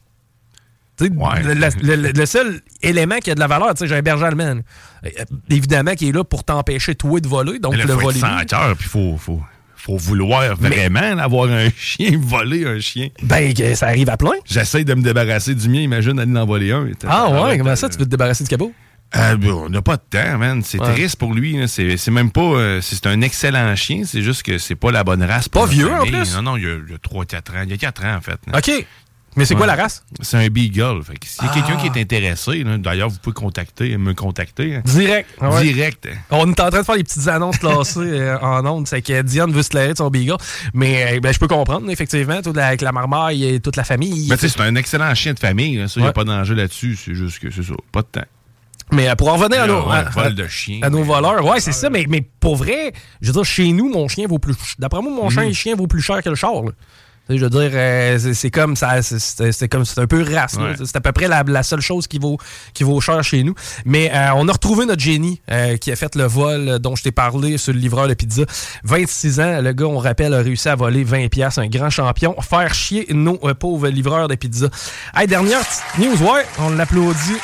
Le, 1.01 1.55
le- 1.55 1.97
le- 1.97 2.13
le 2.13 2.27
seul 2.27 2.61
élément 2.83 3.19
qui 3.21 3.31
a 3.31 3.35
de 3.35 3.41
la 3.41 3.47
valeur, 3.47 3.71
tu 3.71 3.79
sais, 3.79 3.87
j'ai 3.87 3.97
un 3.97 4.03
berger 4.03 4.27
allemand. 4.27 4.61
Euh, 5.07 5.09
Évidemment, 5.49 5.95
qui 5.95 6.09
est 6.11 6.13
là 6.13 6.25
pour 6.25 6.45
t'empêcher 6.45 6.95
toi 6.95 7.21
de 7.21 7.27
voler, 7.29 7.59
donc 7.59 7.75
là, 7.75 7.85
le 7.85 7.93
faut 7.95 7.99
être 8.01 8.05
voler. 8.05 8.21
sans 8.21 8.39
lui. 8.39 8.47
cœur, 8.47 8.77
puis 8.77 8.87
faut, 8.87 9.17
faut, 9.17 9.41
faut 9.77 9.97
vouloir 9.97 10.55
vraiment 10.57 11.19
avoir 11.19 11.49
un 11.51 11.71
chien, 11.79 12.21
voler 12.23 12.67
un 12.67 12.79
chien. 12.81 13.09
Ben, 13.23 13.55
que 13.55 13.75
ça 13.75 13.87
arrive 13.87 14.11
à 14.11 14.19
plein. 14.19 14.33
J'essaie 14.45 14.85
de 14.85 14.93
me 14.93 15.01
débarrasser 15.03 15.55
du 15.55 15.71
mien, 15.71 15.81
imagine 15.81 16.19
aller 16.21 16.39
en 16.39 16.45
voler 16.45 16.71
un. 16.73 16.87
Ah 17.09 17.31
ouais, 17.31 17.57
comment 17.57 17.71
euh, 17.71 17.77
ça, 17.77 17.89
tu 17.89 17.97
veux 17.97 18.05
te 18.05 18.11
débarrasser 18.11 18.45
du 18.45 18.51
cabot? 18.51 18.71
Euh, 19.17 19.37
ben, 19.37 19.51
on 19.51 19.69
n'a 19.69 19.83
pas 19.83 19.97
de 19.97 20.03
temps, 20.09 20.39
man. 20.39 20.63
C'est 20.65 20.81
Ouais. 20.81 20.93
triste 20.93 21.17
pour 21.17 21.35
lui. 21.35 21.57
C'est 21.69 22.11
même 22.11 22.31
pas. 22.31 22.41
euh, 22.41 22.81
c'est 22.81 23.07
un 23.07 23.21
excellent 23.23 23.75
chien. 23.75 24.03
C'est 24.05 24.23
juste 24.23 24.43
que 24.45 24.59
c'est 24.59 24.77
pas 24.77 24.93
la 24.93 25.03
bonne 25.05 25.23
race. 25.23 25.49
pour 25.49 25.63
Pas 25.63 25.69
vieux, 25.69 25.91
en 25.93 25.99
famille. 25.99 26.13
plus? 26.13 26.35
Non, 26.37 26.43
non, 26.43 26.57
il 26.57 26.63
y 26.63 26.67
a, 26.67 26.77
il 26.87 26.93
y 26.93 26.95
a 26.95 26.99
3-4 26.99 27.51
ans. 27.57 27.63
Il 27.65 27.71
y 27.71 27.75
a 27.75 27.77
4 27.77 28.05
ans, 28.05 28.15
en 28.17 28.21
fait. 28.21 28.39
là. 28.47 28.59
OK. 28.59 28.87
Mais 29.37 29.45
c'est 29.45 29.55
quoi 29.55 29.67
la 29.67 29.77
race? 29.77 30.05
C'est 30.21 30.37
un 30.39 30.49
Beagle. 30.49 31.03
Fait 31.05 31.15
s'il 31.25 31.45
y 31.45 31.47
a 31.47 31.51
Ah. 31.53 31.55
quelqu'un 31.55 31.77
qui 31.77 31.87
est 31.87 32.03
intéressé, 32.03 32.65
là, 32.65 32.79
d'ailleurs, 32.79 33.09
vous 33.11 33.19
pouvez 33.19 33.33
contacter, 33.35 33.97
me 33.97 34.13
contacter. 34.13 34.75
hein. 34.77 34.83
Direct. 34.85 35.29
Ah 35.41 35.51
ouais. 35.51 35.63
Direct. 35.73 36.09
On 36.31 36.49
est 36.51 36.61
en 36.61 36.69
train 36.69 36.81
de 36.81 36.85
faire 36.85 36.97
des 36.97 37.05
petites 37.05 37.29
annonces 37.29 37.59
classées 37.59 38.01
euh, 38.03 38.39
en 38.41 38.67
ondes. 38.67 38.89
C'est 38.89 39.03
que 39.03 39.23
Diane 39.23 39.53
veut 39.53 39.63
se 39.63 39.71
clairer 39.71 39.93
de 39.93 39.99
son 39.99 40.11
beagle. 40.11 40.37
Mais 40.75 41.17
euh, 41.17 41.21
ben, 41.21 41.33
je 41.33 41.39
peux 41.39 41.47
comprendre, 41.47 41.89
effectivement, 41.91 42.43
toute 42.43 42.57
la- 42.57 42.67
avec 42.69 42.81
la 42.81 42.91
marmaille 42.91 43.45
et 43.45 43.61
toute 43.61 43.77
la 43.77 43.85
famille. 43.85 44.27
Mais 44.29 44.37
tu 44.37 44.49
sais, 44.49 44.57
c'est 44.57 44.63
un 44.63 44.75
excellent 44.75 45.15
chien 45.15 45.33
de 45.33 45.39
famille. 45.39 45.77
là. 45.77 45.87
Ça, 45.87 45.95
il 45.97 46.01
n'y 46.01 46.05
Ouais. 46.05 46.11
a 46.11 46.13
pas 46.13 46.25
d'enjeu 46.25 46.55
là-dessus. 46.57 46.97
C'est 46.97 47.15
juste 47.15 47.39
que 47.39 47.51
c'est 47.53 47.63
ça. 47.63 47.75
Pas 47.93 48.03
de 48.03 48.07
temps. 48.09 48.27
Mais 48.93 49.09
euh, 49.09 49.15
pour 49.15 49.29
en 49.29 49.37
revenir 49.37 49.63
à 49.63 49.67
nos, 49.67 49.87
ouais, 49.89 49.97
à- 49.97 50.11
vol 50.11 50.35
de 50.35 50.47
chien, 50.49 50.81
à 50.83 50.91
nos 50.91 51.03
voleurs, 51.03 51.45
ouais, 51.45 51.61
c'est 51.61 51.73
ça. 51.73 51.91
Mais, 51.91 52.07
mais 52.09 52.23
pour 52.41 52.57
vrai, 52.57 52.93
je 53.21 53.29
veux 53.29 53.33
dire, 53.35 53.45
chez 53.45 53.71
nous, 53.73 53.89
mon 53.89 54.09
chien 54.09 54.27
vaut 54.27 54.39
plus. 54.39 54.57
D'après 54.79 55.01
moi, 55.01 55.13
mon 55.13 55.25
Mhm. 55.25 55.31
chien, 55.31 55.53
chien 55.53 55.75
vaut 55.77 55.87
plus 55.87 56.03
cher 56.03 56.23
que 56.23 56.29
le 56.29 56.35
char. 56.35 56.63
là. 56.63 56.71
Je 57.33 57.37
veux 57.37 57.51
dire, 57.51 57.71
euh, 57.75 58.19
c'est- 58.35 58.51
comme 58.51 58.75
ça, 58.75 59.01
c'est- 59.03 59.69
comme 59.69 59.85
c'est 59.85 60.01
un 60.01 60.09
peu 60.09 60.25
race. 60.25 60.55
Ouais. 60.55 60.75
C'est 60.85 60.97
à 60.97 61.01
peu 61.01 61.13
près 61.13 61.29
la, 61.29 61.45
la 61.47 61.63
seule 61.63 61.81
chose 61.81 62.09
qui 62.09 62.19
vaut 62.19 62.39
qui 62.75 62.83
vaut 62.83 63.01
cher 63.01 63.23
chez 63.23 63.45
nous. 63.45 63.55
Mais 63.85 64.11
euh, 64.13 64.31
on 64.35 64.49
a 64.49 64.53
retrouvé 64.53 64.85
notre 64.85 65.01
génie 65.01 65.41
euh, 65.49 65.77
qui 65.77 65.93
a 65.93 65.97
fait 65.97 66.17
le 66.17 66.25
vol 66.25 66.81
dont 66.81 66.97
je 66.97 67.05
t'ai 67.05 67.13
parlé 67.13 67.57
sur 67.57 67.73
le 67.73 67.79
livreur 67.79 68.09
de 68.09 68.15
pizza. 68.15 68.43
26 68.83 69.39
ans, 69.39 69.61
le 69.63 69.73
gars, 69.73 69.85
on 69.87 69.99
rappelle, 69.99 70.35
a 70.35 70.39
réussi 70.39 70.69
à 70.69 70.75
voler 70.75 71.05
20 71.05 71.29
pièces, 71.29 71.59
un 71.59 71.69
grand 71.69 71.91
champion, 71.91 72.35
faire 72.41 72.75
chier 72.75 73.07
nos 73.11 73.37
pauvres 73.55 73.87
livreurs 73.91 74.27
de 74.27 74.35
pizza. 74.35 74.67
Hey, 75.15 75.29
dernière 75.29 75.61
petite 75.61 75.99
news, 76.21 76.27
ouais, 76.27 76.45
on 76.59 76.71
l'applaudit. 76.71 77.37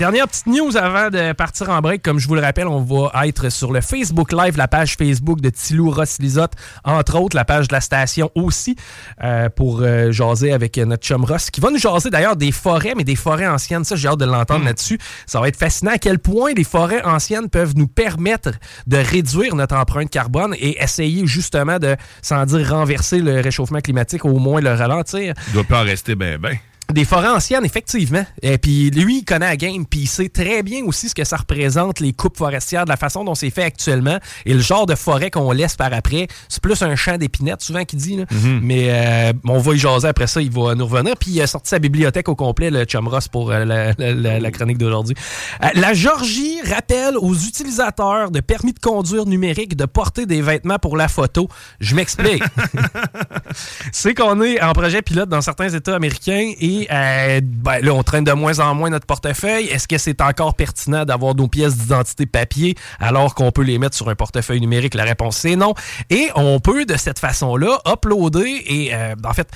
Dernière 0.00 0.26
petite 0.28 0.46
news 0.46 0.78
avant 0.78 1.10
de 1.10 1.34
partir 1.34 1.68
en 1.68 1.82
break. 1.82 2.00
Comme 2.00 2.18
je 2.18 2.26
vous 2.26 2.34
le 2.34 2.40
rappelle, 2.40 2.66
on 2.66 2.80
va 2.80 3.26
être 3.26 3.50
sur 3.50 3.70
le 3.70 3.82
Facebook 3.82 4.32
Live, 4.32 4.56
la 4.56 4.66
page 4.66 4.94
Facebook 4.96 5.42
de 5.42 5.50
Tilou 5.50 5.90
Ross 5.90 6.16
Lisotte, 6.20 6.54
entre 6.84 7.18
autres, 7.18 7.36
la 7.36 7.44
page 7.44 7.68
de 7.68 7.74
la 7.74 7.82
station 7.82 8.30
aussi, 8.34 8.76
euh, 9.22 9.50
pour 9.50 9.82
euh, 9.82 10.10
jaser 10.10 10.54
avec 10.54 10.78
notre 10.78 11.06
chum 11.06 11.22
Ross, 11.26 11.50
qui 11.50 11.60
va 11.60 11.70
nous 11.70 11.76
jaser 11.76 12.08
d'ailleurs 12.08 12.36
des 12.36 12.50
forêts, 12.50 12.94
mais 12.96 13.04
des 13.04 13.14
forêts 13.14 13.46
anciennes. 13.46 13.84
Ça, 13.84 13.94
j'ai 13.94 14.08
hâte 14.08 14.20
de 14.20 14.24
l'entendre 14.24 14.64
là-dessus. 14.64 14.98
Ça 15.26 15.38
va 15.38 15.48
être 15.48 15.58
fascinant 15.58 15.92
à 15.92 15.98
quel 15.98 16.18
point 16.18 16.54
les 16.54 16.64
forêts 16.64 17.04
anciennes 17.04 17.50
peuvent 17.50 17.74
nous 17.76 17.86
permettre 17.86 18.52
de 18.86 18.96
réduire 18.96 19.54
notre 19.54 19.76
empreinte 19.76 20.08
carbone 20.08 20.54
et 20.58 20.82
essayer 20.82 21.26
justement 21.26 21.78
de, 21.78 21.94
sans 22.22 22.46
dire 22.46 22.70
renverser 22.70 23.18
le 23.18 23.38
réchauffement 23.42 23.80
climatique, 23.80 24.24
au 24.24 24.38
moins 24.38 24.62
le 24.62 24.72
ralentir. 24.72 25.34
Il 25.48 25.52
doit 25.52 25.64
pas 25.64 25.82
en 25.82 25.84
rester 25.84 26.14
ben 26.14 26.38
ben. 26.38 26.56
Des 26.92 27.04
forêts 27.04 27.28
anciennes, 27.28 27.64
effectivement. 27.64 28.24
Et 28.42 28.58
puis 28.58 28.90
lui, 28.90 29.18
il 29.18 29.24
connaît 29.24 29.46
la 29.46 29.56
game, 29.56 29.86
puis 29.86 30.00
il 30.00 30.06
sait 30.06 30.28
très 30.28 30.62
bien 30.62 30.84
aussi 30.84 31.08
ce 31.08 31.14
que 31.14 31.24
ça 31.24 31.36
représente, 31.36 32.00
les 32.00 32.12
coupes 32.12 32.36
forestières, 32.36 32.84
de 32.84 32.90
la 32.90 32.96
façon 32.96 33.24
dont 33.24 33.34
c'est 33.34 33.50
fait 33.50 33.62
actuellement, 33.62 34.18
et 34.46 34.54
le 34.54 34.60
genre 34.60 34.86
de 34.86 34.94
forêt 34.94 35.30
qu'on 35.30 35.52
laisse 35.52 35.76
par 35.76 35.92
après. 35.92 36.26
C'est 36.48 36.62
plus 36.62 36.80
un 36.82 36.96
champ 36.96 37.16
d'épinettes, 37.16 37.62
souvent, 37.62 37.84
qu'il 37.84 37.98
dit. 37.98 38.16
là. 38.16 38.24
Mhm. 38.30 38.60
Mais 38.62 38.86
euh, 38.90 39.32
on 39.46 39.58
va 39.58 39.74
y 39.74 39.78
jaser 39.78 40.08
après 40.08 40.26
ça, 40.26 40.40
il 40.42 40.50
va 40.50 40.74
nous 40.74 40.86
revenir. 40.86 41.16
Puis 41.16 41.30
il 41.32 41.40
a 41.42 41.46
sorti 41.46 41.70
sa 41.70 41.78
bibliothèque 41.78 42.28
au 42.28 42.34
complet, 42.34 42.70
le 42.70 42.84
Chum 42.84 43.08
Ross, 43.08 43.28
pour 43.28 43.50
euh, 43.50 43.64
la, 43.64 43.92
la- 43.98 44.14
la- 44.14 44.40
la 44.40 44.50
chronique 44.50 44.78
d'aujourd'hui. 44.78 45.14
Euh, 45.62 45.68
la 45.74 45.94
Georgie 45.94 46.60
rappelle 46.68 47.16
aux 47.18 47.34
utilisateurs 47.34 48.30
de 48.30 48.40
permis 48.40 48.72
de 48.72 48.78
conduire 48.78 49.26
numérique 49.26 49.76
de 49.76 49.84
porter 49.84 50.26
des 50.26 50.42
vêtements 50.42 50.78
pour 50.78 50.96
la 50.96 51.08
photo. 51.08 51.48
Je 51.80 51.94
m'explique. 51.94 52.42
c'est 53.92 54.14
qu'on 54.14 54.40
est 54.42 54.60
en 54.62 54.72
projet 54.72 55.02
pilote 55.02 55.28
dans 55.28 55.40
certains 55.40 55.68
États 55.68 55.94
américains 55.94 56.52
et 56.60 56.79
euh, 56.90 57.40
ben, 57.42 57.80
là, 57.80 57.92
on 57.92 58.02
traîne 58.02 58.24
de 58.24 58.32
moins 58.32 58.58
en 58.60 58.74
moins 58.74 58.90
notre 58.90 59.06
portefeuille. 59.06 59.66
Est-ce 59.66 59.88
que 59.88 59.98
c'est 59.98 60.20
encore 60.20 60.54
pertinent 60.54 61.04
d'avoir 61.04 61.34
nos 61.34 61.48
pièces 61.48 61.76
d'identité 61.76 62.26
papier 62.26 62.76
alors 62.98 63.34
qu'on 63.34 63.50
peut 63.52 63.62
les 63.62 63.78
mettre 63.78 63.96
sur 63.96 64.08
un 64.08 64.14
portefeuille 64.14 64.60
numérique? 64.60 64.94
La 64.94 65.04
réponse 65.04 65.36
c'est 65.36 65.56
non. 65.56 65.74
Et 66.10 66.28
on 66.34 66.60
peut 66.60 66.84
de 66.84 66.96
cette 66.96 67.18
façon-là 67.18 67.78
uploader 67.86 68.62
et 68.66 68.94
euh, 68.94 69.14
en 69.24 69.32
fait 69.32 69.48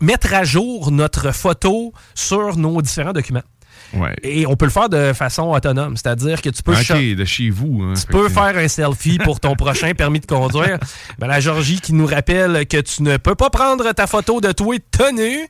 mettre 0.00 0.34
à 0.34 0.44
jour 0.44 0.90
notre 0.90 1.32
photo 1.32 1.92
sur 2.14 2.56
nos 2.56 2.82
différents 2.82 3.12
documents. 3.12 3.42
Ouais. 3.94 4.14
Et 4.22 4.46
on 4.46 4.56
peut 4.56 4.64
le 4.66 4.70
faire 4.70 4.88
de 4.88 5.12
façon 5.12 5.50
autonome, 5.52 5.96
c'est-à-dire 5.96 6.42
que 6.42 6.50
tu 6.50 6.62
peux 6.62 6.74
de 6.74 7.24
chez 7.24 7.50
vous. 7.50 7.82
hein. 7.82 7.94
tu 7.98 8.06
peux 8.06 8.28
faire 8.28 8.56
un 8.56 8.68
selfie 8.68 9.18
pour 9.18 9.40
ton 9.40 9.54
prochain 9.54 9.92
permis 9.96 10.20
de 10.20 10.26
conduire. 10.26 10.78
Ben, 11.18 11.26
la 11.26 11.40
Georgie 11.40 11.80
qui 11.80 11.92
nous 11.92 12.06
rappelle 12.06 12.66
que 12.66 12.80
tu 12.80 13.02
ne 13.02 13.16
peux 13.16 13.34
pas 13.34 13.50
prendre 13.50 13.90
ta 13.92 14.06
photo 14.06 14.40
de 14.40 14.52
toi 14.52 14.74
tenue 14.90 15.46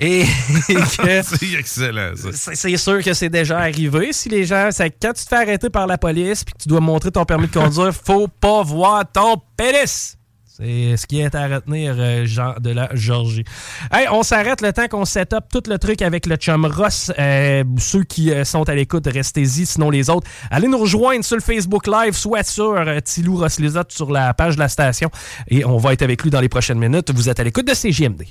et, 0.00 0.20
et 0.20 0.24
que 0.74 1.22
C'est 1.22 1.52
excellent, 1.58 2.12
ça. 2.16 2.54
c'est 2.54 2.76
sûr 2.76 3.02
que 3.02 3.12
c'est 3.14 3.28
déjà 3.28 3.58
arrivé. 3.58 4.12
Si 4.12 4.28
les 4.28 4.44
gens, 4.44 4.68
quand 4.78 5.12
tu 5.12 5.24
te 5.24 5.28
fais 5.28 5.36
arrêter 5.36 5.70
par 5.70 5.86
la 5.86 5.98
police 5.98 6.44
puis 6.44 6.54
que 6.54 6.62
tu 6.62 6.68
dois 6.68 6.80
montrer 6.80 7.10
ton 7.10 7.24
permis 7.24 7.48
de 7.48 7.52
conduire, 7.52 7.92
faut 7.94 8.28
pas 8.28 8.62
voir 8.62 9.04
ton 9.12 9.36
pénis. 9.56 10.16
C'est 10.56 10.96
ce 10.96 11.08
qui 11.08 11.18
est 11.18 11.34
à 11.34 11.48
retenir 11.48 11.96
euh, 11.98 12.26
Jean- 12.26 12.54
de 12.60 12.70
la 12.70 12.88
Georgie. 12.94 13.42
On 14.12 14.22
s'arrête 14.22 14.60
le 14.60 14.72
temps 14.72 14.86
qu'on 14.86 15.04
set 15.04 15.32
up 15.32 15.46
tout 15.52 15.64
le 15.68 15.78
truc 15.78 16.00
avec 16.00 16.26
le 16.26 16.36
chum 16.36 16.64
Ross. 16.64 17.10
Euh, 17.18 17.64
ceux 17.78 18.04
qui 18.04 18.30
euh, 18.30 18.44
sont 18.44 18.68
à 18.68 18.74
l'écoute, 18.76 19.04
restez-y. 19.12 19.66
Sinon, 19.66 19.90
les 19.90 20.08
autres, 20.10 20.28
allez 20.52 20.68
nous 20.68 20.78
rejoindre 20.78 21.24
sur 21.24 21.34
le 21.34 21.42
Facebook 21.42 21.88
Live, 21.88 22.14
soit 22.14 22.44
sur 22.44 22.80
Tilou 23.02 23.36
Ross 23.38 23.58
sur 23.88 24.12
la 24.12 24.32
page 24.32 24.54
de 24.54 24.60
la 24.60 24.68
station. 24.68 25.10
Et 25.48 25.64
on 25.64 25.78
va 25.78 25.92
être 25.92 26.02
avec 26.02 26.22
lui 26.22 26.30
dans 26.30 26.40
les 26.40 26.48
prochaines 26.48 26.78
minutes. 26.78 27.10
Vous 27.12 27.28
êtes 27.28 27.40
à 27.40 27.42
l'écoute 27.42 27.66
de 27.66 27.74
CJMD. 27.74 28.22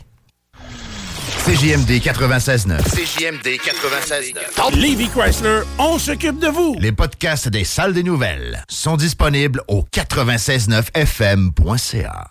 CJMD 1.46 2.00
96.9. 2.00 2.82
CJMD 2.84 3.60
96.9. 3.60 4.76
Levy 4.78 5.10
Chrysler, 5.10 5.64
on 5.78 6.00
s'occupe 6.00 6.40
de 6.40 6.48
vous. 6.48 6.78
Les 6.80 6.94
podcasts 6.94 7.50
des 7.50 7.66
salles 7.66 7.92
des 7.92 8.04
nouvelles 8.04 8.64
sont 8.70 8.96
disponibles 8.96 9.62
au 9.68 9.84
969fm.ca. 9.94 12.30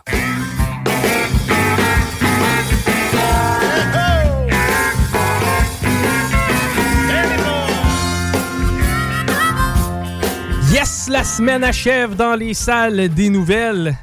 Yes, 10.70 11.09
la 11.10 11.22
semaine 11.22 11.64
achève 11.64 12.16
dans 12.16 12.34
les 12.34 12.55
salles 12.55 13.10
des 13.10 13.28
nouvelles. 13.28 13.94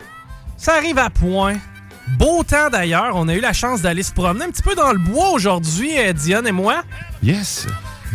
Ça 0.56 0.76
arrive 0.76 0.99
à 0.99 1.10
point. 1.10 1.56
Beau 2.18 2.44
temps 2.44 2.69
d'ailleurs. 2.69 3.15
On 3.15 3.27
a 3.27 3.36
eu 3.36 3.40
la 3.40 3.53
chance 3.53 3.81
d'aller 3.81 4.03
se 4.03 4.11
promener 4.11 4.45
un 4.45 4.49
petit 4.49 4.61
peu 4.61 4.76
dans 4.76 4.91
le 4.91 4.99
bois 4.99 5.30
aujourd'hui, 5.30 5.98
euh, 5.98 6.14
Diane 6.14 6.48
et 6.48 6.52
moi. 6.52 6.84
Yes. 7.23 7.68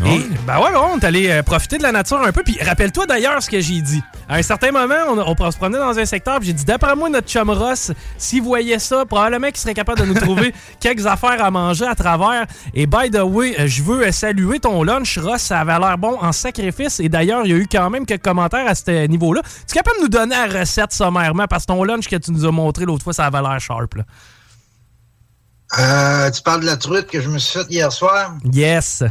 Et, 0.05 0.29
ben 0.47 0.59
ouais, 0.59 0.71
ouais, 0.71 0.77
on 0.77 0.99
est 0.99 1.05
allé 1.05 1.31
euh, 1.31 1.43
profiter 1.43 1.79
de 1.79 1.83
la 1.83 1.93
nature 1.93 2.21
un 2.21 2.33
peu. 2.33 2.43
Puis 2.43 2.59
rappelle-toi 2.61 3.07
d'ailleurs 3.07 3.43
ce 3.43 3.49
que 3.49 3.61
j'ai 3.61 3.81
dit. 3.81 4.03
À 4.29 4.37
un 4.37 4.43
certain 4.43 4.73
moment, 4.73 4.95
on, 5.09 5.19
on 5.19 5.51
se 5.51 5.57
promenait 5.57 5.79
dans 5.79 5.99
un 5.99 6.05
secteur, 6.05 6.39
puis 6.39 6.49
j'ai 6.49 6.53
dit, 6.55 6.65
d'après 6.65 6.97
moi, 6.97 7.09
notre 7.09 7.29
chum 7.29 7.51
Ross, 7.51 7.93
s'il 8.17 8.43
voyait 8.43 8.79
ça, 8.79 9.05
probablement 9.05 9.49
qu'il 9.49 9.59
serait 9.59 9.75
capable 9.75 10.01
de 10.01 10.07
nous 10.07 10.15
trouver 10.15 10.55
quelques 10.81 11.07
affaires 11.07 11.45
à 11.45 11.51
manger 11.51 11.87
à 11.87 11.95
travers. 11.95 12.47
Et 12.75 12.87
by 12.87 13.11
the 13.11 13.23
way, 13.23 13.55
euh, 13.59 13.67
je 13.67 13.83
veux 13.83 14.07
euh, 14.07 14.13
saluer 14.13 14.61
ton 14.61 14.83
lunch, 14.83 15.19
Ross. 15.19 15.43
Ça 15.43 15.61
avait 15.61 15.79
l'air 15.79 15.99
bon 15.99 16.17
en 16.21 16.33
sacrifice. 16.33 17.01
Et 17.01 17.09
d'ailleurs, 17.09 17.43
il 17.45 17.51
y 17.51 17.55
a 17.55 17.57
eu 17.57 17.69
quand 17.71 17.91
même 17.91 18.07
quelques 18.07 18.25
commentaires 18.25 18.67
à 18.67 18.75
ce 18.75 19.07
niveau-là. 19.07 19.43
Tu 19.67 19.73
es 19.73 19.75
capable 19.75 19.99
de 19.99 20.03
nous 20.03 20.09
donner 20.09 20.35
la 20.35 20.61
recette 20.61 20.93
sommairement? 20.93 21.47
Parce 21.47 21.65
que 21.65 21.73
ton 21.73 21.85
lunch 21.85 22.09
que 22.09 22.17
tu 22.17 22.33
nous 22.33 22.45
as 22.45 22.53
montré 22.53 22.85
l'autre 22.85 23.05
fois, 23.05 23.13
ça 23.13 23.27
avait 23.27 23.43
l'air 23.43 23.61
sharp. 23.61 23.95
Là. 23.95 24.05
Euh, 25.79 26.31
tu 26.31 26.43
parles 26.43 26.61
de 26.61 26.67
la 26.67 26.77
truite 26.77 27.07
que 27.07 27.21
je 27.21 27.29
me 27.29 27.39
suis 27.39 27.59
faite 27.59 27.67
hier 27.71 27.91
soir? 27.93 28.35
Yes. 28.53 29.03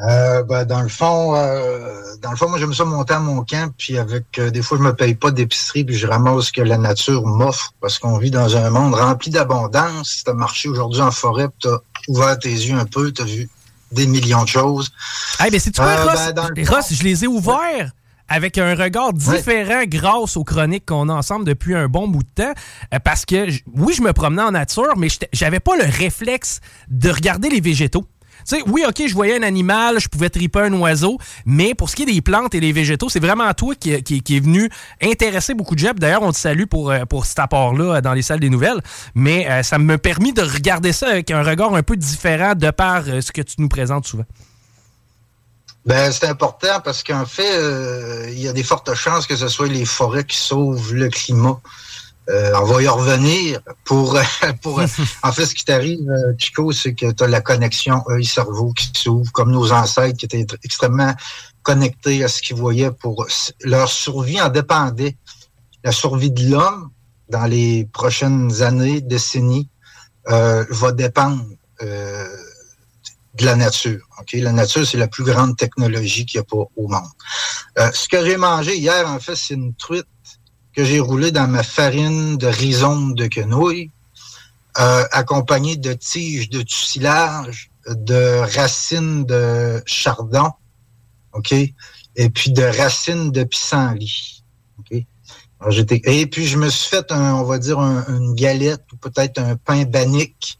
Euh, 0.00 0.42
ben, 0.42 0.64
dans 0.64 0.82
le 0.82 0.88
fond, 0.88 1.36
euh, 1.36 2.16
dans 2.20 2.30
le 2.32 2.36
fond, 2.36 2.48
moi 2.48 2.58
j'aime 2.58 2.74
ça 2.74 2.84
monter 2.84 3.14
à 3.14 3.20
mon 3.20 3.44
camp, 3.44 3.72
puis 3.78 3.96
avec 3.96 4.24
euh, 4.38 4.50
des 4.50 4.60
fois 4.60 4.76
je 4.76 4.82
me 4.82 4.92
paye 4.92 5.14
pas 5.14 5.30
d'épicerie, 5.30 5.84
puis 5.84 5.96
je 5.96 6.06
ramasse 6.08 6.46
ce 6.46 6.52
que 6.52 6.62
la 6.62 6.78
nature 6.78 7.24
m'offre, 7.24 7.72
parce 7.80 8.00
qu'on 8.00 8.18
vit 8.18 8.32
dans 8.32 8.56
un 8.56 8.70
monde 8.70 8.94
rempli 8.94 9.30
d'abondance. 9.30 10.10
Si 10.10 10.24
t'as 10.24 10.32
marché 10.34 10.68
aujourd'hui 10.68 11.00
en 11.00 11.12
forêt, 11.12 11.46
puis 11.48 11.70
t'as 11.70 11.78
ouvert 12.08 12.36
tes 12.38 12.50
yeux 12.50 12.76
un 12.76 12.86
peu, 12.86 13.12
t'as 13.12 13.24
vu 13.24 13.48
des 13.92 14.08
millions 14.08 14.42
de 14.42 14.48
choses. 14.48 14.90
Hey, 15.38 15.50
mais 15.52 15.60
c'est 15.60 15.70
tu 15.70 15.80
quoi, 15.80 15.90
Euh, 15.90 16.04
Ross? 16.04 16.32
ben, 16.34 16.68
Ross, 16.68 16.92
je 16.92 17.02
les 17.04 17.24
ai 17.24 17.26
ouverts 17.28 17.92
avec 18.28 18.56
un 18.58 18.74
regard 18.74 19.12
différent 19.12 19.82
grâce 19.86 20.36
aux 20.36 20.44
chroniques 20.44 20.86
qu'on 20.86 21.08
a 21.08 21.12
ensemble 21.12 21.44
depuis 21.44 21.74
un 21.74 21.88
bon 21.88 22.08
bout 22.08 22.22
de 22.22 22.42
temps. 22.42 22.54
Euh, 22.92 22.98
parce 22.98 23.24
que, 23.26 23.48
oui, 23.74 23.94
je 23.94 24.02
me 24.02 24.12
promenais 24.12 24.42
en 24.42 24.52
nature, 24.52 24.94
mais 24.96 25.08
j'avais 25.32 25.60
pas 25.60 25.76
le 25.76 25.84
réflexe 25.84 26.60
de 26.88 27.10
regarder 27.10 27.50
les 27.50 27.60
végétaux. 27.60 28.06
Sais, 28.44 28.62
oui, 28.66 28.84
OK, 28.86 29.02
je 29.06 29.14
voyais 29.14 29.38
un 29.38 29.42
animal, 29.42 29.98
je 29.98 30.08
pouvais 30.08 30.28
triper 30.30 30.60
un 30.60 30.72
oiseau, 30.74 31.18
mais 31.46 31.74
pour 31.74 31.88
ce 31.90 31.96
qui 31.96 32.02
est 32.02 32.12
des 32.12 32.20
plantes 32.20 32.54
et 32.54 32.60
des 32.60 32.72
végétaux, 32.72 33.08
c'est 33.08 33.20
vraiment 33.20 33.52
toi 33.54 33.74
qui, 33.74 34.02
qui- 34.02 34.36
est 34.36 34.40
venu 34.40 34.68
intéresser 35.02 35.54
beaucoup 35.54 35.74
de 35.74 35.80
gens. 35.80 35.92
D'ailleurs, 35.96 36.22
on 36.22 36.32
te 36.32 36.36
salue 36.36 36.64
pour, 36.64 36.90
euh, 36.90 37.04
pour 37.04 37.26
cet 37.26 37.38
apport-là 37.38 37.96
euh, 37.96 38.00
dans 38.00 38.12
les 38.12 38.22
salles 38.22 38.40
des 38.40 38.50
nouvelles. 38.50 38.80
Mais 39.14 39.48
euh, 39.50 39.62
ça 39.62 39.78
m'a 39.78 39.98
permis 39.98 40.32
de 40.32 40.42
regarder 40.42 40.92
ça 40.92 41.08
avec 41.08 41.30
un 41.30 41.42
regard 41.42 41.74
un 41.74 41.82
peu 41.82 41.96
différent 41.96 42.54
de 42.54 42.70
par 42.70 43.04
ce 43.04 43.32
que 43.32 43.42
tu 43.42 43.54
nous 43.58 43.68
présentes 43.68 44.06
souvent. 44.06 44.24
Ben, 45.86 46.10
c'est 46.12 46.26
important 46.26 46.80
parce 46.82 47.02
qu'en 47.02 47.26
fait, 47.26 48.30
il 48.32 48.38
y 48.38 48.48
a 48.48 48.52
des 48.52 48.62
fortes 48.62 48.94
chances 48.94 49.26
que 49.26 49.36
ce 49.36 49.48
soit 49.48 49.68
les 49.68 49.84
forêts 49.84 50.24
qui 50.24 50.36
sauvent 50.38 50.94
le 50.94 51.08
climat. 51.10 51.60
Euh, 52.30 52.52
on 52.60 52.64
va 52.64 52.82
y 52.82 52.88
revenir 52.88 53.60
pour, 53.84 54.18
pour 54.62 54.80
en 54.80 55.32
fait, 55.32 55.46
ce 55.46 55.54
qui 55.54 55.64
t'arrive, 55.64 56.08
euh, 56.08 56.32
Chico, 56.38 56.72
c'est 56.72 56.94
que 56.94 57.12
tu 57.12 57.22
as 57.22 57.26
la 57.26 57.40
connexion 57.40 58.02
œil-cerveau 58.08 58.72
qui 58.72 58.90
s'ouvre, 58.94 59.30
comme 59.32 59.52
nos 59.52 59.72
ancêtres 59.72 60.16
qui 60.16 60.24
étaient 60.24 60.46
extrêmement 60.62 61.14
connectés 61.62 62.24
à 62.24 62.28
ce 62.28 62.40
qu'ils 62.40 62.56
voyaient 62.56 62.90
pour 62.90 63.26
leur 63.62 63.90
survie 63.90 64.40
en 64.40 64.48
dépendait. 64.48 65.16
La 65.82 65.92
survie 65.92 66.30
de 66.30 66.50
l'homme 66.50 66.90
dans 67.28 67.44
les 67.44 67.88
prochaines 67.92 68.62
années, 68.62 69.00
décennies, 69.00 69.68
euh, 70.28 70.64
va 70.70 70.92
dépendre 70.92 71.44
euh, 71.82 72.28
de 73.34 73.44
la 73.44 73.56
nature. 73.56 74.06
ok? 74.20 74.32
La 74.34 74.52
nature, 74.52 74.86
c'est 74.86 74.96
la 74.96 75.08
plus 75.08 75.24
grande 75.24 75.56
technologie 75.56 76.24
qu'il 76.24 76.38
n'y 76.38 76.42
a 76.42 76.44
pas 76.44 76.70
au 76.76 76.88
monde. 76.88 77.02
Euh, 77.78 77.90
ce 77.92 78.08
que 78.08 78.24
j'ai 78.24 78.36
mangé 78.36 78.76
hier, 78.76 79.08
en 79.08 79.18
fait, 79.18 79.36
c'est 79.36 79.54
une 79.54 79.74
truite 79.74 80.06
que 80.74 80.84
j'ai 80.84 81.00
roulée 81.00 81.30
dans 81.32 81.46
ma 81.48 81.62
farine 81.62 82.36
de 82.36 82.46
rhizome 82.46 83.14
de 83.14 83.26
quenouille, 83.26 83.90
euh, 84.78 85.04
accompagnée 85.12 85.76
de 85.76 85.92
tiges 85.92 86.50
de 86.50 86.62
tussilage, 86.62 87.70
de 87.88 88.40
racines 88.56 89.24
de 89.24 89.82
chardon, 89.86 90.50
OK? 91.32 91.52
Et 91.52 92.30
puis 92.30 92.50
de 92.52 92.62
racines 92.62 93.30
de 93.30 93.44
pissenlit. 93.44 94.42
OK? 94.78 95.04
Et 96.04 96.26
puis, 96.26 96.46
je 96.46 96.58
me 96.58 96.68
suis 96.68 96.90
fait, 96.90 97.10
un, 97.10 97.34
on 97.34 97.44
va 97.44 97.58
dire, 97.58 97.78
un- 97.78 98.04
une 98.08 98.34
galette 98.34 98.82
ou 98.92 98.96
peut-être 98.96 99.38
un 99.38 99.56
pain 99.56 99.84
banique 99.84 100.58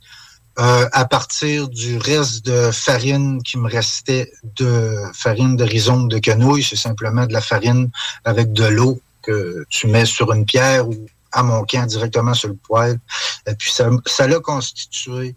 euh, 0.58 0.88
à 0.92 1.04
partir 1.04 1.68
du 1.68 1.98
reste 1.98 2.46
de 2.46 2.70
farine 2.72 3.42
qui 3.42 3.58
me 3.58 3.68
restait 3.68 4.30
de 4.56 4.96
farine 5.12 5.56
de 5.56 5.64
rhizome 5.64 6.08
de 6.08 6.18
quenouille. 6.18 6.62
C'est 6.62 6.76
simplement 6.76 7.26
de 7.26 7.32
la 7.32 7.40
farine 7.40 7.90
avec 8.24 8.52
de 8.52 8.64
l'eau 8.64 9.00
que 9.24 9.64
tu 9.68 9.86
mets 9.86 10.06
sur 10.06 10.32
une 10.32 10.44
pierre 10.44 10.88
ou 10.88 10.94
à 11.32 11.42
mon 11.42 11.64
camp 11.64 11.86
directement 11.86 12.34
sur 12.34 12.48
le 12.48 12.56
poêle. 12.56 12.98
Et 13.46 13.54
puis, 13.54 13.70
ça 13.70 13.90
ça 14.06 14.26
l'a 14.26 14.40
constitué 14.40 15.34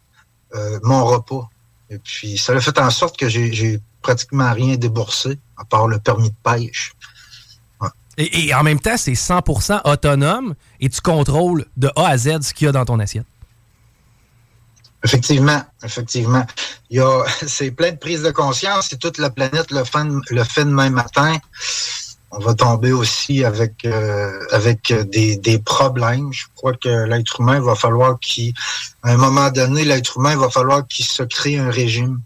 euh, 0.56 0.80
mon 0.84 1.06
repas. 1.06 1.50
Et 1.90 1.98
puis, 1.98 2.38
ça 2.38 2.54
a 2.54 2.62
fait 2.62 2.78
en 2.80 2.90
sorte 2.90 3.18
que 3.18 3.30
j'ai 3.30 3.80
pratiquement 4.02 4.54
rien 4.54 4.76
déboursé, 4.76 5.40
à 5.58 5.66
part 5.66 5.88
le 5.88 6.00
permis 6.00 6.30
de 6.30 6.36
pêche. 6.44 6.94
Et, 8.18 8.48
et 8.48 8.54
en 8.54 8.64
même 8.64 8.80
temps, 8.80 8.98
c'est 8.98 9.14
100% 9.14 9.82
autonome 9.86 10.56
et 10.80 10.90
tu 10.90 11.02
contrôles 11.02 11.66
de 11.78 11.92
A 11.96 12.08
à 12.08 12.18
Z 12.18 12.42
ce 12.42 12.54
qu'il 12.54 12.66
y 12.66 12.68
a 12.70 12.72
dans 12.72 12.86
ton 12.86 13.00
assiette. 13.00 13.28
Effectivement, 15.04 15.64
effectivement. 15.84 16.46
Il 16.90 16.98
y 16.98 17.00
a, 17.00 17.24
c'est 17.48 17.72
plein 17.72 17.92
de 17.92 17.98
prises 17.98 18.24
de 18.24 18.32
conscience. 18.32 18.90
Si 18.90 18.98
toute 18.98 19.18
la 19.18 19.30
planète 19.30 19.72
le 19.72 19.84
fait, 19.84 20.04
le 20.30 20.44
fait 20.44 20.66
demain 20.66 20.90
matin, 20.90 21.38
on 22.32 22.40
va 22.40 22.54
tomber 22.54 22.92
aussi 22.92 23.46
avec 23.46 23.86
euh, 23.86 24.40
avec 24.52 24.94
des, 25.10 25.38
des 25.38 25.60
problèmes. 25.60 26.32
Je 26.34 26.46
crois 26.56 26.74
que 26.74 27.06
l'être 27.06 27.40
humain 27.40 27.60
va 27.62 27.76
falloir 27.76 28.20
qu'il, 28.20 28.54
à 29.04 29.12
un 29.12 29.18
moment 29.18 29.50
donné, 29.50 29.86
l'être 29.86 30.18
humain 30.18 30.36
va 30.36 30.50
falloir 30.50 30.86
qu'il 30.88 31.06
se 31.06 31.24
crée 31.24 31.58
un 31.58 31.72
régime. 31.72 32.20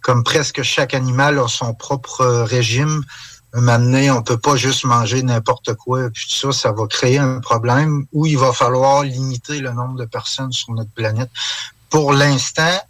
Comme 0.00 0.24
presque 0.24 0.62
chaque 0.62 0.94
animal 0.94 1.38
a 1.38 1.48
son 1.48 1.74
propre 1.74 2.20
euh, 2.22 2.44
régime. 2.44 3.02
Donné, 3.54 4.10
on 4.10 4.20
peut 4.20 4.36
pas 4.36 4.56
juste 4.56 4.84
manger 4.84 5.22
n'importe 5.22 5.74
quoi. 5.74 6.10
Puis 6.10 6.26
tout 6.28 6.52
ça, 6.52 6.60
ça 6.60 6.72
va 6.72 6.88
créer 6.88 7.18
un 7.18 7.38
problème 7.38 8.04
où 8.12 8.26
il 8.26 8.36
va 8.36 8.52
falloir 8.52 9.04
limiter 9.04 9.60
le 9.60 9.70
nombre 9.70 9.96
de 9.96 10.06
personnes 10.06 10.50
sur 10.50 10.72
notre 10.72 10.90
planète. 10.90 11.30
Pour 11.88 12.12
l'instant, 12.12 12.80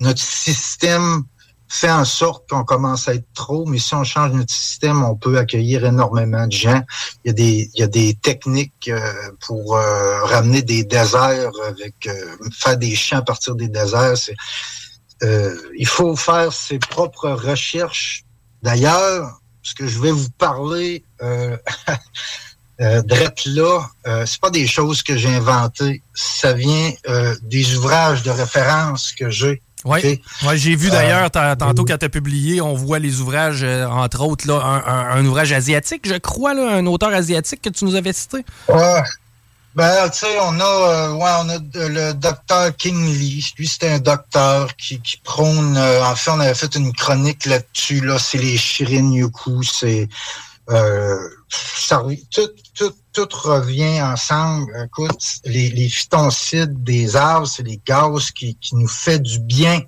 notre 0.00 0.20
système 0.20 1.22
fait 1.68 1.90
en 1.90 2.04
sorte 2.04 2.48
qu'on 2.48 2.64
commence 2.64 3.08
à 3.08 3.14
être 3.14 3.28
trop, 3.34 3.66
mais 3.66 3.78
si 3.78 3.94
on 3.94 4.02
change 4.02 4.32
notre 4.32 4.52
système, 4.52 5.02
on 5.04 5.14
peut 5.14 5.38
accueillir 5.38 5.84
énormément 5.84 6.46
de 6.46 6.52
gens. 6.52 6.82
Il 7.24 7.28
y 7.28 7.30
a 7.30 7.32
des, 7.34 7.70
il 7.74 7.80
y 7.80 7.82
a 7.82 7.86
des 7.86 8.14
techniques 8.14 8.88
euh, 8.88 9.12
pour 9.46 9.76
euh, 9.76 10.24
ramener 10.24 10.62
des 10.62 10.84
déserts 10.84 11.52
avec 11.68 12.06
euh, 12.06 12.36
faire 12.52 12.78
des 12.78 12.94
champs 12.94 13.18
à 13.18 13.22
partir 13.22 13.54
des 13.54 13.68
déserts. 13.68 14.14
Il 15.22 15.86
faut 15.86 16.16
faire 16.16 16.52
ses 16.52 16.78
propres 16.78 17.30
recherches. 17.30 18.24
D'ailleurs, 18.62 19.40
ce 19.62 19.74
que 19.74 19.86
je 19.86 19.98
vais 20.00 20.12
vous 20.12 20.30
parler 20.38 21.04
drette 22.78 23.44
là, 23.44 23.80
c'est 24.24 24.40
pas 24.40 24.50
des 24.50 24.68
choses 24.68 25.02
que 25.02 25.16
j'ai 25.16 25.34
inventées. 25.34 26.02
Ça 26.14 26.52
vient 26.52 26.92
des 27.42 27.76
ouvrages 27.76 28.22
de 28.22 28.30
référence 28.30 29.12
que 29.12 29.28
j'ai. 29.28 29.60
Oui, 29.84 30.20
ouais, 30.44 30.56
j'ai 30.58 30.74
vu 30.74 30.88
Euh, 30.88 30.90
d'ailleurs, 30.90 31.30
ta- 31.30 31.54
tantôt 31.56 31.84
quand 31.84 31.98
tu 31.98 32.04
as 32.04 32.08
publié, 32.08 32.60
on 32.60 32.74
voit 32.74 32.98
les 32.98 33.20
ouvrages, 33.20 33.62
euh, 33.62 33.86
entre 33.86 34.22
autres, 34.22 34.46
là, 34.48 34.60
un, 34.60 34.78
un- 34.84 35.10
un 35.18 35.24
ouvrage 35.24 35.52
asiatique, 35.52 36.02
je 36.08 36.14
crois, 36.18 36.52
là, 36.54 36.68
un 36.76 36.86
auteur 36.86 37.10
asiatique 37.14 37.62
que 37.62 37.70
tu 37.70 37.84
nous 37.84 37.94
avais 37.94 38.12
cité. 38.12 38.44
Ouais. 38.68 39.02
Ben, 39.74 40.08
tu 40.10 40.18
sais, 40.18 40.36
on 40.42 40.58
a, 40.58 40.64
euh, 40.64 41.12
ouais, 41.12 41.30
on 41.40 41.48
a 41.50 41.58
le 41.88 42.12
docteur 42.14 42.74
King 42.76 43.06
Lee. 43.16 43.52
Lui, 43.56 43.68
c'était 43.68 43.90
un 43.90 43.98
docteur 44.00 44.74
qui, 44.76 45.00
qui 45.00 45.18
prône. 45.22 45.76
euh, 45.76 46.02
en 46.04 46.16
fait, 46.16 46.30
on 46.32 46.40
avait 46.40 46.54
fait 46.54 46.74
une 46.74 46.92
chronique 46.92 47.46
là-dessus. 47.46 48.00
Là, 48.00 48.18
c'est 48.18 48.38
les 48.38 48.56
Shirin 48.56 49.12
Yoku. 49.12 49.62
C'est 49.62 50.08
Euh, 50.70 51.16
ça, 51.48 52.02
tout, 52.30 52.48
tout, 53.26 53.36
revient 53.36 54.00
ensemble. 54.00 54.72
Écoute, 54.86 55.20
les, 55.44 55.70
les 55.70 55.88
phytoncides 55.88 56.82
des 56.84 57.16
arbres, 57.16 57.46
c'est 57.46 57.62
les 57.62 57.80
gaz 57.84 58.30
qui, 58.30 58.54
qui 58.56 58.76
nous 58.76 58.88
fait 58.88 59.18
du 59.18 59.40
bien. 59.40 59.80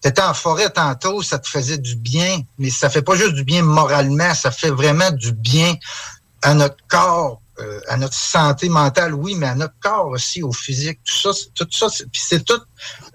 T'étais 0.00 0.22
en 0.22 0.34
forêt 0.34 0.70
tantôt, 0.70 1.22
ça 1.22 1.38
te 1.38 1.48
faisait 1.48 1.78
du 1.78 1.96
bien, 1.96 2.42
mais 2.58 2.70
ça 2.70 2.90
fait 2.90 3.02
pas 3.02 3.16
juste 3.16 3.34
du 3.34 3.42
bien 3.42 3.62
moralement, 3.62 4.34
ça 4.34 4.50
fait 4.50 4.70
vraiment 4.70 5.10
du 5.10 5.32
bien 5.32 5.74
à 6.42 6.54
notre 6.54 6.76
corps, 6.88 7.40
euh, 7.58 7.80
à 7.88 7.96
notre 7.96 8.14
santé 8.14 8.68
mentale, 8.68 9.14
oui, 9.14 9.34
mais 9.34 9.46
à 9.46 9.54
notre 9.54 9.74
corps 9.80 10.08
aussi, 10.08 10.42
au 10.42 10.52
physique, 10.52 11.00
tout 11.04 11.32
ça, 11.32 11.40
tout 11.54 11.66
ça, 11.70 11.86
puis 12.12 12.22
c'est 12.22 12.44
tout 12.44 12.60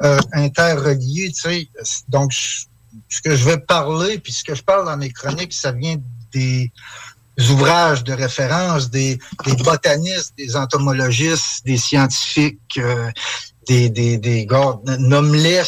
euh, 0.02 0.20
interrelié, 0.34 1.32
tu 1.32 1.42
sais. 1.42 1.70
Donc, 2.08 2.34
ce 2.34 3.22
que 3.22 3.36
je 3.36 3.46
vais 3.46 3.60
parler, 3.60 4.18
puis 4.18 4.34
ce 4.34 4.44
que 4.44 4.56
je 4.56 4.64
parle 4.64 4.86
dans 4.86 4.98
mes 4.98 5.12
chroniques, 5.12 5.54
ça 5.54 5.72
vient 5.72 5.98
des 6.32 6.72
ouvrages 7.52 8.04
de 8.04 8.14
référence, 8.14 8.90
des, 8.90 9.20
des 9.46 9.56
botanistes, 9.64 10.34
des 10.38 10.56
entomologistes, 10.56 11.66
des 11.66 11.78
scientifiques, 11.78 12.78
euh, 12.78 13.10
des, 13.68 13.90
des, 13.90 14.18
des 14.18 14.46
gars, 14.46 14.80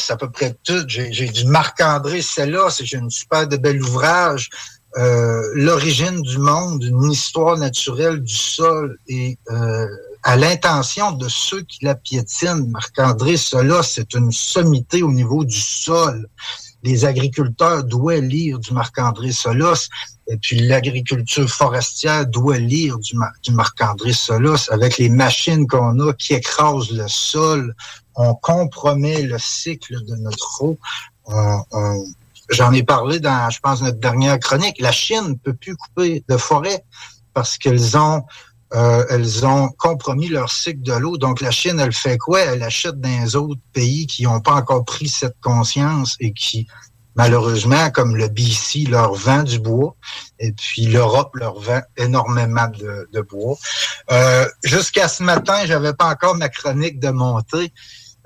à 0.10 0.18
peu 0.18 0.30
près 0.30 0.56
tout. 0.64 0.84
J'ai 0.88 1.28
du 1.28 1.46
Marc-André 1.46 2.22
là 2.38 2.68
j'ai 2.82 2.98
une 2.98 3.10
super 3.10 3.48
de 3.48 3.58
bel 3.58 3.82
ouvrage. 3.82 4.50
Euh, 4.98 5.42
L'origine 5.54 6.22
du 6.22 6.38
monde, 6.38 6.84
une 6.84 7.12
histoire 7.12 7.58
naturelle 7.58 8.20
du 8.22 8.36
sol 8.36 8.98
et 9.08 9.38
euh, 9.50 9.88
à 10.24 10.36
l'intention 10.36 11.14
de 11.14 11.30
ceux 11.30 11.62
qui 11.62 11.86
la 11.86 11.96
piétinent. 11.96 12.68
Marc-André 12.68 13.38
cela 13.38 13.84
c'est 13.84 14.14
une 14.14 14.32
sommité 14.32 15.04
au 15.04 15.12
niveau 15.12 15.46
du 15.46 15.60
sol. 15.60 16.28
Les 16.84 17.06
agriculteurs 17.06 17.84
doivent 17.84 18.22
lire 18.22 18.60
du 18.60 18.74
Marc-André 18.74 19.32
Solos 19.32 19.88
et 20.32 20.38
puis 20.38 20.60
l'agriculture 20.62 21.50
forestière 21.50 22.26
doit 22.26 22.58
lire 22.58 22.98
du, 23.00 23.18
du 23.44 23.52
Marc-André 23.52 24.14
Solos 24.14 24.72
avec 24.72 24.98
les 24.98 25.10
machines 25.10 25.68
qu'on 25.68 26.00
a 26.00 26.14
qui 26.14 26.34
écrasent 26.34 26.92
le 26.92 27.08
sol. 27.10 27.76
On 28.16 28.34
compromet 28.34 29.24
le 29.24 29.38
cycle 29.38 30.04
de 30.06 30.16
notre 30.16 30.64
eau. 30.64 30.78
J'en 32.50 32.72
ai 32.72 32.84
parlé 32.84 33.20
dans, 33.20 33.50
je 33.50 33.60
pense, 33.60 33.82
notre 33.82 34.00
dernière 34.00 34.40
chronique. 34.40 34.80
La 34.80 34.94
Chine 34.94 35.28
ne 35.28 35.34
peut 35.34 35.54
plus 35.54 35.76
couper 35.76 36.24
de 36.30 36.38
forêt 36.38 36.84
parce 37.34 37.58
qu'elles 37.58 37.98
ont 37.98 38.24
euh, 38.74 39.04
elles 39.10 39.46
ont 39.46 39.68
compromis 39.78 40.30
leur 40.30 40.50
cycle 40.50 40.82
de 40.82 40.94
l'eau. 40.94 41.18
Donc 41.18 41.42
la 41.42 41.52
Chine, 41.52 41.78
elle 41.78 41.92
fait 41.92 42.18
quoi? 42.18 42.40
Elle 42.40 42.64
achète 42.64 43.02
dans 43.02 43.22
les 43.22 43.36
autres 43.36 43.60
pays 43.74 44.08
qui 44.08 44.24
n'ont 44.24 44.40
pas 44.40 44.54
encore 44.54 44.86
pris 44.86 45.10
cette 45.10 45.36
conscience 45.42 46.16
et 46.22 46.32
qui 46.32 46.68
malheureusement, 47.16 47.90
comme 47.92 48.16
le 48.16 48.28
BC 48.28 48.86
leur 48.90 49.14
vend 49.14 49.44
du 49.44 49.60
bois, 49.60 49.96
et 50.40 50.52
puis 50.52 50.86
l'Europe 50.86 51.36
leur 51.36 51.60
vend 51.60 51.82
énormément 51.98 52.68
de, 52.68 53.22
bois. 53.22 53.58
Euh, 54.12 54.48
jusqu'à 54.64 55.08
ce 55.08 55.24
matin, 55.24 55.66
j'avais 55.66 55.94
pas 55.94 56.10
encore 56.10 56.36
ma 56.36 56.50
chronique 56.50 57.00
de 57.00 57.10
montée. 57.10 57.72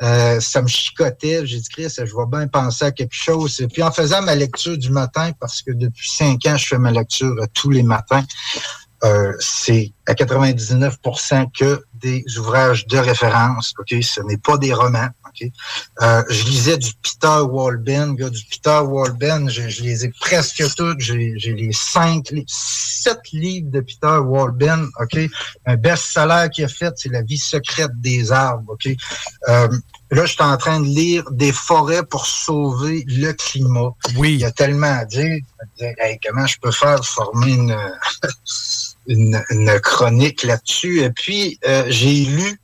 Euh, 0.01 0.39
ça 0.41 0.61
me 0.61 0.67
chicotait. 0.67 1.45
J'ai 1.45 1.59
dit, 1.59 1.69
Chris, 1.69 1.93
je 1.97 2.03
vais 2.03 2.25
bien 2.29 2.47
penser 2.47 2.85
à 2.85 2.91
quelque 2.91 3.15
chose. 3.15 3.59
Et 3.61 3.67
puis 3.67 3.81
en 3.81 3.91
faisant 3.91 4.21
ma 4.21 4.35
lecture 4.35 4.77
du 4.77 4.89
matin, 4.89 5.31
parce 5.39 5.61
que 5.61 5.71
depuis 5.71 6.09
cinq 6.09 6.45
ans, 6.45 6.57
je 6.57 6.67
fais 6.67 6.77
ma 6.77 6.91
lecture 6.91 7.33
tous 7.53 7.69
les 7.69 7.83
matins, 7.83 8.23
euh, 9.03 9.33
c'est 9.39 9.93
à 10.07 10.13
99% 10.13 11.51
que 11.57 11.83
des 11.93 12.23
ouvrages 12.37 12.87
de 12.87 12.97
référence. 12.97 13.73
Ok, 13.77 13.95
ce 14.01 14.21
n'est 14.21 14.37
pas 14.37 14.57
des 14.57 14.73
romans. 14.73 15.09
Ok, 15.35 15.49
euh, 16.01 16.23
je 16.29 16.43
lisais 16.45 16.77
du 16.77 16.91
Peter 17.01 17.41
Walben, 17.41 18.15
gars, 18.15 18.29
du 18.29 18.43
Peter 18.45 18.79
Walben. 18.85 19.49
Je, 19.49 19.67
je 19.67 19.83
les 19.83 20.05
ai 20.05 20.09
presque 20.09 20.63
tous. 20.75 20.95
J'ai 20.99 21.35
les 21.35 21.73
cinq, 21.73 22.31
les 22.31 22.45
sept 22.47 23.31
livres 23.33 23.69
de 23.71 23.81
Peter 23.81 24.17
Walben. 24.17 24.87
Ok, 25.01 25.19
un 25.65 25.75
best-seller 25.75 26.49
qu'il 26.53 26.63
a 26.63 26.67
fait, 26.67 26.93
c'est 26.95 27.09
La 27.09 27.21
vie 27.21 27.37
secrète 27.37 27.91
des 27.99 28.31
arbres. 28.31 28.73
Ok, 28.73 28.89
euh, 29.49 29.67
Là, 30.11 30.25
je 30.25 30.33
suis 30.33 30.43
en 30.43 30.55
train 30.57 30.79
de 30.79 30.85
lire 30.85 31.23
Des 31.31 31.51
forêts 31.51 32.05
pour 32.05 32.27
sauver 32.27 33.03
le 33.07 33.33
climat. 33.33 33.89
Oui. 34.15 34.35
Il 34.35 34.39
y 34.41 34.45
a 34.45 34.51
tellement 34.51 34.99
à 34.99 35.05
dire. 35.05 35.39
comment 36.23 36.45
je 36.45 36.59
peux 36.59 36.71
faire 36.71 37.03
former 37.03 37.53
une, 39.07 39.43
une, 39.49 39.79
chronique 39.81 40.43
là-dessus? 40.43 41.01
Et 41.01 41.09
puis, 41.09 41.59
euh, 41.67 41.85
j'ai 41.87 42.25
lu 42.25 42.59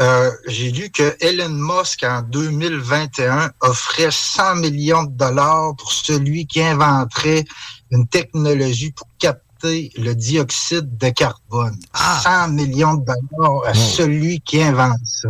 euh, 0.00 0.30
j'ai 0.46 0.70
lu 0.70 0.90
que 0.90 1.16
Elon 1.20 1.50
Musk 1.50 2.02
en 2.04 2.22
2021 2.22 3.52
offrait 3.60 4.10
100 4.10 4.56
millions 4.56 5.04
de 5.04 5.12
dollars 5.12 5.76
pour 5.76 5.92
celui 5.92 6.46
qui 6.46 6.62
inventerait 6.62 7.44
une 7.90 8.06
technologie 8.08 8.90
pour 8.92 9.06
capter 9.18 9.92
le 9.96 10.14
dioxyde 10.14 10.96
de 10.96 11.10
carbone. 11.10 11.78
100 11.94 12.00
ah. 12.24 12.48
millions 12.48 12.94
de 12.94 13.04
dollars 13.04 13.66
à 13.66 13.74
celui 13.74 14.40
qui 14.40 14.62
invente 14.62 14.98
ça. 15.04 15.28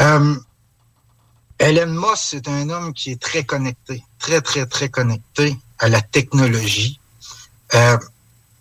Euh, 0.00 0.34
Elon 1.58 1.92
Musk, 1.92 2.16
c'est 2.16 2.48
un 2.48 2.68
homme 2.68 2.92
qui 2.92 3.12
est 3.12 3.20
très 3.20 3.44
connecté, 3.44 4.04
très, 4.18 4.40
très, 4.40 4.66
très 4.66 4.88
connecté 4.90 5.56
à 5.78 5.88
la 5.88 6.02
technologie. 6.02 7.00
Euh, 7.74 7.96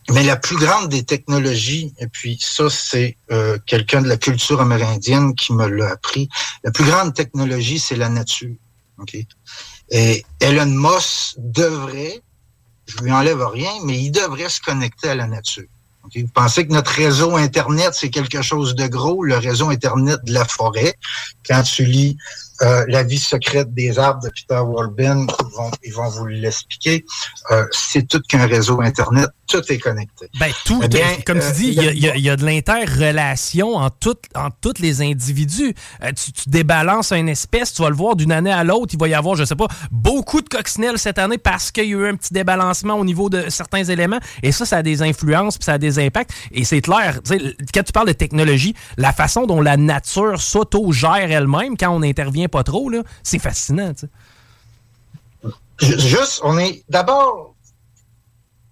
mais 0.09 0.23
la 0.23 0.35
plus 0.35 0.57
grande 0.57 0.89
des 0.89 1.03
technologies, 1.03 1.93
et 1.99 2.07
puis 2.07 2.37
ça, 2.41 2.69
c'est 2.69 3.17
euh, 3.31 3.57
quelqu'un 3.65 4.01
de 4.01 4.07
la 4.07 4.17
culture 4.17 4.61
amérindienne 4.61 5.35
qui 5.35 5.53
me 5.53 5.67
l'a 5.67 5.91
appris, 5.91 6.29
la 6.63 6.71
plus 6.71 6.85
grande 6.85 7.13
technologie, 7.13 7.79
c'est 7.79 7.95
la 7.95 8.09
nature. 8.09 8.55
Okay? 8.99 9.27
Et 9.89 10.25
Elon 10.39 10.65
Musk 10.65 11.35
devrait, 11.37 12.21
je 12.85 12.97
lui 13.03 13.11
enlève 13.11 13.45
rien, 13.45 13.71
mais 13.85 13.99
il 13.99 14.11
devrait 14.11 14.49
se 14.49 14.61
connecter 14.61 15.09
à 15.09 15.15
la 15.15 15.27
nature. 15.27 15.65
Vous 16.03 16.27
pensez 16.33 16.67
que 16.67 16.73
notre 16.73 16.91
réseau 16.91 17.37
Internet, 17.37 17.91
c'est 17.93 18.09
quelque 18.09 18.41
chose 18.41 18.75
de 18.75 18.87
gros, 18.87 19.23
le 19.23 19.37
réseau 19.37 19.69
Internet 19.69 20.19
de 20.25 20.33
la 20.33 20.45
forêt? 20.45 20.95
Quand 21.47 21.63
tu 21.63 21.85
lis 21.85 22.17
euh, 22.63 22.85
La 22.87 23.03
vie 23.03 23.19
secrète 23.19 23.73
des 23.73 23.99
arbres 23.99 24.21
de 24.23 24.29
Peter 24.29 24.59
Walben, 24.59 25.27
ils 25.27 25.55
vont, 25.55 25.71
ils 25.83 25.93
vont 25.93 26.09
vous 26.09 26.25
l'expliquer. 26.25 27.05
Euh, 27.51 27.65
c'est 27.71 28.07
tout 28.07 28.21
qu'un 28.27 28.45
réseau 28.45 28.81
Internet, 28.81 29.29
tout 29.47 29.61
est 29.71 29.77
connecté. 29.77 30.27
Ben, 30.39 30.51
tout, 30.65 30.81
eh 30.83 30.87
bien, 30.87 31.05
comme 31.25 31.39
tu 31.39 31.51
dis, 31.53 31.67
il 31.67 31.93
y, 31.93 32.21
y, 32.21 32.29
a 32.29 32.35
de 32.35 32.45
l'interrelation 32.45 33.75
en, 33.75 33.89
tout, 33.89 34.17
en 34.35 34.49
tous 34.49 34.79
les 34.79 35.01
individus. 35.01 35.73
Euh, 36.03 36.11
tu, 36.11 36.31
tu, 36.31 36.49
débalances 36.49 37.11
une 37.11 37.29
espèce, 37.29 37.73
tu 37.73 37.81
vas 37.81 37.89
le 37.89 37.95
voir 37.95 38.15
d'une 38.15 38.31
année 38.31 38.51
à 38.51 38.63
l'autre, 38.63 38.93
il 38.93 38.99
va 38.99 39.07
y 39.07 39.13
avoir, 39.13 39.35
je 39.35 39.43
sais 39.43 39.55
pas, 39.55 39.67
beaucoup 39.91 40.41
de 40.41 40.49
coccinelles 40.49 40.97
cette 40.97 41.19
année 41.19 41.37
parce 41.37 41.71
qu'il 41.71 41.85
y 41.85 41.93
a 41.93 41.97
eu 41.97 42.07
un 42.07 42.15
petit 42.15 42.33
débalancement 42.33 42.95
au 42.95 43.05
niveau 43.05 43.29
de 43.29 43.49
certains 43.49 43.83
éléments. 43.83 44.19
Et 44.41 44.51
ça, 44.51 44.65
ça 44.65 44.77
a 44.77 44.83
des 44.83 45.01
influences, 45.01 45.57
puis 45.57 45.65
ça 45.65 45.73
a 45.73 45.77
des 45.77 45.99
impacts. 45.99 46.31
Et 46.51 46.63
c'est 46.63 46.81
clair, 46.81 47.19
quand 47.73 47.83
tu 47.83 47.91
parles 47.91 48.07
de 48.07 48.13
technologie, 48.13 48.75
la 48.97 49.13
façon 49.13 49.45
dont 49.45 49.61
la 49.61 49.77
nature 49.77 50.41
s'auto-gère 50.41 51.31
elle-même 51.31 51.77
quand 51.77 51.89
on 51.89 52.01
intervient 52.01 52.47
pas 52.53 52.63
trop, 52.63 52.91
c'est 53.23 53.39
fascinant. 53.39 53.93
Juste, 55.79 56.39
on 56.43 56.57
est. 56.59 56.83
D'abord, 56.87 57.55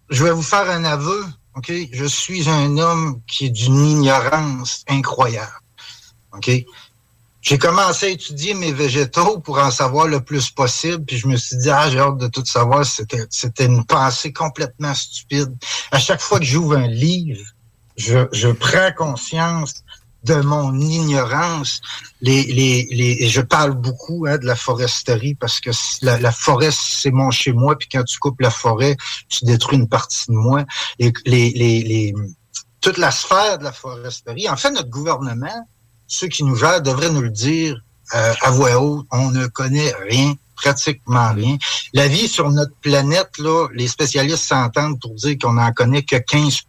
je 0.10 0.24
vais 0.24 0.32
vous 0.32 0.44
faire 0.44 0.70
un 0.70 0.84
aveu. 0.84 1.26
OK? 1.56 1.72
Je 1.92 2.06
suis 2.06 2.48
un 2.48 2.78
homme 2.78 3.22
qui 3.28 3.48
est 3.48 3.50
d'une 3.50 3.86
ignorance 3.86 4.84
incroyable. 4.88 5.60
OK? 6.34 6.50
J'ai 7.42 7.58
commencé 7.58 8.06
à 8.06 8.10
étudier 8.10 8.54
mes 8.54 8.72
végétaux 8.72 9.40
pour 9.40 9.58
en 9.58 9.72
savoir 9.72 10.06
le 10.08 10.22
plus 10.22 10.52
possible, 10.52 11.04
puis 11.04 11.18
je 11.18 11.28
me 11.28 11.38
suis 11.38 11.58
dit, 11.58 11.72
ah, 11.72 11.90
j'ai 11.90 12.00
hâte 12.00 12.20
de 12.20 12.28
tout 12.28 12.46
savoir. 12.46 12.86
C'était, 12.86 13.26
c'était 13.32 13.66
une 13.66 13.84
pensée 13.84 14.32
complètement 14.32 14.94
stupide. 14.94 15.52
À 15.92 15.98
chaque 15.98 16.22
fois 16.22 16.38
que 16.38 16.46
j'ouvre 16.46 16.78
un 16.78 16.88
livre, 16.88 17.44
je 17.98 18.52
prends 18.52 18.92
conscience 18.96 19.84
de 20.24 20.36
mon 20.36 20.80
ignorance. 20.80 21.82
Les, 22.22 22.44
les, 22.44 22.88
les, 22.92 23.28
je 23.28 23.42
parle 23.42 23.74
beaucoup 23.74 24.26
hein, 24.28 24.38
de 24.38 24.46
la 24.46 24.56
foresterie 24.56 25.36
parce 25.36 25.60
que 25.60 25.72
la, 26.02 26.20
la 26.20 26.32
forêt, 26.32 26.70
c'est 26.72 27.12
mon 27.12 27.32
chez 27.32 27.54
moi, 27.54 27.78
puis 27.78 27.90
quand 27.92 28.04
tu 28.04 28.20
coupes 28.20 28.42
la 28.42 28.52
forêt, 28.52 28.96
tu 29.30 29.46
détruis 29.46 29.78
une 29.78 29.90
partie 29.90 30.26
de 30.28 30.36
moi. 30.36 30.66
Les, 31.00 31.12
les, 31.26 31.52
les, 31.52 32.14
toute 32.82 32.98
la 32.98 33.12
sphère 33.12 33.58
de 33.58 33.64
la 33.64 33.72
foresterie, 33.72 34.50
en 34.50 34.58
fait, 34.58 34.72
notre 34.72 34.90
gouvernement, 34.90 35.68
ceux 36.08 36.28
qui 36.28 36.44
nous 36.44 36.56
gèrent 36.56 36.82
devraient 36.82 37.12
nous 37.12 37.22
le 37.22 37.30
dire 37.30 37.80
euh, 38.14 38.34
à 38.42 38.52
voix 38.52 38.82
haute, 38.82 39.06
on 39.12 39.32
ne 39.32 39.48
connaît 39.48 39.94
rien 40.10 40.36
pratiquement 40.62 41.34
rien. 41.34 41.58
La 41.94 42.08
vie 42.08 42.28
sur 42.28 42.50
notre 42.50 42.76
planète, 42.82 43.38
là, 43.40 43.68
les 43.74 43.88
spécialistes 43.88 44.44
s'entendent 44.44 45.00
pour 45.00 45.14
dire 45.16 45.36
qu'on 45.42 45.54
n'en 45.54 45.72
connaît 45.72 46.04
que 46.04 46.18
15 46.18 46.62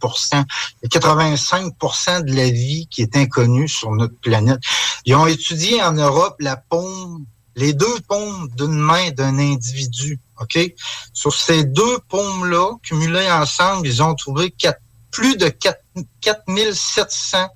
Il 0.83 0.89
85% 0.89 2.25
de 2.25 2.33
la 2.33 2.49
vie 2.49 2.87
qui 2.89 3.01
est 3.03 3.15
inconnue 3.15 3.67
sur 3.67 3.91
notre 3.91 4.17
planète. 4.19 4.59
Ils 5.05 5.15
ont 5.15 5.27
étudié 5.27 5.81
en 5.83 5.93
Europe 5.93 6.35
la 6.39 6.57
paume, 6.57 7.25
les 7.55 7.73
deux 7.73 7.99
paumes 8.07 8.49
d'une 8.57 8.73
main 8.73 9.11
d'un 9.11 9.37
individu. 9.37 10.19
OK? 10.41 10.59
Sur 11.13 11.33
ces 11.35 11.63
deux 11.63 11.99
paumes-là, 12.09 12.75
cumulées 12.81 13.31
ensemble, 13.31 13.87
ils 13.87 14.01
ont 14.01 14.15
trouvé 14.15 14.53
plus 15.11 15.37
de 15.37 15.47
4, 15.47 15.79
4700 16.21 17.47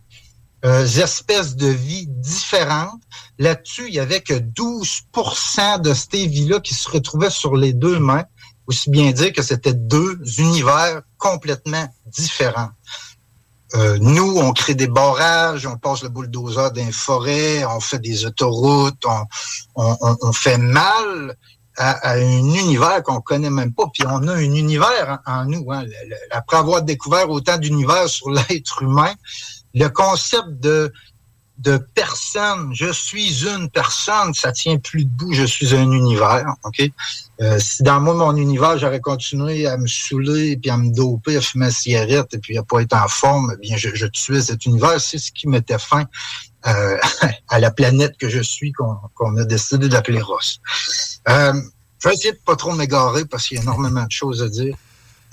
euh, 0.65 0.85
espèces 0.85 1.55
de 1.55 1.67
vie 1.67 2.07
différentes. 2.07 3.01
Là-dessus, 3.37 3.85
il 3.87 3.93
y 3.93 3.99
avait 3.99 4.21
que 4.21 4.33
12% 4.33 5.81
de 5.81 5.93
ces 5.93 6.27
vies-là 6.27 6.59
qui 6.59 6.73
se 6.73 6.89
retrouvaient 6.89 7.29
sur 7.29 7.55
les 7.55 7.73
deux 7.73 7.99
mains. 7.99 8.25
aussi 8.65 8.89
bien 8.89 9.11
dire 9.11 9.31
que 9.31 9.43
c'était 9.43 9.73
deux 9.73 10.19
univers 10.39 11.01
complètement 11.17 11.87
différents. 12.05 12.71
Euh, 13.75 13.97
nous, 13.99 14.37
on 14.37 14.53
crée 14.53 14.75
des 14.75 14.87
barrages, 14.87 15.65
on 15.67 15.77
passe 15.77 16.01
le 16.01 16.09
bulldozer 16.09 16.71
dans 16.71 16.85
les 16.85 16.91
forêts, 16.91 17.65
on 17.65 17.79
fait 17.79 17.99
des 17.99 18.25
autoroutes, 18.25 19.03
on, 19.75 20.31
fait 20.31 20.57
mal 20.57 21.35
à, 21.75 22.13
un 22.13 22.21
univers 22.21 23.03
qu'on 23.03 23.19
connaît 23.19 23.49
même 23.49 23.73
pas. 23.73 23.85
Puis 23.93 24.03
on 24.07 24.27
a 24.27 24.33
un 24.33 24.39
univers 24.39 25.19
en, 25.25 25.45
nous. 25.45 25.71
Hein. 25.71 25.83
Après 26.31 26.57
avoir 26.57 26.81
découvert 26.81 27.29
autant 27.29 27.57
d'univers 27.57 28.07
sur 28.07 28.29
l'être 28.29 28.81
humain, 28.81 29.13
le 29.77 29.89
concept 29.89 30.49
de 30.59 30.91
de 31.57 31.77
personne, 31.95 32.71
je 32.73 32.91
suis 32.91 33.45
une 33.47 33.69
personne, 33.69 34.33
ça 34.33 34.51
tient 34.51 34.77
plus 34.77 35.05
debout, 35.05 35.33
je 35.33 35.43
suis 35.43 35.73
un 35.73 35.91
univers, 35.91 36.55
ok? 36.63 36.83
Euh, 37.41 37.57
si 37.59 37.81
dans 37.81 37.99
moi, 37.99 38.13
mon 38.13 38.35
univers, 38.35 38.77
j'aurais 38.77 38.99
continué 38.99 39.65
à 39.65 39.77
me 39.77 39.87
saouler, 39.87 40.57
puis 40.57 40.69
à 40.69 40.77
me 40.77 40.93
doper, 40.93 41.37
à 41.37 41.41
fumer 41.41 41.65
ma 41.65 41.71
cigarette, 41.71 42.33
et 42.33 42.37
puis 42.37 42.57
à 42.57 42.63
pas 42.63 42.81
être 42.81 42.93
en 42.93 43.07
forme, 43.07 43.53
eh 43.55 43.59
bien, 43.59 43.75
je, 43.75 43.89
je 43.93 44.05
tuais 44.05 44.41
cet 44.41 44.65
univers. 44.65 45.01
C'est 45.01 45.17
ce 45.17 45.31
qui 45.31 45.47
mettait 45.47 45.79
fin 45.79 46.05
euh, 46.67 46.97
à 47.49 47.59
la 47.59 47.71
planète 47.71 48.17
que 48.17 48.29
je 48.29 48.41
suis, 48.41 48.71
qu'on 48.71 49.37
a 49.37 49.43
décidé 49.43 49.89
d'appeler 49.89 50.21
Ross. 50.21 50.59
Euh, 51.27 51.53
je 51.99 52.07
vais 52.07 52.13
essayer 52.13 52.33
de 52.33 52.39
pas 52.45 52.55
trop 52.55 52.73
m'égarer, 52.73 53.25
parce 53.25 53.47
qu'il 53.47 53.57
y 53.57 53.59
a 53.59 53.63
énormément 53.63 54.03
de 54.03 54.11
choses 54.11 54.43
à 54.43 54.49
dire. 54.49 54.75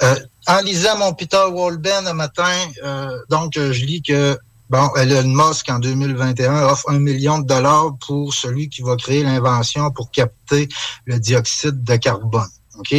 Euh, 0.02 0.14
en 0.46 0.60
lisant 0.60 0.98
mon 0.98 1.14
Peter 1.14 1.44
Walben 1.50 2.06
un 2.06 2.14
matin, 2.14 2.56
euh, 2.82 3.16
donc 3.30 3.52
je 3.54 3.84
lis 3.84 4.02
que 4.02 4.38
Bon, 4.70 4.88
Elon 4.96 5.28
Musk, 5.28 5.68
en 5.68 5.78
2021, 5.78 6.64
offre 6.64 6.88
un 6.90 6.98
million 6.98 7.38
de 7.38 7.46
dollars 7.46 7.92
pour 8.06 8.32
celui 8.32 8.70
qui 8.70 8.80
va 8.80 8.96
créer 8.96 9.22
l'invention 9.22 9.90
pour 9.90 10.10
capter 10.10 10.68
le 11.04 11.20
dioxyde 11.20 11.84
de 11.84 11.96
carbone. 11.96 12.48
OK? 12.78 12.94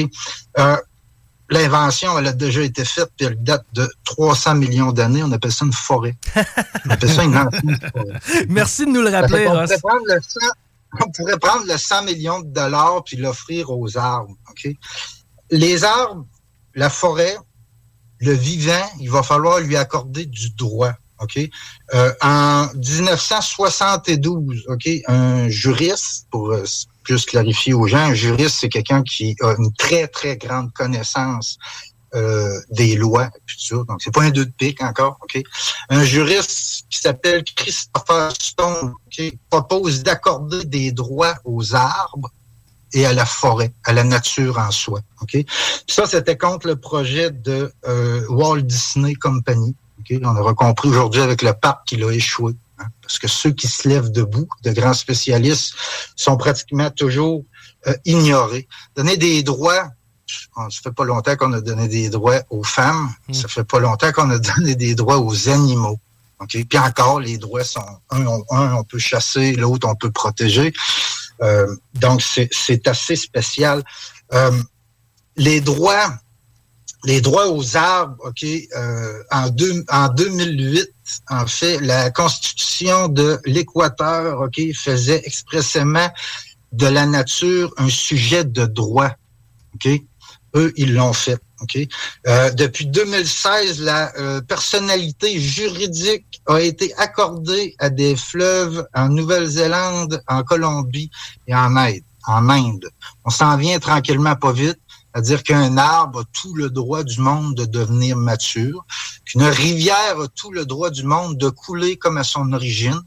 Euh, 0.59 0.77
L'invention, 1.51 2.17
elle 2.17 2.27
a 2.27 2.33
déjà 2.33 2.61
été 2.61 2.83
faite, 2.83 3.11
puis 3.15 3.27
elle 3.27 3.41
date 3.43 3.65
de 3.73 3.87
300 4.05 4.55
millions 4.55 4.91
d'années. 4.91 5.21
On 5.21 5.31
appelle 5.31 5.51
ça 5.51 5.63
une 5.65 5.73
forêt. 5.73 6.15
On 6.85 6.89
appelle 6.89 7.11
ça 7.11 7.23
une 7.23 7.33
forêt. 7.93 8.45
Merci 8.49 8.85
de 8.85 8.91
nous 8.91 9.01
le 9.01 9.09
rappeler, 9.09 9.47
on, 9.47 9.51
pourrait 9.51 9.77
prendre 9.77 10.05
le 10.07 10.19
100, 10.21 10.39
on 11.01 11.11
pourrait 11.11 11.37
prendre 11.37 11.65
le 11.67 11.77
100 11.77 12.03
millions 12.03 12.39
de 12.39 12.47
dollars 12.47 13.03
puis 13.03 13.17
l'offrir 13.17 13.69
aux 13.69 13.95
arbres. 13.95 14.33
OK? 14.49 14.69
Les 15.51 15.83
arbres, 15.83 16.25
la 16.75 16.89
forêt, 16.89 17.37
le 18.19 18.33
vivant, 18.33 18.85
il 18.99 19.09
va 19.09 19.23
falloir 19.23 19.59
lui 19.59 19.75
accorder 19.75 20.25
du 20.25 20.51
droit. 20.51 20.93
OK? 21.19 21.39
Euh, 21.93 22.13
en 22.21 22.67
1972, 22.75 24.65
OK, 24.67 24.89
un 25.07 25.47
juriste, 25.47 26.27
pour 26.29 26.51
euh, 26.51 26.65
plus 27.03 27.25
clarifier 27.25 27.73
aux 27.73 27.87
gens, 27.87 27.99
un 28.09 28.13
juriste, 28.13 28.57
c'est 28.59 28.69
quelqu'un 28.69 29.01
qui 29.03 29.35
a 29.41 29.55
une 29.57 29.71
très, 29.73 30.07
très 30.07 30.35
grande 30.37 30.73
connaissance 30.73 31.57
euh, 32.15 32.59
des 32.69 32.95
lois, 32.95 33.29
puis 33.45 33.57
ça. 33.59 33.75
Donc, 33.87 34.01
c'est 34.01 34.13
pas 34.13 34.23
un 34.23 34.29
deux 34.29 34.45
de 34.45 34.51
pique 34.51 34.81
encore, 34.81 35.17
OK? 35.21 35.41
Un 35.89 36.03
juriste 36.03 36.85
qui 36.89 36.99
s'appelle 36.99 37.43
Christopher 37.43 38.31
Stone, 38.39 38.93
qui 39.09 39.37
propose 39.49 40.03
d'accorder 40.03 40.65
des 40.65 40.91
droits 40.91 41.35
aux 41.45 41.75
arbres 41.75 42.31
et 42.93 43.05
à 43.05 43.13
la 43.13 43.25
forêt, 43.25 43.73
à 43.83 43.93
la 43.93 44.03
nature 44.03 44.57
en 44.59 44.71
soi. 44.71 45.01
OK? 45.21 45.31
Puis 45.31 45.45
ça, 45.87 46.05
c'était 46.05 46.37
contre 46.37 46.67
le 46.67 46.75
projet 46.75 47.31
de 47.31 47.71
Walt 48.29 48.61
Disney 48.61 49.15
Company, 49.15 49.75
on 50.23 50.35
aura 50.35 50.53
compris 50.53 50.89
aujourd'hui 50.89 51.21
avec 51.21 51.41
le 51.41 51.53
pape 51.53 51.85
qu'il 51.85 52.03
a 52.03 52.11
échoué. 52.11 52.53
Hein, 52.77 52.87
parce 53.01 53.19
que 53.19 53.27
ceux 53.27 53.51
qui 53.51 53.67
se 53.67 53.87
lèvent 53.87 54.11
debout, 54.11 54.47
de 54.63 54.71
grands 54.71 54.93
spécialistes, 54.93 55.73
sont 56.15 56.35
pratiquement 56.35 56.89
toujours 56.89 57.43
euh, 57.87 57.95
ignorés. 58.03 58.67
Donner 58.95 59.15
des 59.15 59.43
droits, 59.43 59.89
ça 60.27 60.81
fait 60.83 60.91
pas 60.91 61.05
longtemps 61.05 61.37
qu'on 61.37 61.53
a 61.53 61.61
donné 61.61 61.87
des 61.87 62.09
droits 62.09 62.41
aux 62.49 62.63
femmes, 62.63 63.09
hmm. 63.29 63.33
ça 63.33 63.47
fait 63.47 63.63
pas 63.63 63.79
longtemps 63.79 64.11
qu'on 64.11 64.29
a 64.29 64.39
donné 64.57 64.75
des 64.75 64.95
droits 64.95 65.19
aux 65.19 65.49
animaux. 65.49 65.99
Okay? 66.39 66.65
Puis 66.65 66.77
encore, 66.77 67.21
les 67.21 67.37
droits 67.37 67.63
sont 67.63 67.85
un, 68.09 68.25
on 68.73 68.83
peut 68.83 68.99
chasser, 68.99 69.53
l'autre 69.53 69.87
on 69.87 69.95
peut 69.95 70.11
protéger. 70.11 70.73
Euh, 71.41 71.75
donc 71.93 72.21
c'est 72.21 72.87
assez 72.87 73.15
spécial. 73.15 73.83
Euh, 74.33 74.51
les 75.35 75.61
droits 75.61 76.19
les 77.05 77.21
droits 77.21 77.51
aux 77.51 77.77
arbres, 77.77 78.15
OK, 78.25 78.43
euh, 78.43 79.23
en, 79.31 79.49
deux, 79.49 79.85
en 79.89 80.09
2008, 80.09 80.89
en 81.29 81.45
fait, 81.45 81.79
la 81.79 82.09
Constitution 82.09 83.07
de 83.07 83.39
l'Équateur, 83.45 84.41
OK, 84.41 84.59
faisait 84.73 85.21
expressément 85.23 86.09
de 86.71 86.87
la 86.87 87.05
nature 87.05 87.73
un 87.77 87.89
sujet 87.89 88.43
de 88.43 88.65
droit. 88.65 89.11
OK? 89.75 89.87
Eux, 90.55 90.73
ils 90.77 90.93
l'ont 90.93 91.13
fait. 91.13 91.39
Euh, 92.27 92.51
depuis 92.51 92.85
2016, 92.85 93.81
la 93.81 94.15
euh, 94.17 94.41
personnalité 94.41 95.39
juridique 95.39 96.41
a 96.47 96.59
été 96.59 96.93
accordée 96.97 97.75
à 97.79 97.89
des 97.89 98.15
fleuves 98.15 98.87
en 98.93 99.09
Nouvelle-Zélande, 99.09 100.21
en 100.27 100.43
Colombie 100.43 101.09
et 101.47 101.55
en 101.55 101.75
Inde. 101.77 102.89
On 103.25 103.29
s'en 103.29 103.57
vient 103.57 103.79
tranquillement 103.79 104.35
pas 104.35 104.51
vite. 104.51 104.79
C'est-à-dire 105.13 105.43
qu'un 105.43 105.77
arbre 105.77 106.21
a 106.21 106.23
tout 106.33 106.53
le 106.55 106.69
droit 106.69 107.03
du 107.03 107.21
monde 107.21 107.55
de 107.55 107.63
devenir 107.63 108.17
mature, 108.17 108.85
qu'une 109.23 109.43
rivière 109.43 110.19
a 110.19 110.27
tout 110.27 110.51
le 110.51 110.65
droit 110.65 110.89
du 110.89 111.03
monde 111.03 111.37
de 111.37 111.47
couler 111.47 111.95
comme 111.95 112.17
à 112.17 112.25
son 112.25 112.51
origine, 112.51 112.99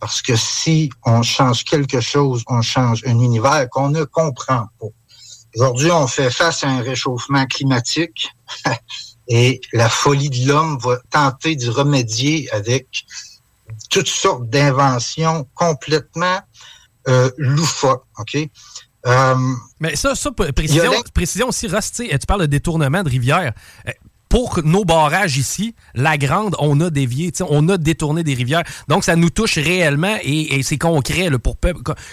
parce 0.00 0.22
que 0.22 0.36
si 0.36 0.90
on 1.04 1.22
change 1.22 1.64
quelque 1.64 2.00
chose, 2.00 2.44
on 2.46 2.62
change 2.62 3.02
un 3.04 3.18
univers 3.18 3.68
qu'on 3.68 3.90
ne 3.90 4.04
comprend 4.04 4.68
pas. 4.80 4.86
Aujourd'hui, 5.56 5.90
on 5.90 6.06
fait 6.06 6.30
face 6.30 6.64
à 6.64 6.68
un 6.68 6.82
réchauffement 6.82 7.46
climatique 7.46 8.28
et 9.28 9.60
la 9.72 9.88
folie 9.88 10.30
de 10.30 10.48
l'homme 10.48 10.78
va 10.78 10.98
tenter 11.10 11.56
d'y 11.56 11.68
remédier 11.68 12.48
avec 12.52 13.06
toutes 13.90 14.08
sortes 14.08 14.48
d'inventions 14.48 15.46
complètement 15.54 16.40
euh, 17.08 17.30
loufoques. 17.38 18.06
OK? 18.18 18.36
Euh, 19.06 19.34
Mais 19.80 19.96
ça, 19.96 20.14
ça 20.14 20.30
précision, 20.32 20.92
précision 21.12 21.48
aussi, 21.48 21.68
Ross, 21.68 21.92
tu 21.92 22.08
parles 22.26 22.42
de 22.42 22.46
détournement 22.46 23.02
de 23.02 23.10
rivière. 23.10 23.52
Pour 24.34 24.58
nos 24.64 24.84
barrages 24.84 25.36
ici, 25.36 25.76
la 25.94 26.18
grande, 26.18 26.56
on 26.58 26.80
a 26.80 26.90
dévié, 26.90 27.30
on 27.48 27.68
a 27.68 27.78
détourné 27.78 28.24
des 28.24 28.34
rivières. 28.34 28.64
Donc, 28.88 29.04
ça 29.04 29.14
nous 29.14 29.30
touche 29.30 29.58
réellement 29.58 30.16
et, 30.24 30.60
c'est 30.64 30.76
concret. 30.76 31.30
pour 31.38 31.56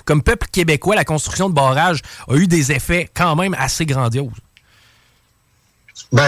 comme 0.06 0.22
peuple 0.22 0.46
québécois, 0.52 0.94
la 0.94 1.04
construction 1.04 1.50
de 1.50 1.56
barrages 1.56 2.04
a 2.28 2.36
eu 2.36 2.46
des 2.46 2.72
effets 2.74 3.10
quand 3.12 3.36
même 3.36 3.56
assez 3.58 3.88
grandioses. 3.88 4.30
Ben, 6.12 6.28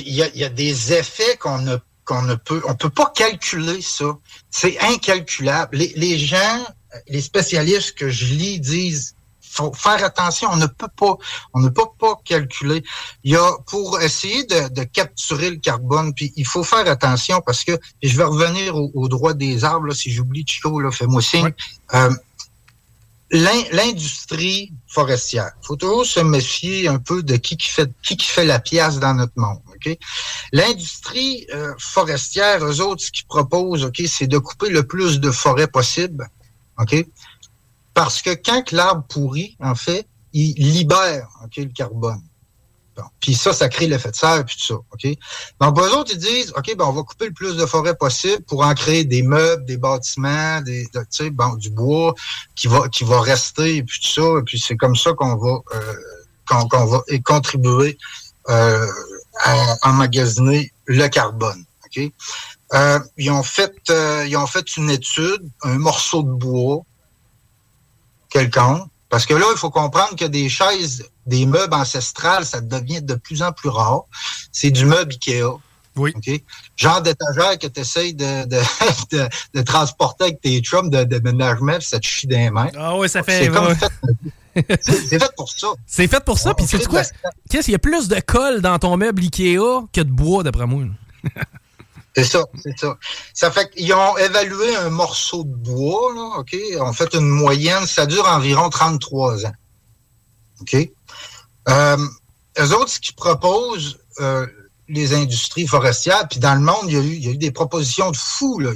il 0.00 0.12
y, 0.12 0.44
a 0.44 0.48
des 0.50 0.92
effets 0.92 1.38
qu'on 1.38 1.58
ne, 1.58 2.34
peut, 2.34 2.60
on 2.68 2.74
peut 2.74 2.90
pas 2.90 3.10
calculer 3.16 3.80
ça. 3.80 4.18
C'est 4.50 4.78
incalculable. 4.80 5.78
Les 5.78 6.18
gens, 6.18 6.66
les 7.08 7.22
spécialistes 7.22 7.94
que 7.94 8.10
je 8.10 8.26
lis 8.26 8.60
disent 8.60 9.13
faut 9.54 9.72
faire 9.72 10.04
attention. 10.04 10.48
On 10.52 10.56
ne 10.56 10.66
peut 10.66 10.88
pas, 10.96 11.16
on 11.52 11.60
ne 11.60 11.68
peut 11.68 11.82
pas 11.98 12.18
calculer. 12.24 12.82
Il 13.22 13.32
y 13.32 13.36
a 13.36 13.52
pour 13.66 14.00
essayer 14.00 14.44
de, 14.44 14.84
capturer 14.84 15.50
le 15.50 15.56
carbone, 15.56 16.12
puis 16.14 16.32
il 16.36 16.46
faut 16.46 16.64
faire 16.64 16.88
attention 16.88 17.40
parce 17.44 17.64
que 17.64 17.72
et 18.02 18.08
je 18.08 18.16
vais 18.16 18.24
revenir 18.24 18.76
au, 18.76 19.08
droit 19.08 19.34
des 19.34 19.64
arbres. 19.64 19.86
Là, 19.86 19.94
si 19.94 20.10
j'oublie 20.10 20.44
Chico, 20.46 20.80
là, 20.80 20.90
fais-moi 20.90 21.22
signe. 21.22 21.52
Euh, 21.94 22.10
l'industrie 23.30 24.72
forestière. 24.86 25.50
Il 25.62 25.66
faut 25.66 25.76
toujours 25.76 26.06
se 26.06 26.20
méfier 26.20 26.88
un 26.88 26.98
peu 26.98 27.22
de 27.22 27.36
qui 27.36 27.56
qui 27.56 27.68
fait 27.68 27.90
qui 28.02 28.16
qui 28.16 28.28
fait 28.28 28.44
la 28.44 28.60
pièce 28.60 28.98
dans 28.98 29.14
notre 29.14 29.32
monde. 29.36 29.60
ok? 29.68 29.96
L'industrie 30.52 31.46
euh, 31.52 31.72
forestière, 31.78 32.64
eux 32.64 32.80
autres, 32.80 33.02
ce 33.02 33.10
qu'ils 33.10 33.26
proposent, 33.26 33.84
ok, 33.84 34.02
c'est 34.06 34.26
de 34.26 34.38
couper 34.38 34.68
le 34.68 34.86
plus 34.86 35.20
de 35.20 35.30
forêts 35.30 35.66
possible. 35.66 36.28
ok? 36.78 37.04
Parce 37.94 38.22
que 38.22 38.30
quand 38.30 38.72
l'arbre 38.72 39.04
pourrit, 39.08 39.56
en 39.60 39.74
fait, 39.74 40.06
il 40.32 40.72
libère 40.72 41.28
le 41.56 41.66
carbone. 41.66 42.22
Puis 43.20 43.34
ça, 43.34 43.52
ça 43.52 43.68
crée 43.68 43.86
l'effet 43.86 44.10
de 44.10 44.16
serre, 44.16 44.44
puis 44.44 44.56
tout 44.56 44.66
ça. 44.66 44.74
OK? 44.74 45.18
Donc, 45.60 45.78
eux 45.78 45.96
autres, 45.96 46.12
ils 46.12 46.18
disent, 46.18 46.52
OK, 46.56 46.76
ben, 46.76 46.84
on 46.84 46.92
va 46.92 47.02
couper 47.02 47.26
le 47.26 47.32
plus 47.32 47.56
de 47.56 47.66
forêt 47.66 47.96
possible 47.96 48.42
pour 48.44 48.64
en 48.64 48.74
créer 48.74 49.04
des 49.04 49.22
meubles, 49.22 49.64
des 49.64 49.76
bâtiments, 49.76 50.60
des, 50.60 50.86
bon, 51.32 51.54
du 51.54 51.70
bois 51.70 52.14
qui 52.54 52.68
va, 52.68 52.88
qui 52.88 53.04
va 53.04 53.20
rester, 53.20 53.82
puis 53.82 54.00
tout 54.00 54.22
ça. 54.22 54.38
Et 54.38 54.42
puis 54.42 54.58
c'est 54.58 54.76
comme 54.76 54.96
ça 54.96 55.12
qu'on 55.12 55.36
va, 55.36 55.58
euh, 55.74 55.94
qu'on, 56.48 56.84
va 56.84 57.02
contribuer 57.24 57.98
euh, 58.48 58.86
à 59.40 59.76
emmagasiner 59.82 60.72
le 60.86 61.08
carbone. 61.08 61.64
OK? 61.86 62.12
Euh, 62.74 62.98
ils, 63.16 63.30
ont 63.30 63.42
fait, 63.42 63.74
euh, 63.90 64.24
ils 64.26 64.36
ont 64.36 64.46
fait 64.46 64.76
une 64.76 64.90
étude, 64.90 65.48
un 65.62 65.78
morceau 65.78 66.22
de 66.22 66.32
bois, 66.32 66.82
quelqu'un. 68.34 68.86
Parce 69.08 69.26
que 69.26 69.34
là, 69.34 69.46
il 69.52 69.58
faut 69.58 69.70
comprendre 69.70 70.16
que 70.16 70.24
des 70.24 70.48
chaises, 70.48 71.04
des 71.26 71.46
meubles 71.46 71.74
ancestrales, 71.74 72.44
ça 72.44 72.60
devient 72.60 73.00
de 73.00 73.14
plus 73.14 73.42
en 73.42 73.52
plus 73.52 73.68
rare. 73.68 74.02
C'est 74.50 74.70
du 74.70 74.84
meuble 74.84 75.12
Ikea. 75.12 75.44
Oui. 75.96 76.12
Genre 76.76 77.00
d'étagère 77.00 77.56
que 77.56 77.68
tu 77.68 77.80
essayes 77.80 78.14
de, 78.14 78.44
de, 78.46 79.28
de, 79.54 79.62
transporter 79.62 80.24
avec 80.24 80.40
tes 80.40 80.58
chums 80.58 80.90
de 80.90 81.04
déménagement, 81.04 81.78
ça 81.80 82.00
te 82.00 82.06
chie 82.06 82.26
des 82.26 82.50
mains. 82.50 82.70
Ah 82.76 82.96
oui, 82.96 83.08
ça 83.08 83.22
fait... 83.22 83.48
C'est 84.80 85.18
fait 85.18 85.32
pour 85.36 85.48
ça. 85.48 85.68
C'est 85.86 86.08
fait 86.08 86.24
pour 86.24 86.38
ça, 86.38 86.54
puis 86.54 86.66
c'est 86.66 86.84
quoi? 86.86 87.02
Qu'est-ce 87.48 87.66
qu'il 87.66 87.72
y 87.72 87.76
a 87.76 87.80
plus 87.80 88.08
de 88.08 88.18
colle 88.20 88.60
dans 88.60 88.78
ton 88.80 88.96
meuble 88.96 89.22
Ikea 89.22 89.84
que 89.92 90.00
de 90.00 90.10
bois, 90.10 90.42
d'après 90.42 90.66
moi? 90.66 90.84
C'est 92.16 92.24
ça, 92.24 92.44
c'est 92.62 92.78
ça. 92.78 92.96
Ça 93.32 93.50
fait 93.50 93.70
qu'ils 93.70 93.92
ont 93.92 94.16
évalué 94.16 94.76
un 94.76 94.90
morceau 94.90 95.42
de 95.42 95.54
bois, 95.54 96.12
là, 96.14 96.38
OK? 96.38 96.56
On 96.80 96.92
fait 96.92 97.12
une 97.14 97.28
moyenne, 97.28 97.86
ça 97.86 98.06
dure 98.06 98.26
environ 98.28 98.70
33 98.70 99.46
ans. 99.46 99.52
OK? 100.60 100.76
Euh, 101.68 101.96
eux 102.60 102.72
autres, 102.74 102.90
ce 102.90 103.00
qu'ils 103.00 103.16
proposent, 103.16 103.98
euh, 104.20 104.46
les 104.88 105.14
industries 105.14 105.66
forestières, 105.66 106.28
puis 106.28 106.38
dans 106.38 106.54
le 106.54 106.60
monde, 106.60 106.84
il 106.84 106.92
y 106.92 106.96
a 106.96 107.00
eu, 107.00 107.14
il 107.14 107.24
y 107.24 107.28
a 107.28 107.32
eu 107.32 107.38
des 107.38 107.50
propositions 107.50 108.10
de 108.10 108.16
fous, 108.16 108.60
là. 108.60 108.70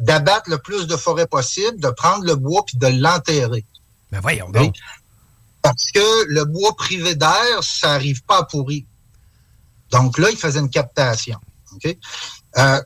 D'abattre 0.00 0.50
le 0.50 0.58
plus 0.58 0.86
de 0.86 0.96
forêts 0.96 1.26
possible, 1.26 1.78
de 1.78 1.90
prendre 1.90 2.24
le 2.24 2.34
bois 2.34 2.64
puis 2.66 2.76
de 2.78 2.86
l'enterrer. 2.86 3.64
Ben 4.10 4.20
voyons 4.20 4.50
donc. 4.50 4.74
Parce 5.62 5.90
que 5.92 6.26
le 6.28 6.44
bois 6.44 6.74
privé 6.76 7.14
d'air, 7.14 7.62
ça 7.62 7.88
n'arrive 7.88 8.22
pas 8.24 8.38
à 8.38 8.44
pourrir. 8.44 8.84
Donc 9.90 10.18
là, 10.18 10.30
ils 10.30 10.36
faisaient 10.36 10.60
une 10.60 10.70
captation. 10.70 11.38
OK? 11.74 11.96
Euh, 12.58 12.80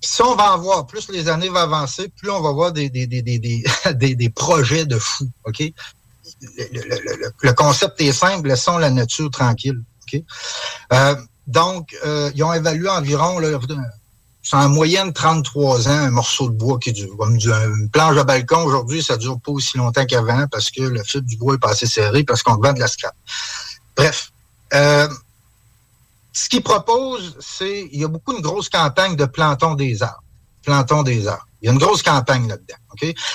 ça, 0.00 0.24
on 0.26 0.36
va 0.36 0.54
en 0.54 0.58
voir. 0.58 0.86
Plus 0.86 1.08
les 1.10 1.28
années 1.28 1.48
vont 1.48 1.56
avancer, 1.56 2.08
plus 2.16 2.30
on 2.30 2.40
va 2.40 2.52
voir 2.52 2.72
des, 2.72 2.88
des, 2.88 3.06
des, 3.06 3.22
des, 3.22 3.40
des, 4.14 4.30
projets 4.34 4.86
de 4.86 4.98
fous. 4.98 5.30
OK? 5.44 5.60
Le, 5.60 6.64
le- 6.72 7.00
le- 7.04 7.32
le- 7.42 7.52
concept 7.54 8.00
est 8.00 8.12
simple, 8.12 8.48
laissons 8.48 8.78
la 8.78 8.90
nature 8.90 9.30
tranquille. 9.30 9.82
OK? 10.02 10.22
Euh, 10.92 11.16
donc, 11.46 11.96
euh, 12.04 12.30
ils 12.34 12.44
ont 12.44 12.52
évalué 12.52 12.88
environ, 12.88 13.40
c'est 14.42 14.56
en 14.56 14.68
moyenne 14.68 15.12
33 15.12 15.88
ans, 15.88 15.90
un 15.90 16.10
morceau 16.10 16.48
de 16.48 16.54
bois 16.56 16.78
qui 16.78 16.92
dure. 16.92 17.16
Comme 17.18 17.34
une 17.36 17.90
planche 17.90 18.16
à 18.16 18.24
balcon, 18.24 18.62
aujourd'hui, 18.64 19.02
ça 19.02 19.16
dure 19.16 19.38
pas 19.40 19.52
aussi 19.52 19.76
longtemps 19.76 20.06
qu'avant 20.06 20.46
parce 20.50 20.70
que 20.70 20.82
le 20.82 21.02
fil 21.02 21.22
du 21.22 21.36
bois 21.36 21.54
est 21.54 21.58
pas 21.58 21.70
assez 21.70 21.86
serré 21.86 22.24
parce 22.24 22.42
qu'on 22.42 22.56
vend 22.56 22.72
de 22.72 22.80
la 22.80 22.86
scrap. 22.86 23.14
Bref. 23.96 24.30
Euh, 24.74 25.08
ce 26.38 26.48
qu'ils 26.48 26.62
proposent, 26.62 27.36
c'est, 27.40 27.88
il 27.92 28.00
y 28.00 28.04
a 28.04 28.08
beaucoup 28.08 28.36
de 28.36 28.40
grosses 28.40 28.68
campagnes 28.68 29.16
de 29.16 29.24
plantons 29.24 29.74
des 29.74 30.02
arbres. 30.02 30.22
Plantons 30.62 31.02
des 31.02 31.26
arbres. 31.26 31.46
Il 31.60 31.66
y 31.66 31.68
a 31.68 31.72
une 31.72 31.78
grosse 31.78 32.02
campagne 32.02 32.46
là-dedans. 32.46 32.76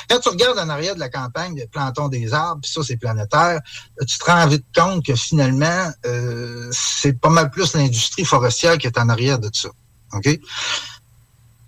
Quand 0.10 0.20
tu 0.20 0.30
regardes 0.30 0.58
en 0.58 0.70
arrière 0.70 0.96
de 0.96 1.02
la 1.02 1.10
campagne 1.10 1.56
de 1.56 1.66
plantons 1.66 2.08
des 2.08 2.34
arbres, 2.34 2.62
puis 2.62 2.72
ça, 2.72 2.82
c'est 2.82 2.96
planétaire, 2.96 3.60
tu 4.08 4.18
te 4.18 4.24
rends 4.24 4.48
vite 4.48 4.66
compte 4.74 5.06
que 5.06 5.16
finalement, 5.16 5.92
euh, 6.06 6.70
c'est 6.72 7.20
pas 7.20 7.30
mal 7.30 7.52
plus 7.52 7.74
l'industrie 7.74 8.24
forestière 8.24 8.78
qui 8.78 8.88
est 8.88 8.98
en 8.98 9.10
arrière 9.10 9.40
de 9.40 9.50
ça. 9.52 9.70
OK? 10.14 10.40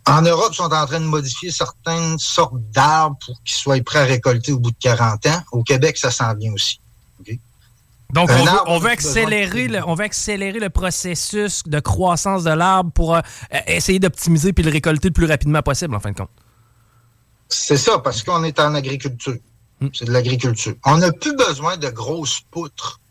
En 0.08 0.22
Europe, 0.22 0.50
ils 0.52 0.56
sont 0.56 0.72
en 0.72 0.86
train 0.86 1.00
de 1.00 1.06
modifier 1.06 1.52
certaines 1.52 2.18
sortes 2.18 2.62
d'arbres 2.72 3.18
pour 3.26 3.42
qu'ils 3.44 3.58
soient 3.58 3.82
prêts 3.82 4.00
à 4.00 4.06
récolter 4.06 4.54
au 4.54 4.60
bout 4.60 4.72
de 4.72 4.78
40 4.80 5.26
ans. 5.26 5.42
Au 5.52 5.64
Québec, 5.64 5.98
ça 5.98 6.12
s'en 6.12 6.34
vient 6.36 6.54
aussi. 6.54 6.80
Donc, 8.16 8.30
on 8.32 8.46
veut, 8.46 8.60
on 8.68 8.86
accélérer 8.86 9.68
le, 9.68 9.86
on 9.86 9.94
veut 9.94 10.06
accélérer 10.06 10.60
le 10.60 10.70
processus 10.70 11.64
de 11.66 11.82
croissance 11.82 12.46
de 12.46 12.52
l'arbre 12.52 12.90
pour 12.92 13.14
euh, 13.14 13.20
essayer 13.68 14.00
d'optimiser 14.00 14.54
puis 14.54 14.64
le 14.64 14.72
récolter 14.72 15.10
le 15.10 15.14
plus 15.14 15.26
rapidement 15.26 15.62
possible, 15.62 15.94
en 15.94 16.00
fin 16.00 16.12
de 16.12 16.16
compte. 16.16 16.30
C'est 17.50 17.76
ça, 17.76 18.00
parce 18.00 18.24
qu'on 18.24 18.46
est 18.46 18.58
en 18.62 18.74
agriculture. 18.74 19.36
C'est 19.94 20.06
de 20.06 20.14
l'agriculture. 20.14 20.76
On 20.86 20.98
n'a 20.98 21.12
plus 21.12 21.36
besoin 21.36 21.76
de 21.76 21.90
grosses 21.90 22.40
poutres. 22.52 23.02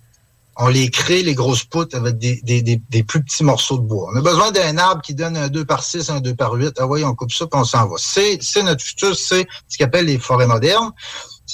On 0.56 0.68
les 0.68 0.88
crée, 0.88 1.22
les 1.22 1.34
grosses 1.34 1.64
poutres, 1.64 1.94
avec 1.96 2.16
des, 2.16 2.40
des, 2.42 2.62
des, 2.62 2.80
des 2.88 3.02
plus 3.02 3.22
petits 3.22 3.44
morceaux 3.44 3.76
de 3.76 3.82
bois. 3.82 4.08
On 4.10 4.16
a 4.16 4.22
besoin 4.22 4.52
d'un 4.52 4.78
arbre 4.78 5.02
qui 5.02 5.14
donne 5.14 5.36
un 5.36 5.48
2 5.48 5.66
par 5.66 5.84
6, 5.84 6.08
un 6.08 6.20
2 6.20 6.34
par 6.34 6.54
8. 6.54 6.76
Ah 6.78 6.86
oui, 6.86 7.04
on 7.04 7.14
coupe 7.14 7.32
ça, 7.32 7.46
puis 7.46 7.60
on 7.60 7.64
s'en 7.64 7.88
va. 7.88 7.96
C'est 7.98 8.38
c'est 8.40 8.62
notre 8.62 8.82
futur, 8.82 9.14
c'est 9.14 9.46
ce 9.68 9.76
qu'on 9.76 9.84
appelle 9.84 10.06
les 10.06 10.18
forêts 10.18 10.46
modernes. 10.46 10.92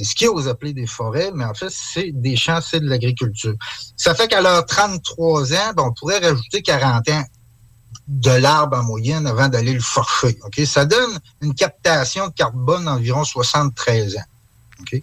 C'est 0.00 0.06
ce 0.06 0.14
qu'ils 0.14 0.30
osent 0.30 0.48
appeler 0.48 0.72
des 0.72 0.86
forêts, 0.86 1.30
mais 1.34 1.44
en 1.44 1.52
fait, 1.52 1.68
c'est 1.68 2.10
des 2.10 2.34
champs, 2.34 2.62
c'est 2.62 2.80
de 2.80 2.88
l'agriculture. 2.88 3.54
Ça 3.98 4.14
fait 4.14 4.28
qu'à 4.28 4.40
leurs 4.40 4.64
33 4.64 5.52
ans, 5.52 5.72
ben, 5.76 5.82
on 5.88 5.92
pourrait 5.92 6.20
rajouter 6.20 6.62
40 6.62 7.06
ans 7.10 7.24
de 8.08 8.30
l'arbre 8.30 8.78
en 8.78 8.82
moyenne 8.82 9.26
avant 9.26 9.48
d'aller 9.48 9.74
le 9.74 9.80
forcher. 9.80 10.38
Ça 10.64 10.86
donne 10.86 11.20
une 11.42 11.54
captation 11.54 12.28
de 12.28 12.32
carbone 12.32 12.86
d'environ 12.86 13.24
73 13.24 14.16
ans. 14.16 14.96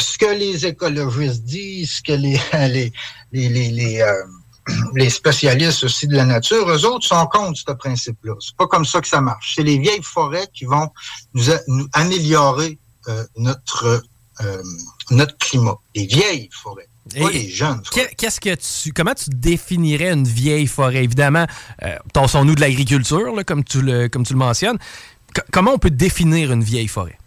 Ce 0.00 0.18
que 0.18 0.26
les 0.26 0.66
écologistes 0.66 1.44
disent, 1.44 1.92
ce 1.92 2.02
que 2.02 2.12
les, 2.12 2.40
les, 3.32 3.48
les, 3.70 4.00
euh, 4.00 4.24
les 4.96 5.10
spécialistes 5.10 5.84
aussi 5.84 6.08
de 6.08 6.16
la 6.16 6.24
nature, 6.24 6.68
eux 6.68 6.84
autres 6.86 7.06
sont 7.06 7.24
contre 7.26 7.56
ce 7.56 7.72
principe-là. 7.72 8.34
C'est 8.40 8.56
pas 8.56 8.66
comme 8.66 8.84
ça 8.84 9.00
que 9.00 9.06
ça 9.06 9.20
marche. 9.20 9.52
C'est 9.54 9.62
les 9.62 9.78
vieilles 9.78 10.02
forêts 10.02 10.48
qui 10.52 10.64
vont 10.64 10.90
nous, 11.34 11.44
améliorer 11.92 12.80
notre, 13.36 14.02
euh, 14.40 14.62
notre 15.10 15.36
climat. 15.38 15.76
Les 15.94 16.06
vieilles 16.06 16.48
forêts. 16.52 16.88
Pas 17.18 17.30
les 17.30 17.48
jeunes. 17.50 17.82
Que- 17.92 18.14
Qu'est-ce 18.14 18.40
que 18.40 18.54
tu, 18.54 18.92
comment 18.92 19.14
tu 19.14 19.28
définirais 19.30 20.10
une 20.12 20.26
vieille 20.26 20.66
forêt? 20.66 21.04
Évidemment, 21.04 21.46
euh, 21.82 21.96
nous 22.44 22.54
de 22.54 22.60
l'agriculture, 22.60 23.34
là, 23.34 23.44
comme 23.44 23.62
tu 23.62 23.82
le, 23.82 24.08
comme 24.08 24.24
tu 24.24 24.32
le 24.32 24.38
mentionnes. 24.38 24.78
C- 25.36 25.42
comment 25.52 25.72
on 25.72 25.78
peut 25.78 25.90
définir 25.90 26.50
une 26.52 26.64
vieille 26.64 26.88
forêt? 26.88 27.18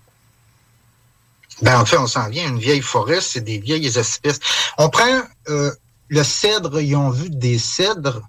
Ben, 1.61 1.79
en 1.79 1.85
fait, 1.85 1.97
on 1.97 2.07
s'en 2.07 2.27
vient. 2.29 2.47
Une 2.49 2.59
vieille 2.59 2.81
forêt, 2.81 3.21
c'est 3.21 3.41
des 3.41 3.59
vieilles 3.59 3.85
espèces. 3.97 4.39
On 4.77 4.89
prend 4.89 5.21
euh, 5.49 5.71
le 6.07 6.23
cèdre, 6.23 6.79
ils 6.81 6.95
ont 6.95 7.09
vu 7.11 7.29
des 7.29 7.57
cèdres, 7.59 8.21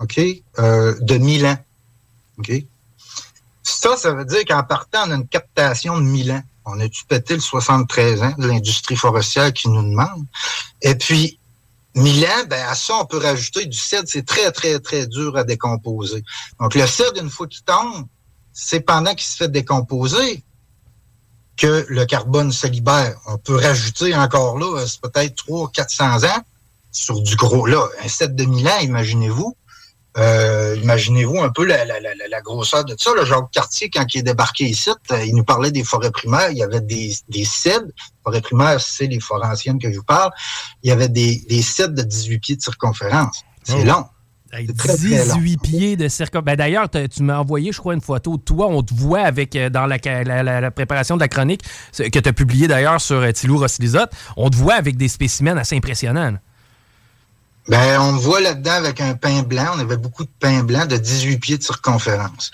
OK, 0.00 0.20
euh, 0.58 0.94
de 1.00 1.16
1000 1.16 1.46
ans. 1.46 1.58
OK? 2.38 2.52
Ça, 3.62 3.96
ça 3.96 4.12
veut 4.12 4.24
dire 4.24 4.44
qu'en 4.46 4.62
partant, 4.62 5.04
on 5.06 5.10
a 5.12 5.14
une 5.14 5.28
captation 5.28 5.98
de 5.98 6.04
1000 6.04 6.32
ans. 6.32 6.42
On 6.74 6.80
a-tu 6.80 7.04
pété 7.04 7.34
le 7.34 7.40
73 7.40 8.22
ans 8.22 8.34
de 8.38 8.46
l'industrie 8.46 8.96
forestière 8.96 9.52
qui 9.52 9.68
nous 9.68 9.82
demande? 9.82 10.24
Et 10.82 10.94
puis, 10.94 11.38
1000 11.94 12.24
ans, 12.26 12.44
ben, 12.48 12.64
à 12.68 12.74
ça, 12.74 12.94
on 13.00 13.04
peut 13.04 13.18
rajouter 13.18 13.66
du 13.66 13.76
cèdre. 13.76 14.08
C'est 14.08 14.26
très, 14.26 14.52
très, 14.52 14.78
très 14.78 15.06
dur 15.06 15.36
à 15.36 15.44
décomposer. 15.44 16.22
Donc, 16.60 16.74
le 16.74 16.86
cèdre, 16.86 17.20
une 17.20 17.30
fois 17.30 17.46
qu'il 17.46 17.62
tombe, 17.62 18.06
c'est 18.52 18.80
pendant 18.80 19.14
qu'il 19.14 19.26
se 19.26 19.36
fait 19.36 19.50
décomposer 19.50 20.44
que 21.56 21.84
le 21.88 22.06
carbone 22.06 22.52
se 22.52 22.66
libère. 22.66 23.18
On 23.26 23.36
peut 23.36 23.56
rajouter 23.56 24.14
encore 24.16 24.58
là, 24.58 24.80
euh, 24.80 24.86
c'est 24.86 25.00
peut-être 25.00 25.34
300, 25.36 25.66
400 25.68 26.24
ans 26.24 26.42
sur 26.90 27.20
du 27.20 27.36
gros. 27.36 27.66
Là, 27.66 27.86
un 28.02 28.08
7 28.08 28.34
de 28.34 28.44
1000 28.44 28.68
ans, 28.68 28.78
imaginez-vous. 28.80 29.56
Euh, 30.20 30.76
imaginez-vous 30.82 31.38
un 31.40 31.48
peu 31.48 31.64
la, 31.64 31.84
la, 31.84 31.98
la, 32.00 32.10
la 32.30 32.40
grosseur 32.42 32.84
de 32.84 32.94
ça. 32.98 33.10
Le 33.16 33.24
Jacques 33.24 33.50
Cartier, 33.52 33.88
quand 33.90 34.04
il 34.14 34.18
est 34.18 34.22
débarqué 34.22 34.64
ici, 34.64 34.90
euh, 35.12 35.24
il 35.24 35.34
nous 35.34 35.44
parlait 35.44 35.70
des 35.70 35.82
forêts 35.84 36.10
primaires. 36.10 36.50
Il 36.50 36.58
y 36.58 36.62
avait 36.62 36.80
des, 36.80 37.14
des 37.28 37.44
cèdres. 37.44 37.88
Forêts 38.22 38.40
primaires, 38.42 38.80
c'est 38.80 39.06
les 39.06 39.20
forêts 39.20 39.46
anciennes 39.48 39.78
que 39.78 39.90
je 39.90 39.96
vous 39.98 40.04
parle. 40.04 40.30
Il 40.82 40.88
y 40.90 40.92
avait 40.92 41.08
des, 41.08 41.42
des 41.48 41.62
cèdres 41.62 41.94
de 41.94 42.02
18 42.02 42.38
pieds 42.38 42.56
de 42.56 42.62
circonférence. 42.62 43.42
C'est 43.64 43.74
Oh. 43.80 43.84
long. 43.84 44.04
Hey, 44.52 44.66
C'est 44.66 44.76
très, 44.76 44.96
très 44.96 45.26
long. 45.26 45.36
18 45.36 45.56
pieds 45.62 45.96
de 45.96 46.08
circonférence. 46.08 46.44
Ben, 46.44 46.56
D'ailleurs, 46.56 46.88
tu 46.90 47.22
m'as 47.22 47.38
envoyé, 47.38 47.70
je 47.72 47.78
crois, 47.78 47.94
une 47.94 48.00
photo 48.00 48.36
de 48.36 48.42
toi. 48.42 48.66
On 48.68 48.82
te 48.82 48.92
voit 48.92 49.20
avec 49.20 49.54
euh, 49.54 49.70
dans 49.70 49.86
la, 49.86 49.96
ca- 50.02 50.24
la- 50.24 50.42
la- 50.42 50.60
la 50.60 50.70
préparation 50.72 51.14
de 51.14 51.20
la 51.20 51.28
chronique 51.28 51.62
que 51.96 52.18
tu 52.18 52.28
as 52.28 52.32
publié 52.32 52.66
d'ailleurs 52.66 53.00
sur 53.00 53.32
Thilo 53.32 53.58
Rossilizotte. 53.58 54.10
On 54.36 54.50
te 54.50 54.56
voit 54.56 54.74
avec 54.74 54.96
des 54.96 55.06
spécimens 55.08 55.56
assez 55.56 55.76
impressionnants. 55.76 56.32
là. 56.32 56.38
Ben, 57.68 58.00
on 58.00 58.16
voit 58.16 58.40
là-dedans 58.40 58.72
avec 58.72 59.00
un 59.00 59.14
pain 59.14 59.42
blanc. 59.42 59.72
On 59.74 59.78
avait 59.78 59.96
beaucoup 59.96 60.24
de 60.24 60.30
pain 60.40 60.62
blanc 60.62 60.86
de 60.86 60.96
18 60.96 61.38
pieds 61.38 61.58
de 61.58 61.62
circonférence. 61.62 62.50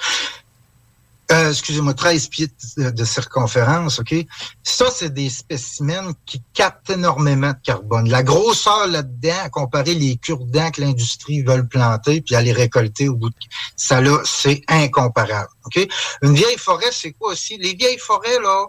Euh, 1.33 1.51
excusez-moi, 1.51 1.93
13 1.93 2.29
pieds 2.29 2.49
de, 2.77 3.05
circonférence, 3.05 3.99
OK? 3.99 4.15
Ça, 4.63 4.87
c'est 4.95 5.13
des 5.13 5.29
spécimens 5.29 6.13
qui 6.25 6.41
captent 6.55 6.91
énormément 6.91 7.51
de 7.51 7.59
carbone. 7.65 8.09
La 8.09 8.23
grosseur 8.23 8.87
là-dedans, 8.87 9.35
à 9.43 9.49
comparer 9.49 9.95
les 9.95 10.17
cure-dents 10.19 10.71
que 10.71 10.81
l'industrie 10.81 11.43
veut 11.43 11.67
planter 11.67 12.21
puis 12.21 12.37
aller 12.37 12.53
récolter 12.53 13.09
au 13.09 13.17
bout 13.17 13.31
de... 13.31 13.35
Ça, 13.75 14.01
là, 14.01 14.21
c'est 14.25 14.63
incomparable, 14.69 15.49
OK? 15.65 15.89
Une 16.23 16.35
vieille 16.35 16.59
forêt, 16.59 16.93
c'est 16.93 17.13
quoi 17.13 17.33
aussi? 17.33 17.59
Les 17.59 17.75
vieilles 17.75 17.99
forêts, 17.99 18.39
là, 18.41 18.67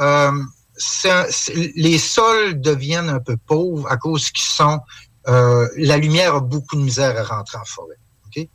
euh, 0.00 0.42
c'est 0.76 1.10
un- 1.10 1.26
les 1.74 1.98
sols 1.98 2.60
deviennent 2.60 3.08
un 3.08 3.20
peu 3.20 3.38
pauvres 3.38 3.90
à 3.90 3.96
cause 3.96 4.30
qu'ils 4.30 4.52
sont... 4.52 4.78
euh, 5.28 5.68
la 5.76 5.96
lumière 5.96 6.34
a 6.34 6.40
beaucoup 6.40 6.76
de 6.76 6.82
misère 6.82 7.18
à 7.18 7.36
rentrer 7.36 7.58
en 7.58 7.64
forêt. 7.64 7.98
OK? 8.26 8.48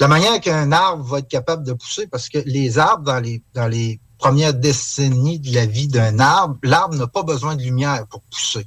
La 0.00 0.08
manière 0.08 0.40
qu'un 0.40 0.72
arbre 0.72 1.04
va 1.04 1.18
être 1.18 1.28
capable 1.28 1.64
de 1.64 1.72
pousser, 1.72 2.06
parce 2.06 2.28
que 2.28 2.38
les 2.46 2.78
arbres, 2.78 3.04
dans 3.04 3.20
les, 3.20 3.42
dans 3.54 3.68
les 3.68 4.00
premières 4.18 4.54
décennies 4.54 5.38
de 5.38 5.54
la 5.54 5.66
vie 5.66 5.88
d'un 5.88 6.18
arbre, 6.18 6.56
l'arbre 6.62 6.94
n'a 6.94 7.06
pas 7.06 7.22
besoin 7.22 7.56
de 7.56 7.62
lumière 7.62 8.06
pour 8.08 8.22
pousser. 8.22 8.66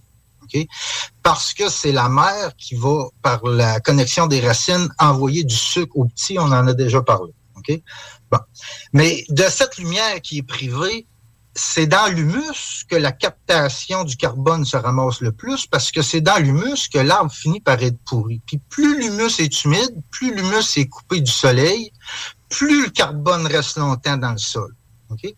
Parce 1.24 1.54
que 1.54 1.70
c'est 1.70 1.92
la 1.92 2.10
mère 2.10 2.56
qui 2.58 2.76
va, 2.76 3.08
par 3.22 3.46
la 3.46 3.80
connexion 3.80 4.28
des 4.28 4.40
racines, 4.40 4.90
envoyer 4.98 5.44
du 5.44 5.56
sucre 5.56 5.98
aux 5.98 6.06
petits, 6.06 6.40
on 6.40 6.44
en 6.44 6.68
a 6.68 6.74
déjà 6.74 7.02
parlé. 7.02 7.34
Bon. 8.32 8.40
Mais 8.94 9.26
de 9.30 9.44
cette 9.44 9.78
lumière 9.78 10.22
qui 10.22 10.38
est 10.38 10.44
privée, 10.44 11.06
c'est 11.58 11.88
dans 11.88 12.08
l'humus 12.14 12.86
que 12.88 12.96
la 12.96 13.12
captation 13.12 14.04
du 14.04 14.16
carbone 14.16 14.64
se 14.64 14.78
ramasse 14.78 15.22
le 15.22 15.32
plus 15.32 15.66
parce 15.66 15.92
que 15.92 16.04
c'est 16.04 16.22
dans 16.22 16.38
l'humus 16.38 16.88
que 16.88 17.00
l'arbre 17.00 17.32
finit 17.32 17.60
par 17.60 17.82
être 17.82 17.98
pourri. 18.06 18.42
Puis 18.46 18.60
plus 18.70 19.00
l'humus 19.00 19.40
est 19.40 19.64
humide, 19.64 19.96
plus 20.12 20.36
l'humus 20.36 20.78
est 20.78 20.88
coupé 20.88 21.20
du 21.20 21.32
soleil, 21.32 21.92
plus 22.50 22.84
le 22.86 22.90
carbone 22.92 23.48
reste 23.48 23.78
longtemps 23.78 24.18
dans 24.18 24.34
le 24.34 24.38
sol. 24.38 24.76
OK? 25.10 25.34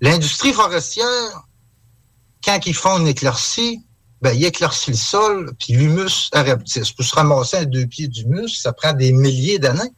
L'industrie 0.00 0.54
forestière, 0.54 1.46
quand 2.42 2.58
ils 2.64 2.74
font 2.74 2.98
une 2.98 3.08
éclaircie, 3.08 3.84
ben, 4.22 4.32
il 4.32 4.44
éclaircit 4.44 4.92
le 4.92 4.96
sol, 4.96 5.52
puis 5.58 5.74
l'humus 5.74 6.30
arabtisse. 6.32 6.92
Pour 6.92 7.04
se 7.04 7.14
ramasser 7.14 7.58
à 7.58 7.64
deux 7.66 7.86
pieds 7.86 8.08
d'humus, 8.08 8.48
ça 8.48 8.72
prend 8.72 8.94
des 8.94 9.12
milliers 9.12 9.58
d'années. 9.58 9.92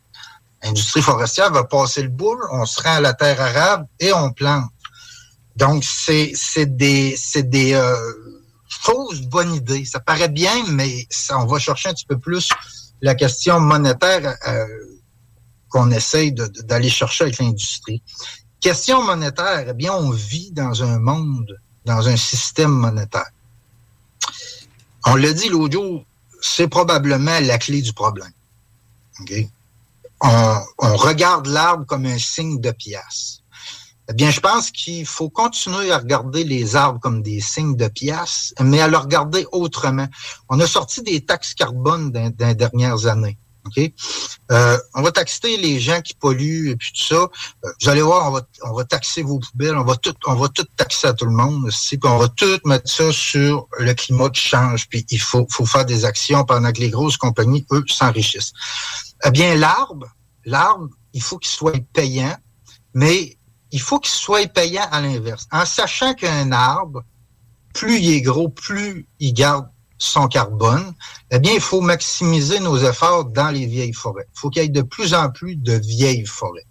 L'industrie 0.64 1.02
forestière 1.02 1.52
va 1.52 1.62
passer 1.62 2.02
le 2.02 2.08
boule, 2.08 2.42
on 2.50 2.66
se 2.66 2.82
rend 2.82 2.96
à 2.96 3.00
la 3.00 3.14
terre 3.14 3.40
arabe 3.40 3.86
et 4.00 4.12
on 4.12 4.32
plante. 4.32 4.73
Donc, 5.56 5.84
c'est 5.84 6.66
des, 6.66 7.16
des 7.36 7.74
euh, 7.74 7.94
fausses 8.68 9.20
bonnes 9.22 9.54
idées. 9.54 9.84
Ça 9.84 10.00
paraît 10.00 10.28
bien, 10.28 10.64
mais 10.68 11.06
on 11.30 11.46
va 11.46 11.58
chercher 11.58 11.90
un 11.90 11.94
petit 11.94 12.06
peu 12.06 12.18
plus 12.18 12.48
la 13.02 13.14
question 13.14 13.60
monétaire 13.60 14.36
euh, 14.48 14.66
qu'on 15.68 15.90
essaye 15.90 16.32
d'aller 16.32 16.88
chercher 16.88 17.24
avec 17.24 17.38
l'industrie. 17.38 18.02
Question 18.60 19.02
monétaire, 19.02 19.66
eh 19.68 19.74
bien, 19.74 19.92
on 19.92 20.10
vit 20.10 20.50
dans 20.52 20.82
un 20.82 20.98
monde, 20.98 21.58
dans 21.84 22.08
un 22.08 22.16
système 22.16 22.70
monétaire. 22.70 23.30
On 25.06 25.16
l'a 25.16 25.32
dit 25.32 25.48
l'autre 25.50 25.74
jour, 25.74 26.04
c'est 26.40 26.68
probablement 26.68 27.38
la 27.40 27.58
clé 27.58 27.82
du 27.82 27.92
problème. 27.92 28.32
On, 30.20 30.58
on 30.78 30.96
regarde 30.96 31.46
l'arbre 31.46 31.84
comme 31.84 32.06
un 32.06 32.18
signe 32.18 32.60
de 32.60 32.70
pièce. 32.70 33.42
Eh 34.10 34.12
bien, 34.12 34.30
je 34.30 34.40
pense 34.40 34.70
qu'il 34.70 35.06
faut 35.06 35.30
continuer 35.30 35.90
à 35.90 35.98
regarder 35.98 36.44
les 36.44 36.76
arbres 36.76 37.00
comme 37.00 37.22
des 37.22 37.40
signes 37.40 37.76
de 37.76 37.88
pièces, 37.88 38.52
mais 38.60 38.80
à 38.80 38.88
le 38.88 38.98
regarder 38.98 39.46
autrement. 39.50 40.06
On 40.50 40.60
a 40.60 40.66
sorti 40.66 41.02
des 41.02 41.24
taxes 41.24 41.54
carbone 41.54 42.10
dans, 42.10 42.32
les 42.38 42.54
dernières 42.54 43.06
années. 43.06 43.38
OK? 43.66 43.92
Euh, 44.52 44.78
on 44.94 45.00
va 45.00 45.10
taxer 45.10 45.56
les 45.56 45.80
gens 45.80 46.02
qui 46.02 46.12
polluent 46.12 46.68
et 46.68 46.76
puis 46.76 46.92
tout 46.92 47.14
ça. 47.14 47.28
Euh, 47.64 47.72
vous 47.80 47.88
allez 47.88 48.02
voir, 48.02 48.28
on 48.28 48.32
va, 48.32 48.42
on 48.64 48.74
va 48.74 48.84
taxer 48.84 49.22
vos 49.22 49.38
poubelles, 49.38 49.74
on 49.74 49.84
va 49.84 49.96
tout, 49.96 50.14
on 50.26 50.34
va 50.34 50.48
tout 50.48 50.66
taxer 50.76 51.06
à 51.06 51.14
tout 51.14 51.24
le 51.24 51.32
monde 51.32 51.64
aussi, 51.64 51.96
puis 51.96 52.10
on 52.10 52.18
va 52.18 52.28
tout 52.28 52.58
mettre 52.66 52.90
ça 52.90 53.10
sur 53.10 53.66
le 53.78 53.94
climat 53.94 54.28
qui 54.28 54.42
change, 54.42 54.86
puis 54.90 55.06
il 55.08 55.18
faut, 55.18 55.46
faut 55.50 55.64
faire 55.64 55.86
des 55.86 56.04
actions 56.04 56.44
pendant 56.44 56.72
que 56.72 56.80
les 56.80 56.90
grosses 56.90 57.16
compagnies, 57.16 57.64
eux, 57.72 57.82
s'enrichissent. 57.88 58.52
Eh 59.24 59.30
bien, 59.30 59.54
l'arbre, 59.54 60.08
l'arbre, 60.44 60.88
il 61.14 61.22
faut 61.22 61.38
qu'il 61.38 61.50
soit 61.50 61.82
payant, 61.94 62.36
mais 62.92 63.38
il 63.74 63.80
faut 63.80 63.98
qu'il 63.98 64.12
soit 64.12 64.46
payant 64.46 64.86
à 64.92 65.00
l'inverse. 65.00 65.48
En 65.50 65.66
sachant 65.66 66.14
qu'un 66.14 66.52
arbre, 66.52 67.02
plus 67.72 67.98
il 67.98 68.14
est 68.14 68.20
gros, 68.20 68.48
plus 68.48 69.08
il 69.18 69.34
garde 69.34 69.66
son 69.98 70.28
carbone, 70.28 70.94
eh 71.32 71.40
bien, 71.40 71.52
il 71.52 71.60
faut 71.60 71.80
maximiser 71.80 72.60
nos 72.60 72.78
efforts 72.78 73.24
dans 73.24 73.48
les 73.48 73.66
vieilles 73.66 73.92
forêts. 73.92 74.28
Il 74.32 74.38
faut 74.38 74.48
qu'il 74.48 74.62
y 74.62 74.66
ait 74.66 74.68
de 74.68 74.82
plus 74.82 75.12
en 75.12 75.28
plus 75.28 75.56
de 75.56 75.72
vieilles 75.72 76.24
forêts. 76.24 76.66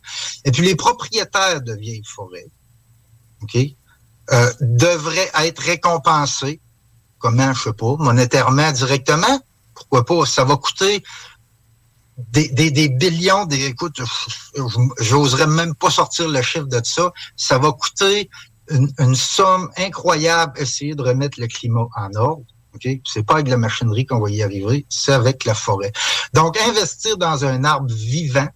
Et 0.45 0.51
puis, 0.51 0.63
les 0.63 0.75
propriétaires 0.75 1.61
de 1.61 1.73
vieilles 1.73 2.05
forêts, 2.05 2.47
euh, 4.31 4.53
devraient 4.61 5.31
être 5.39 5.59
récompensés, 5.59 6.61
comment, 7.19 7.53
je 7.53 7.63
sais 7.63 7.73
pas, 7.73 7.97
monétairement, 7.99 8.71
directement. 8.71 9.41
Pourquoi 9.73 10.05
pas? 10.05 10.25
Ça 10.25 10.45
va 10.45 10.55
coûter 10.55 11.03
des, 12.17 12.49
des, 12.49 12.71
des 12.71 12.89
billions, 12.89 13.45
des, 13.45 13.65
écoute, 13.65 13.99
j'oserais 14.99 15.47
même 15.47 15.75
pas 15.75 15.89
sortir 15.89 16.27
le 16.27 16.41
chiffre 16.41 16.67
de 16.67 16.81
ça. 16.83 17.11
Ça 17.35 17.57
va 17.57 17.71
coûter 17.71 18.29
une, 18.69 19.15
somme 19.15 19.69
incroyable 19.77 20.53
essayer 20.59 20.95
de 20.95 21.01
remettre 21.01 21.39
le 21.39 21.47
climat 21.47 21.87
en 21.95 22.13
ordre. 22.15 22.45
OK? 22.75 22.87
C'est 23.05 23.23
pas 23.23 23.35
avec 23.35 23.49
la 23.49 23.57
machinerie 23.57 24.05
qu'on 24.05 24.19
va 24.19 24.29
y 24.29 24.41
arriver, 24.41 24.85
c'est 24.89 25.13
avec 25.13 25.45
la 25.45 25.53
forêt. 25.53 25.91
Donc, 26.33 26.57
investir 26.57 27.17
dans 27.17 27.45
un 27.45 27.63
arbre 27.63 27.93
vivant, 27.93 28.47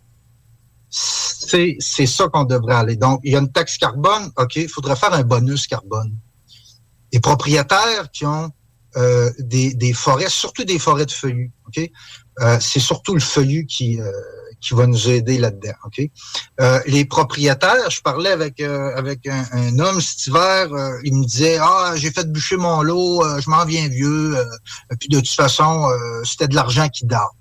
c'est, 0.90 1.76
c'est 1.80 2.06
ça 2.06 2.28
qu'on 2.28 2.46
devrait 2.46 2.76
aller. 2.76 2.96
Donc, 2.96 3.20
il 3.24 3.34
y 3.34 3.36
a 3.36 3.40
une 3.40 3.52
taxe 3.52 3.78
carbone, 3.78 4.32
OK, 4.38 4.56
il 4.56 4.70
faudrait 4.70 4.96
faire 4.96 5.14
un 5.14 5.24
bonus 5.24 5.68
carbone. 5.68 6.16
Les 7.12 7.20
propriétaires 7.20 8.10
qui 8.12 8.26
ont 8.26 8.52
euh, 8.96 9.30
des, 9.40 9.74
des, 9.76 9.94
forêts, 9.94 10.30
surtout 10.30 10.64
des 10.64 10.80
forêts 10.80 11.06
de 11.06 11.12
feuillus, 11.12 11.52
OK? 11.68 11.90
Euh, 12.42 12.58
c'est 12.60 12.80
surtout 12.80 13.14
le 13.14 13.20
feuillu 13.20 13.66
qui, 13.66 14.00
euh, 14.00 14.12
qui 14.62 14.74
va 14.74 14.86
nous 14.86 15.10
aider 15.10 15.38
là-dedans. 15.38 15.74
Euh, 16.60 16.80
les 16.86 17.06
propriétaires, 17.06 17.90
je 17.90 18.02
parlais 18.02 18.30
avec 18.30 18.60
avec 18.60 19.28
un, 19.28 19.80
homme 19.80 20.02
cet 20.02 20.28
hiver, 20.28 20.68
il 21.04 21.16
me 21.16 21.26
disait 21.26 21.58
ah 21.60 21.94
j'ai 21.96 22.12
fait 22.12 22.32
bûcher 22.32 22.58
mon 22.58 22.82
lot, 22.82 23.24
je 23.40 23.50
m'en 23.50 23.66
viens 23.66 23.88
vieux, 23.88 24.36
puis 25.00 25.10
de 25.10 25.20
toute 25.20 25.30
façon 25.30 25.88
c'était 26.24 26.48
de 26.48 26.56
l'argent 26.56 26.90
qui 26.90 27.06
dort. 27.06 27.36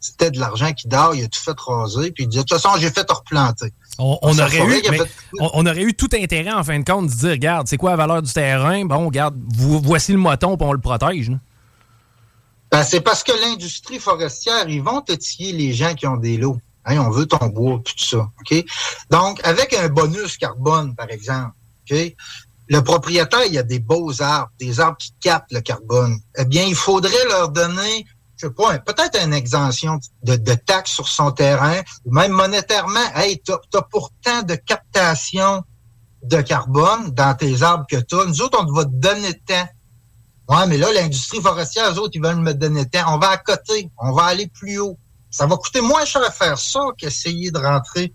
C'était 0.00 0.30
de 0.30 0.40
l'argent 0.40 0.72
qui 0.72 0.88
dort, 0.88 1.14
il 1.14 1.24
a 1.24 1.28
tout 1.28 1.40
fait 1.40 1.58
raser, 1.58 2.10
puis 2.10 2.24
il 2.24 2.28
disait 2.28 2.42
de 2.42 2.48
toute 2.48 2.60
façon 2.60 2.76
j'ai 2.80 2.90
fait 2.90 3.08
replanter. 3.08 3.72
On, 3.98 4.18
on 4.22 4.38
aurait 4.38 4.66
eu, 4.66 4.82
on, 5.38 5.66
aurait 5.66 5.82
eu 5.82 5.94
tout 5.94 6.08
intérêt 6.14 6.52
en 6.52 6.64
fin 6.64 6.78
de 6.78 6.84
compte 6.84 7.10
de 7.10 7.14
dire 7.14 7.30
regarde 7.30 7.68
c'est 7.68 7.76
quoi 7.76 7.90
la 7.90 7.96
valeur 7.96 8.22
du 8.22 8.32
terrain, 8.32 8.84
bon 8.84 9.06
regarde 9.06 9.36
voici 9.48 10.12
le 10.12 10.18
moton, 10.18 10.56
puis 10.56 10.66
on 10.66 10.72
le 10.72 10.80
protège. 10.80 11.30
Ben, 12.72 12.82
c'est 12.82 13.02
parce 13.02 13.22
que 13.22 13.32
l'industrie 13.32 13.98
forestière, 13.98 14.66
ils 14.66 14.82
vont 14.82 15.02
te 15.02 15.12
tirer 15.12 15.52
les 15.52 15.74
gens 15.74 15.94
qui 15.94 16.06
ont 16.06 16.16
des 16.16 16.38
lots. 16.38 16.56
Hein, 16.86 17.00
on 17.00 17.10
veut 17.10 17.26
ton 17.26 17.46
bois, 17.48 17.82
tout 17.84 17.98
ça. 17.98 18.30
OK? 18.40 18.64
Donc, 19.10 19.40
avec 19.44 19.74
un 19.74 19.90
bonus 19.90 20.38
carbone, 20.38 20.96
par 20.96 21.10
exemple, 21.10 21.52
OK? 21.90 22.14
Le 22.68 22.80
propriétaire, 22.80 23.44
il 23.46 23.52
y 23.52 23.58
a 23.58 23.62
des 23.62 23.78
beaux 23.78 24.22
arbres, 24.22 24.50
des 24.58 24.80
arbres 24.80 24.96
qui 24.96 25.12
captent 25.20 25.52
le 25.52 25.60
carbone. 25.60 26.18
Eh 26.38 26.46
bien, 26.46 26.64
il 26.64 26.74
faudrait 26.74 27.26
leur 27.28 27.50
donner, 27.50 28.06
je 28.38 28.46
sais 28.46 28.52
pas, 28.54 28.78
peut-être 28.78 29.22
une 29.22 29.34
exemption 29.34 30.00
de, 30.22 30.36
de 30.36 30.54
taxes 30.54 30.92
sur 30.92 31.08
son 31.08 31.30
terrain, 31.30 31.78
ou 32.06 32.14
même 32.14 32.32
monétairement. 32.32 33.14
Hey, 33.14 33.38
t'as 33.44 33.58
as 33.74 33.82
pourtant 33.82 34.42
de 34.44 34.54
captation 34.54 35.62
de 36.22 36.40
carbone 36.40 37.10
dans 37.10 37.34
tes 37.34 37.62
arbres 37.62 37.84
que 37.86 37.96
tu 37.96 38.14
as. 38.18 38.24
Nous 38.24 38.40
autres, 38.40 38.58
on 38.66 38.72
va 38.72 38.86
te 38.86 38.94
donner 38.94 39.34
temps 39.34 39.68
Ouais, 40.48 40.66
mais 40.66 40.76
là, 40.76 40.92
l'industrie 40.92 41.40
forestière, 41.40 41.92
eux 41.92 41.98
autres, 41.98 42.12
ils 42.14 42.22
veulent 42.22 42.36
me 42.36 42.52
donner 42.52 42.84
temps. 42.86 43.14
On 43.14 43.18
va 43.18 43.30
à 43.30 43.36
côté, 43.36 43.90
on 43.98 44.12
va 44.12 44.24
aller 44.24 44.48
plus 44.48 44.78
haut. 44.78 44.98
Ça 45.30 45.46
va 45.46 45.56
coûter 45.56 45.80
moins 45.80 46.04
cher 46.04 46.22
à 46.22 46.30
faire 46.30 46.58
ça 46.58 46.80
qu'essayer 46.98 47.50
de 47.50 47.58
rentrer 47.58 48.12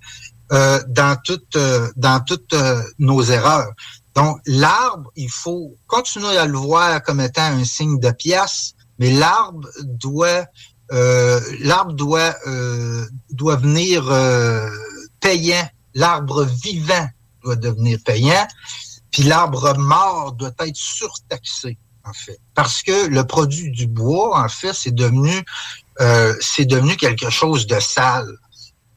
euh, 0.51 0.81
dans 0.87 1.17
toutes 1.23 1.55
euh, 1.55 1.89
dans 1.95 2.23
toutes 2.23 2.53
euh, 2.53 2.81
nos 2.99 3.21
erreurs. 3.23 3.71
Donc, 4.15 4.39
l'arbre, 4.45 5.11
il 5.15 5.29
faut 5.29 5.75
continuer 5.87 6.37
à 6.37 6.45
le 6.45 6.57
voir 6.57 7.01
comme 7.03 7.19
étant 7.19 7.43
un 7.43 7.65
signe 7.65 7.99
de 7.99 8.11
pièce, 8.11 8.73
mais 8.99 9.11
l'arbre 9.11 9.67
doit 9.83 10.45
l'arbre 10.89 11.93
doit 11.93 12.33
doit 13.31 13.55
venir 13.57 14.03
payant. 15.19 15.67
L'arbre 15.93 16.45
vivant 16.45 17.07
doit 17.43 17.55
devenir 17.57 17.99
payant, 18.05 18.47
puis 19.11 19.23
l'arbre 19.23 19.77
mort 19.77 20.33
doit 20.33 20.53
être 20.59 20.75
surtaxé 20.75 21.77
en 22.07 22.13
fait. 22.13 22.39
Parce 22.55 22.81
que 22.81 23.07
le 23.07 23.23
produit 23.25 23.71
du 23.71 23.87
bois, 23.87 24.39
en 24.39 24.49
fait, 24.49 24.73
c'est 24.73 24.93
devenu, 24.93 25.43
euh, 25.99 26.33
c'est 26.39 26.65
devenu 26.65 26.95
quelque 26.95 27.29
chose 27.29 27.67
de 27.67 27.79
sale 27.79 28.27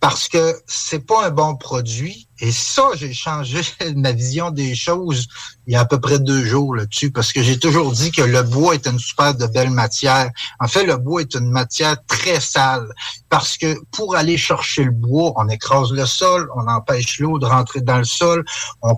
parce 0.01 0.29
que 0.29 0.57
c'est 0.67 1.07
pas 1.07 1.27
un 1.27 1.31
bon 1.31 1.57
produit. 1.57 2.27
Et 2.41 2.53
ça, 2.53 2.89
j'ai 2.95 3.13
changé 3.13 3.61
ma 3.97 4.13
vision 4.13 4.51
des 4.51 4.75
choses 4.75 5.29
il 5.67 5.75
y 5.75 5.77
a 5.77 5.81
à 5.81 5.85
peu 5.85 6.01
près 6.01 6.19
deux 6.19 6.43
jours 6.43 6.75
là-dessus, 6.75 7.13
parce 7.13 7.33
que 7.33 7.43
j'ai 7.43 7.59
toujours 7.59 7.93
dit 7.93 8.11
que 8.11 8.23
le 8.23 8.43
bois 8.43 8.75
est 8.75 8.89
une 8.89 8.99
super 8.99 9.37
de 9.37 9.47
belle 9.47 9.71
matière. 9.71 10.31
En 10.59 10.67
fait, 10.67 10.85
le 10.85 10.97
bois 10.97 11.21
est 11.21 11.35
une 11.35 11.49
matière 11.49 11.97
très 12.09 12.41
sale, 12.41 12.89
parce 13.29 13.57
que 13.57 13.79
pour 13.93 14.17
aller 14.17 14.37
chercher 14.37 14.83
le 14.83 14.91
bois, 14.91 15.33
on 15.37 15.49
écrase 15.49 15.93
le 15.93 16.07
sol, 16.07 16.51
on 16.57 16.67
empêche 16.67 17.21
l'eau 17.21 17.39
de 17.39 17.47
rentrer 17.47 17.83
dans 17.83 17.99
le 17.99 18.05
sol, 18.05 18.45
on 18.83 18.97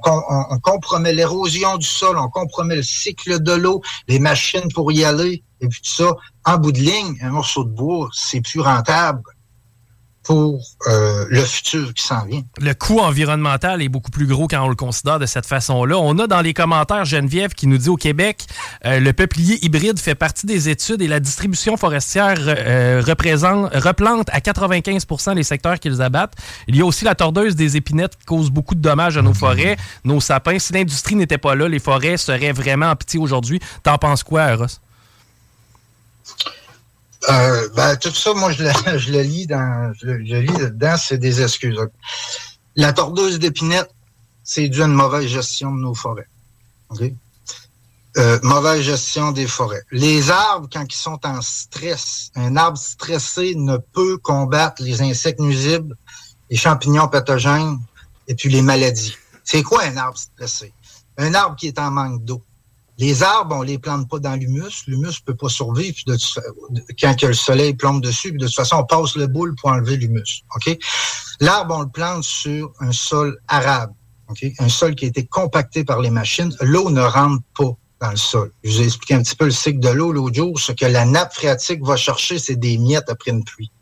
compromet 0.63 1.13
l'érosion 1.13 1.77
du 1.77 1.87
sol, 1.87 2.17
on 2.17 2.31
compromet 2.31 2.77
le 2.77 2.83
cycle 2.83 3.43
de 3.43 3.53
l'eau, 3.53 3.83
les 4.09 4.19
machines 4.19 4.73
pour 4.73 4.93
y 4.93 5.05
aller, 5.05 5.43
et 5.61 5.69
puis 5.69 5.83
tout 5.83 5.91
ça. 5.91 6.15
En 6.47 6.57
bout 6.57 6.73
de 6.73 6.79
ligne, 6.79 7.19
un 7.21 7.31
morceau 7.31 7.65
de 7.65 7.71
bois, 7.71 8.09
c'est 8.15 8.41
plus 8.41 8.61
rentable 8.61 9.21
pour 10.23 10.61
euh, 10.87 11.27
le 11.29 11.43
futur 11.43 11.93
qui 11.95 12.05
s'en 12.05 12.25
vient. 12.25 12.43
Le 12.61 12.75
coût 12.75 13.01
environnemental 13.01 13.83
est 13.83 13.89
beaucoup 13.89 14.11
plus 14.11 14.27
gros 14.27 14.47
quand 14.47 14.65
on 14.65 14.69
le 14.69 14.77
considère 14.77 15.19
de 15.19 15.27
cette 15.27 15.47
façon-là. 15.47 15.97
On 15.99 16.19
a 16.19 16.27
dans 16.27 16.41
les 16.41 16.55
commentaires 16.55 17.05
Geneviève 17.05 17.55
qui 17.55 17.67
nous 17.67 17.79
dit 17.79 17.89
au 17.89 17.97
Québec, 17.97 18.47
euh, 18.85 19.01
le 19.01 19.13
peuplier 19.13 19.65
hybride 19.65 19.99
fait 19.99 20.15
partie 20.15 20.47
des 20.47 20.69
études 20.69 21.03
et 21.03 21.09
la 21.09 21.21
distribution 21.21 21.77
forestière 21.77 22.39
euh, 22.41 23.03
représente, 23.05 23.75
replante 23.75 24.29
à 24.31 24.39
95% 24.39 25.35
les 25.35 25.43
secteurs 25.43 25.81
qu'ils 25.81 26.01
abattent. 26.03 26.35
Il 26.69 26.77
y 26.77 26.83
a 26.83 26.85
aussi 26.85 27.05
la 27.05 27.15
tordeuse 27.15 27.57
des 27.57 27.77
épinettes 27.77 28.17
qui 28.17 28.25
cause 28.27 28.51
beaucoup 28.51 28.75
de 28.75 28.81
dommages 28.81 29.17
à 29.17 29.23
nos 29.23 29.35
forêts, 29.35 29.77
nos 30.05 30.21
sapins. 30.21 30.59
Si 30.59 30.73
l'industrie 30.73 31.17
n'était 31.17 31.39
pas 31.39 31.55
là, 31.55 31.69
les 31.69 31.81
forêts 31.81 32.17
seraient 32.17 32.53
vraiment 32.53 32.87
en 32.87 32.97
pitié 32.97 33.19
aujourd'hui. 33.19 33.61
T'en 33.83 33.99
penses 33.99 34.23
quoi, 34.23 34.55
Ross? 34.55 34.81
Euh, 37.29 37.69
ben, 37.77 37.97
tout 37.97 38.15
ça, 38.15 38.35
moi, 38.35 38.53
je 38.53 38.65
le, 38.65 38.71
je 38.99 39.13
le 39.13 39.23
lis 39.23 39.47
dans, 39.47 39.93
je, 40.01 40.09
lis 40.09 40.53
dedans, 40.53 40.97
c'est 40.97 41.19
des 41.19 41.43
excuses. 41.43 41.79
La 42.77 42.93
tordeuse 42.93 43.39
d'épinette, 43.39 43.91
c'est 44.45 44.69
dû 44.69 44.83
à 44.83 44.87
une 44.87 44.95
mauvaise 44.95 45.27
gestion 45.27 45.73
de 45.73 45.81
nos 45.81 45.95
forêts. 45.95 46.29
Euh, 48.19 48.39
mauvaise 48.43 48.83
gestion 48.83 49.33
des 49.33 49.47
forêts. 49.47 49.83
Les 49.91 50.31
arbres, 50.31 50.69
quand 50.71 50.85
ils 50.85 50.97
sont 50.97 51.19
en 51.25 51.41
stress, 51.41 52.31
un 52.35 52.57
arbre 52.57 52.77
stressé 52.77 53.55
ne 53.55 53.79
peut 53.79 54.19
combattre 54.19 54.83
les 54.83 55.01
insectes 55.01 55.41
nuisibles, 55.41 55.97
les 56.51 56.57
champignons 56.57 57.09
pathogènes 57.09 57.79
et 58.29 58.35
puis 58.35 58.51
les 58.51 58.61
maladies. 58.61 59.17
C'est 59.45 59.63
quoi 59.63 59.85
un 59.85 59.97
arbre 59.97 60.19
stressé? 60.19 60.75
Un 61.17 61.33
arbre 61.35 61.57
qui 61.57 61.69
est 61.69 61.79
en 61.79 61.91
manque 61.91 62.23
d'eau. 62.25 62.43
Les 63.03 63.25
arbres, 63.25 63.57
on 63.57 63.63
les 63.63 63.81
plante 63.81 64.09
pas 64.09 64.21
dans 64.21 64.37
l'humus. 64.37 64.85
L'humus 64.87 65.19
peut 65.27 65.35
pas 65.35 65.49
survivre 65.49 65.97
quand 67.01 67.19
que 67.19 67.27
le 67.27 67.35
soleil 67.35 67.75
plombe 67.75 68.01
dessus. 68.01 68.31
De 68.31 68.47
toute 68.47 68.55
façon, 68.55 68.77
on 68.77 68.85
passe 68.85 69.17
le 69.17 69.27
boule 69.27 69.57
pour 69.57 69.71
enlever 69.71 69.97
l'humus. 69.97 70.45
L'arbre, 71.41 71.75
on 71.79 71.81
le 71.81 71.89
plante 71.89 72.23
sur 72.23 72.73
un 72.79 72.93
sol 72.93 73.41
arabe. 73.49 73.91
Un 74.61 74.69
sol 74.69 74.95
qui 74.95 75.07
a 75.07 75.09
été 75.09 75.27
compacté 75.27 75.83
par 75.83 76.01
les 76.01 76.11
machines. 76.11 76.55
L'eau 76.61 76.91
ne 76.91 77.01
rentre 77.01 77.43
pas 77.57 77.77
dans 78.01 78.11
le 78.13 78.17
sol. 78.17 78.53
Je 78.63 78.71
vous 78.71 78.81
ai 78.83 78.85
expliqué 78.85 79.15
un 79.15 79.23
petit 79.25 79.35
peu 79.35 79.47
le 79.47 79.51
cycle 79.51 79.81
de 79.81 79.89
l'eau 79.89 80.13
l'autre 80.13 80.37
jour. 80.37 80.61
Ce 80.61 80.71
que 80.71 80.87
la 80.87 81.05
nappe 81.05 81.35
phréatique 81.35 81.85
va 81.85 81.97
chercher, 81.97 82.39
c'est 82.39 82.55
des 82.55 82.79
miettes 82.79 83.11
après 83.11 83.33
une 83.33 83.43
pluie. 83.43 83.73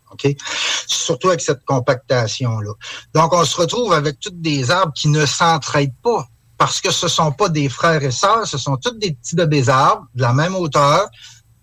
Surtout 0.86 1.28
avec 1.28 1.42
cette 1.42 1.62
compactation-là. 1.66 2.72
Donc, 3.14 3.34
on 3.34 3.44
se 3.44 3.56
retrouve 3.58 3.92
avec 3.92 4.18
toutes 4.18 4.40
des 4.40 4.70
arbres 4.70 4.94
qui 4.94 5.08
ne 5.08 5.26
s'entraident 5.26 5.92
pas 6.02 6.26
parce 6.60 6.82
que 6.82 6.90
ce 6.90 7.08
sont 7.08 7.32
pas 7.32 7.48
des 7.48 7.70
frères 7.70 8.02
et 8.02 8.10
sœurs, 8.10 8.46
ce 8.46 8.58
sont 8.58 8.76
tous 8.76 8.90
des 8.98 9.12
petits 9.14 9.34
bébés 9.34 9.70
arbres 9.70 10.06
de 10.14 10.20
la 10.20 10.34
même 10.34 10.54
hauteur 10.54 11.08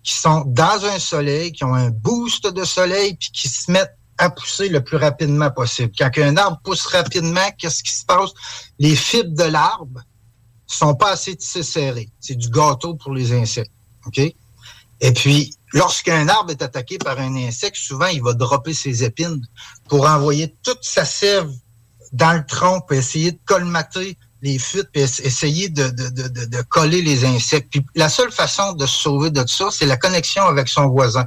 qui 0.02 0.12
sont 0.12 0.42
dans 0.44 0.84
un 0.86 0.98
soleil, 0.98 1.52
qui 1.52 1.62
ont 1.62 1.72
un 1.72 1.90
boost 1.90 2.48
de 2.48 2.64
soleil, 2.64 3.14
puis 3.14 3.30
qui 3.30 3.48
se 3.48 3.70
mettent 3.70 3.96
à 4.18 4.28
pousser 4.28 4.68
le 4.68 4.82
plus 4.82 4.96
rapidement 4.96 5.52
possible. 5.52 5.92
Quand 5.96 6.10
un 6.18 6.36
arbre 6.36 6.58
pousse 6.64 6.84
rapidement, 6.86 7.48
qu'est-ce 7.56 7.84
qui 7.84 7.92
se 7.92 8.04
passe? 8.04 8.30
Les 8.80 8.96
fibres 8.96 9.36
de 9.36 9.44
l'arbre 9.44 10.00
sont 10.66 10.96
pas 10.96 11.12
assez 11.12 11.36
tissées 11.36 11.62
serrées. 11.62 12.10
C'est 12.18 12.34
du 12.34 12.48
gâteau 12.48 12.94
pour 12.94 13.14
les 13.14 13.32
insectes. 13.32 13.70
OK? 14.04 14.18
Et 14.18 15.12
puis, 15.12 15.54
lorsqu'un 15.74 16.28
arbre 16.28 16.50
est 16.50 16.62
attaqué 16.62 16.98
par 16.98 17.20
un 17.20 17.36
insecte, 17.36 17.76
souvent, 17.76 18.08
il 18.08 18.20
va 18.20 18.34
dropper 18.34 18.74
ses 18.74 19.04
épines 19.04 19.46
pour 19.88 20.08
envoyer 20.08 20.56
toute 20.64 20.82
sa 20.82 21.04
sève 21.04 21.52
dans 22.10 22.32
le 22.32 22.44
tronc 22.44 22.80
pour 22.80 22.96
essayer 22.96 23.30
de 23.30 23.38
colmater 23.44 24.18
les 24.42 24.58
fuites 24.58 24.88
puis 24.92 25.02
essayer 25.02 25.68
de, 25.68 25.88
de, 25.88 26.08
de, 26.08 26.44
de, 26.44 26.62
coller 26.62 27.02
les 27.02 27.24
insectes. 27.24 27.70
Puis 27.70 27.84
la 27.94 28.08
seule 28.08 28.30
façon 28.30 28.72
de 28.74 28.86
se 28.86 29.00
sauver 29.00 29.30
de 29.30 29.44
ça, 29.46 29.68
c'est 29.70 29.86
la 29.86 29.96
connexion 29.96 30.44
avec 30.44 30.68
son 30.68 30.88
voisin, 30.88 31.26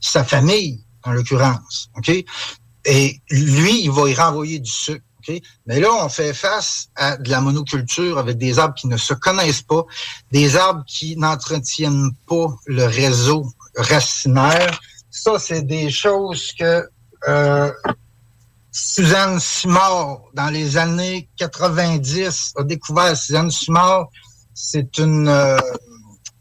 sa 0.00 0.24
famille, 0.24 0.84
en 1.04 1.12
l'occurrence. 1.12 1.90
OK? 1.96 2.10
Et 2.86 3.20
lui, 3.30 3.84
il 3.84 3.90
va 3.90 4.08
y 4.08 4.14
renvoyer 4.14 4.58
du 4.58 4.70
sucre. 4.70 5.04
OK? 5.20 5.40
Mais 5.66 5.80
là, 5.80 5.88
on 6.02 6.08
fait 6.08 6.34
face 6.34 6.88
à 6.96 7.16
de 7.16 7.30
la 7.30 7.40
monoculture 7.40 8.18
avec 8.18 8.36
des 8.36 8.58
arbres 8.58 8.74
qui 8.74 8.88
ne 8.88 8.96
se 8.96 9.14
connaissent 9.14 9.62
pas, 9.62 9.84
des 10.32 10.56
arbres 10.56 10.84
qui 10.86 11.16
n'entretiennent 11.16 12.10
pas 12.26 12.46
le 12.66 12.84
réseau 12.84 13.46
racinaire. 13.76 14.80
Ça, 15.10 15.38
c'est 15.38 15.62
des 15.62 15.90
choses 15.90 16.52
que 16.58 16.88
euh, 17.28 17.72
Suzanne 18.76 19.38
Simard, 19.38 20.22
dans 20.34 20.50
les 20.50 20.76
années 20.76 21.28
90, 21.36 22.54
a 22.56 22.64
découvert 22.64 23.16
Suzanne 23.16 23.48
Simard. 23.48 24.08
C'est 24.52 24.98
une 24.98 25.28
euh, 25.28 25.56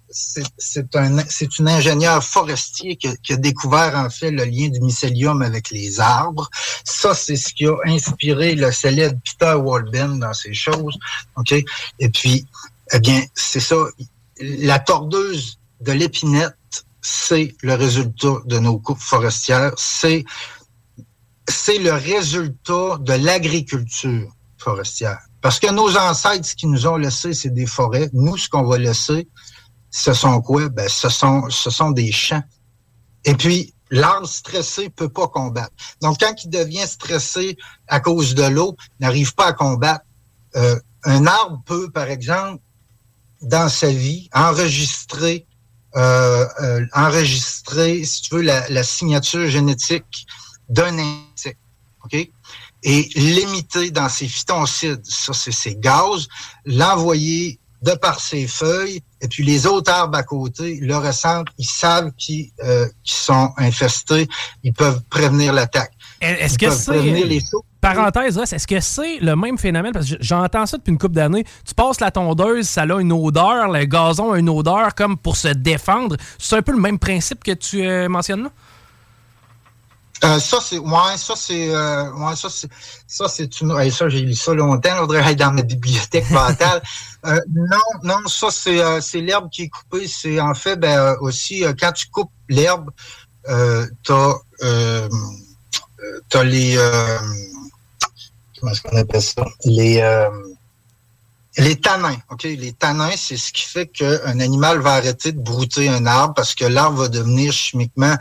c'est 0.09 0.95
un 0.95 1.19
une 1.19 1.67
ingénieure 1.67 2.23
forestier 2.23 2.95
qui 2.95 3.07
a, 3.07 3.15
qui 3.17 3.33
a, 3.33 3.37
découvert 3.37 3.95
en 3.95 4.09
fait 4.09 4.31
le 4.31 4.45
lien 4.45 4.69
du 4.69 4.79
mycélium 4.81 5.43
avec 5.43 5.69
les 5.69 5.99
arbres. 5.99 6.49
Ça, 6.83 7.13
c'est 7.13 7.35
ce 7.35 7.53
qui 7.53 7.67
a 7.67 7.75
inspiré 7.85 8.55
le 8.55 8.71
célèbre 8.71 9.19
Peter 9.23 9.53
Walben 9.53 10.19
dans 10.19 10.33
ces 10.33 10.55
choses. 10.55 10.97
OK? 11.35 11.51
Et 11.51 12.09
puis, 12.09 12.47
eh 12.93 12.99
bien, 12.99 13.21
c'est 13.35 13.59
ça. 13.59 13.75
La 14.39 14.79
tordeuse 14.79 15.59
de 15.81 15.91
l'épinette, 15.91 16.55
c'est 16.99 17.55
le 17.61 17.75
résultat 17.75 18.37
de 18.45 18.57
nos 18.57 18.79
coupes 18.79 18.99
forestières. 18.99 19.73
C'est 19.77 20.25
c'est 21.47 21.79
le 21.79 21.93
résultat 21.93 22.97
de 22.99 23.13
l'agriculture 23.13 24.31
forestière. 24.57 25.19
Parce 25.41 25.59
que 25.59 25.71
nos 25.71 25.97
ancêtres, 25.97 26.45
ce 26.45 26.55
qu'ils 26.55 26.71
nous 26.71 26.87
ont 26.87 26.95
laissé, 26.95 27.33
c'est 27.33 27.53
des 27.53 27.65
forêts. 27.65 28.09
Nous, 28.13 28.37
ce 28.37 28.47
qu'on 28.47 28.63
va 28.63 28.77
laisser, 28.77 29.27
ce 29.91 30.13
sont 30.13 30.41
quoi? 30.41 30.69
Ben, 30.69 30.87
ce 30.87 31.09
sont, 31.09 31.49
ce 31.49 31.69
sont 31.69 31.91
des 31.91 32.11
champs. 32.11 32.43
Et 33.25 33.35
puis, 33.35 33.73
l'arbre 33.91 34.27
stressé 34.27 34.89
peut 34.89 35.09
pas 35.09 35.27
combattre. 35.27 35.73
Donc, 36.01 36.17
quand 36.19 36.33
il 36.43 36.49
devient 36.49 36.87
stressé 36.87 37.57
à 37.87 37.99
cause 37.99 38.35
de 38.35 38.43
l'eau, 38.43 38.75
n'arrive 38.99 39.35
pas 39.35 39.47
à 39.47 39.53
combattre. 39.53 40.05
Euh, 40.55 40.79
un 41.03 41.27
arbre 41.27 41.61
peut, 41.65 41.91
par 41.91 42.09
exemple, 42.09 42.61
dans 43.41 43.67
sa 43.67 43.89
vie, 43.89 44.29
enregistrer, 44.33 45.45
euh, 45.97 46.47
euh, 46.61 46.85
enregistrer, 46.93 48.03
si 48.05 48.21
tu 48.21 48.35
veux, 48.35 48.41
la, 48.41 48.67
la 48.69 48.83
signature 48.83 49.47
génétique 49.49 50.25
d'un 50.69 50.97
OK? 52.03 52.29
Et 52.83 53.09
l'imiter 53.15 53.91
dans 53.91 54.09
ses 54.09 54.27
phytoncides, 54.27 55.01
ça 55.05 55.33
c'est 55.33 55.51
ses 55.51 55.75
gaz, 55.75 56.27
l'envoyer 56.65 57.59
de 57.81 57.91
par 57.91 58.19
ses 58.19 58.47
feuilles, 58.47 59.01
et 59.21 59.27
puis 59.27 59.43
les 59.43 59.67
autres 59.67 59.91
arbres 59.91 60.17
à 60.17 60.23
côté 60.23 60.79
le 60.81 60.95
ressentent, 60.95 61.49
ils 61.57 61.67
savent 61.67 62.11
qu'ils 62.17 62.49
euh, 62.63 62.87
sont 63.03 63.51
infestés, 63.57 64.27
ils 64.63 64.73
peuvent 64.73 65.01
prévenir 65.09 65.51
l'attaque. 65.53 65.91
Est-ce 66.21 66.57
que 66.57 66.69
c'est... 66.69 67.39
Parenthèse, 67.81 68.37
est-ce 68.37 68.65
que 68.65 68.79
c'est 68.79 69.19
le 69.19 69.35
même 69.35 69.57
phénomène? 69.57 69.91
Parce 69.91 70.09
que 70.09 70.15
j'entends 70.21 70.65
ça 70.65 70.77
depuis 70.77 70.91
une 70.91 70.97
couple 70.97 71.15
d'années. 71.15 71.43
Tu 71.65 71.73
passes 71.73 71.99
la 71.99 72.11
tondeuse, 72.11 72.65
ça 72.65 72.83
a 72.83 73.01
une 73.01 73.11
odeur, 73.11 73.67
le 73.67 73.83
gazon 73.83 74.31
a 74.31 74.39
une 74.39 74.47
odeur 74.47 74.95
comme 74.95 75.17
pour 75.17 75.35
se 75.35 75.49
défendre. 75.49 76.15
C'est 76.37 76.55
un 76.55 76.61
peu 76.61 76.71
le 76.71 76.79
même 76.79 76.97
principe 76.97 77.43
que 77.43 77.51
tu 77.51 77.85
euh, 77.85 78.07
mentionnes 78.07 78.43
là? 78.43 78.49
Euh, 80.23 80.39
ça, 80.39 80.59
c'est. 80.61 80.77
Ouais, 80.77 81.17
ça, 81.17 81.35
c'est. 81.35 81.73
Euh, 81.73 82.11
ouais, 82.13 82.35
ça, 82.35 82.49
c'est. 82.49 82.69
Ça, 83.07 83.27
c'est 83.27 83.59
une. 83.59 83.91
ça, 83.91 84.09
j'ai 84.09 84.21
lu 84.21 84.35
ça 84.35 84.53
longtemps. 84.53 84.95
Faudrait 84.97 85.21
aller 85.21 85.35
dans 85.35 85.51
ma 85.51 85.63
bibliothèque 85.63 86.29
mentale. 86.29 86.81
euh, 87.25 87.39
non, 87.53 87.77
non, 88.03 88.27
ça, 88.27 88.47
c'est, 88.49 88.81
euh, 88.81 89.01
c'est 89.01 89.19
l'herbe 89.19 89.49
qui 89.49 89.63
est 89.63 89.69
coupée. 89.69 90.07
C'est 90.07 90.39
en 90.39 90.53
fait, 90.53 90.77
ben, 90.77 90.97
euh, 90.97 91.15
aussi, 91.19 91.63
quand 91.79 91.91
tu 91.91 92.07
coupes 92.09 92.31
l'herbe, 92.47 92.89
euh, 93.49 93.85
t'as, 94.03 94.35
euh, 94.61 95.09
t'as 96.29 96.43
les. 96.43 96.75
comment 98.59 98.71
est-ce 98.71 98.81
qu'on 98.81 98.97
appelle 98.97 99.21
ça? 99.21 99.45
Les. 99.65 100.01
Les 101.57 101.75
tanins, 101.75 102.17
OK? 102.31 102.43
Les 102.43 102.73
tanins, 102.73 103.11
c'est 103.15 103.37
ce 103.37 103.53
qui 103.53 103.61
fait 103.61 103.87
qu'un 103.87 104.39
animal 104.39 104.79
va 104.79 104.93
arrêter 104.93 105.31
de 105.31 105.39
brouter 105.39 105.87
un 105.87 106.05
arbre 106.07 106.33
parce 106.33 106.55
que 106.55 106.65
l'arbre 106.65 107.01
va 107.01 107.09
devenir 107.09 107.53
chimiquement 107.53 108.15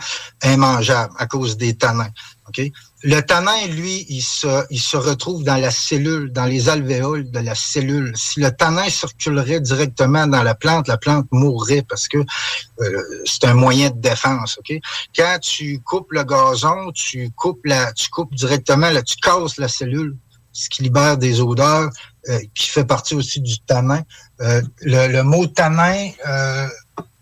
immangeable 0.45 1.15
à 1.17 1.27
cause 1.27 1.57
des 1.57 1.75
tanins, 1.75 2.11
OK? 2.49 2.61
Le 3.05 3.21
tanin, 3.21 3.67
lui, 3.69 4.05
il 4.11 4.21
se, 4.21 4.65
il 4.71 4.79
se 4.79 4.99
retrouve 4.99 5.45
dans 5.45 5.57
la 5.57 5.71
cellule, 5.71 6.31
dans 6.31 6.45
les 6.45 6.69
alvéoles 6.69 7.31
de 7.31 7.39
la 7.39 7.55
cellule. 7.55 8.13
Si 8.17 8.39
le 8.39 8.51
tanin 8.53 8.89
circulerait 8.91 9.61
directement 9.61 10.27
dans 10.27 10.43
la 10.43 10.55
plante, 10.55 10.87
la 10.87 10.99
plante 10.99 11.27
mourrait 11.33 11.85
parce 11.89 12.09
que 12.09 12.19
euh, 12.19 13.03
c'est 13.25 13.45
un 13.45 13.55
moyen 13.55 13.89
de 13.91 13.99
défense, 13.99 14.59
OK? 14.59 14.79
Quand 15.17 15.39
tu 15.41 15.81
coupes 15.81 16.13
le 16.13 16.23
gazon, 16.23 16.93
tu 16.95 17.31
coupes 17.31 17.65
la, 17.65 17.93
tu 17.95 18.11
coupes 18.11 18.35
directement, 18.35 18.91
là, 18.91 19.03
tu 19.03 19.17
casses 19.17 19.57
la 19.57 19.69
cellule, 19.69 20.17
ce 20.53 20.69
qui 20.69 20.83
libère 20.83 21.17
des 21.17 21.41
odeurs, 21.41 21.91
euh, 22.29 22.39
qui 22.55 22.69
fait 22.69 22.85
partie 22.85 23.15
aussi 23.15 23.41
du 23.41 23.59
tanin. 23.61 24.03
Euh, 24.41 24.63
le, 24.81 25.09
le, 25.09 25.23
mot 25.23 25.47
tanin, 25.47 26.11
euh, 26.27 26.69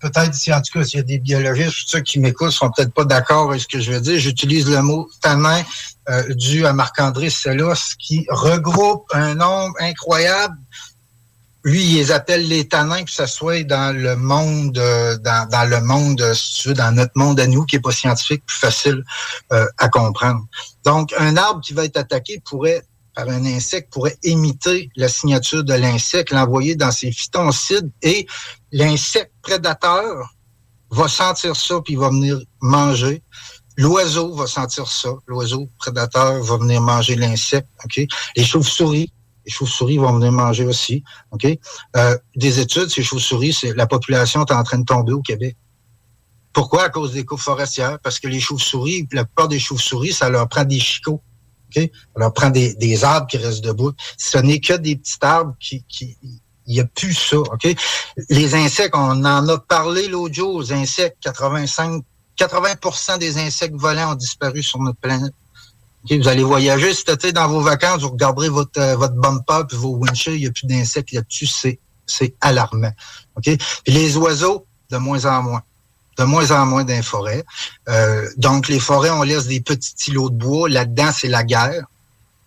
peut-être 0.01 0.35
si 0.35 0.53
en 0.53 0.61
tout 0.61 0.79
cas 0.79 0.85
s'il 0.85 0.99
y 0.99 1.03
a 1.03 1.05
des 1.05 1.19
biologistes 1.19 1.75
ceux 1.87 2.01
qui 2.01 2.19
m'écoutent 2.19 2.51
sont 2.51 2.71
peut-être 2.71 2.93
pas 2.93 3.05
d'accord 3.05 3.51
avec 3.51 3.63
ce 3.63 3.69
que 3.69 3.81
je 3.81 3.93
veux 3.93 4.01
dire, 4.01 4.19
j'utilise 4.19 4.69
le 4.69 4.83
mot 4.83 5.09
tanin 5.21 5.63
dû 6.31 6.67
à 6.67 6.73
Marc-André 6.73 7.31
Sellos 7.31 7.95
qui 7.97 8.27
regroupe 8.31 9.05
un 9.13 9.37
nombre 9.37 9.75
incroyable 9.79 10.57
lui, 11.65 11.85
il 11.85 11.97
les 11.97 12.13
appelle 12.13 12.49
les 12.49 12.69
tanins, 12.69 13.05
que 13.05 13.11
ce 13.11 13.27
soit 13.27 13.65
dans 13.65 13.95
le 13.95 14.17
monde, 14.17 14.73
dans, 14.73 15.49
dans, 15.49 15.69
le 15.69 15.81
monde, 15.83 16.33
si 16.35 16.55
tu 16.55 16.69
veux, 16.69 16.75
dans 16.75 16.93
notre 16.93 17.13
monde 17.17 17.39
à 17.39 17.47
nous, 17.47 17.65
qui 17.65 17.77
est 17.77 17.81
pas 17.81 17.93
scientifique, 17.93 18.45
plus 18.47 18.59
facile 18.59 19.05
euh, 19.53 19.67
à 19.79 19.89
comprendre. 19.89 20.47
Donc, 20.85 21.13
un 21.19 21.37
arbre 21.37 21.61
qui 21.61 21.75
va 21.75 21.85
être 21.85 21.99
attaqué 21.99 22.41
pourrait 22.45 22.83
par 23.15 23.29
un 23.29 23.45
insecte 23.45 23.93
pourrait 23.93 24.17
imiter 24.23 24.91
la 24.97 25.09
signature 25.09 25.65
de 25.65 25.75
l'insecte, 25.75 26.33
l'envoyer 26.33 26.77
dans 26.77 26.91
ses 26.91 27.13
phytoncides 27.13 27.91
et 28.03 28.27
l'insecte 28.73 29.33
prédateur 29.43 30.35
va 30.91 31.09
sentir 31.09 31.57
ça 31.57 31.81
puis 31.85 31.97
va 31.97 32.09
venir 32.09 32.39
manger. 32.61 33.23
L'oiseau 33.77 34.35
va 34.35 34.47
sentir 34.47 34.87
ça. 34.89 35.11
L'oiseau 35.27 35.69
prédateur 35.79 36.43
va 36.43 36.57
venir 36.59 36.81
manger 36.81 37.15
l'insecte. 37.15 37.69
Ok? 37.85 38.07
Les 38.37 38.45
chauves-souris, 38.45 39.13
les 39.47 39.53
chauves-souris 39.53 39.99
vont 39.99 40.13
venir 40.15 40.33
manger 40.33 40.65
aussi. 40.65 41.03
Ok? 41.31 41.47
Euh, 41.97 42.19
des 42.37 42.61
études, 42.61 42.91
ces 42.91 43.03
chauves-souris, 43.03 43.53
c'est 43.53 43.75
la 43.75 43.87
population 43.87 44.45
est 44.45 44.53
en 44.53 44.63
train 44.65 44.79
de 44.79 44.85
tomber 44.85 45.13
au 45.13 45.23
Québec. 45.23 45.57
Pourquoi? 46.53 46.85
À 46.85 46.89
cause 46.89 47.13
des 47.13 47.25
coupes 47.25 47.41
forestières. 47.41 47.99
Parce 48.01 48.19
que 48.19 48.27
les 48.27 48.41
chauves-souris, 48.41 49.07
la 49.13 49.25
plupart 49.25 49.49
des 49.49 49.61
chauves-souris, 49.61 50.13
ça 50.13 50.29
leur 50.29 50.49
prend 50.49 50.65
des 50.65 50.81
chicots 50.81 51.23
Okay? 51.71 51.93
On 52.17 52.31
prend 52.31 52.51
des, 52.51 52.75
des, 52.75 53.05
arbres 53.05 53.27
qui 53.27 53.39
restent 53.39 53.65
debout. 53.65 53.93
Ce 54.19 54.39
n'est 54.39 54.61
que 54.61 54.75
des 54.75 54.97
petits 54.97 55.19
arbres 55.21 55.55
qui... 55.61 55.85
qui 55.89 56.17
il 56.67 56.75
n'y 56.75 56.81
a 56.81 56.85
plus 56.85 57.15
ça, 57.15 57.39
OK? 57.39 57.67
Les 58.29 58.55
insectes, 58.55 58.95
on 58.95 59.25
en 59.25 59.49
a 59.49 59.59
parlé 59.59 60.07
l'autre 60.07 60.35
jour, 60.35 60.63
les 60.63 60.73
insectes, 60.73 61.17
85, 61.21 62.05
80% 62.39 63.19
des 63.19 63.39
insectes 63.39 63.75
volants 63.75 64.13
ont 64.13 64.15
disparu 64.15 64.63
sur 64.63 64.79
notre 64.79 64.99
planète. 64.99 65.33
Okay? 66.05 66.19
Vous 66.19 66.29
allez 66.29 66.45
voyager 66.45 66.95
cet 66.95 67.09
été 67.09 67.33
dans 67.33 67.49
vos 67.49 67.61
vacances, 67.61 68.03
vous 68.03 68.11
regarderez 68.11 68.51
votre, 68.51 68.81
euh, 68.81 68.95
votre 68.95 69.15
bumper 69.15 69.63
puis 69.69 69.77
vos 69.77 69.97
windshields, 69.97 70.37
il 70.37 70.43
n'y 70.43 70.47
a 70.47 70.53
plus 70.53 70.67
d'insectes 70.67 71.13
là-dessus, 71.13 71.47
c'est 71.47 71.81
C'est 72.07 72.35
alarmant. 72.41 72.93
OK? 73.37 73.45
Puis 73.85 73.93
les 73.93 74.17
oiseaux, 74.17 74.67
de 74.91 74.97
moins 74.97 75.25
en 75.25 75.43
moins. 75.43 75.63
De 76.21 76.27
moins 76.27 76.51
en 76.51 76.67
moins 76.67 76.85
dans. 76.85 77.01
Euh, 77.89 78.29
donc, 78.37 78.69
les 78.69 78.79
forêts, 78.79 79.09
on 79.09 79.23
laisse 79.23 79.47
des 79.47 79.63
petits 79.63 79.95
îlots 80.09 80.29
de 80.29 80.37
bois. 80.37 80.69
Là-dedans, 80.69 81.11
c'est 81.17 81.29
la 81.29 81.45
guerre. 81.45 81.87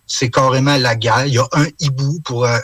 C'est 0.05 0.29
carrément 0.29 0.77
la 0.77 0.95
guerre. 0.95 1.25
Il 1.25 1.33
y 1.33 1.39
a 1.39 1.47
un 1.53 1.65
hibou 1.79 2.19
pour 2.23 2.45
euh, 2.45 2.59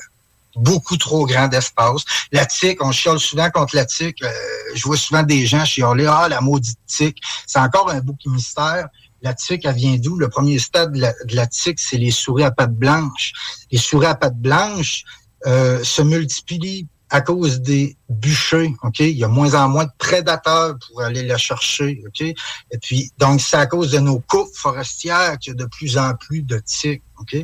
beaucoup 0.55 0.97
trop 0.97 1.25
grand 1.25 1.47
d'espace. 1.47 2.03
La 2.31 2.45
tique, 2.45 2.83
on 2.83 2.91
chiale 2.91 3.17
souvent 3.17 3.49
contre 3.49 3.75
la 3.75 3.85
tique. 3.85 4.21
Euh, 4.21 4.29
je 4.75 4.83
vois 4.83 4.97
souvent 4.97 5.23
des 5.23 5.47
gens 5.47 5.65
chialer, 5.65 6.05
ah, 6.05 6.27
la 6.29 6.41
maudite 6.41 6.77
tique. 6.85 7.17
C'est 7.47 7.59
encore 7.59 7.89
un 7.89 8.01
bouc 8.01 8.19
mystère. 8.27 8.87
La 9.23 9.33
tique, 9.33 9.65
elle 9.65 9.73
vient 9.73 9.95
d'où? 9.95 10.15
Le 10.15 10.29
premier 10.29 10.59
stade 10.59 10.93
de 10.93 11.01
la, 11.01 11.13
de 11.25 11.49
tique, 11.49 11.79
c'est 11.79 11.97
les 11.97 12.11
souris 12.11 12.43
à 12.43 12.51
pattes 12.51 12.75
blanches. 12.75 13.33
Les 13.71 13.79
souris 13.79 14.05
à 14.05 14.13
pattes 14.13 14.37
blanches 14.37 15.05
se 15.43 16.01
multiplient 16.03 16.85
à 17.09 17.21
cause 17.21 17.61
des 17.61 17.97
bûchers, 18.09 18.73
OK? 18.83 18.99
Il 18.99 19.17
y 19.17 19.23
a 19.23 19.27
moins 19.27 19.53
en 19.55 19.69
moins 19.69 19.85
de 19.85 19.91
prédateurs 19.97 20.75
pour 20.87 21.01
aller 21.01 21.23
la 21.23 21.37
chercher, 21.37 22.01
OK? 22.05 22.21
Et 22.21 22.77
puis, 22.81 23.11
donc, 23.17 23.41
c'est 23.41 23.57
à 23.57 23.65
cause 23.65 23.91
de 23.91 23.99
nos 23.99 24.19
coupes 24.19 24.53
forestières 24.53 25.37
qu'il 25.39 25.53
y 25.53 25.55
a 25.55 25.63
de 25.63 25.65
plus 25.65 25.97
en 25.97 26.13
plus 26.15 26.43
de 26.43 26.59
tiques, 26.59 27.03
OK? 27.19 27.35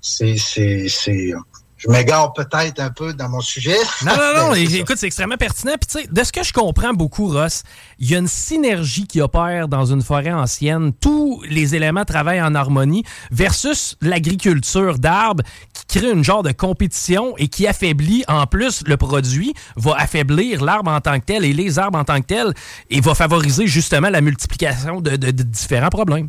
C'est, 0.00 0.36
c'est, 0.36 0.88
c'est, 0.88 1.32
je 1.78 1.88
m'égare 1.90 2.32
peut-être 2.32 2.80
un 2.80 2.90
peu 2.90 3.12
dans 3.12 3.28
mon 3.28 3.40
sujet. 3.40 3.76
Non, 4.04 4.12
non, 4.16 4.48
non. 4.48 4.54
Écoute, 4.54 4.96
c'est 4.96 5.06
extrêmement 5.06 5.36
pertinent. 5.36 5.72
Puis, 5.80 5.86
tu 6.00 6.00
sais, 6.06 6.08
de 6.10 6.24
ce 6.24 6.32
que 6.32 6.42
je 6.42 6.52
comprends 6.52 6.92
beaucoup, 6.94 7.28
Ross, 7.28 7.62
il 7.98 8.10
y 8.10 8.14
a 8.14 8.18
une 8.18 8.28
synergie 8.28 9.06
qui 9.06 9.20
opère 9.20 9.68
dans 9.68 9.84
une 9.86 10.02
forêt 10.02 10.32
ancienne. 10.32 10.92
Tous 10.94 11.42
les 11.48 11.74
éléments 11.74 12.04
travaillent 12.04 12.40
en 12.42 12.54
harmonie 12.54 13.04
versus 13.30 13.96
l'agriculture 14.00 14.98
d'arbres 14.98 15.42
qui 15.72 15.98
crée 15.98 16.10
une 16.12 16.24
genre 16.24 16.42
de 16.42 16.52
compétition 16.52 17.34
et 17.36 17.48
qui 17.48 17.66
affaiblit, 17.66 18.24
en 18.28 18.46
plus, 18.46 18.82
le 18.86 18.96
produit, 18.96 19.52
va 19.76 19.94
affaiblir 19.98 20.64
l'arbre 20.64 20.90
en 20.90 21.00
tant 21.00 21.18
que 21.20 21.24
tel 21.24 21.44
et 21.44 21.52
les 21.52 21.78
arbres 21.78 21.98
en 21.98 22.04
tant 22.04 22.20
que 22.20 22.26
tel 22.26 22.54
et 22.90 23.00
va 23.00 23.14
favoriser 23.14 23.66
justement 23.66 24.08
la 24.10 24.20
multiplication 24.20 25.00
de, 25.00 25.10
de- 25.16 25.30
de 25.30 25.42
différents 25.42 25.88
problèmes. 25.90 26.28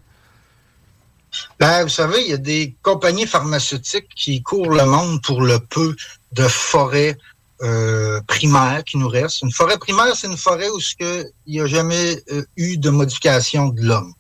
Ben, 1.59 1.83
vous 1.83 1.89
savez, 1.89 2.21
il 2.21 2.29
y 2.29 2.33
a 2.33 2.37
des 2.37 2.75
compagnies 2.81 3.27
pharmaceutiques 3.27 4.07
qui 4.15 4.41
courent 4.41 4.71
le 4.71 4.85
monde 4.85 5.21
pour 5.21 5.41
le 5.41 5.59
peu 5.59 5.95
de 6.33 6.47
forêts 6.47 7.17
euh, 7.63 8.21
primaires 8.27 8.83
qui 8.83 8.97
nous 8.97 9.07
restent. 9.07 9.41
Une 9.41 9.51
forêt 9.51 9.77
primaire, 9.77 10.15
c'est 10.15 10.27
une 10.27 10.37
forêt 10.37 10.69
où 10.69 10.79
il 10.99 11.31
n'y 11.47 11.59
a 11.61 11.65
jamais 11.67 12.21
euh, 12.31 12.43
eu 12.55 12.77
de 12.77 12.89
modification 12.89 13.69
de 13.69 13.81
l'homme. 13.81 14.13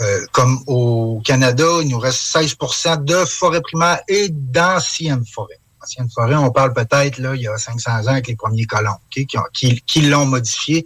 Euh, 0.00 0.26
comme 0.32 0.62
au 0.66 1.22
Canada, 1.24 1.64
il 1.80 1.88
nous 1.88 1.98
reste 1.98 2.20
16% 2.36 3.04
de 3.04 3.24
forêts 3.24 3.60
primaires 3.62 4.00
et 4.08 4.28
d'anciennes 4.30 5.24
forêts. 5.32 5.60
Anciennes 5.82 6.10
forêts, 6.12 6.34
on 6.34 6.50
parle 6.50 6.74
peut-être 6.74 7.18
là, 7.18 7.34
il 7.36 7.42
y 7.42 7.48
a 7.48 7.56
500 7.56 7.90
ans 7.90 8.06
avec 8.08 8.26
les 8.26 8.34
premiers 8.36 8.66
colons 8.66 8.96
qui, 9.10 9.26
ont- 9.36 9.42
qui, 9.54 9.80
qui 9.86 10.00
l'ont 10.02 10.26
modifié. 10.26 10.84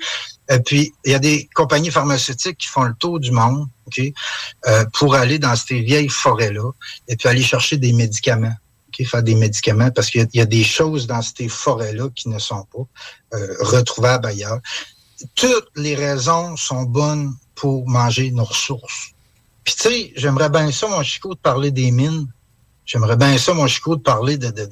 Et 0.53 0.59
puis, 0.59 0.93
il 1.05 1.13
y 1.13 1.15
a 1.15 1.19
des 1.21 1.49
compagnies 1.55 1.91
pharmaceutiques 1.93 2.59
qui 2.59 2.67
font 2.67 2.83
le 2.83 2.95
tour 2.95 3.21
du 3.21 3.31
monde 3.31 3.69
OK, 3.87 4.01
euh, 4.67 4.85
pour 4.95 5.15
aller 5.15 5.39
dans 5.39 5.55
ces 5.55 5.81
vieilles 5.81 6.09
forêts-là 6.09 6.73
et 7.09 7.17
puis 7.17 7.29
aller 7.29 7.43
chercher 7.43 7.77
des 7.77 7.93
médicaments. 7.93 8.55
OK, 8.89 9.07
faire 9.07 9.23
des 9.23 9.37
médicaments 9.37 9.91
parce 9.93 10.11
qu'il 10.11 10.29
y 10.35 10.41
a- 10.41 10.47
des 10.47 10.65
choses 10.65 11.07
dans 11.07 11.23
ces 11.23 11.49
forêts-là 11.49 12.09
qui 12.17 12.29
ne 12.29 12.39
sont 12.41 12.67
pas 12.73 13.37
euh, 13.39 13.55
retrouvables 13.61 14.27
ailleurs. 14.27 14.59
Toutes 15.37 15.69
les 15.77 15.95
raisons 15.95 16.57
sont 16.57 16.83
bonnes 16.83 17.35
pour 17.55 17.89
manger 17.89 18.33
nos 18.33 18.45
ressources. 18.45 19.11
Puis 19.63 19.75
tu 19.75 19.83
sais, 19.89 20.13
j'aimerais 20.17 20.49
bien 20.51 20.73
ça, 20.73 20.89
mon 20.89 21.03
Chico, 21.05 21.35
de 21.35 21.39
parler 21.41 21.71
des 21.71 21.91
mines. 21.93 22.27
J'aimerais 22.87 23.17
bien 23.17 23.39
ça, 23.39 23.55
mon 23.55 23.69
Chico, 23.69 23.95
de 23.95 24.01
parler 24.03 24.37
de, 24.37 24.49
de- 24.51 24.69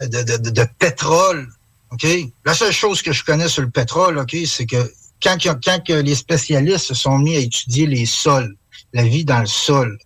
de- 0.00 0.50
de 0.50 0.66
pétrole. 0.78 1.48
OK? 1.92 2.06
La 2.44 2.54
seule 2.54 2.72
chose 2.72 3.02
que 3.02 3.12
je 3.12 3.22
connais 3.24 3.48
sur 3.48 3.62
le 3.62 3.70
pétrole, 3.70 4.18
OK, 4.18 4.36
c'est 4.46 4.66
que 4.66 4.92
quand, 5.22 5.36
quand 5.42 5.88
les 5.88 6.14
spécialistes 6.14 6.86
se 6.86 6.94
sont 6.94 7.18
mis 7.18 7.36
à 7.36 7.40
étudier 7.40 7.86
les 7.86 8.06
sols, 8.06 8.56
la 8.92 9.04
vie 9.04 9.24
dans 9.24 9.40
le 9.40 9.46
sol, 9.46 9.98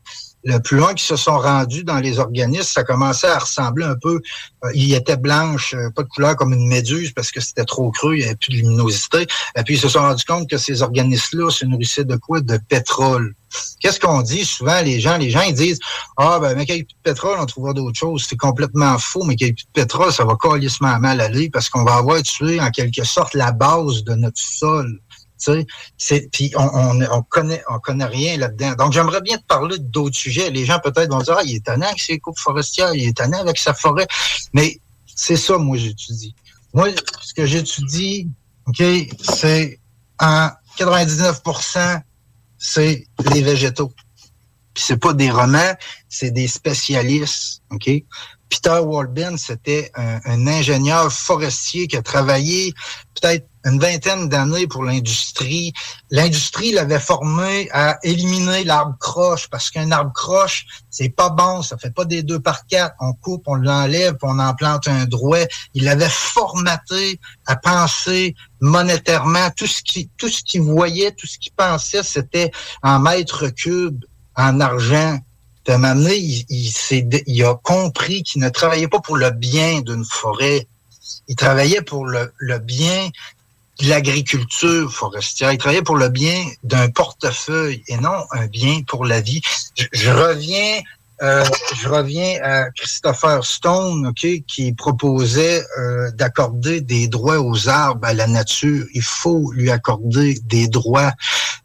le 0.45 0.59
plus 0.59 0.77
loin 0.77 0.93
qu'ils 0.95 1.07
se 1.07 1.17
sont 1.17 1.39
rendus 1.39 1.85
dans 1.85 1.99
les 1.99 2.19
organismes, 2.19 2.63
ça 2.63 2.85
commençait 2.85 3.29
à 3.29 3.39
ressembler 3.39 3.85
un 3.85 3.97
peu, 3.97 4.21
euh, 4.65 4.71
il 4.75 4.93
était 4.93 5.17
blanche, 5.17 5.75
euh, 5.75 5.91
pas 5.91 6.03
de 6.03 6.09
couleur 6.09 6.37
comme 6.37 6.53
une 6.53 6.69
méduse 6.69 7.13
parce 7.13 7.31
que 7.31 7.41
c'était 7.41 7.65
trop 7.65 7.91
creux, 7.91 8.15
il 8.15 8.19
n'y 8.19 8.25
avait 8.25 8.37
plus 8.37 8.53
de 8.53 8.57
luminosité. 8.59 9.27
Et 9.57 9.63
puis 9.63 9.75
ils 9.75 9.81
se 9.81 9.89
sont 9.89 10.01
rendus 10.01 10.25
compte 10.25 10.49
que 10.49 10.59
ces 10.59 10.83
organismes-là 10.83 11.51
se 11.51 11.65
nourrissaient 11.65 12.05
de 12.05 12.17
quoi? 12.17 12.41
De 12.41 12.59
pétrole. 12.69 13.35
Qu'est-ce 13.81 14.01
qu'on 14.01 14.23
dit 14.23 14.45
souvent, 14.45 14.81
les 14.83 15.01
gens? 15.01 15.17
Les 15.17 15.31
gens, 15.31 15.43
ils 15.43 15.55
disent, 15.55 15.79
ah, 16.17 16.39
ben, 16.41 16.57
mais 16.57 16.67
qu'il 16.67 16.75
n'y 16.75 16.81
ait 16.81 16.85
plus 16.85 16.95
de 16.95 17.11
pétrole, 17.11 17.39
on 17.41 17.47
trouvera 17.47 17.73
d'autres 17.73 17.99
choses. 17.99 18.27
C'est 18.29 18.37
complètement 18.37 18.99
faux, 18.99 19.25
mais 19.25 19.37
qu'il 19.37 19.47
n'y 19.47 19.51
ait 19.51 19.55
plus 19.55 19.65
de 19.65 19.83
pétrole, 19.83 20.13
ça 20.13 20.25
va 20.25 20.37
calissement 20.41 20.99
mal 20.99 21.21
aller 21.21 21.51
parce 21.51 21.69
qu'on 21.69 21.85
va 21.85 21.95
avoir 21.95 22.21
tué, 22.23 22.61
en 22.61 22.71
quelque 22.71 23.05
sorte, 23.05 23.35
la 23.35 23.53
base 23.53 24.03
de 24.05 24.15
notre 24.15 24.41
sol. 24.41 25.01
Puis 26.33 26.53
on, 26.57 26.63
on, 26.63 27.03
on 27.11 27.23
connaît 27.23 27.63
on 27.69 27.79
connaît 27.79 28.05
rien 28.05 28.37
là-dedans. 28.39 28.75
Donc 28.75 28.93
j'aimerais 28.93 29.21
bien 29.21 29.37
te 29.39 29.45
parler 29.45 29.79
d'autres 29.79 30.17
sujets. 30.17 30.51
Les 30.51 30.65
gens 30.65 30.79
peut-être 30.79 31.11
vont 31.11 31.19
dire 31.19 31.37
ah 31.39 31.43
il 31.45 31.55
est 31.55 31.57
étonnant 31.57 31.87
avec 31.87 32.01
ses 32.01 32.19
coupes 32.19 32.39
forestières, 32.39 32.95
il 32.95 33.05
est 33.05 33.09
étonnant 33.09 33.41
avec 33.41 33.59
sa 33.59 33.75
forêt. 33.75 34.07
Mais 34.53 34.81
c'est 35.07 35.37
ça 35.37 35.59
moi 35.59 35.77
j'étudie. 35.77 36.35
Moi 36.73 36.89
ce 37.21 37.35
que 37.35 37.47
j'étudie, 37.47 38.29
ok, 38.67 38.83
c'est 39.21 39.81
en 40.21 40.51
99% 40.79 42.01
c'est 42.59 43.07
les 43.33 43.43
végétaux. 43.43 43.93
Puis 44.73 44.83
c'est 44.85 44.97
pas 44.97 45.13
des 45.13 45.31
romans, 45.31 45.75
c'est 46.09 46.31
des 46.31 46.49
spécialistes, 46.49 47.63
ok? 47.71 47.91
Peter 48.49 48.79
Walben, 48.83 49.37
c'était 49.37 49.91
un 49.95 50.47
ingénieur 50.47 51.13
forestier 51.13 51.87
qui 51.87 51.97
a 51.97 52.03
travaillé 52.03 52.73
peut-être 53.15 53.47
une 53.65 53.79
vingtaine 53.79 54.29
d'années 54.29 54.67
pour 54.67 54.85
l'industrie. 54.85 55.73
L'industrie 56.11 56.73
l'avait 56.73 57.01
formé 57.01 57.69
à 57.73 57.99
éliminer 58.03 58.65
l'arbre 58.65 58.97
croche 58.99 59.49
parce 59.49 59.71
qu'un 59.71 59.91
arbre 59.91 60.13
croche, 60.13 60.67
c'est 60.91 61.09
pas 61.09 61.31
bon, 61.31 61.63
ça 61.63 61.79
fait 61.79 61.91
pas 61.91 62.05
des 62.05 62.23
deux 62.23 62.41
par 62.41 62.67
quatre. 62.67 62.95
On 63.01 63.15
coupe, 63.15 63.45
on 63.47 63.55
l'enlève, 63.55 64.17
on 64.23 64.39
en 64.39 64.55
plante 64.55 64.87
un 64.89 65.07
droit. 65.07 65.39
Il 65.73 65.85
l'avait 65.85 66.09
formaté 66.11 67.19
à 67.47 67.57
penser 67.57 68.35
monétairement. 68.61 69.51
Tout 69.57 69.67
ce 69.67 69.83
qui, 69.83 70.11
tout 70.17 70.29
ce 70.29 70.43
qu'il 70.43 70.63
voyait, 70.63 71.13
tout 71.13 71.27
ce 71.27 71.39
qu'il 71.39 71.53
pensait, 71.53 72.03
c'était 72.03 72.51
en 72.83 72.99
mètres 72.99 73.49
cubes, 73.49 74.05
en 74.37 74.61
argent. 74.61 75.19
Moment 75.67 75.95
donné, 75.95 76.17
il, 76.17 76.45
il, 76.51 77.23
il 77.27 77.43
a 77.45 77.55
compris 77.55 78.23
qu'il 78.23 78.43
ne 78.43 78.51
travaillait 78.51 78.89
pas 78.89 79.01
pour 79.01 79.17
le 79.17 79.31
bien 79.31 79.81
d'une 79.81 80.05
forêt. 80.05 80.69
Il 81.27 81.37
travaillait 81.37 81.81
pour 81.81 82.05
le, 82.07 82.35
le 82.37 82.59
bien 82.59 83.09
l'agriculture 83.81 84.91
forestière. 84.91 85.53
Il 85.53 85.59
travaillait 85.59 85.83
pour 85.83 85.97
le 85.97 86.09
bien 86.09 86.45
d'un 86.63 86.89
portefeuille 86.91 87.83
et 87.89 87.97
non 87.97 88.25
un 88.31 88.47
bien 88.47 88.83
pour 88.87 89.05
la 89.05 89.21
vie. 89.21 89.43
Je 89.93 90.11
reviens, 90.11 90.81
euh, 91.23 91.45
je 91.77 91.89
reviens 91.89 92.41
à 92.43 92.71
Christopher 92.71 93.45
Stone, 93.45 94.07
ok, 94.07 94.27
qui 94.47 94.73
proposait 94.73 95.63
euh, 95.79 96.11
d'accorder 96.13 96.81
des 96.81 97.07
droits 97.07 97.41
aux 97.41 97.69
arbres, 97.69 98.05
à 98.07 98.13
la 98.13 98.27
nature. 98.27 98.85
Il 98.95 99.03
faut 99.03 99.53
lui 99.53 99.71
accorder 99.71 100.39
des 100.45 100.67
droits. 100.67 101.13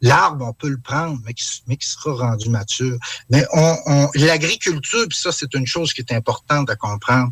L'arbre, 0.02 0.46
on 0.48 0.54
peut 0.54 0.70
le 0.70 0.80
prendre, 0.80 1.18
mais 1.26 1.34
qui, 1.34 1.88
sera 1.88 2.30
rendu 2.30 2.50
mature. 2.50 2.98
Mais 3.30 3.46
on, 3.54 3.76
on 3.88 4.10
l'agriculture, 4.16 5.06
puis 5.10 5.18
ça, 5.18 5.32
c'est 5.32 5.54
une 5.56 5.66
chose 5.66 5.94
qui 5.94 6.02
est 6.02 6.14
importante 6.14 6.70
à 6.70 6.76
comprendre. 6.76 7.32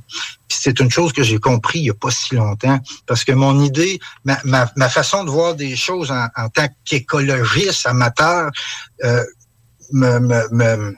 C'est 0.49 0.79
une 0.79 0.89
chose 0.89 1.13
que 1.13 1.23
j'ai 1.23 1.39
compris 1.39 1.79
il 1.79 1.83
n'y 1.83 1.89
a 1.91 1.93
pas 1.93 2.09
si 2.09 2.35
longtemps, 2.35 2.79
parce 3.05 3.23
que 3.23 3.31
mon 3.31 3.61
idée, 3.61 3.99
ma, 4.23 4.39
ma, 4.43 4.71
ma 4.75 4.89
façon 4.89 5.23
de 5.23 5.29
voir 5.29 5.55
des 5.55 5.75
choses 5.75 6.11
en, 6.11 6.27
en 6.35 6.49
tant 6.49 6.67
qu'écologiste 6.83 7.85
amateur 7.85 8.49
euh, 9.03 9.23
me, 9.91 10.19
me, 10.19 10.47
me, 10.51 10.95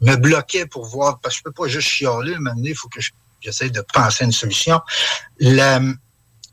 me 0.00 0.16
bloquait 0.16 0.66
pour 0.66 0.86
voir, 0.86 1.18
parce 1.20 1.34
que 1.34 1.38
je 1.38 1.42
peux 1.44 1.52
pas 1.52 1.68
juste 1.68 1.88
chialer, 1.88 2.36
maintenant, 2.38 2.62
il 2.64 2.74
faut 2.74 2.88
que 2.88 3.00
je- 3.00 3.10
j'essaie 3.40 3.70
de 3.70 3.80
penser 3.92 4.24
à 4.24 4.26
une 4.26 4.32
solution. 4.32 4.80
La- 5.40 5.80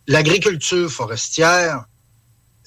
L'agriculture 0.07 0.91
forestière, 0.91 1.85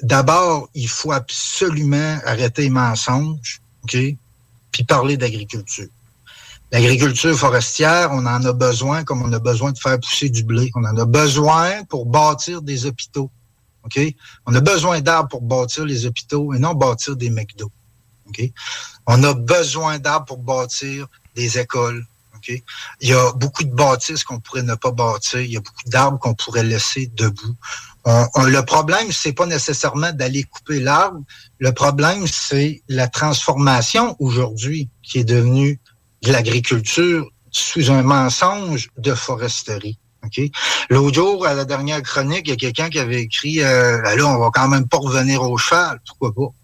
d'abord, 0.02 0.68
il 0.74 0.88
faut 0.88 1.12
absolument 1.12 2.18
arrêter 2.24 2.62
les 2.62 2.70
mensonges, 2.70 3.60
OK? 3.84 3.96
Puis 4.72 4.84
parler 4.84 5.16
d'agriculture. 5.16 5.86
L'agriculture 6.72 7.38
forestière, 7.38 8.10
on 8.12 8.26
en 8.26 8.44
a 8.44 8.52
besoin 8.52 9.04
comme 9.04 9.22
on 9.22 9.32
a 9.32 9.38
besoin 9.38 9.70
de 9.72 9.78
faire 9.78 9.98
pousser 10.00 10.28
du 10.28 10.42
blé. 10.42 10.70
On 10.74 10.84
en 10.84 10.96
a 10.96 11.04
besoin 11.04 11.84
pour 11.84 12.06
bâtir 12.06 12.60
des 12.60 12.86
hôpitaux. 12.86 13.30
OK? 13.84 14.00
On 14.44 14.54
a 14.54 14.60
besoin 14.60 15.00
d'arbres 15.00 15.28
pour 15.30 15.40
bâtir 15.42 15.84
les 15.86 16.04
hôpitaux 16.04 16.52
et 16.52 16.58
non 16.58 16.74
bâtir 16.74 17.16
des 17.16 17.30
McDo. 17.30 17.70
On 19.06 19.22
a 19.24 19.34
besoin 19.34 19.98
d'arbres 19.98 20.26
pour 20.26 20.38
bâtir 20.38 21.06
des 21.34 21.58
écoles. 21.58 22.04
Il 23.00 23.08
y 23.08 23.12
a 23.12 23.32
beaucoup 23.32 23.64
de 23.64 23.74
bâtisses 23.74 24.24
qu'on 24.24 24.40
pourrait 24.40 24.62
ne 24.62 24.74
pas 24.74 24.92
bâtir. 24.92 25.40
Il 25.40 25.52
y 25.52 25.56
a 25.56 25.60
beaucoup 25.60 25.88
d'arbres 25.88 26.18
qu'on 26.18 26.34
pourrait 26.34 26.62
laisser 26.62 27.10
debout. 27.14 27.56
Le 28.06 28.60
problème, 28.60 29.12
c'est 29.12 29.32
pas 29.32 29.46
nécessairement 29.46 30.12
d'aller 30.12 30.44
couper 30.44 30.80
l'arbre. 30.80 31.20
Le 31.58 31.72
problème, 31.72 32.26
c'est 32.26 32.82
la 32.88 33.08
transformation 33.08 34.16
aujourd'hui 34.18 34.88
qui 35.02 35.18
est 35.18 35.24
devenue 35.24 35.80
de 36.22 36.32
l'agriculture 36.32 37.28
sous 37.50 37.90
un 37.90 38.02
mensonge 38.02 38.88
de 38.96 39.14
foresterie. 39.14 39.98
OK? 40.24 40.38
OK? 40.38 40.50
L'autre 40.90 41.14
jour, 41.14 41.46
à 41.46 41.54
la 41.54 41.64
dernière 41.64 42.02
chronique, 42.02 42.42
il 42.46 42.50
y 42.50 42.52
a 42.52 42.56
quelqu'un 42.56 42.88
qui 42.88 42.98
avait 42.98 43.22
écrit 43.22 43.62
euh, 43.62 44.00
ben 44.02 44.16
là, 44.16 44.26
on 44.26 44.38
va 44.38 44.50
quand 44.52 44.68
même 44.68 44.88
pas 44.88 44.98
revenir 44.98 45.42
au 45.42 45.56
cheval. 45.56 46.00
Pourquoi 46.06 46.34
pas? 46.34 46.54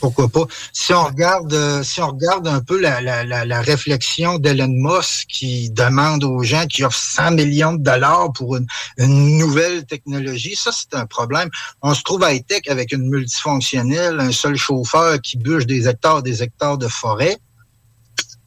Pourquoi 0.00 0.28
pas? 0.28 0.44
Si 0.72 0.92
on 0.92 1.04
regarde, 1.04 1.52
euh, 1.52 1.82
si 1.82 2.00
on 2.00 2.08
regarde 2.08 2.46
un 2.48 2.60
peu 2.60 2.80
la, 2.80 3.00
la, 3.00 3.24
la, 3.24 3.60
réflexion 3.60 4.38
d'Elon 4.38 4.68
Musk 4.68 5.26
qui 5.28 5.70
demande 5.70 6.24
aux 6.24 6.42
gens 6.42 6.66
qui 6.66 6.84
offrent 6.84 6.98
100 6.98 7.30
millions 7.32 7.72
de 7.72 7.82
dollars 7.82 8.32
pour 8.32 8.56
une, 8.56 8.66
nouvelle 8.98 9.86
technologie, 9.86 10.56
ça 10.56 10.70
c'est 10.72 10.94
un 10.94 11.06
problème. 11.06 11.48
On 11.82 11.94
se 11.94 12.02
trouve 12.02 12.22
à 12.24 12.34
high-tech 12.34 12.62
avec 12.68 12.92
une 12.92 13.08
multifonctionnelle, 13.08 14.20
un 14.20 14.32
seul 14.32 14.56
chauffeur 14.56 15.20
qui 15.20 15.38
bûche 15.38 15.66
des 15.66 15.88
hectares, 15.88 16.22
des 16.22 16.42
hectares 16.42 16.78
de 16.78 16.88
forêt, 16.88 17.38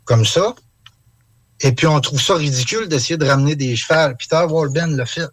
comme 0.06 0.26
ça. 0.26 0.54
Et 1.62 1.72
puis 1.72 1.88
on 1.88 2.00
trouve 2.02 2.22
ça 2.22 2.36
ridicule 2.36 2.88
d'essayer 2.88 3.18
de 3.18 3.26
ramener 3.26 3.56
des 3.56 3.76
chevals. 3.76 4.16
Peter 4.18 4.46
Walben 4.48 4.96
l'a 4.96 5.06
fait. 5.06 5.28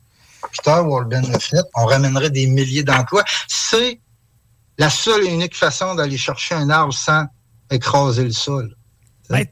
Peter 0.53 0.81
Walben 0.81 1.31
l'a 1.31 1.39
fait. 1.39 1.63
On 1.75 1.87
ramènerait 1.87 2.31
des 2.31 2.47
milliers 2.47 2.83
d'emplois. 2.83 3.25
C'est 3.49 4.01
la 4.79 4.91
seule 4.91 5.27
et 5.27 5.33
unique 5.33 5.57
façon 5.57 5.95
d'aller 5.95 6.17
chercher 6.17 6.55
un 6.55 6.71
arbre 6.71 6.93
sans 6.93 7.27
écraser 7.71 8.25
le 8.25 8.33
sol. 8.33 8.75
Ben, 9.31 9.47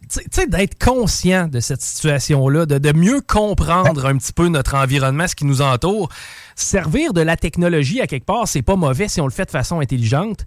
d'être 0.49 0.79
conscient 0.79 1.49
de 1.49 1.59
cette 1.59 1.81
situation-là, 1.81 2.67
de, 2.67 2.77
de, 2.77 2.93
mieux 2.93 3.23
comprendre 3.23 4.05
un 4.05 4.19
petit 4.19 4.35
peu 4.35 4.49
notre 4.49 4.75
environnement, 4.75 5.27
ce 5.27 5.35
qui 5.35 5.47
nous 5.47 5.63
entoure. 5.63 6.11
Servir 6.57 7.15
de 7.15 7.23
la 7.23 7.39
technologie 7.39 8.03
à 8.03 8.07
quelque 8.07 8.27
part, 8.27 8.47
c'est 8.47 8.61
pas 8.61 8.77
mauvais 8.77 9.09
si 9.09 9.23
on 9.23 9.25
le 9.25 9.33
fait 9.33 9.47
de 9.47 9.51
façon 9.51 9.81
intelligente. 9.81 10.45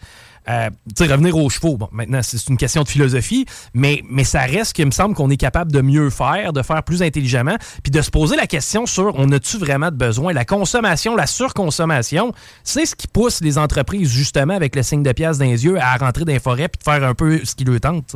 Euh, 0.47 0.69
revenir 0.99 1.35
aux 1.37 1.49
chevaux, 1.49 1.77
bon, 1.77 1.89
maintenant, 1.91 2.21
c'est 2.21 2.47
une 2.49 2.57
question 2.57 2.83
de 2.83 2.87
philosophie, 2.87 3.45
mais, 3.73 4.03
mais 4.09 4.23
ça 4.23 4.41
reste 4.41 4.73
qu'il 4.73 4.85
me 4.85 4.91
semble 4.91 5.15
qu'on 5.15 5.29
est 5.29 5.37
capable 5.37 5.71
de 5.71 5.81
mieux 5.81 6.09
faire, 6.09 6.53
de 6.53 6.61
faire 6.61 6.83
plus 6.83 7.01
intelligemment, 7.01 7.55
puis 7.83 7.91
de 7.91 8.01
se 8.01 8.11
poser 8.11 8.35
la 8.35 8.45
question 8.45 8.85
sur 8.85 9.13
on 9.17 9.31
a-tu 9.31 9.57
vraiment 9.57 9.89
de 9.89 9.95
besoin? 9.95 10.33
La 10.33 10.45
consommation, 10.45 11.15
la 11.15 11.27
surconsommation, 11.27 12.33
c'est 12.63 12.85
ce 12.85 12.95
qui 12.95 13.07
pousse 13.07 13.41
les 13.41 13.57
entreprises, 13.57 14.09
justement, 14.09 14.53
avec 14.53 14.75
le 14.75 14.83
signe 14.83 15.03
de 15.03 15.11
pièce 15.11 15.37
dans 15.39 15.45
les 15.45 15.65
yeux, 15.65 15.79
à 15.79 15.97
rentrer 15.97 16.25
dans 16.25 16.33
les 16.33 16.39
forêts 16.39 16.69
puis 16.69 16.79
de 16.79 16.83
faire 16.83 17.03
un 17.07 17.15
peu 17.15 17.43
ce 17.43 17.55
qui 17.55 17.63
leur 17.63 17.79
tente. 17.79 18.15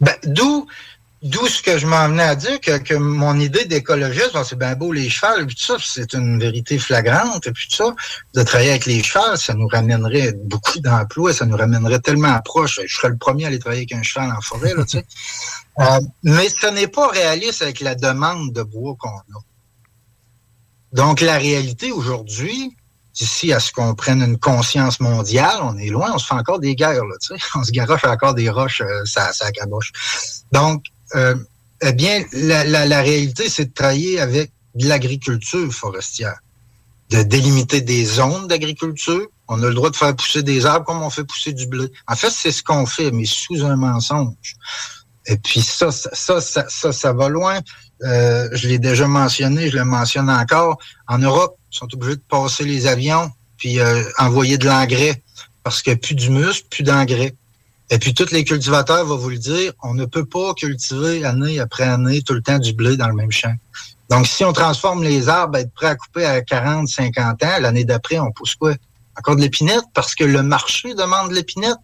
Ben, 0.00 0.14
D'où 0.26 0.66
D'où 1.26 1.44
ce 1.48 1.60
que 1.60 1.76
je 1.76 1.88
m'en 1.88 2.08
venais 2.08 2.22
à 2.22 2.36
dire, 2.36 2.60
que, 2.60 2.78
que 2.78 2.94
mon 2.94 3.40
idée 3.40 3.64
d'écologisme, 3.64 4.44
c'est 4.44 4.56
bien 4.56 4.76
beau 4.76 4.92
les 4.92 5.10
chevaux, 5.10 5.40
et 5.40 5.46
tout 5.46 5.58
ça, 5.58 5.76
c'est 5.84 6.14
une 6.14 6.38
vérité 6.38 6.78
flagrante, 6.78 7.44
et 7.48 7.50
puis 7.50 7.66
tout 7.68 7.76
ça, 7.76 7.94
de 8.34 8.42
travailler 8.44 8.70
avec 8.70 8.86
les 8.86 9.02
chevaux, 9.02 9.34
ça 9.34 9.54
nous 9.54 9.66
ramènerait 9.66 10.34
beaucoup 10.44 10.78
d'emplois, 10.78 11.34
ça 11.34 11.44
nous 11.44 11.56
ramènerait 11.56 11.98
tellement 11.98 12.38
proche. 12.44 12.78
Je 12.86 12.94
serais 12.94 13.08
le 13.08 13.16
premier 13.16 13.44
à 13.44 13.48
aller 13.48 13.58
travailler 13.58 13.86
avec 13.90 13.92
un 13.92 14.04
cheval 14.04 14.30
en 14.30 14.40
forêt, 14.40 14.74
là, 14.74 14.84
tu 14.84 14.98
sais. 14.98 15.06
Euh, 15.78 16.00
mais 16.22 16.48
ce 16.48 16.68
n'est 16.68 16.86
pas 16.86 17.08
réaliste 17.08 17.60
avec 17.60 17.80
la 17.80 17.94
demande 17.94 18.50
de 18.54 18.62
bois 18.62 18.94
qu'on 18.98 19.10
a. 19.10 19.40
Donc, 20.94 21.20
la 21.20 21.36
réalité 21.36 21.92
aujourd'hui, 21.92 22.74
d'ici 23.12 23.52
à 23.52 23.60
ce 23.60 23.72
qu'on 23.72 23.94
prenne 23.94 24.22
une 24.22 24.38
conscience 24.38 25.00
mondiale, 25.00 25.58
on 25.60 25.76
est 25.76 25.90
loin, 25.90 26.12
on 26.14 26.18
se 26.18 26.28
fait 26.28 26.34
encore 26.34 26.60
des 26.60 26.74
guerres, 26.74 27.04
là, 27.04 27.16
tu 27.20 27.36
sais. 27.36 27.44
On 27.56 27.62
se 27.62 27.72
garoche 27.72 28.04
encore 28.04 28.32
des 28.32 28.48
roches, 28.48 28.80
euh, 28.80 29.04
ça, 29.04 29.34
ça 29.34 29.52
caboche. 29.52 29.92
Donc, 30.50 30.84
euh, 31.14 31.34
eh 31.82 31.92
bien, 31.92 32.24
la, 32.32 33.02
réalité, 33.02 33.48
c'est 33.48 33.66
de 33.66 33.72
travailler 33.72 34.20
avec 34.20 34.50
de 34.74 34.88
l'agriculture 34.88 35.70
forestière, 35.72 36.38
de 37.10 37.22
délimiter 37.22 37.80
des 37.80 38.04
zones 38.04 38.48
d'agriculture. 38.48 39.26
On 39.48 39.62
a 39.62 39.68
le 39.68 39.74
droit 39.74 39.90
de 39.90 39.96
faire 39.96 40.14
pousser 40.16 40.42
des 40.42 40.66
arbres 40.66 40.86
comme 40.86 41.02
on 41.02 41.10
fait 41.10 41.24
pousser 41.24 41.52
du 41.52 41.66
blé. 41.66 41.86
En 42.08 42.16
fait, 42.16 42.30
c'est 42.30 42.52
ce 42.52 42.62
qu'on 42.62 42.86
fait, 42.86 43.10
mais 43.10 43.26
sous 43.26 43.64
un 43.64 43.76
mensonge. 43.76 44.56
Et 45.26 45.36
puis 45.36 45.60
ça, 45.60 45.90
ça, 45.90 46.10
ça, 46.12 46.40
ça, 46.40 46.66
ça, 46.68 46.92
ça 46.92 47.12
va 47.12 47.28
loin. 47.28 47.60
Euh, 48.04 48.48
je 48.52 48.68
l'ai 48.68 48.78
déjà 48.78 49.06
mentionné, 49.06 49.70
je 49.70 49.76
le 49.76 49.84
mentionne 49.84 50.30
encore. 50.30 50.78
En 51.08 51.18
Europe, 51.18 51.56
ils 51.72 51.78
sont 51.78 51.88
obligés 51.92 52.16
de 52.16 52.22
passer 52.28 52.64
les 52.64 52.86
avions 52.86 53.30
puis 53.56 53.80
euh, 53.80 54.02
envoyer 54.18 54.58
de 54.58 54.66
l'engrais 54.66 55.22
parce 55.62 55.82
qu'il 55.82 55.92
n'y 55.92 55.98
a 55.98 56.00
plus 56.00 56.14
d'humus, 56.14 56.62
plus 56.70 56.82
d'engrais. 56.82 57.34
Et 57.90 57.98
puis, 57.98 58.14
tous 58.14 58.32
les 58.32 58.44
cultivateurs 58.44 59.04
vont 59.04 59.16
vous 59.16 59.30
le 59.30 59.38
dire, 59.38 59.72
on 59.82 59.94
ne 59.94 60.06
peut 60.06 60.24
pas 60.24 60.54
cultiver 60.54 61.24
année 61.24 61.60
après 61.60 61.84
année 61.84 62.22
tout 62.22 62.34
le 62.34 62.42
temps 62.42 62.58
du 62.58 62.72
blé 62.72 62.96
dans 62.96 63.08
le 63.08 63.14
même 63.14 63.30
champ. 63.30 63.54
Donc, 64.10 64.26
si 64.26 64.44
on 64.44 64.52
transforme 64.52 65.02
les 65.02 65.28
arbres, 65.28 65.58
être 65.58 65.72
prêt 65.72 65.88
à 65.88 65.96
couper 65.96 66.24
à 66.24 66.42
40, 66.42 66.88
50 66.88 67.42
ans, 67.42 67.58
l'année 67.60 67.84
d'après, 67.84 68.18
on 68.18 68.30
pousse 68.32 68.54
quoi? 68.54 68.74
Encore 69.18 69.36
de 69.36 69.40
l'épinette 69.40 69.84
parce 69.94 70.14
que 70.14 70.24
le 70.24 70.42
marché 70.42 70.94
demande 70.94 71.30
de 71.30 71.34
l'épinette? 71.34 71.78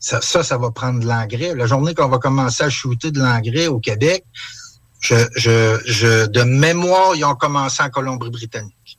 Ça, 0.00 0.20
ça, 0.20 0.42
ça 0.42 0.56
va 0.56 0.70
prendre 0.70 1.00
de 1.00 1.06
l'engrais. 1.06 1.54
La 1.54 1.66
journée 1.66 1.94
qu'on 1.94 2.08
va 2.08 2.18
commencer 2.18 2.62
à 2.62 2.70
shooter 2.70 3.10
de 3.10 3.20
l'engrais 3.20 3.66
au 3.66 3.80
Québec, 3.80 4.24
je, 5.00 5.16
je, 5.36 5.78
je, 5.84 6.26
de 6.26 6.42
mémoire, 6.42 7.14
ils 7.14 7.24
ont 7.24 7.34
commencé 7.34 7.82
en 7.82 7.90
Colombie-Britannique. 7.90 8.98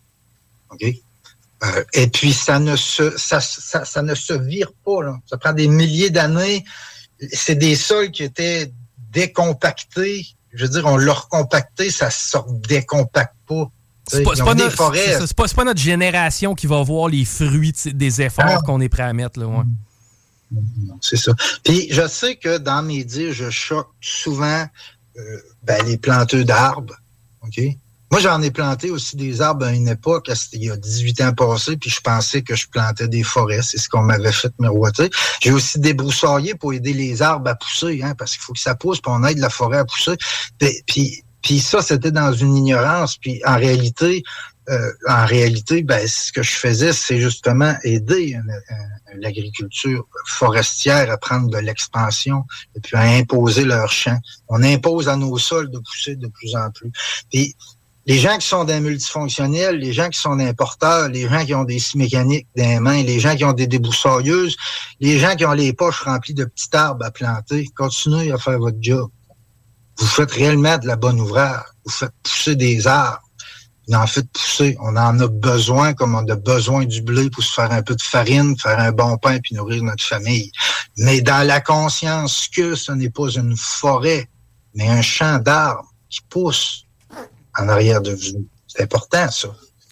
Euh, 1.64 1.84
et 1.94 2.08
puis 2.08 2.32
ça 2.32 2.60
ne 2.60 2.76
se 2.76 3.18
ça, 3.18 3.42
ça, 3.42 3.84
ça, 3.84 4.02
ne 4.02 4.16
se 4.16 4.34
vire 4.34 4.72
pas. 4.86 5.04
Là. 5.04 5.18
Ça 5.26 5.38
prend 5.38 5.54
des 5.54 5.68
milliers 5.68 6.10
d'années. 6.10 6.64
C'est 7.34 7.56
des 7.56 7.76
sols 7.76 8.12
qui 8.12 8.24
étaient 8.24 8.72
décompactés. 9.12 10.26
Je 10.54 10.66
veux 10.66 10.70
dire, 10.70 10.86
on 10.86 10.98
l'a 10.98 11.14
recompacté, 11.14 11.92
ça 11.92 12.10
se 12.10 12.38
décompacte 12.68 13.36
pas. 13.48 13.70
C'est 14.08 14.24
pas, 14.24 14.34
pas, 14.34 14.56
notre, 14.56 14.76
pas, 15.36 15.48
pas, 15.48 15.64
notre 15.64 15.80
génération 15.80 16.56
qui 16.56 16.66
va 16.66 16.82
voir 16.82 17.10
les 17.10 17.26
fruits 17.26 17.74
des 17.86 18.22
efforts 18.22 18.64
qu'on 18.64 18.82
est 18.82 18.90
prêt 18.90 19.04
à 19.04 19.14
mettre. 19.14 19.40
Là, 19.40 19.46
ouais. 19.46 19.64
C'est 21.02 21.18
ça. 21.18 21.34
Puis 21.64 21.88
je 21.92 22.08
sais 22.08 22.36
que 22.36 22.58
dans 22.58 22.82
mes 22.82 23.04
dires, 23.04 23.34
je 23.34 23.50
choque 23.50 23.92
souvent 24.02 24.66
euh, 25.18 25.42
ben, 25.64 25.86
les 25.86 25.98
planteux 25.98 26.44
d'arbres. 26.44 26.96
OK? 27.42 27.62
Moi, 28.12 28.22
j'en 28.22 28.42
ai 28.42 28.50
planté 28.50 28.90
aussi 28.90 29.16
des 29.16 29.42
arbres 29.42 29.66
à 29.66 29.72
une 29.72 29.88
époque, 29.88 30.32
il 30.54 30.64
y 30.64 30.70
a 30.72 30.78
18 30.78 31.22
ans 31.22 31.34
passés, 31.34 31.78
puis 31.78 31.90
je 31.90 32.02
pensais 32.02 32.42
que 32.42 32.56
je 32.56 32.68
plantais 32.68 33.08
des 33.08 33.24
forêts. 33.24 33.62
C'est 33.62 33.78
ce 33.78 33.88
qu'on 33.88 34.02
m'avait 34.02 34.32
fait 34.32 34.52
miroiter. 34.60 35.10
J'ai 35.42 35.52
aussi 35.52 35.80
débroussaillé 35.80 36.56
pour 36.56 36.74
aider 36.74 36.94
les 36.94 37.22
arbres 37.22 37.50
à 37.50 37.56
pousser, 37.56 38.02
hein, 38.04 38.16
parce 38.18 38.32
qu'il 38.32 38.42
faut 38.42 38.54
que 38.54 38.60
ça 38.60 38.76
pousse, 38.76 39.00
puis 39.00 39.12
on 39.16 39.24
aide 39.26 39.38
la 39.38 39.50
forêt 39.50 39.78
à 39.78 39.86
pousser. 39.86 40.16
Puis, 40.88 41.24
puis, 41.42 41.60
ça, 41.60 41.82
c'était 41.82 42.12
dans 42.12 42.34
une 42.34 42.58
ignorance. 42.58 43.18
Puis 43.18 43.42
en 43.46 43.56
réalité, 43.56 44.24
euh, 44.70 44.92
en 45.08 45.26
réalité, 45.26 45.84
ben, 45.84 46.06
ce 46.08 46.32
que 46.32 46.44
je 46.44 46.52
faisais, 46.52 46.94
c'est 46.94 47.20
justement 47.20 47.76
aider 47.84 48.38
l'agriculture 49.18 50.06
forestière 50.28 51.10
à 51.10 51.18
prendre 51.18 51.50
de 51.50 51.58
l'expansion 51.58 52.46
et 52.76 52.80
puis 52.80 52.96
à 52.96 53.02
imposer 53.02 53.66
leurs 53.66 53.92
champs. 53.92 54.20
On 54.48 54.62
impose 54.62 55.10
à 55.10 55.16
nos 55.16 55.38
sols 55.38 55.72
de 55.72 55.80
pousser 55.80 56.16
de 56.16 56.28
plus 56.28 56.56
en 56.56 56.70
plus. 56.72 56.92
Puis 57.32 57.56
les 58.10 58.18
gens 58.18 58.40
qui 58.40 58.48
sont 58.48 58.64
des 58.64 58.80
multifonctionnels, 58.80 59.78
les 59.78 59.94
gens 59.94 60.10
qui 60.10 60.20
sont 60.20 60.36
des 60.36 60.46
importeurs, 60.46 61.10
les 61.10 61.30
gens 61.30 61.46
qui 61.46 61.54
ont 61.54 61.64
des 61.64 61.78
mécaniques 61.94 62.48
dans 62.58 62.64
les 62.64 62.80
mains, 62.80 63.04
les 63.04 63.20
gens 63.20 63.36
qui 63.36 63.46
ont 63.46 63.54
des 63.54 63.68
déboussailleuses, 63.68 64.58
les 65.00 65.20
gens 65.20 65.36
qui 65.36 65.46
ont 65.46 65.52
les 65.52 65.74
poches 65.74 66.02
remplies 66.02 66.34
de 66.34 66.46
petits 66.46 66.76
arbres 66.76 67.06
à 67.06 67.12
planter, 67.12 67.70
continuez 67.76 68.32
à 68.32 68.40
faire 68.40 68.58
votre 68.58 68.80
job. 68.82 69.12
Vous 70.00 70.08
faites 70.08 70.32
réellement 70.32 70.80
de 70.80 70.88
la 70.88 70.96
bonne 70.96 71.20
ouvrage. 71.20 71.62
Vous 71.86 71.92
faites 71.92 72.14
pousser 72.24 72.56
des 72.56 72.88
arbres. 72.88 73.22
Vous 73.88 73.94
en 73.94 74.08
faites 74.08 74.32
pousser. 74.32 74.76
On 74.80 74.98
en 74.98 75.20
a 75.20 75.28
besoin 75.28 75.94
comme 75.94 76.16
on 76.16 76.28
a 76.28 76.36
besoin 76.36 76.86
du 76.86 77.04
blé 77.04 77.30
pour 77.30 77.44
se 77.44 77.54
faire 77.54 77.72
un 77.72 77.84
peu 77.84 77.96
de 77.96 78.02
farine, 78.02 78.58
faire 78.58 78.80
un 78.80 78.92
bon 78.92 79.18
pain 79.18 79.38
puis 79.38 79.54
nourrir 79.54 79.84
notre 79.84 80.04
famille. 80.04 80.52
Mais 80.98 81.22
dans 81.22 81.46
la 81.46 81.62
conscience 81.62 82.48
que 82.48 82.74
ce 82.74 82.92
n'est 82.92 83.12
pas 83.12 83.30
une 83.30 83.56
forêt, 83.56 84.28
mais 84.74 84.88
un 84.88 85.04
champ 85.04 85.38
d'arbres 85.38 85.94
qui 86.10 86.22
pousse 86.28 86.86
en 87.60 87.70
arrière 87.70 88.02
de 88.02 88.12
vous. 88.12 88.46
C'est 88.68 88.82
important, 88.84 89.30
ça. 89.30 89.50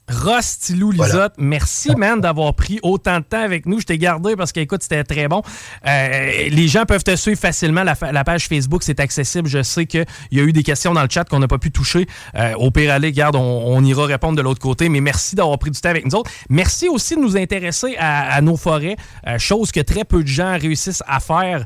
Ross 0.10 0.60
Tilou 0.60 0.92
Lisotte, 0.92 1.34
merci 1.38 1.94
man 1.98 2.22
d'avoir 2.22 2.54
pris 2.54 2.80
autant 2.82 3.20
de 3.20 3.26
temps 3.26 3.42
avec 3.42 3.66
nous. 3.66 3.82
Je 3.82 3.86
t'ai 3.86 3.98
gardé 3.98 4.38
parce 4.38 4.54
qu'écoute, 4.54 4.82
c'était 4.82 5.04
très 5.04 5.28
bon. 5.28 5.42
Euh, 5.86 6.48
les 6.50 6.68
gens 6.70 6.86
peuvent 6.86 7.04
te 7.04 7.16
suivre 7.18 7.40
facilement. 7.40 7.84
La, 7.84 8.24
page 8.24 8.48
Facebook, 8.48 8.84
c'est 8.84 9.02
accessible. 9.02 9.50
Je 9.50 9.62
sais 9.64 9.86
qu'il 9.86 10.06
y 10.32 10.40
a 10.40 10.44
eu 10.44 10.54
des 10.54 10.64
questions 10.64 10.94
dans 10.94 11.02
le 11.02 11.10
chat 11.12 11.26
qu'on 11.26 11.40
n'a 11.40 11.48
pas 11.50 11.58
pu 11.58 11.72
toucher. 11.72 12.08
Euh, 12.36 12.54
au 12.56 12.72
pire, 12.72 12.94
allez, 12.94 13.12
garde, 13.12 13.36
on, 13.36 13.84
ira 13.84 14.06
répondre 14.06 14.38
de 14.38 14.42
l'autre 14.42 14.62
côté. 14.62 14.88
Mais 14.88 15.02
merci 15.02 15.36
d'avoir 15.36 15.60
pris 15.60 15.72
du 15.72 15.80
temps 15.80 15.90
avec 15.90 16.06
nous 16.06 16.16
autres. 16.16 16.32
Merci 16.50 16.88
aussi 16.88 17.16
de 17.16 17.22
nous 17.22 17.36
intéresser 17.36 17.96
à, 18.00 18.40
nos 18.42 18.56
forêts, 18.56 18.96
euh, 19.28 19.38
chose 19.38 19.72
que 19.72 19.82
très 19.82 20.06
peu 20.06 20.24
de 20.24 20.28
gens 20.28 20.58
réussissent 20.58 21.04
à 21.08 21.20
faire. 21.20 21.66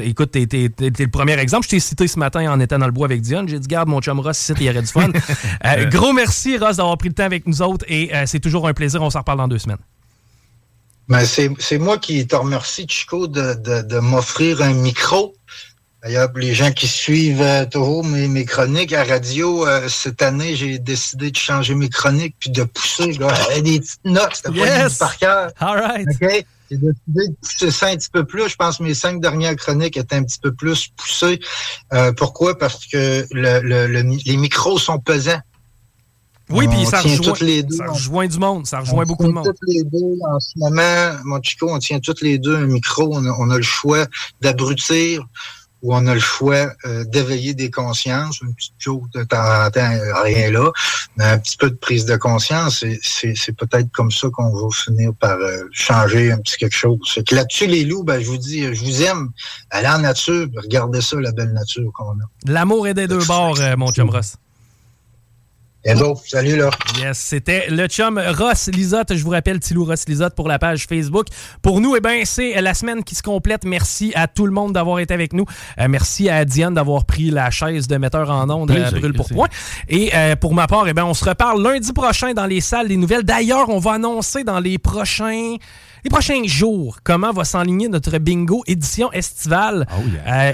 écoute, 0.00 0.32
t'es, 0.32 0.42
es, 0.42 0.70
le 0.80 1.08
premier 1.08 1.38
exemple. 1.38 1.64
Je 1.64 1.70
t'ai 1.70 1.80
cité 1.80 2.06
ce 2.08 2.18
matin 2.18 2.52
en 2.52 2.60
étant 2.60 2.78
dans 2.78 2.86
le 2.86 2.92
bois 2.92 3.06
avec 3.06 3.22
Dion. 3.22 3.46
J'ai 3.46 3.58
dit, 3.58 3.68
garde, 3.68 3.88
mon 3.88 4.02
chum 4.02 4.20
Ross, 4.20 4.38
ici, 4.38 4.52
il 4.60 4.66
y 4.66 4.70
aurait 4.70 4.82
du 4.82 4.86
fun. 4.86 5.08
gros 5.90 6.12
merci, 6.12 6.58
Ross, 6.58 6.76
d'avoir 6.76 6.98
pris 6.98 7.08
le 7.08 7.14
temps 7.14 7.24
avec 7.24 7.46
nous 7.46 7.53
autres 7.62 7.84
et 7.88 8.14
euh, 8.14 8.24
c'est 8.26 8.40
toujours 8.40 8.68
un 8.68 8.74
plaisir. 8.74 9.02
On 9.02 9.10
s'en 9.10 9.20
reparle 9.20 9.38
dans 9.38 9.48
deux 9.48 9.58
semaines. 9.58 9.78
Ben, 11.08 11.24
c'est 11.24 11.78
moi 11.78 11.98
qui 11.98 12.26
te 12.26 12.34
remercie, 12.34 12.86
Chico, 12.88 13.26
de, 13.26 13.54
de, 13.82 13.98
m'offrir 13.98 14.62
un 14.62 14.72
micro. 14.72 15.34
D'ailleurs, 16.02 16.30
les 16.34 16.54
gens 16.54 16.70
qui 16.70 16.86
suivent 16.86 17.42
euh, 17.42 17.64
toujours 17.66 18.04
mes, 18.04 18.28
mes, 18.28 18.44
chroniques 18.44 18.92
à 18.92 19.04
radio, 19.04 19.66
euh, 19.66 19.88
cette 19.88 20.20
année, 20.22 20.54
j'ai 20.54 20.78
décidé 20.78 21.30
de 21.30 21.36
changer 21.36 21.74
mes 21.74 21.88
chroniques 21.88 22.36
puis 22.38 22.50
de 22.50 22.62
pousser 22.64 23.12
là, 23.12 23.32
des 23.60 23.80
petites 23.80 24.04
notes. 24.04 24.34
C'était 24.34 24.52
yes. 24.52 24.98
pas 24.98 25.06
par 25.06 25.16
cœur. 25.18 25.50
All 25.60 25.80
right. 25.80 26.08
J'ai 26.70 26.76
décidé 26.76 27.28
de 27.28 27.34
pousser 27.40 27.70
ça 27.70 27.86
un 27.88 27.96
petit 27.96 28.10
peu 28.10 28.24
plus. 28.24 28.48
Je 28.48 28.56
pense 28.56 28.78
que 28.78 28.82
mes 28.82 28.94
cinq 28.94 29.20
dernières 29.20 29.56
chroniques 29.56 29.96
étaient 29.96 30.16
un 30.16 30.24
petit 30.24 30.38
peu 30.38 30.52
plus 30.52 30.88
poussées. 30.88 31.40
Euh, 31.92 32.12
pourquoi? 32.12 32.58
Parce 32.58 32.84
que 32.86 33.26
le, 33.30 33.60
le- 33.60 33.86
le- 33.86 34.18
les 34.24 34.36
micros 34.36 34.78
sont 34.78 34.98
pesants. 34.98 35.40
Oui, 36.50 36.68
puis 36.68 36.84
ça 36.84 37.00
rejoint, 37.00 38.24
ça 38.24 38.28
du 38.28 38.38
monde. 38.38 38.66
Ça 38.66 38.80
rejoint 38.80 39.04
On 39.04 39.06
beaucoup 39.06 39.24
de 39.24 39.28
tient 39.28 39.42
monde. 39.42 39.46
toutes 39.46 39.68
les 39.68 39.82
deux 39.84 40.18
en 40.28 40.40
ce 40.40 40.52
moment, 40.56 41.18
mon 41.24 41.42
Chico, 41.42 41.70
on 41.70 41.78
tient 41.78 42.00
toutes 42.00 42.20
les 42.20 42.38
deux 42.38 42.56
un 42.56 42.66
micro. 42.66 43.08
On 43.12 43.24
a, 43.24 43.30
on 43.38 43.50
a 43.50 43.56
le 43.56 43.62
choix 43.62 44.06
d'abrutir 44.40 45.26
ou 45.84 45.94
on 45.94 46.06
a 46.06 46.14
le 46.14 46.20
choix 46.20 46.72
euh, 46.86 47.04
d'éveiller 47.04 47.52
des 47.52 47.70
consciences. 47.70 48.40
Une 48.40 48.54
petite 48.54 48.74
chose 48.78 49.02
de 49.14 49.22
temps 49.22 49.36
en 49.36 49.70
temps, 49.70 49.80
euh, 49.80 50.22
rien 50.22 50.50
là. 50.50 50.70
Mais 51.16 51.24
un 51.24 51.38
petit 51.38 51.56
peu 51.58 51.70
de 51.70 51.76
prise 51.76 52.06
de 52.06 52.16
conscience, 52.16 52.84
c'est 53.02 53.56
peut-être 53.56 53.90
comme 53.92 54.10
ça 54.10 54.28
qu'on 54.32 54.50
va 54.50 54.68
finir 54.72 55.12
par 55.20 55.36
euh, 55.38 55.64
changer 55.72 56.32
un 56.32 56.38
petit 56.38 56.56
quelque 56.56 56.76
chose. 56.76 56.98
Là-dessus, 57.30 57.66
les 57.66 57.84
loups, 57.84 58.02
ben, 58.02 58.18
je 58.20 58.26
vous 58.26 58.38
dis, 58.38 58.62
je 58.74 58.84
vous 58.84 59.02
aime. 59.02 59.30
Allez 59.70 59.88
en 59.88 59.98
nature, 59.98 60.48
regardez 60.56 61.02
ça, 61.02 61.20
la 61.20 61.32
belle 61.32 61.52
nature 61.52 61.90
qu'on 61.94 62.12
a. 62.12 62.24
L'amour 62.46 62.88
est 62.88 62.94
des 62.94 63.06
deux 63.06 63.24
bords, 63.24 63.58
mon 63.76 63.92
chum 63.92 64.08
Ross. 64.08 64.36
Hello, 65.86 66.18
salut 66.24 66.56
là. 66.56 66.70
Yes, 66.98 67.18
c'était 67.18 67.66
le 67.68 67.86
chum 67.88 68.18
Ross 68.18 68.68
Lisotte. 68.68 69.14
Je 69.14 69.22
vous 69.22 69.28
rappelle, 69.28 69.60
Tilou 69.60 69.84
Ross 69.84 70.08
Lisotte 70.08 70.34
pour 70.34 70.48
la 70.48 70.58
page 70.58 70.86
Facebook. 70.86 71.26
Pour 71.60 71.82
nous, 71.82 71.94
eh 71.94 72.00
ben, 72.00 72.22
c'est 72.24 72.58
la 72.62 72.72
semaine 72.72 73.04
qui 73.04 73.14
se 73.14 73.22
complète. 73.22 73.66
Merci 73.66 74.10
à 74.14 74.26
tout 74.26 74.46
le 74.46 74.52
monde 74.52 74.72
d'avoir 74.72 74.98
été 75.00 75.12
avec 75.12 75.34
nous. 75.34 75.44
Euh, 75.78 75.86
merci 75.90 76.30
à 76.30 76.46
Diane 76.46 76.72
d'avoir 76.72 77.04
pris 77.04 77.30
la 77.30 77.50
chaise 77.50 77.86
de 77.86 77.98
metteur 77.98 78.30
en 78.30 78.48
ondes 78.48 78.70
à 78.70 78.74
Plaisir, 78.74 78.98
brûle 78.98 79.12
pour 79.12 79.28
point. 79.28 79.48
Et 79.90 80.10
euh, 80.14 80.36
pour 80.36 80.54
ma 80.54 80.66
part, 80.66 80.88
eh 80.88 80.94
ben, 80.94 81.04
on 81.04 81.12
se 81.12 81.26
reparle 81.26 81.62
lundi 81.62 81.92
prochain 81.92 82.32
dans 82.32 82.46
les 82.46 82.62
salles 82.62 82.88
des 82.88 82.96
nouvelles. 82.96 83.24
D'ailleurs, 83.24 83.68
on 83.68 83.78
va 83.78 83.92
annoncer 83.92 84.42
dans 84.42 84.60
les 84.60 84.78
prochains 84.78 85.56
les 86.02 86.10
prochains 86.10 86.44
jours 86.44 87.00
comment 87.04 87.32
va 87.32 87.44
s'enligner 87.44 87.88
notre 87.88 88.16
bingo 88.16 88.62
édition 88.66 89.12
estivale. 89.12 89.86
Euh, 90.26 90.52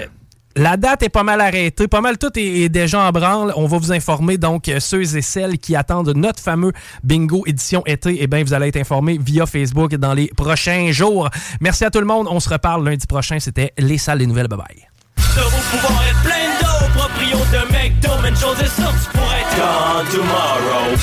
la 0.55 0.77
date 0.77 1.03
est 1.03 1.09
pas 1.09 1.23
mal 1.23 1.41
arrêtée, 1.41 1.87
pas 1.87 2.01
mal 2.01 2.17
tout 2.17 2.37
est, 2.37 2.61
est 2.61 2.69
déjà 2.69 2.99
en 3.01 3.11
branle. 3.11 3.53
On 3.55 3.67
va 3.67 3.77
vous 3.77 3.91
informer 3.91 4.37
donc 4.37 4.67
euh, 4.67 4.79
ceux 4.79 5.15
et 5.15 5.21
celles 5.21 5.57
qui 5.57 5.75
attendent 5.75 6.13
notre 6.15 6.41
fameux 6.41 6.71
bingo 7.03 7.43
édition 7.45 7.83
été. 7.85 8.17
Eh 8.21 8.27
bien, 8.27 8.43
vous 8.43 8.53
allez 8.53 8.67
être 8.67 8.77
informés 8.77 9.19
via 9.21 9.45
Facebook 9.45 9.95
dans 9.95 10.13
les 10.13 10.27
prochains 10.35 10.91
jours. 10.91 11.29
Merci 11.59 11.85
à 11.85 11.89
tout 11.89 11.99
le 11.99 12.05
monde. 12.05 12.27
On 12.29 12.39
se 12.39 12.49
reparle 12.49 12.87
lundi 12.87 13.07
prochain. 13.07 13.39
C'était 13.39 13.73
les 13.77 13.97
salles 13.97 14.19
des 14.19 14.27
nouvelles. 14.27 14.47
Bye 14.47 14.59
bye. 14.59 14.87
De 15.35 15.41
vos 15.41 15.49
pouvoirs 15.71 16.03
être 16.09 16.21
plein 16.23 16.59
d'eau, 16.59 16.99
proprio 16.99 17.37
de 17.37 17.71
McDo, 17.71 18.27
une 18.27 18.35
chose 18.35 18.59
est 18.59 18.81
sûre, 18.81 18.93
tu 19.03 19.17
pourrais 19.17 19.39
être 19.39 19.55
gone 19.55 20.07
tomorrow. 20.11 20.95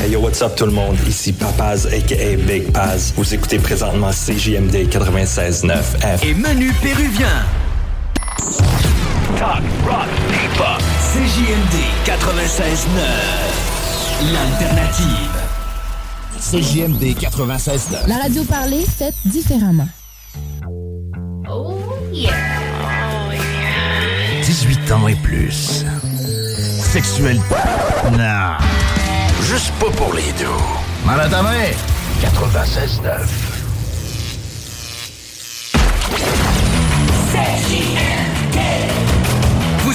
Hey 0.00 0.12
yo, 0.12 0.20
what's 0.20 0.40
up 0.40 0.54
tout 0.56 0.64
le 0.64 0.72
monde? 0.72 0.96
Ici 1.06 1.32
Papaz 1.32 1.86
aka 1.86 2.36
Big 2.46 2.72
Paz. 2.72 3.12
Vous 3.16 3.34
écoutez 3.34 3.58
présentement 3.58 4.10
CJMD 4.10 4.88
96.9 4.88 5.76
F. 5.76 6.24
Et 6.24 6.32
menu 6.32 6.72
péruvien. 6.80 7.44
Talk, 9.38 9.62
rock, 9.86 10.08
hip-hop. 10.30 10.82
CJMD 11.12 11.76
96.9. 12.04 13.00
L'alternative. 14.32 15.32
CJMD 16.38 17.16
96.9. 17.18 18.06
La 18.06 18.18
radio 18.18 18.44
parlée, 18.44 18.84
faite 18.84 19.14
différemment. 19.24 19.88
Oh 21.48 21.78
yeah. 22.12 22.32
18 24.42 24.92
ans 24.92 25.08
et 25.08 25.16
plus. 25.16 25.84
Sexuel. 26.92 27.40
Non. 28.12 28.56
Juste 29.42 29.72
pas 29.80 29.90
pour 29.96 30.12
les 30.14 30.32
deux. 30.38 30.46
Mal 31.06 31.20
à 31.20 31.28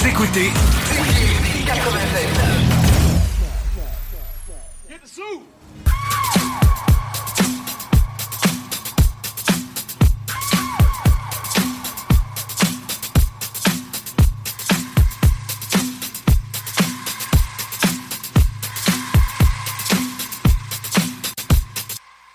ta 0.06 0.11
main. 0.11 0.11
96.9. 0.11 0.11
Vous 0.11 0.11
écoutez 0.11 0.52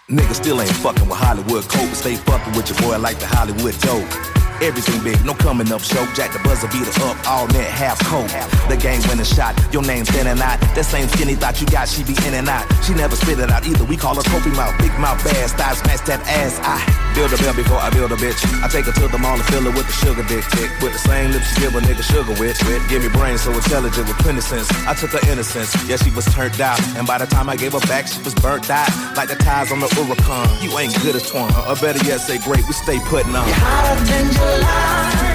Niggas 0.09 0.35
still 0.35 0.61
ain't 0.61 0.69
fucking 0.69 1.09
with 1.09 1.19
Hollywood 1.19 1.65
but 1.69 1.95
stay 1.95 2.17
fucking 2.17 2.53
with 2.55 2.69
your 2.69 2.79
boy 2.81 2.99
like 2.99 3.21
the 3.21 3.27
Hollywood 3.27 3.79
dope. 3.81 4.40
Everything 4.63 5.03
big, 5.03 5.25
no 5.25 5.33
coming 5.35 5.73
up 5.73 5.81
show. 5.81 6.05
Jack 6.13 6.33
the 6.33 6.39
buzzer 6.41 6.69
beater 6.69 6.93
up, 7.05 7.17
all 7.27 7.47
net 7.49 7.71
half 7.71 7.99
coat. 8.05 8.29
The 8.69 8.77
game 8.77 9.01
winning 9.09 9.25
shot, 9.25 9.57
your 9.73 9.83
name 9.83 10.05
standing 10.05 10.41
out. 10.43 10.61
That 10.77 10.85
same 10.85 11.09
skinny 11.09 11.35
thought 11.35 11.61
you 11.61 11.67
got, 11.67 11.89
she 11.89 12.05
be 12.05 12.13
in 12.29 12.35
and 12.35 12.49
out. 12.49 12.69
She 12.85 12.93
never 12.93 13.17
spit 13.17 13.39
it 13.39 13.51
out 13.51 13.67
either. 13.67 13.85
We 13.85 13.97
call 13.97 14.15
her 14.17 14.23
Kobe 14.23 14.51
mouth, 14.55 14.77
big 14.79 14.93
mouth, 15.01 15.23
bad 15.25 15.49
style, 15.49 15.75
smash 15.77 16.01
that 16.03 16.21
ass. 16.29 16.61
I 16.61 17.10
build 17.15 17.33
a 17.33 17.39
bell 17.39 17.55
before 17.55 17.79
I 17.79 17.91
build 17.91 18.13
a 18.13 18.17
bitch. 18.17 18.41
I 18.63 18.69
take 18.69 18.87
her 18.87 18.93
to 18.93 19.09
the 19.09 19.19
mall 19.19 19.35
and 19.35 19.45
fill 19.47 19.63
her 19.63 19.71
with 19.71 19.87
the 19.87 19.93
sugar 19.93 20.25
dick, 20.27 20.45
dick. 20.51 20.71
With 20.83 20.93
the 20.93 21.03
same 21.03 21.31
lips 21.31 21.47
she 21.55 21.61
give 21.61 21.75
a 21.75 21.81
nigga 21.81 22.03
sugar 22.03 22.35
with. 22.41 22.59
with. 22.67 22.83
Give 22.89 23.03
me 23.03 23.09
brains 23.09 23.43
so 23.43 23.53
intelligent 23.53 24.09
with 24.09 24.19
plenty. 24.19 24.41
I 24.41 24.95
took 24.95 25.11
her 25.13 25.21
innocence, 25.31 25.71
yeah 25.87 25.97
she 25.97 26.11
was 26.11 26.25
turned 26.35 26.61
out. 26.61 26.81
And 26.97 27.07
by 27.07 27.19
the 27.19 27.27
time 27.27 27.49
I 27.49 27.57
gave 27.57 27.73
her 27.73 27.85
back, 27.87 28.09
she 28.09 28.23
was 28.23 28.35
burnt 28.35 28.71
out. 28.71 28.89
Like 29.17 29.29
the 29.29 29.37
ties 29.37 29.71
on 29.71 29.81
the 29.81 29.87
Huracan. 29.87 30.63
You 30.63 30.77
ain't 30.79 30.95
good 31.03 31.15
as 31.15 31.31
Twan, 31.31 31.51
or 31.69 31.77
better 31.77 32.03
yet, 32.07 32.19
say 32.19 32.39
great. 32.39 32.67
We 32.67 32.73
stay 32.73 32.99
putting 33.07 33.35
on. 33.37 33.47
You're 33.47 33.57
Hotter 33.61 34.05
than 34.09 34.27
July, 34.33 35.31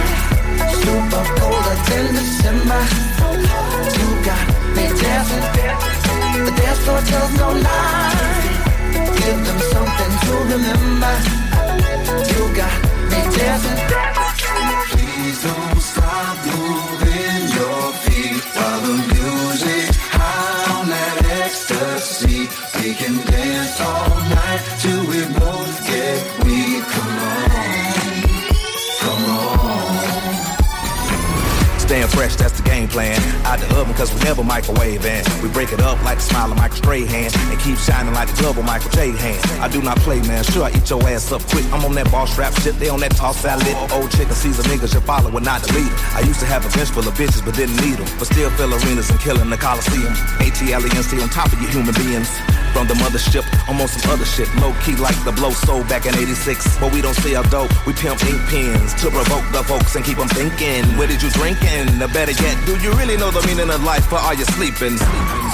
super 0.82 1.26
colder 1.38 1.78
than 1.88 2.06
December. 2.18 2.82
You 3.96 4.08
got 4.26 4.46
me 4.76 4.86
dancing, 5.00 5.46
the 6.46 6.52
dance 6.52 6.80
floor 6.80 7.02
tells 7.02 7.34
no 7.38 7.50
lie. 7.52 8.36
Give 9.22 9.40
them 9.46 9.60
something 9.72 10.12
to 10.26 10.34
remember. 10.54 11.45
You 12.36 12.54
got 12.54 12.84
me 13.12 13.22
dancing. 13.38 13.80
Please 14.92 15.42
don't 15.42 15.80
stop 15.80 16.46
moving 16.46 16.95
fresh, 32.26 32.36
that's 32.36 32.58
the 32.60 32.64
game 32.64 32.88
plan. 32.88 33.18
Out 33.46 33.60
the 33.60 33.68
oven, 33.78 33.94
cause 33.94 34.14
we 34.14 34.20
never 34.22 34.44
microwave 34.44 35.06
and 35.06 35.26
we 35.44 35.50
break 35.50 35.72
it 35.72 35.82
up 35.82 36.02
like 36.04 36.18
the 36.18 36.24
smile 36.24 36.52
of 36.52 36.58
Michael 36.58 36.78
Stray 36.78 37.06
hand 37.06 37.34
and 37.52 37.60
keep 37.60 37.78
shining 37.78 38.14
like 38.14 38.30
the 38.30 38.50
of 38.50 38.66
Michael 38.66 38.90
J 38.92 39.12
hand. 39.12 39.42
I 39.62 39.68
do 39.68 39.82
not 39.82 39.98
play, 40.00 40.22
man. 40.22 40.44
Sure, 40.44 40.64
I 40.64 40.72
eat 40.72 40.90
your 40.90 41.02
ass 41.08 41.32
up 41.32 41.42
quick. 41.48 41.66
I'm 41.74 41.84
on 41.86 41.94
that 41.96 42.10
boss 42.12 42.38
rap 42.38 42.54
shit, 42.62 42.78
they 42.80 42.90
on 42.90 43.00
that 43.02 43.16
toss 43.16 43.38
salad. 43.38 43.68
Old 43.92 44.12
chicken 44.12 44.34
sees 44.34 44.60
a 44.60 44.64
nigga 44.64 44.92
should 44.92 45.04
follow 45.04 45.30
and 45.30 45.46
not 45.46 45.62
delete 45.64 45.92
'em. 45.92 46.00
I 46.16 46.22
used 46.22 46.40
to 46.40 46.46
have 46.46 46.66
a 46.66 46.70
bench 46.76 46.90
full 46.90 47.08
of 47.08 47.14
bitches, 47.14 47.44
but 47.46 47.56
didn't 47.56 47.78
need 47.78 48.00
'em. 48.00 48.08
But 48.18 48.28
still 48.28 48.50
fill 48.52 48.74
arenas 48.74 49.10
and 49.10 49.20
killing 49.20 49.50
the 49.50 49.58
Coliseum. 49.58 50.14
A-T-L-E-N-C 50.40 51.22
on 51.22 51.30
top 51.30 51.52
of 51.54 51.62
you 51.62 51.68
human 51.68 51.94
beings. 51.94 52.30
From 52.74 52.88
the 52.88 52.94
mothership, 52.96 53.46
I'm 53.70 53.80
on 53.80 53.88
some 53.88 54.12
other 54.12 54.26
shit. 54.26 54.54
Low 54.60 54.74
key 54.84 54.98
like 54.98 55.16
the 55.24 55.32
blow 55.32 55.52
sold 55.52 55.88
back 55.88 56.06
in 56.06 56.14
86. 56.16 56.60
But 56.80 56.92
we 56.92 57.02
don't 57.02 57.16
sell 57.16 57.44
dope, 57.44 57.72
we 57.88 57.94
pimp 57.94 58.20
ink 58.26 58.42
pens 58.50 58.94
to 58.96 59.10
provoke 59.10 59.48
the 59.54 59.64
folks 59.64 59.96
and 59.96 60.04
keep 60.04 60.18
them 60.18 60.28
thinking. 60.28 60.84
Where 60.98 61.08
did 61.08 61.22
you 61.24 61.30
drinking? 61.30 62.00
The 62.00 62.10
better 62.16 62.32
yet, 62.44 62.66
do 62.66 62.78
you 62.78 62.94
really 62.94 63.18
know 63.18 63.30
the 63.30 63.46
meaning 63.46 63.70
of 63.70 63.84
life 63.84 64.10
or 64.10 64.20
are 64.20 64.34
you 64.34 64.46
sleeping? 64.46 64.96
Hotter 64.98 65.45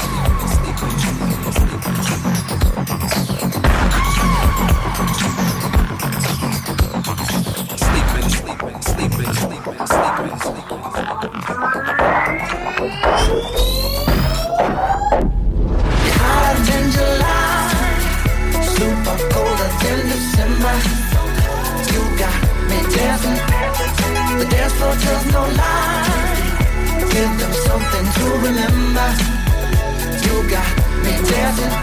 dancing, 31.31 31.75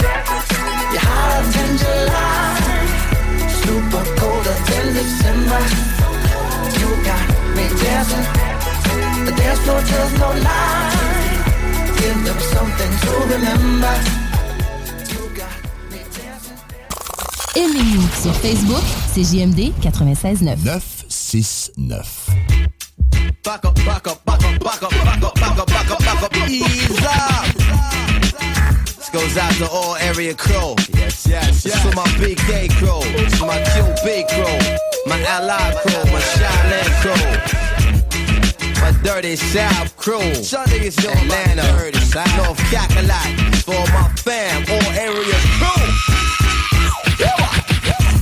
you're 0.92 1.04
hotter 1.08 1.44
than 1.54 1.70
July, 1.82 2.52
super 3.62 4.04
colder 4.18 4.56
than 4.68 4.86
December. 4.98 5.62
You 6.80 6.88
got 7.08 7.24
me 7.56 7.64
dancing, 7.82 8.26
the 9.24 9.32
dance 9.40 9.60
floor 9.64 9.80
tells 9.90 10.12
no 10.20 10.28
lie. 10.46 10.92
Give 11.98 12.18
them 12.26 12.40
something 12.54 12.92
to 13.02 13.12
remember. 13.32 13.94
Aimez-nous 17.56 18.08
sur 18.22 18.34
Facebook, 18.34 18.84
c'est 19.12 19.24
JMD 19.24 19.72
96.9. 19.80 20.56
969. 20.64 22.04
Back 23.44 23.64
up, 23.64 23.74
back 23.84 24.06
up, 24.06 24.24
back 24.24 24.44
up, 24.44 24.58
back 24.60 24.82
up, 24.82 24.90
back 24.90 25.22
up, 25.24 25.34
back 25.34 25.58
up, 25.58 25.66
back 25.66 25.90
up, 25.90 25.98
back 25.98 26.22
up, 26.22 26.36
ease 26.48 27.04
up. 27.04 27.27
Out 29.40 29.52
to 29.54 29.68
all 29.70 29.94
area 29.96 30.34
crew. 30.34 30.74
Yes, 30.94 31.26
yes, 31.26 31.64
yes. 31.64 31.82
To 31.82 31.94
my 31.94 32.04
BK 32.18 32.70
crew, 32.74 33.00
to 33.38 33.46
my 33.46 33.58
QB 33.70 34.26
crew, 34.34 34.58
my 35.06 35.20
Allied 35.22 35.76
crew, 35.76 36.04
my 36.10 36.18
Shaolin 36.18 36.90
crew. 37.02 37.24
My 38.82 38.92
dirty 39.02 39.36
South 39.36 39.96
crew, 39.96 40.18
Atlanta, 40.18 41.62
North 42.36 42.58
Cackalack, 42.70 43.30
for 43.62 43.84
my 43.92 44.08
fam, 44.16 44.64
all 44.70 44.92
area 44.92 45.38
crew. 45.58 45.84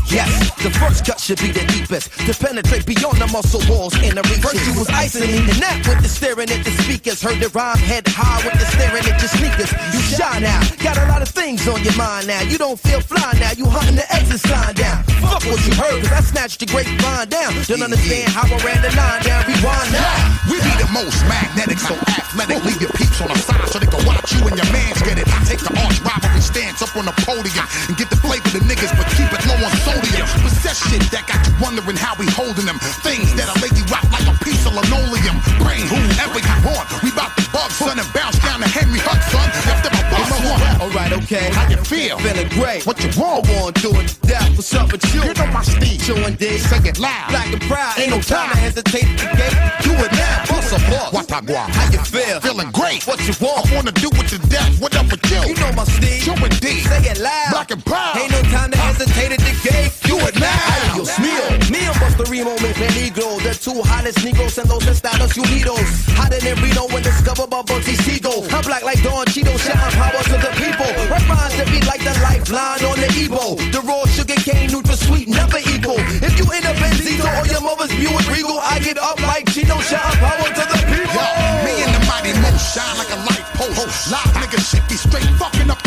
Yes, 0.08 0.45
the 0.66 0.78
first 0.82 1.06
cut 1.06 1.20
should 1.20 1.38
be 1.38 1.54
the 1.54 1.62
deepest 1.70 2.10
to 2.26 2.34
penetrate 2.34 2.82
beyond 2.86 3.22
the 3.22 3.26
muscle 3.30 3.62
walls 3.70 3.94
in 4.02 4.18
the 4.18 4.22
reaches. 4.26 4.42
First 4.42 4.66
you 4.66 4.74
was 4.74 4.90
icing 4.90 5.30
and 5.30 5.62
that 5.62 5.78
with 5.86 6.02
the 6.02 6.10
staring 6.10 6.50
at 6.50 6.66
the 6.66 6.74
speakers. 6.82 7.22
Heard 7.22 7.38
the 7.38 7.46
rhyme 7.54 7.78
head 7.78 8.02
high 8.10 8.42
with 8.42 8.58
the 8.58 8.66
staring 8.74 9.06
at 9.06 9.14
your 9.22 9.30
sneakers. 9.30 9.70
You 9.94 10.00
shy 10.02 10.42
now, 10.42 10.58
got 10.82 10.98
a 10.98 11.06
lot 11.06 11.22
of 11.22 11.30
things 11.30 11.62
on 11.70 11.78
your 11.86 11.94
mind 11.94 12.26
now. 12.26 12.42
You 12.42 12.58
don't 12.58 12.80
feel 12.82 12.98
fly 12.98 13.30
now, 13.38 13.54
you 13.54 13.70
hunting 13.70 13.94
the 13.94 14.06
exit 14.10 14.42
sign 14.42 14.74
down. 14.74 15.06
Fuck 15.22 15.46
what 15.46 15.62
you 15.62 15.74
heard, 15.78 16.02
cause 16.02 16.10
I 16.18 16.22
snatched 16.26 16.58
the 16.58 16.66
grapevine 16.66 17.30
down. 17.30 17.54
Don't 17.70 17.86
understand 17.86 18.26
how 18.34 18.50
I 18.50 18.58
ran 18.66 18.82
the 18.82 18.90
line 18.98 19.22
down, 19.22 19.46
rewind 19.46 19.90
now. 19.94 20.50
We 20.50 20.58
be 20.58 20.74
the 20.82 20.90
most 20.90 21.22
magnetic, 21.30 21.78
so 21.78 21.94
athletic. 21.94 22.58
Leave 22.66 22.82
your 22.82 22.90
peeps 22.98 23.22
on 23.22 23.30
the 23.30 23.38
side 23.38 23.70
so 23.70 23.78
they 23.78 23.86
can 23.86 24.02
watch 24.02 24.34
you 24.34 24.42
and 24.50 24.58
your 24.58 24.70
mans 24.74 24.98
get 25.06 25.14
it. 25.14 25.30
I 25.30 25.38
take 25.46 25.62
the 25.62 25.70
arch 25.78 26.02
rivalry 26.02 26.42
stance 26.42 26.82
up 26.82 26.90
on 26.98 27.06
the 27.06 27.14
podium 27.22 27.66
and 27.86 27.94
get 27.94 28.10
the 28.10 28.18
flavor 28.18 28.50
the 28.50 28.66
niggas, 28.66 28.90
but 28.98 29.06
keep 29.14 29.30
it 29.30 29.42
low 29.46 29.58
on 29.62 29.74
sodium. 29.86 30.26
Possess 30.66 30.90
shit 30.90 31.06
that 31.14 31.30
got 31.30 31.38
you 31.46 31.54
wondering 31.62 31.94
how 31.94 32.18
we 32.18 32.26
holding 32.26 32.66
them. 32.66 32.82
Things 33.06 33.30
that'll 33.38 33.54
lay 33.62 33.70
you 33.70 33.86
out 33.94 34.02
like 34.10 34.26
a 34.26 34.34
piece 34.42 34.66
of 34.66 34.74
linoleum. 34.74 35.38
Brain 35.62 35.86
whoever 35.86 36.42
you 36.42 36.56
want. 36.66 36.90
We 37.06 37.14
bout 37.14 37.30
to 37.38 37.46
bug, 37.54 37.70
son, 37.70 38.02
and 38.02 38.10
bounce 38.10 38.34
down 38.42 38.58
to 38.58 38.66
Henry 38.66 38.98
Huck, 38.98 39.22
son. 39.30 39.46
Left 39.62 39.86
them 39.86 39.94
a 39.94 40.02
bus 40.10 40.26
one. 40.42 40.58
Alright, 40.82 41.14
okay. 41.22 41.54
How 41.54 41.70
you 41.70 41.78
feel? 41.86 42.18
Feeling 42.18 42.50
great. 42.58 42.82
What 42.82 42.98
you 42.98 43.14
want? 43.14 43.46
I 43.46 43.62
want 43.62 43.78
to 43.78 43.94
do 43.94 43.94
it. 43.94 44.10
That 44.26 44.42
what's 44.58 44.74
up 44.74 44.90
with 44.90 45.06
you? 45.14 45.22
You 45.22 45.38
know 45.38 45.46
my 45.54 45.62
steed. 45.62 46.02
Showing 46.02 46.34
dig. 46.34 46.58
Say 46.58 46.82
it 46.82 46.98
loud. 46.98 47.30
Black 47.30 47.46
and 47.46 47.62
proud. 47.70 47.94
Ain't 48.02 48.10
no 48.10 48.18
time 48.18 48.50
to 48.50 48.58
hesitate 48.58 49.06
To 49.06 49.26
get. 49.38 49.54
Do 49.86 49.94
it 49.94 50.10
now. 50.18 50.50
Bust 50.50 50.74
a 50.74 50.82
boss. 50.90 51.14
What 51.14 51.30
I 51.30 51.46
want? 51.46 51.70
How 51.78 51.86
you 51.94 52.02
feel? 52.02 52.42
Feeling 52.42 52.74
great. 52.74 53.06
What 53.06 53.22
you 53.22 53.38
want? 53.38 53.70
I 53.70 53.74
wanna 53.78 53.94
do 53.94 54.10
it 54.10 54.26
to 54.34 54.38
death. 54.50 54.82
What 54.82 54.98
up 54.98 55.06
with 55.14 55.22
you? 55.30 55.46
You 55.46 55.54
know 55.62 55.70
my 55.78 55.86
steed. 55.86 56.15
Say 56.82 57.10
it 57.10 57.18
loud. 57.18 57.50
Black 57.50 57.70
and 57.70 57.84
proud. 57.84 58.16
Ain't 58.16 58.30
no 58.30 58.42
time 58.52 58.70
to 58.70 58.78
hesitate 58.78 59.32
at 59.32 59.40
the 59.40 59.54
gate. 59.64 59.92
Do 60.04 60.16
it 60.28 60.34
now. 60.38 60.50
Ay, 60.50 60.94
Dios 60.94 61.12
mío. 61.18 61.44
Mío, 61.72 61.92
Buster 62.00 62.26
Remo, 62.30 62.54
mi 62.60 62.72
peligro. 62.74 63.38
The 63.42 63.54
two 63.54 63.82
hottest 63.82 64.18
negros 64.24 64.58
en 64.58 64.68
los 64.68 64.86
Estados 64.86 65.36
Unidos. 65.36 65.80
Hotter 66.16 66.40
than 66.40 66.56
Reno 66.62 66.86
when 66.88 67.02
discovered 67.02 67.50
by 67.50 67.62
Bugsy 67.62 67.96
Siegel. 68.04 68.44
I'm 68.52 68.62
black 68.62 68.82
like 68.82 69.02
Don 69.02 69.26
Cheeto, 69.26 69.56
shouting 69.58 69.96
power 69.98 70.22
to 70.30 70.36
the 70.36 70.52
people. 70.60 70.90
Rhymes 71.10 71.54
that 71.56 71.68
be 71.72 71.80
like 71.86 72.02
the 72.04 72.14
lifeline 72.22 72.84
on 72.84 72.96
the 73.00 73.08
Evo. 73.16 73.56
The 73.72 73.80
raw 73.80 74.04
sugar 74.06 74.36
cane, 74.36 74.70
neutral 74.70 74.96
sweet, 74.96 75.28
never 75.28 75.58
equal. 75.58 75.98
If 76.22 76.38
you 76.38 76.46
in 76.52 76.62
a 76.64 76.72
Benzito 76.76 77.26
or 77.26 77.46
your 77.46 77.60
mother's 77.62 77.92
Buick 77.94 78.26
Regal, 78.30 78.58
I 78.60 78.78
get 78.80 78.98
up 78.98 79.20
like 79.22 79.48
Chino, 79.50 79.80
shouting 79.80 80.18
power 80.20 80.48
to 80.48 80.64
the 80.66 80.78
people. 80.86 81.14
Yo, 81.14 81.26
me 81.64 81.72
and 81.82 81.92
the 81.94 82.02
mighty 82.06 82.32
mo 82.40 82.50
shine 82.58 82.96
like 82.98 83.10
a 83.10 83.18
light 83.26 83.46
post. 83.56 84.10
Live 84.10 84.34
niggas 84.40 84.64
shit 84.70 84.84
be 84.88 84.96
straight 84.96 85.30
fucking 85.38 85.70
up 85.70 85.85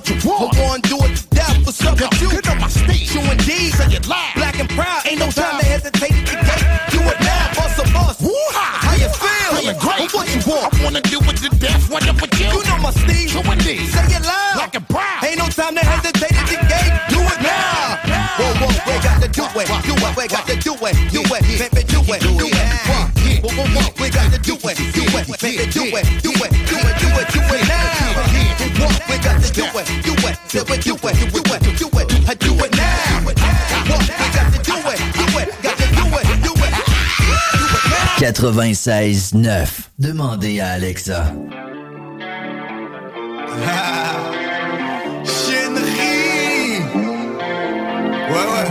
What 0.00 0.24
you 0.24 0.30
want? 0.30 0.49
96.9. 38.40 39.68
Demandez 39.98 40.60
à 40.60 40.68
Alexa. 40.68 41.24
Chénerie 45.24 46.80
Ouais, 48.30 48.46
ouais. 48.50 48.68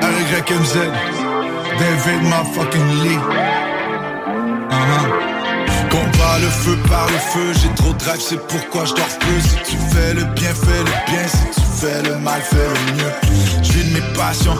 Avec 0.00 0.26
Jacques 0.30 0.50
MZ. 0.50 0.76
David 1.78 2.22
motherfucking 2.22 2.88
Lee. 3.02 3.20
Uh-huh. 4.70 5.04
Combat 5.90 6.38
le 6.40 6.48
feu 6.48 6.78
par 6.88 7.06
le 7.08 7.18
feu, 7.18 7.52
j'ai 7.60 7.68
trop 7.74 7.92
de 7.92 7.98
drive, 7.98 8.20
c'est 8.20 8.40
pourquoi 8.46 8.86
je 8.86 8.94
dors 8.94 9.18
peu. 9.20 9.40
Si 9.42 9.56
tu 9.70 9.76
fais 9.94 10.14
le 10.14 10.24
bien, 10.24 10.54
fais 10.54 10.82
le 10.84 10.94
bien. 11.06 11.28
Si 11.28 11.44
tu 11.54 11.66
fais 11.80 12.02
le 12.02 12.16
mal, 12.20 12.40
fais 12.40 12.56
le 12.56 12.94
mieux. 12.96 13.12
Je 13.62 13.72
vis 13.72 13.90
de 13.90 13.94
mes 13.94 14.06
passions, 14.14 14.56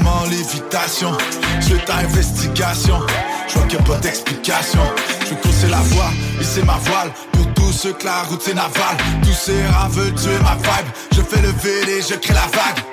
en 0.00 0.28
lévitation. 0.28 1.12
Je 1.60 1.76
ta 1.76 1.96
investigation, 1.96 3.00
je 3.48 3.54
vois 3.58 3.66
qu'il 3.66 3.78
n'y 3.78 3.84
a 3.84 3.88
pas 3.88 3.98
d'explication. 3.98 4.80
Je 5.28 5.34
courser 5.34 5.68
la 5.68 5.78
voie, 5.78 6.10
et 6.40 6.44
c'est 6.44 6.64
ma 6.64 6.78
voile. 6.78 7.12
Pour 7.32 7.46
tous 7.54 7.72
ceux 7.72 7.92
que 7.92 8.04
la 8.04 8.22
route 8.22 8.42
c'est 8.42 8.54
naval. 8.54 8.96
Tous 9.22 9.32
ces 9.32 9.52
veulent 9.90 10.14
tuer 10.14 10.38
ma 10.42 10.54
vibe. 10.56 10.88
Je 11.12 11.20
fais 11.20 11.42
le 11.42 11.48
VD, 11.48 12.02
je 12.08 12.14
crée 12.16 12.34
la 12.34 12.40
vague. 12.40 12.84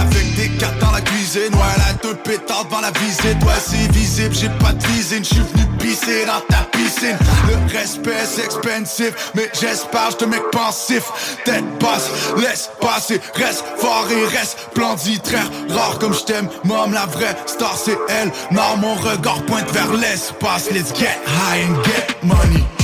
Avec 0.00 0.34
des 0.34 0.48
cartes 0.58 0.78
dans 0.78 0.90
la 0.90 1.00
cuisine, 1.00 1.54
ouais, 1.54 1.76
la 1.78 1.92
deux 2.02 2.16
pétards 2.16 2.64
devant 2.64 2.80
la 2.80 2.90
visite, 2.90 3.42
ouais, 3.44 3.60
c'est 3.64 3.90
visible, 3.92 4.34
j'ai 4.34 4.48
pas 4.48 4.72
de 4.72 4.84
visine, 4.88 5.22
je 5.24 5.34
suis 5.34 5.42
venu 5.42 5.64
pisser 5.78 6.26
dans 6.26 6.40
ta 6.48 6.65
Le 6.76 7.72
respect, 7.72 8.24
c'est 8.26 8.44
expensive, 8.44 9.14
mais 9.34 9.48
j'espère, 9.58 10.10
je 10.10 10.16
te 10.16 10.24
mec 10.26 10.42
pensif. 10.52 11.04
Tête 11.44 11.64
basse, 11.78 12.10
laisse 12.36 12.70
passer, 12.80 13.18
reste 13.34 13.64
fort 13.78 14.06
et 14.10 14.26
reste 14.36 14.58
splendide, 14.72 15.22
très 15.22 15.74
rare 15.74 15.98
comme 15.98 16.12
je 16.12 16.24
t'aime. 16.24 16.48
Mom, 16.64 16.92
la 16.92 17.06
vraie 17.06 17.34
star, 17.46 17.76
c'est 17.76 17.98
elle. 18.08 18.30
Non, 18.50 18.76
mon 18.78 18.94
regard 18.94 19.42
pointe 19.46 19.70
vers 19.72 19.92
l'espace. 19.94 20.70
Let's 20.70 20.92
get 20.92 21.18
high 21.26 21.64
and 21.66 21.82
get 21.82 22.22
money. 22.22 22.75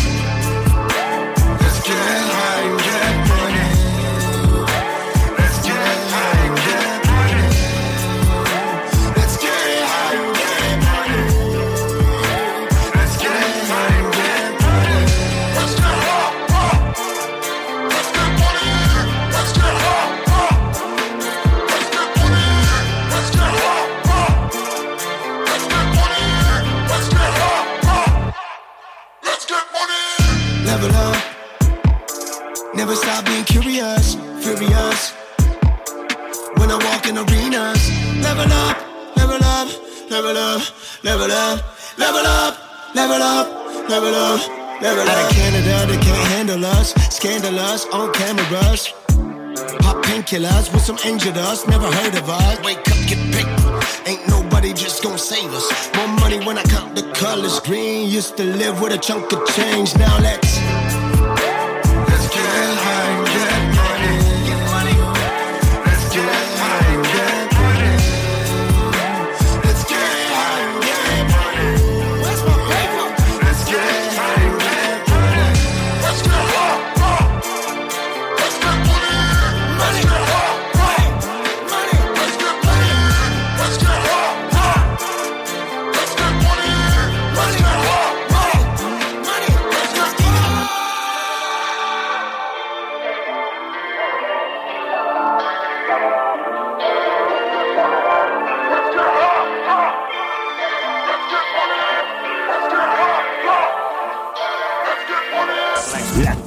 Pop 50.32 50.40
painkillers 50.40 50.72
with 50.72 50.82
some 50.82 50.98
angel 51.04 51.32
dust. 51.32 51.68
Never 51.68 51.86
heard 51.86 52.14
of 52.14 52.28
us. 52.28 52.64
Wake 52.64 52.78
up, 52.78 53.08
get 53.08 53.18
paper. 53.34 53.80
Ain't 54.06 54.26
nobody 54.28 54.72
just 54.72 55.02
gonna 55.02 55.18
save 55.18 55.52
us. 55.52 55.90
More 55.94 56.08
money 56.08 56.38
when 56.46 56.56
I 56.56 56.62
count 56.62 56.96
the 56.96 57.02
colors. 57.12 57.60
Green 57.60 58.08
used 58.08 58.36
to 58.38 58.44
live 58.44 58.80
with 58.80 58.92
a 58.92 58.98
chunk 58.98 59.32
of 59.32 59.46
change. 59.54 59.94
Now. 59.96 60.18
Let's 60.20 60.61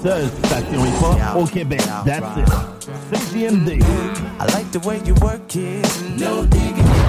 seule 0.06 0.30
station 0.44 0.86
hip-hop 0.86 1.36
au 1.36 1.46
Québec. 1.46 1.82
That's 2.06 2.38
it. 2.38 2.48
CJMD. 3.12 3.82
I 4.40 4.46
like 4.54 4.72
the 4.72 4.80
way 4.88 5.02
you 5.04 5.16
work 5.16 5.56
it. 5.56 5.84
No 6.20 6.46
digging. 6.46 7.05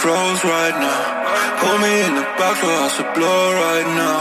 Froze 0.00 0.42
right 0.44 0.76
now. 0.80 1.02
Put 1.60 1.76
me 1.84 1.92
in 2.08 2.12
the 2.16 2.26
back 2.40 2.56
where 2.64 2.80
I 2.86 2.88
should 2.88 3.10
blow 3.12 3.42
right 3.52 3.88
now. 4.00 4.20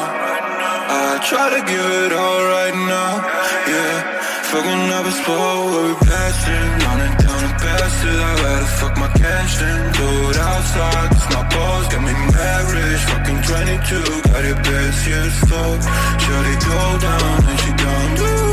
I 0.91 1.23
try 1.23 1.47
to 1.55 1.61
give 1.71 1.89
it 2.03 2.11
all 2.11 2.41
right 2.55 2.75
now. 2.95 3.11
Yeah, 3.71 3.95
fucking 4.51 4.83
up 4.97 5.05
a 5.07 5.13
spot 5.19 5.57
where 5.71 5.83
we 5.87 5.93
blasting. 6.03 6.69
Running 6.83 7.15
down 7.23 7.39
the 7.47 7.51
bastard. 7.63 8.19
I 8.29 8.33
gotta 8.43 8.69
fuck 8.79 8.93
my 9.03 9.11
cash 9.23 9.53
then. 9.61 9.79
Do 9.95 10.07
it 10.29 10.37
outside. 10.51 11.07
Cause 11.15 11.27
my 11.35 11.43
balls 11.47 11.87
got 11.87 12.03
me 12.03 12.13
mad 12.35 12.63
rich. 12.75 13.03
Fucking 13.11 13.41
22. 13.47 14.03
Got 14.27 14.43
it 14.51 14.59
best, 14.67 15.07
it's 15.07 15.39
fuck. 15.47 15.79
Shorty 16.23 16.55
go 16.67 16.79
down 17.07 17.39
and 17.49 17.59
she 17.63 17.71
down. 17.83 18.09
Ooh, 18.19 18.48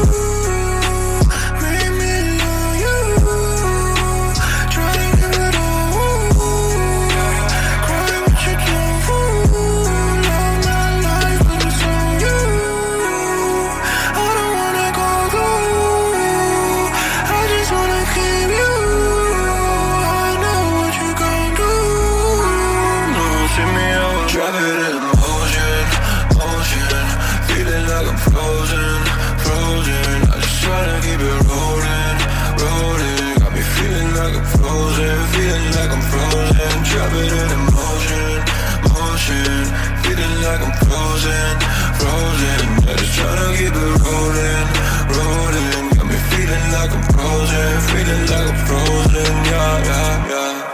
feeling 48.07 48.27
like 48.31 48.49
I'm 48.49 48.57
frozen. 48.67 49.35
Yeah, 49.51 49.91
yeah, 49.91 50.31
yeah. 50.31 50.65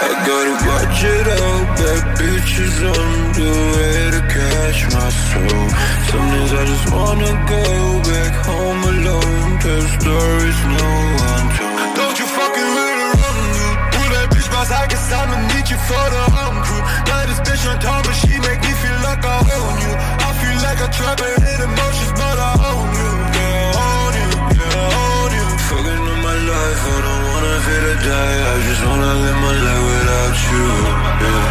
I 0.00 0.10
gotta 0.28 0.54
watch 0.68 1.00
it 1.04 1.28
out, 1.28 1.64
bad 1.78 2.02
bitches 2.18 2.76
on 2.94 3.08
the 3.36 3.52
way 3.74 3.98
to 4.14 4.20
catch 4.34 4.80
my 4.94 5.08
soul. 5.28 5.64
Sometimes 6.10 6.50
I 6.52 6.62
just 6.72 6.86
wanna 6.94 7.32
go 7.52 7.64
back 8.08 8.32
home 8.46 8.82
alone, 8.94 9.50
tell 9.64 9.84
stories 9.98 10.58
no 10.76 10.88
one 11.28 11.46
told. 11.56 11.76
Don't 11.98 12.16
you 12.20 12.26
fucking 12.38 12.70
run 12.76 12.98
you? 13.58 13.68
Pull 13.92 14.08
that 14.14 14.26
bitch 14.32 14.48
boss, 14.52 14.70
I 14.70 14.86
guess 14.88 15.12
I'ma 15.12 15.36
need 15.52 15.66
you 15.68 15.78
for 15.88 16.06
the 16.14 16.24
home 16.36 16.58
crew. 16.64 16.82
Got 17.04 17.26
this 17.28 17.40
bitch 17.44 17.64
on 17.68 17.76
top, 17.80 18.00
but 18.06 18.16
she 18.22 18.32
make 18.48 18.60
me 18.64 18.72
feel 18.82 18.98
like 19.04 19.22
I 19.24 19.38
own 19.44 19.74
you. 19.84 19.92
I 20.28 20.30
feel 20.40 20.56
like 20.66 20.80
I 20.80 20.88
a 20.88 20.90
trapper 20.96 21.32
in 21.52 21.58
emotions, 21.68 22.12
but 22.16 22.38
I 22.38 22.52
own 22.70 22.88
you. 22.92 22.97
Life, 26.78 26.94
I 26.94 27.00
don't 27.02 27.22
wanna 27.30 27.54
feel 27.64 27.82
to 27.88 27.96
die. 28.06 28.38
I 28.50 28.56
just 28.66 28.82
wanna 28.86 29.12
live 29.24 29.38
my 29.42 29.54
life 29.66 29.84
without 29.90 30.36
you. 30.48 30.66
Yeah. 31.22 31.46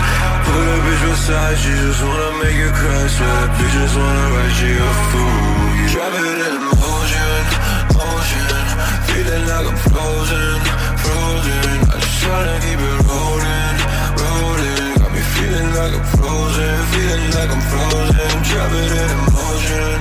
Put 0.45 0.65
a 0.73 0.77
bitch 0.85 1.03
beside 1.09 1.59
you, 1.65 1.75
just 1.87 2.01
wanna 2.03 2.29
make 2.41 2.57
you 2.63 2.71
cry. 2.71 3.07
Swear 3.07 3.33
that 3.35 3.49
bitch 3.57 3.73
just 3.77 3.95
wanna 3.97 4.25
write 4.33 4.57
you 4.63 4.75
a 4.77 4.93
fool. 5.09 5.67
You 5.77 5.85
drop 5.93 6.13
it 6.15 6.39
in 6.47 6.55
motion, 6.81 7.43
motion. 7.99 8.55
Feeling 9.07 9.45
like 9.51 9.67
I'm 9.71 9.79
frozen, 9.91 10.55
frozen. 11.03 11.67
I 11.91 11.95
just 11.99 12.17
tryna 12.23 12.55
keep 12.63 12.81
it 12.89 12.97
rolling, 13.07 13.75
rolling. 14.21 14.87
Got 15.01 15.11
me 15.15 15.21
feeling 15.35 15.69
like 15.79 15.93
I'm 15.99 16.07
frozen, 16.15 16.75
feeling 16.91 17.27
like 17.35 17.51
I'm 17.55 17.63
frozen. 17.71 18.31
Drop 18.47 18.71
it 18.81 18.91
in 19.03 19.15
motion, 19.35 19.95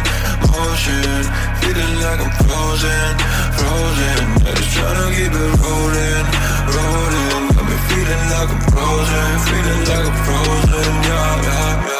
motion. 0.66 1.22
Feeling 1.60 1.94
like 2.02 2.20
I'm 2.24 2.32
frozen, 2.42 3.12
frozen. 3.58 4.22
I 4.46 4.52
just 4.58 4.70
tryna 4.74 5.06
keep 5.16 5.34
it 5.42 5.52
rolling, 5.62 6.26
rolling. 6.74 7.44
Got 7.54 7.64
me 7.70 7.76
feeling 7.88 8.24
like 8.34 8.50
I'm 8.54 8.62
frozen, 8.72 9.30
feeling 9.46 9.82
like 9.90 10.06
I'm 10.10 10.18
frozen. 10.26 10.92
Yeah, 11.08 11.42
yeah, 11.46 11.88
yeah. 11.88 11.95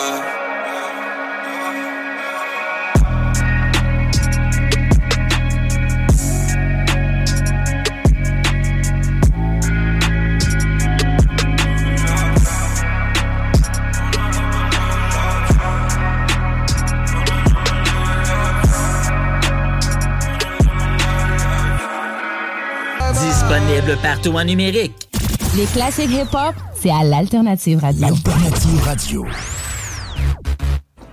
Disponible 23.86 24.02
partout 24.02 24.36
en 24.36 24.44
numérique. 24.44 25.08
Les 25.56 25.66
classiques 25.66 26.10
hip-hop, 26.10 26.54
C'est 26.74 26.90
à 26.90 27.04
l'Alternative 27.04 27.78
Radio. 27.80 28.06
Alternative 28.06 28.82
Radio. 28.82 29.26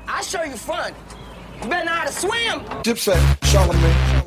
I'll 0.08 0.24
show 0.24 0.43
you 0.43 0.58
fun. 0.58 0.92
You 1.61 1.69
better 1.69 1.85
know 1.85 1.92
how 1.92 2.06
to 2.06 2.11
swim. 2.11 2.61
Dipset, 2.84 3.18
Charlamagne. 3.43 4.24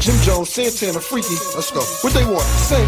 Jim 0.00 0.14
Jones, 0.24 0.48
Santana, 0.48 1.00
Freaky. 1.00 1.36
Let's 1.54 1.70
go. 1.72 1.80
What 2.02 2.14
they 2.14 2.24
want? 2.24 2.42
Sing. 2.42 2.86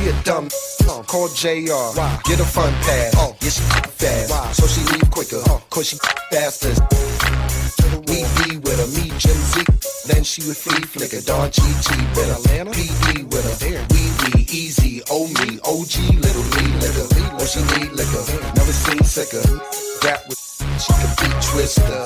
He 0.00 0.08
a 0.08 0.22
dumb. 0.22 0.48
Uh, 0.88 1.02
call 1.02 1.28
JR. 1.28 1.92
Why? 1.92 2.20
Get 2.24 2.40
a 2.40 2.44
fun 2.44 2.72
pass. 2.80 3.14
Uh, 3.14 3.20
oh, 3.20 3.36
yeah, 3.42 3.50
she 3.50 3.62
fast. 4.00 4.56
So 4.56 4.66
she 4.66 4.80
leave 4.92 5.10
quicker. 5.10 5.42
Oh, 5.48 5.62
cause 5.68 5.88
she 5.88 5.98
faster. 6.32 6.72
We 8.08 8.24
be 8.40 8.56
with 8.64 8.80
her, 8.80 8.88
me, 8.96 9.12
Jim 9.18 9.36
Z. 9.36 9.60
Then 10.08 10.24
she 10.24 10.40
would 10.48 10.56
flee 10.56 10.80
flicker. 10.88 11.20
Don 11.20 11.50
GG 11.50 12.16
with 12.16 12.32
her. 12.32 12.64
PD 12.72 13.24
with 13.28 13.44
her. 13.44 13.86
We 13.92 14.00
we 14.32 14.40
easy. 14.48 15.02
Oh 15.10 15.28
me, 15.28 15.60
OG, 15.68 15.94
little 16.16 16.48
me, 16.56 16.64
liquor. 16.80 17.06
Oh, 17.36 17.44
she 17.44 17.60
need 17.76 17.92
liquor. 17.92 18.24
Never 18.56 18.72
seen 18.72 19.04
sicker. 19.04 19.44
Rap 20.02 20.24
with. 20.28 20.40
She 20.80 20.92
be 20.96 21.09
twister. 21.50 22.04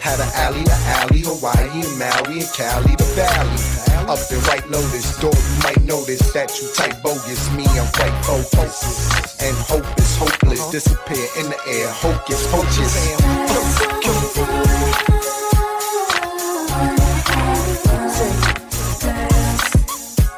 Had 0.00 0.20
an 0.20 0.30
alley 0.34 0.64
to 0.64 0.78
alley, 0.98 1.22
Hawaii 1.26 1.82
and 1.82 1.98
Maui 1.98 2.40
and 2.40 2.52
Cali 2.54 2.94
to 2.96 3.04
Valley. 3.18 3.58
Up 4.06 4.18
and 4.30 4.46
right 4.48 4.64
lotus, 4.70 5.18
door 5.18 5.32
you 5.34 5.56
might 5.62 5.82
notice 5.82 6.32
that 6.32 6.50
you 6.60 6.68
type 6.74 7.02
bogus. 7.02 7.50
Me, 7.56 7.64
I'm 7.66 7.90
quite 7.92 8.14
focused. 8.24 9.42
And 9.42 9.56
hope 9.66 9.86
is 9.98 10.16
hopeless. 10.16 10.60
Uh-huh. 10.60 10.72
Disappear 10.72 11.26
in 11.38 11.50
the 11.50 11.58
air. 11.66 11.88
Hocus 11.90 12.46
pocus. 12.50 12.94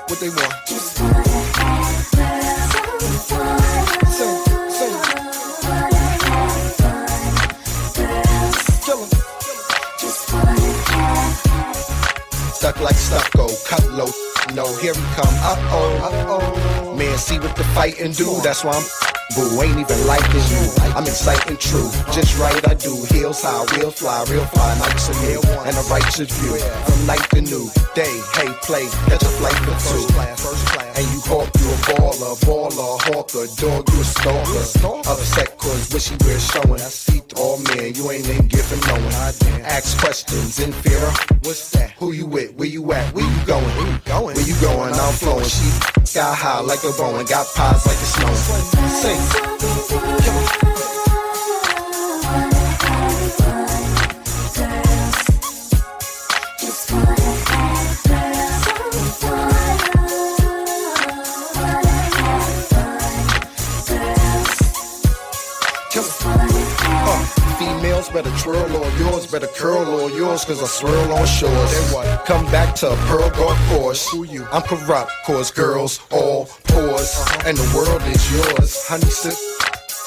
What 0.08 0.20
they 0.20 0.30
want? 0.30 0.75
Stuck 12.66 12.80
like 12.80 12.96
stucco, 12.96 13.46
cut 13.64 13.84
low. 13.92 14.10
No, 14.52 14.66
here 14.78 14.92
he 14.92 15.00
come. 15.14 15.34
Uh 15.38 15.54
oh, 15.70 16.00
uh 16.02 16.34
oh. 16.34 16.96
Man, 16.96 17.16
see 17.16 17.38
what 17.38 17.54
the 17.54 17.62
fighting 17.78 18.10
do. 18.10 18.40
That's 18.42 18.64
why 18.64 18.72
I'm. 18.72 18.82
Boo, 19.36 19.62
ain't 19.62 19.78
even 19.78 20.06
liking 20.08 20.42
you. 20.50 20.66
I'm 20.96 21.04
exciting 21.04 21.58
true. 21.58 21.88
Just 22.10 22.36
right, 22.40 22.68
I 22.68 22.74
do. 22.74 22.90
Heels 23.14 23.42
high, 23.42 23.62
wheel 23.76 23.92
fly, 23.92 24.24
real 24.28 24.46
fly, 24.46 24.76
nights 24.80 25.08
and 25.08 25.20
new. 25.22 25.40
And 25.62 25.76
a 25.76 25.82
righteous 25.82 26.26
view. 26.42 26.58
From 26.58 27.06
night 27.06 27.22
to 27.30 27.40
new 27.40 27.70
day. 27.94 28.18
Hey, 28.34 28.50
play, 28.66 28.88
catch 29.06 29.22
a 29.22 29.30
flight 29.38 29.54
for 29.62 29.78
two. 29.86 30.85
And 30.96 31.04
you 31.12 31.20
hawk, 31.28 31.50
you 31.60 31.68
a 31.68 31.76
baller, 31.92 32.34
baller, 32.48 32.96
hawker, 33.04 33.46
dog, 33.60 33.84
you 33.92 34.00
a 34.00 34.04
stalker. 34.04 35.08
Upset 35.10 35.58
cause 35.58 35.92
what 35.92 36.00
she 36.00 36.16
wears 36.24 36.46
showing. 36.50 36.80
I 36.80 36.88
see 36.88 37.18
through. 37.18 37.36
Oh 37.38 37.58
man, 37.68 37.94
you 37.94 38.10
ain't 38.10 38.26
in 38.28 38.48
giving 38.48 38.80
no 38.88 38.94
one. 38.94 39.12
Ask 39.64 39.98
questions 40.00 40.58
in 40.58 40.72
fear. 40.72 40.96
of- 40.96 41.16
What's 41.44 41.70
that? 41.72 41.90
Who 41.98 42.12
you 42.12 42.24
with? 42.26 42.54
Where 42.54 42.66
you 42.68 42.90
at? 42.92 43.12
Where 43.14 43.24
you 43.28 43.44
going? 43.46 43.64
Where 43.76 43.86
you 43.92 43.98
going? 44.06 44.36
Where 44.36 44.46
you 44.48 44.56
going? 44.60 44.94
I'm 44.94 45.12
flowing. 45.12 45.44
She 45.44 45.68
sky 46.06 46.34
high 46.34 46.60
like 46.60 46.80
a 46.82 46.92
Boeing, 46.96 47.28
got 47.28 47.46
pies 47.54 47.84
like 47.86 47.96
a 47.96 48.08
snowing. 48.16 48.36
Sing. 48.88 49.20
Uh, 49.92 50.65
better 68.22 68.38
twirl 68.38 68.82
on 68.82 68.98
yours, 68.98 69.26
better 69.30 69.46
curl 69.48 70.00
on 70.00 70.16
yours, 70.16 70.42
cause 70.46 70.62
I 70.62 70.66
swirl 70.66 71.12
on 71.12 71.26
shores. 71.26 71.70
Then 71.70 71.92
what? 71.92 72.24
Come 72.24 72.46
back 72.46 72.74
to 72.76 72.92
a 72.92 72.96
pearl 73.08 73.28
golf 73.28 73.58
course. 73.68 74.08
Who 74.08 74.24
you? 74.24 74.46
I'm 74.52 74.62
corrupt, 74.62 75.12
cause 75.26 75.50
girls 75.50 76.00
all 76.10 76.46
pause. 76.64 77.12
And 77.44 77.58
the 77.58 77.68
world 77.76 78.00
is 78.08 78.24
yours. 78.32 78.88
Honey 78.88 79.12
sip, 79.12 79.36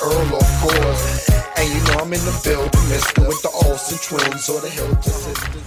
Earl 0.02 0.36
of 0.42 0.50
course. 0.58 1.30
And 1.56 1.70
you 1.70 1.80
know 1.86 2.02
I'm 2.02 2.12
in 2.12 2.26
the 2.26 2.34
building, 2.44 2.90
mister, 2.90 3.22
with 3.28 3.44
the 3.44 3.52
Olsen 3.70 4.00
twins 4.02 4.50
or 4.50 4.60
the 4.60 4.70
Hilton 4.70 5.02
sisters. 5.04 5.64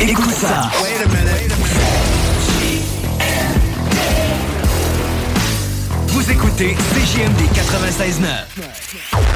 Écoute 0.00 0.34
ça. 0.34 0.70
Wait 0.82 1.02
a 1.02 1.08
minute. 1.08 1.52
Vous 6.06 6.30
écoutez 6.30 6.76
CJMD 6.94 7.40
96.9. 7.54 9.34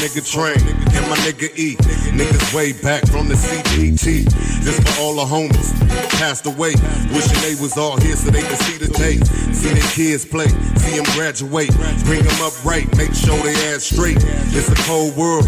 nigga 0.00 0.24
Train 0.24 0.56
and 0.96 1.04
my 1.10 1.16
nigga 1.28 1.52
E. 1.58 1.76
Niggas 2.16 2.54
way 2.54 2.72
back 2.72 3.06
from 3.08 3.28
the 3.28 3.34
CDT. 3.34 4.24
This 4.64 4.80
for 4.80 5.02
all 5.02 5.14
the 5.16 5.24
homies 5.24 5.76
passed 6.16 6.46
away. 6.46 6.72
Wishing 7.12 7.40
they 7.44 7.54
was 7.60 7.76
all 7.76 8.00
here 8.00 8.16
so 8.16 8.30
they 8.30 8.40
could 8.40 8.58
see 8.58 8.78
the 8.78 8.88
day. 8.96 9.20
See 9.52 9.68
their 9.68 9.90
kids 9.92 10.24
play, 10.24 10.48
see 10.80 10.96
them 10.96 11.04
graduate. 11.12 11.70
Bring 12.04 12.24
them 12.24 12.40
up 12.40 12.56
right, 12.64 12.88
make 12.96 13.12
sure 13.12 13.36
they 13.42 13.54
ass 13.72 13.84
straight. 13.84 14.16
It's 14.56 14.68
a 14.68 14.76
cold 14.88 15.16
world, 15.16 15.44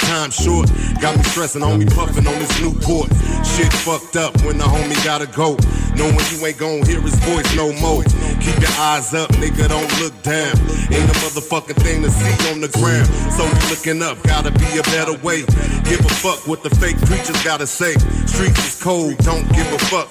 time 0.00 0.30
short. 0.30 0.70
Got 1.00 1.16
me 1.16 1.22
stressing 1.24 1.62
on 1.62 1.78
me 1.78 1.84
puffing 1.84 2.26
on 2.26 2.38
this 2.38 2.60
Newport. 2.60 3.12
Shit 3.44 3.72
fucked 3.84 4.16
up 4.16 4.32
when 4.44 4.56
the 4.56 4.64
homie 4.64 4.96
gotta 5.04 5.26
go. 5.26 5.56
Knowing 5.96 6.16
you 6.32 6.46
ain't 6.46 6.56
gonna 6.56 6.86
hear 6.86 7.00
his 7.00 7.16
voice 7.28 7.48
no 7.56 7.72
more. 7.80 8.04
Keep 8.40 8.60
your 8.60 8.76
eyes 8.78 9.12
up, 9.14 9.30
nigga, 9.32 9.68
don't 9.68 9.92
look 10.00 10.14
down. 10.22 10.56
Ain't 10.90 11.08
a 11.08 11.16
motherfucking 11.20 11.76
thing 11.82 12.02
to 12.02 12.10
see 12.10 12.50
on 12.50 12.60
the 12.60 12.68
ground. 12.68 13.06
So 13.36 13.44
you 13.44 13.68
looking 13.68 14.02
up, 14.02 14.22
gotta 14.22 14.50
be 14.50 14.78
a 14.78 14.82
better 14.94 15.16
way. 15.22 15.42
Give 15.84 16.00
a 16.00 16.14
fuck 16.22 16.46
what 16.48 16.62
the 16.62 16.70
fake 16.70 16.98
preachers 17.06 17.42
gotta 17.44 17.66
say. 17.66 17.94
Streets 18.26 18.66
is 18.66 18.82
cold, 18.82 19.16
don't 19.18 19.46
give 19.52 19.70
a 19.72 19.78
fuck. 19.92 20.08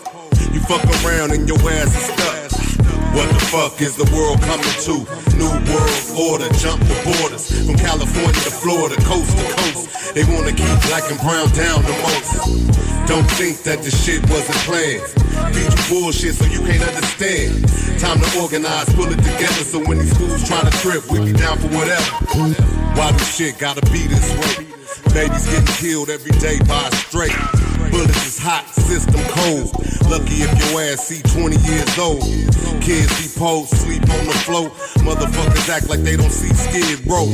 You 0.54 0.60
fuck 0.62 0.84
around 1.04 1.32
and 1.32 1.48
your 1.48 1.60
ass 1.70 1.96
is 1.96 2.14
stuck. 2.14 2.39
What 3.16 3.28
the 3.34 3.42
fuck 3.50 3.82
is 3.82 3.96
the 3.96 4.06
world 4.16 4.42
coming 4.46 4.76
to? 4.86 5.02
New 5.36 5.50
world 5.66 6.00
order, 6.16 6.50
jump 6.62 6.80
the 6.86 6.98
borders. 7.02 7.50
From 7.66 7.76
California 7.76 8.42
to 8.46 8.54
Florida, 8.54 8.96
coast 9.04 9.34
to 9.34 9.46
coast. 9.58 10.14
They 10.14 10.24
wanna 10.26 10.54
keep 10.54 10.78
black 10.90 11.10
and 11.10 11.20
brown 11.20 11.50
down 11.58 11.82
the 11.84 11.96
most. 12.06 12.70
Don't 13.10 13.26
think 13.42 13.64
that 13.64 13.82
the 13.82 13.90
shit 13.90 14.22
wasn't 14.30 14.62
planned. 14.70 15.02
Feed 15.56 15.74
you 15.74 15.84
bullshit 15.90 16.36
so 16.36 16.46
you 16.46 16.62
can't 16.62 16.86
understand. 16.86 17.66
Time 17.98 18.22
to 18.22 18.30
organize, 18.40 18.94
pull 18.94 19.10
it 19.10 19.18
together 19.18 19.66
so 19.66 19.80
when 19.80 19.98
these 19.98 20.16
fools 20.16 20.48
try 20.48 20.62
to 20.62 20.72
trip, 20.78 21.10
we 21.10 21.20
be 21.26 21.34
down 21.34 21.58
for 21.58 21.70
whatever. 21.74 22.12
Why 22.94 23.12
this 23.14 23.36
shit 23.36 23.58
gotta 23.58 23.82
be 23.90 24.06
this 24.06 24.30
way? 24.38 24.68
Babies 25.14 25.50
getting 25.50 25.74
killed 25.82 26.10
every 26.10 26.32
day 26.38 26.60
by 26.68 26.88
a 26.88 26.96
straight. 26.96 27.69
Bullets 27.92 28.26
is 28.26 28.40
hot, 28.40 28.66
system 28.68 29.22
cold. 29.30 29.74
Lucky 30.10 30.42
if 30.42 30.72
your 30.72 30.82
ass 30.82 31.08
see 31.08 31.22
20 31.22 31.58
years 31.58 31.98
old. 31.98 32.24
Kids 32.82 33.10
be 33.22 33.40
posed, 33.40 33.70
sleep 33.76 34.02
on 34.02 34.26
the 34.26 34.38
floor. 34.46 34.70
Motherfuckers 35.06 35.70
act 35.70 35.90
like 35.90 36.02
they 36.02 36.16
don't 36.16 36.32
see 36.32 36.54
skid 36.54 37.06
row. 37.08 37.28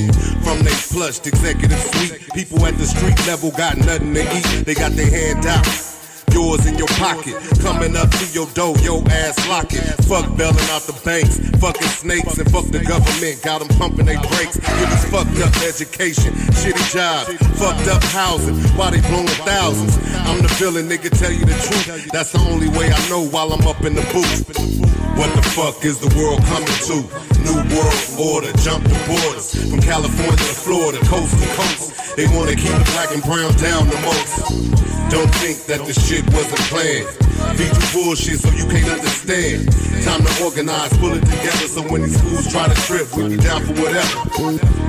From 0.43 0.63
they 0.63 0.75
plushed 0.91 1.27
executive 1.27 1.79
suite. 1.79 2.27
People 2.33 2.65
at 2.65 2.77
the 2.77 2.85
street 2.85 3.19
level 3.27 3.51
got 3.51 3.77
nothing 3.77 4.13
to 4.13 4.21
eat. 4.21 4.65
They 4.65 4.73
got 4.75 4.91
their 4.91 5.09
hand 5.09 5.45
out. 5.45 5.94
Yours 6.35 6.67
in 6.67 6.75
your 6.75 6.91
pocket, 6.99 7.31
coming 7.63 7.95
up 7.95 8.11
to 8.11 8.25
your 8.35 8.45
door, 8.51 8.75
your 8.83 8.99
ass 9.07 9.39
locking. 9.47 9.79
Fuck 10.03 10.27
bailing 10.35 10.67
out 10.75 10.83
the 10.83 10.91
banks, 11.07 11.39
fucking 11.63 11.87
snakes, 11.87 12.37
and 12.37 12.51
fuck 12.51 12.67
the 12.75 12.83
government. 12.83 13.39
Got 13.39 13.63
them 13.63 13.71
pumping 13.79 14.03
they 14.03 14.19
brakes. 14.19 14.59
Give 14.59 14.91
us 14.91 15.07
fucked 15.07 15.39
up 15.39 15.55
education, 15.63 16.35
shitty 16.59 16.91
jobs, 16.91 17.31
fucked 17.55 17.87
up 17.87 18.03
housing. 18.11 18.59
Why 18.75 18.91
they 18.91 18.99
blowing 19.07 19.31
thousands? 19.47 19.95
I'm 20.27 20.43
the 20.43 20.51
villain, 20.59 20.91
nigga. 20.91 21.07
Tell 21.07 21.31
you 21.31 21.47
the 21.47 21.55
truth. 21.55 22.11
That's 22.11 22.33
the 22.35 22.43
only 22.51 22.67
way 22.67 22.91
I 22.91 22.99
know 23.07 23.23
while 23.23 23.53
I'm 23.53 23.65
up 23.65 23.87
in 23.87 23.95
the 23.95 24.03
booth. 24.11 24.43
What 25.15 25.31
the 25.39 25.45
fuck 25.55 25.85
is 25.87 26.03
the 26.03 26.11
world 26.19 26.43
coming 26.51 26.67
to? 26.91 26.99
New 27.47 27.63
world 27.71 28.03
order, 28.19 28.51
jump 28.59 28.83
the 28.83 28.99
borders. 29.07 29.55
From 29.71 29.79
California 29.79 30.35
to 30.35 30.55
Florida, 30.67 30.99
coast 31.07 31.31
to 31.31 31.47
coast. 31.55 32.17
They 32.19 32.27
wanna 32.27 32.59
keep 32.59 32.75
the 32.75 32.87
black 32.91 33.15
and 33.15 33.23
brown 33.23 33.55
down 33.55 33.87
the 33.87 33.99
most. 34.03 34.75
Don't 35.09 35.31
think 35.39 35.65
that 35.69 35.85
the 35.85 35.93
shit 35.93 36.25
wasn't 36.33 36.61
planned. 36.71 37.07
Feed 37.57 37.71
you 37.71 37.87
bullshit 37.93 38.39
so 38.39 38.49
you 38.51 38.65
can't 38.65 38.89
understand. 38.89 39.69
Time 40.03 40.21
to 40.23 40.43
organize, 40.43 40.91
pull 40.97 41.13
it 41.13 41.23
together 41.23 41.67
so 41.69 41.81
when 41.87 42.01
these 42.01 42.19
fools 42.19 42.51
try 42.51 42.67
to 42.67 42.77
trip, 42.87 43.05
we 43.15 43.29
be 43.29 43.37
down 43.37 43.61
for 43.63 43.73
whatever. 43.79 44.25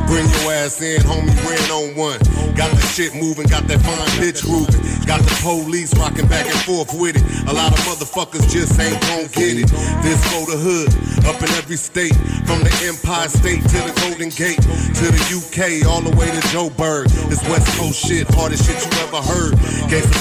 Bring 0.06 0.26
your 0.30 0.52
ass 0.54 0.80
in, 0.80 1.02
homie, 1.02 1.34
ran 1.42 1.70
on 1.70 1.96
one. 1.96 2.18
Got 2.54 2.70
the 2.70 2.82
shit 2.94 3.14
moving, 3.14 3.46
got 3.46 3.66
that 3.68 3.82
fine 3.82 4.08
bitch 4.22 4.42
grooving. 4.46 4.80
Got 5.06 5.22
the 5.22 5.34
police 5.42 5.94
rocking 5.98 6.26
back 6.26 6.46
and 6.46 6.58
forth 6.62 6.94
with 6.94 7.14
it. 7.14 7.22
A 7.46 7.52
lot 7.52 7.70
of 7.70 7.78
motherfuckers 7.86 8.46
just 8.50 8.78
ain't 8.80 9.00
gon' 9.06 9.26
get 9.34 9.58
it. 9.58 9.70
This 10.02 10.18
for 10.30 10.46
the 10.50 10.58
hood, 10.58 10.90
up 11.26 11.38
in 11.42 11.50
every 11.58 11.76
state. 11.76 12.14
From 12.46 12.62
the 12.62 12.70
Empire 12.86 13.28
State 13.28 13.62
to 13.62 13.78
the 13.82 13.94
Golden 14.02 14.30
Gate. 14.30 14.62
To 14.62 15.04
the 15.10 15.22
UK, 15.34 15.86
all 15.86 16.02
the 16.02 16.14
way 16.14 16.26
to 16.30 16.42
Joburg. 16.54 17.10
This 17.28 17.42
West 17.50 17.66
Coast 17.78 17.98
shit, 18.06 18.26
hardest 18.34 18.66
shit 18.66 18.78
you 18.78 18.90
ever 19.06 19.22
heard. 19.22 19.54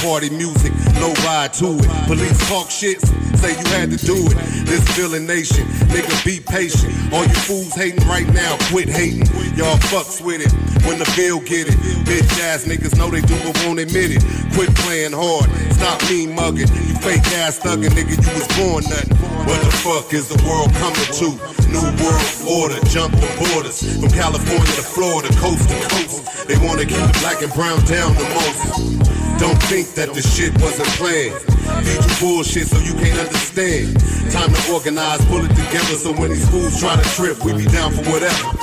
Party 0.01 0.29
music, 0.29 0.73
no 1.01 1.13
ride 1.25 1.53
to 1.53 1.77
it. 1.77 1.89
Police 2.07 2.37
talk 2.49 2.69
shit, 2.69 3.01
say 3.41 3.57
you 3.57 3.65
had 3.73 3.89
to 3.91 3.97
do 3.97 4.15
it. 4.29 4.37
This 4.65 4.81
villain 4.95 5.25
nation, 5.25 5.65
nigga 5.89 6.13
be 6.25 6.39
patient. 6.39 6.93
All 7.13 7.23
you 7.23 7.33
fools 7.33 7.73
hating 7.73 8.05
right 8.07 8.27
now, 8.33 8.57
quit 8.69 8.89
hating. 8.89 9.25
Y'all 9.57 9.77
fucks 9.89 10.21
with 10.21 10.41
it 10.41 10.51
when 10.85 10.99
the 10.99 11.09
bill 11.15 11.39
get 11.39 11.67
it. 11.67 11.77
Bitch 12.05 12.29
ass 12.43 12.65
niggas 12.65 12.97
know 12.97 13.09
they 13.09 13.21
do 13.21 13.35
but 13.43 13.57
won't 13.65 13.79
admit 13.79 14.11
it. 14.11 14.21
Quit 14.53 14.73
playing 14.85 15.13
hard, 15.13 15.49
stop 15.73 16.01
me 16.09 16.27
mugging. 16.27 16.69
You 16.85 16.95
fake 17.01 17.25
ass 17.41 17.59
thuggin', 17.59 17.91
nigga, 17.95 18.15
you 18.15 18.31
was 18.33 18.47
born 18.57 18.83
nothing. 18.85 19.17
What 19.45 19.61
the 19.61 19.71
fuck 19.71 20.13
is 20.13 20.27
the 20.27 20.39
world 20.45 20.73
coming 20.81 21.09
to? 21.21 21.29
New 21.69 21.85
world 22.01 22.29
order, 22.45 22.79
jump 22.89 23.13
the 23.15 23.29
borders. 23.41 23.81
From 23.99 24.09
California 24.09 24.73
to 24.79 24.85
Florida, 24.85 25.29
coast 25.37 25.69
to 25.69 25.75
coast. 25.89 26.47
They 26.47 26.57
wanna 26.65 26.85
keep 26.85 27.09
black 27.21 27.41
and 27.41 27.51
brown 27.53 27.83
down 27.85 28.13
the 28.13 28.27
most. 28.37 29.14
Don't 29.37 29.59
think 29.67 29.93
that 29.99 30.13
the 30.13 30.21
shit 30.21 30.55
wasn't 30.63 30.87
planned. 30.95 31.35
Feed 31.83 31.99
you 31.99 32.15
bullshit 32.23 32.67
so 32.67 32.79
you 32.79 32.93
can't 32.95 33.19
understand. 33.19 33.99
Time 34.31 34.47
to 34.47 34.61
organize, 34.71 35.23
pull 35.25 35.43
it 35.43 35.51
together 35.53 35.95
so 35.99 36.13
when 36.13 36.31
these 36.31 36.47
fools 36.49 36.79
try 36.79 36.95
to 36.95 37.07
trip, 37.15 37.43
we 37.43 37.53
be 37.53 37.65
down 37.67 37.91
for 37.91 38.03
whatever. 38.09 38.55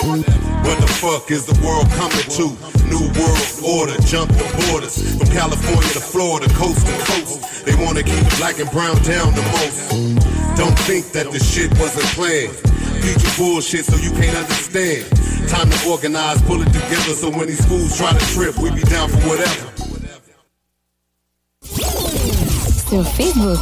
What 0.65 0.79
the 0.81 0.89
fuck 0.89 1.31
is 1.31 1.45
the 1.45 1.59
world 1.61 1.91
coming 1.99 2.25
to? 2.39 2.57
New 2.89 3.05
world 3.19 3.49
order, 3.63 3.99
jump 4.07 4.31
the 4.33 4.47
borders. 4.65 4.97
From 5.19 5.29
California 5.29 5.91
to 5.93 6.01
Florida, 6.01 6.49
coast 6.55 6.87
to 6.87 6.95
coast. 7.05 7.65
They 7.67 7.75
wanna 7.77 8.03
keep 8.03 8.25
black 8.39 8.59
and 8.59 8.71
brown 8.71 8.97
down 9.03 9.35
the 9.35 9.45
most. 9.53 9.77
Don't 10.57 10.79
think 10.89 11.13
that 11.13 11.31
the 11.33 11.39
shit 11.39 11.71
wasn't 11.79 12.07
planned. 12.17 12.55
You 13.03 13.19
bullshit 13.37 13.85
so 13.85 13.97
you 13.99 14.11
can't 14.15 14.37
understand. 14.37 15.05
Time 15.49 15.69
to 15.69 15.79
organize, 15.91 16.41
pull 16.43 16.63
it 16.63 16.73
together 16.73 17.13
so 17.19 17.29
when 17.29 17.49
these 17.49 17.65
fools 17.67 17.99
try 17.99 18.13
to 18.13 18.25
trip, 18.33 18.57
we 18.59 18.71
be 18.71 18.83
down 18.83 19.09
for 19.09 19.21
whatever. 19.29 19.82
Sur 22.93 23.07
Facebook. 23.07 23.59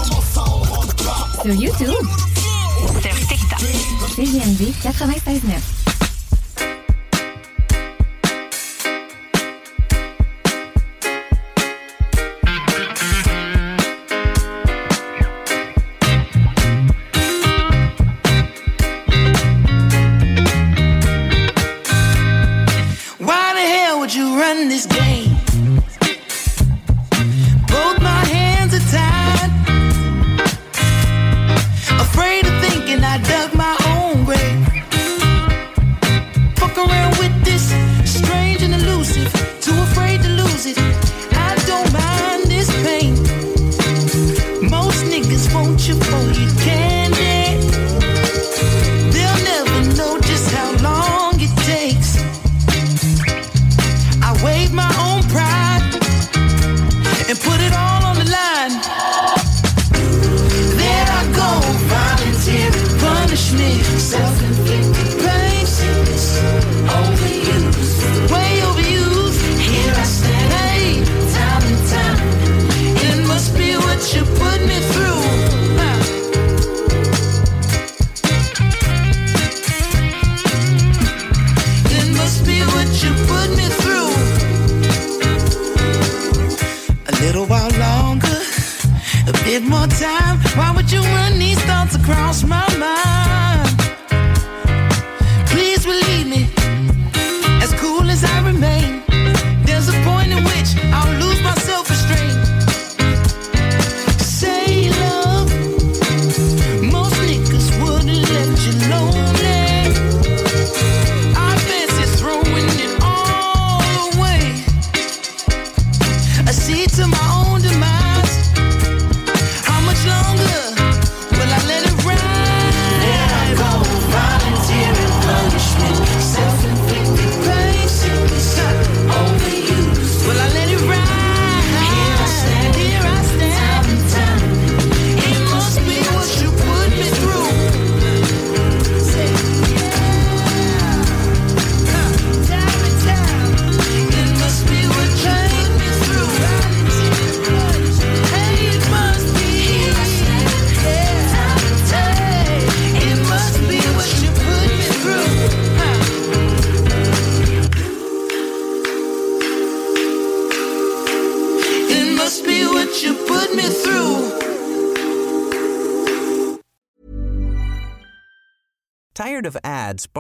Sur 1.40 1.54
YouTube. 1.54 1.94
Sur 3.00 3.28
TikTok. 3.28 3.60
CGMD 4.16 4.72
96.9. 4.82 6.09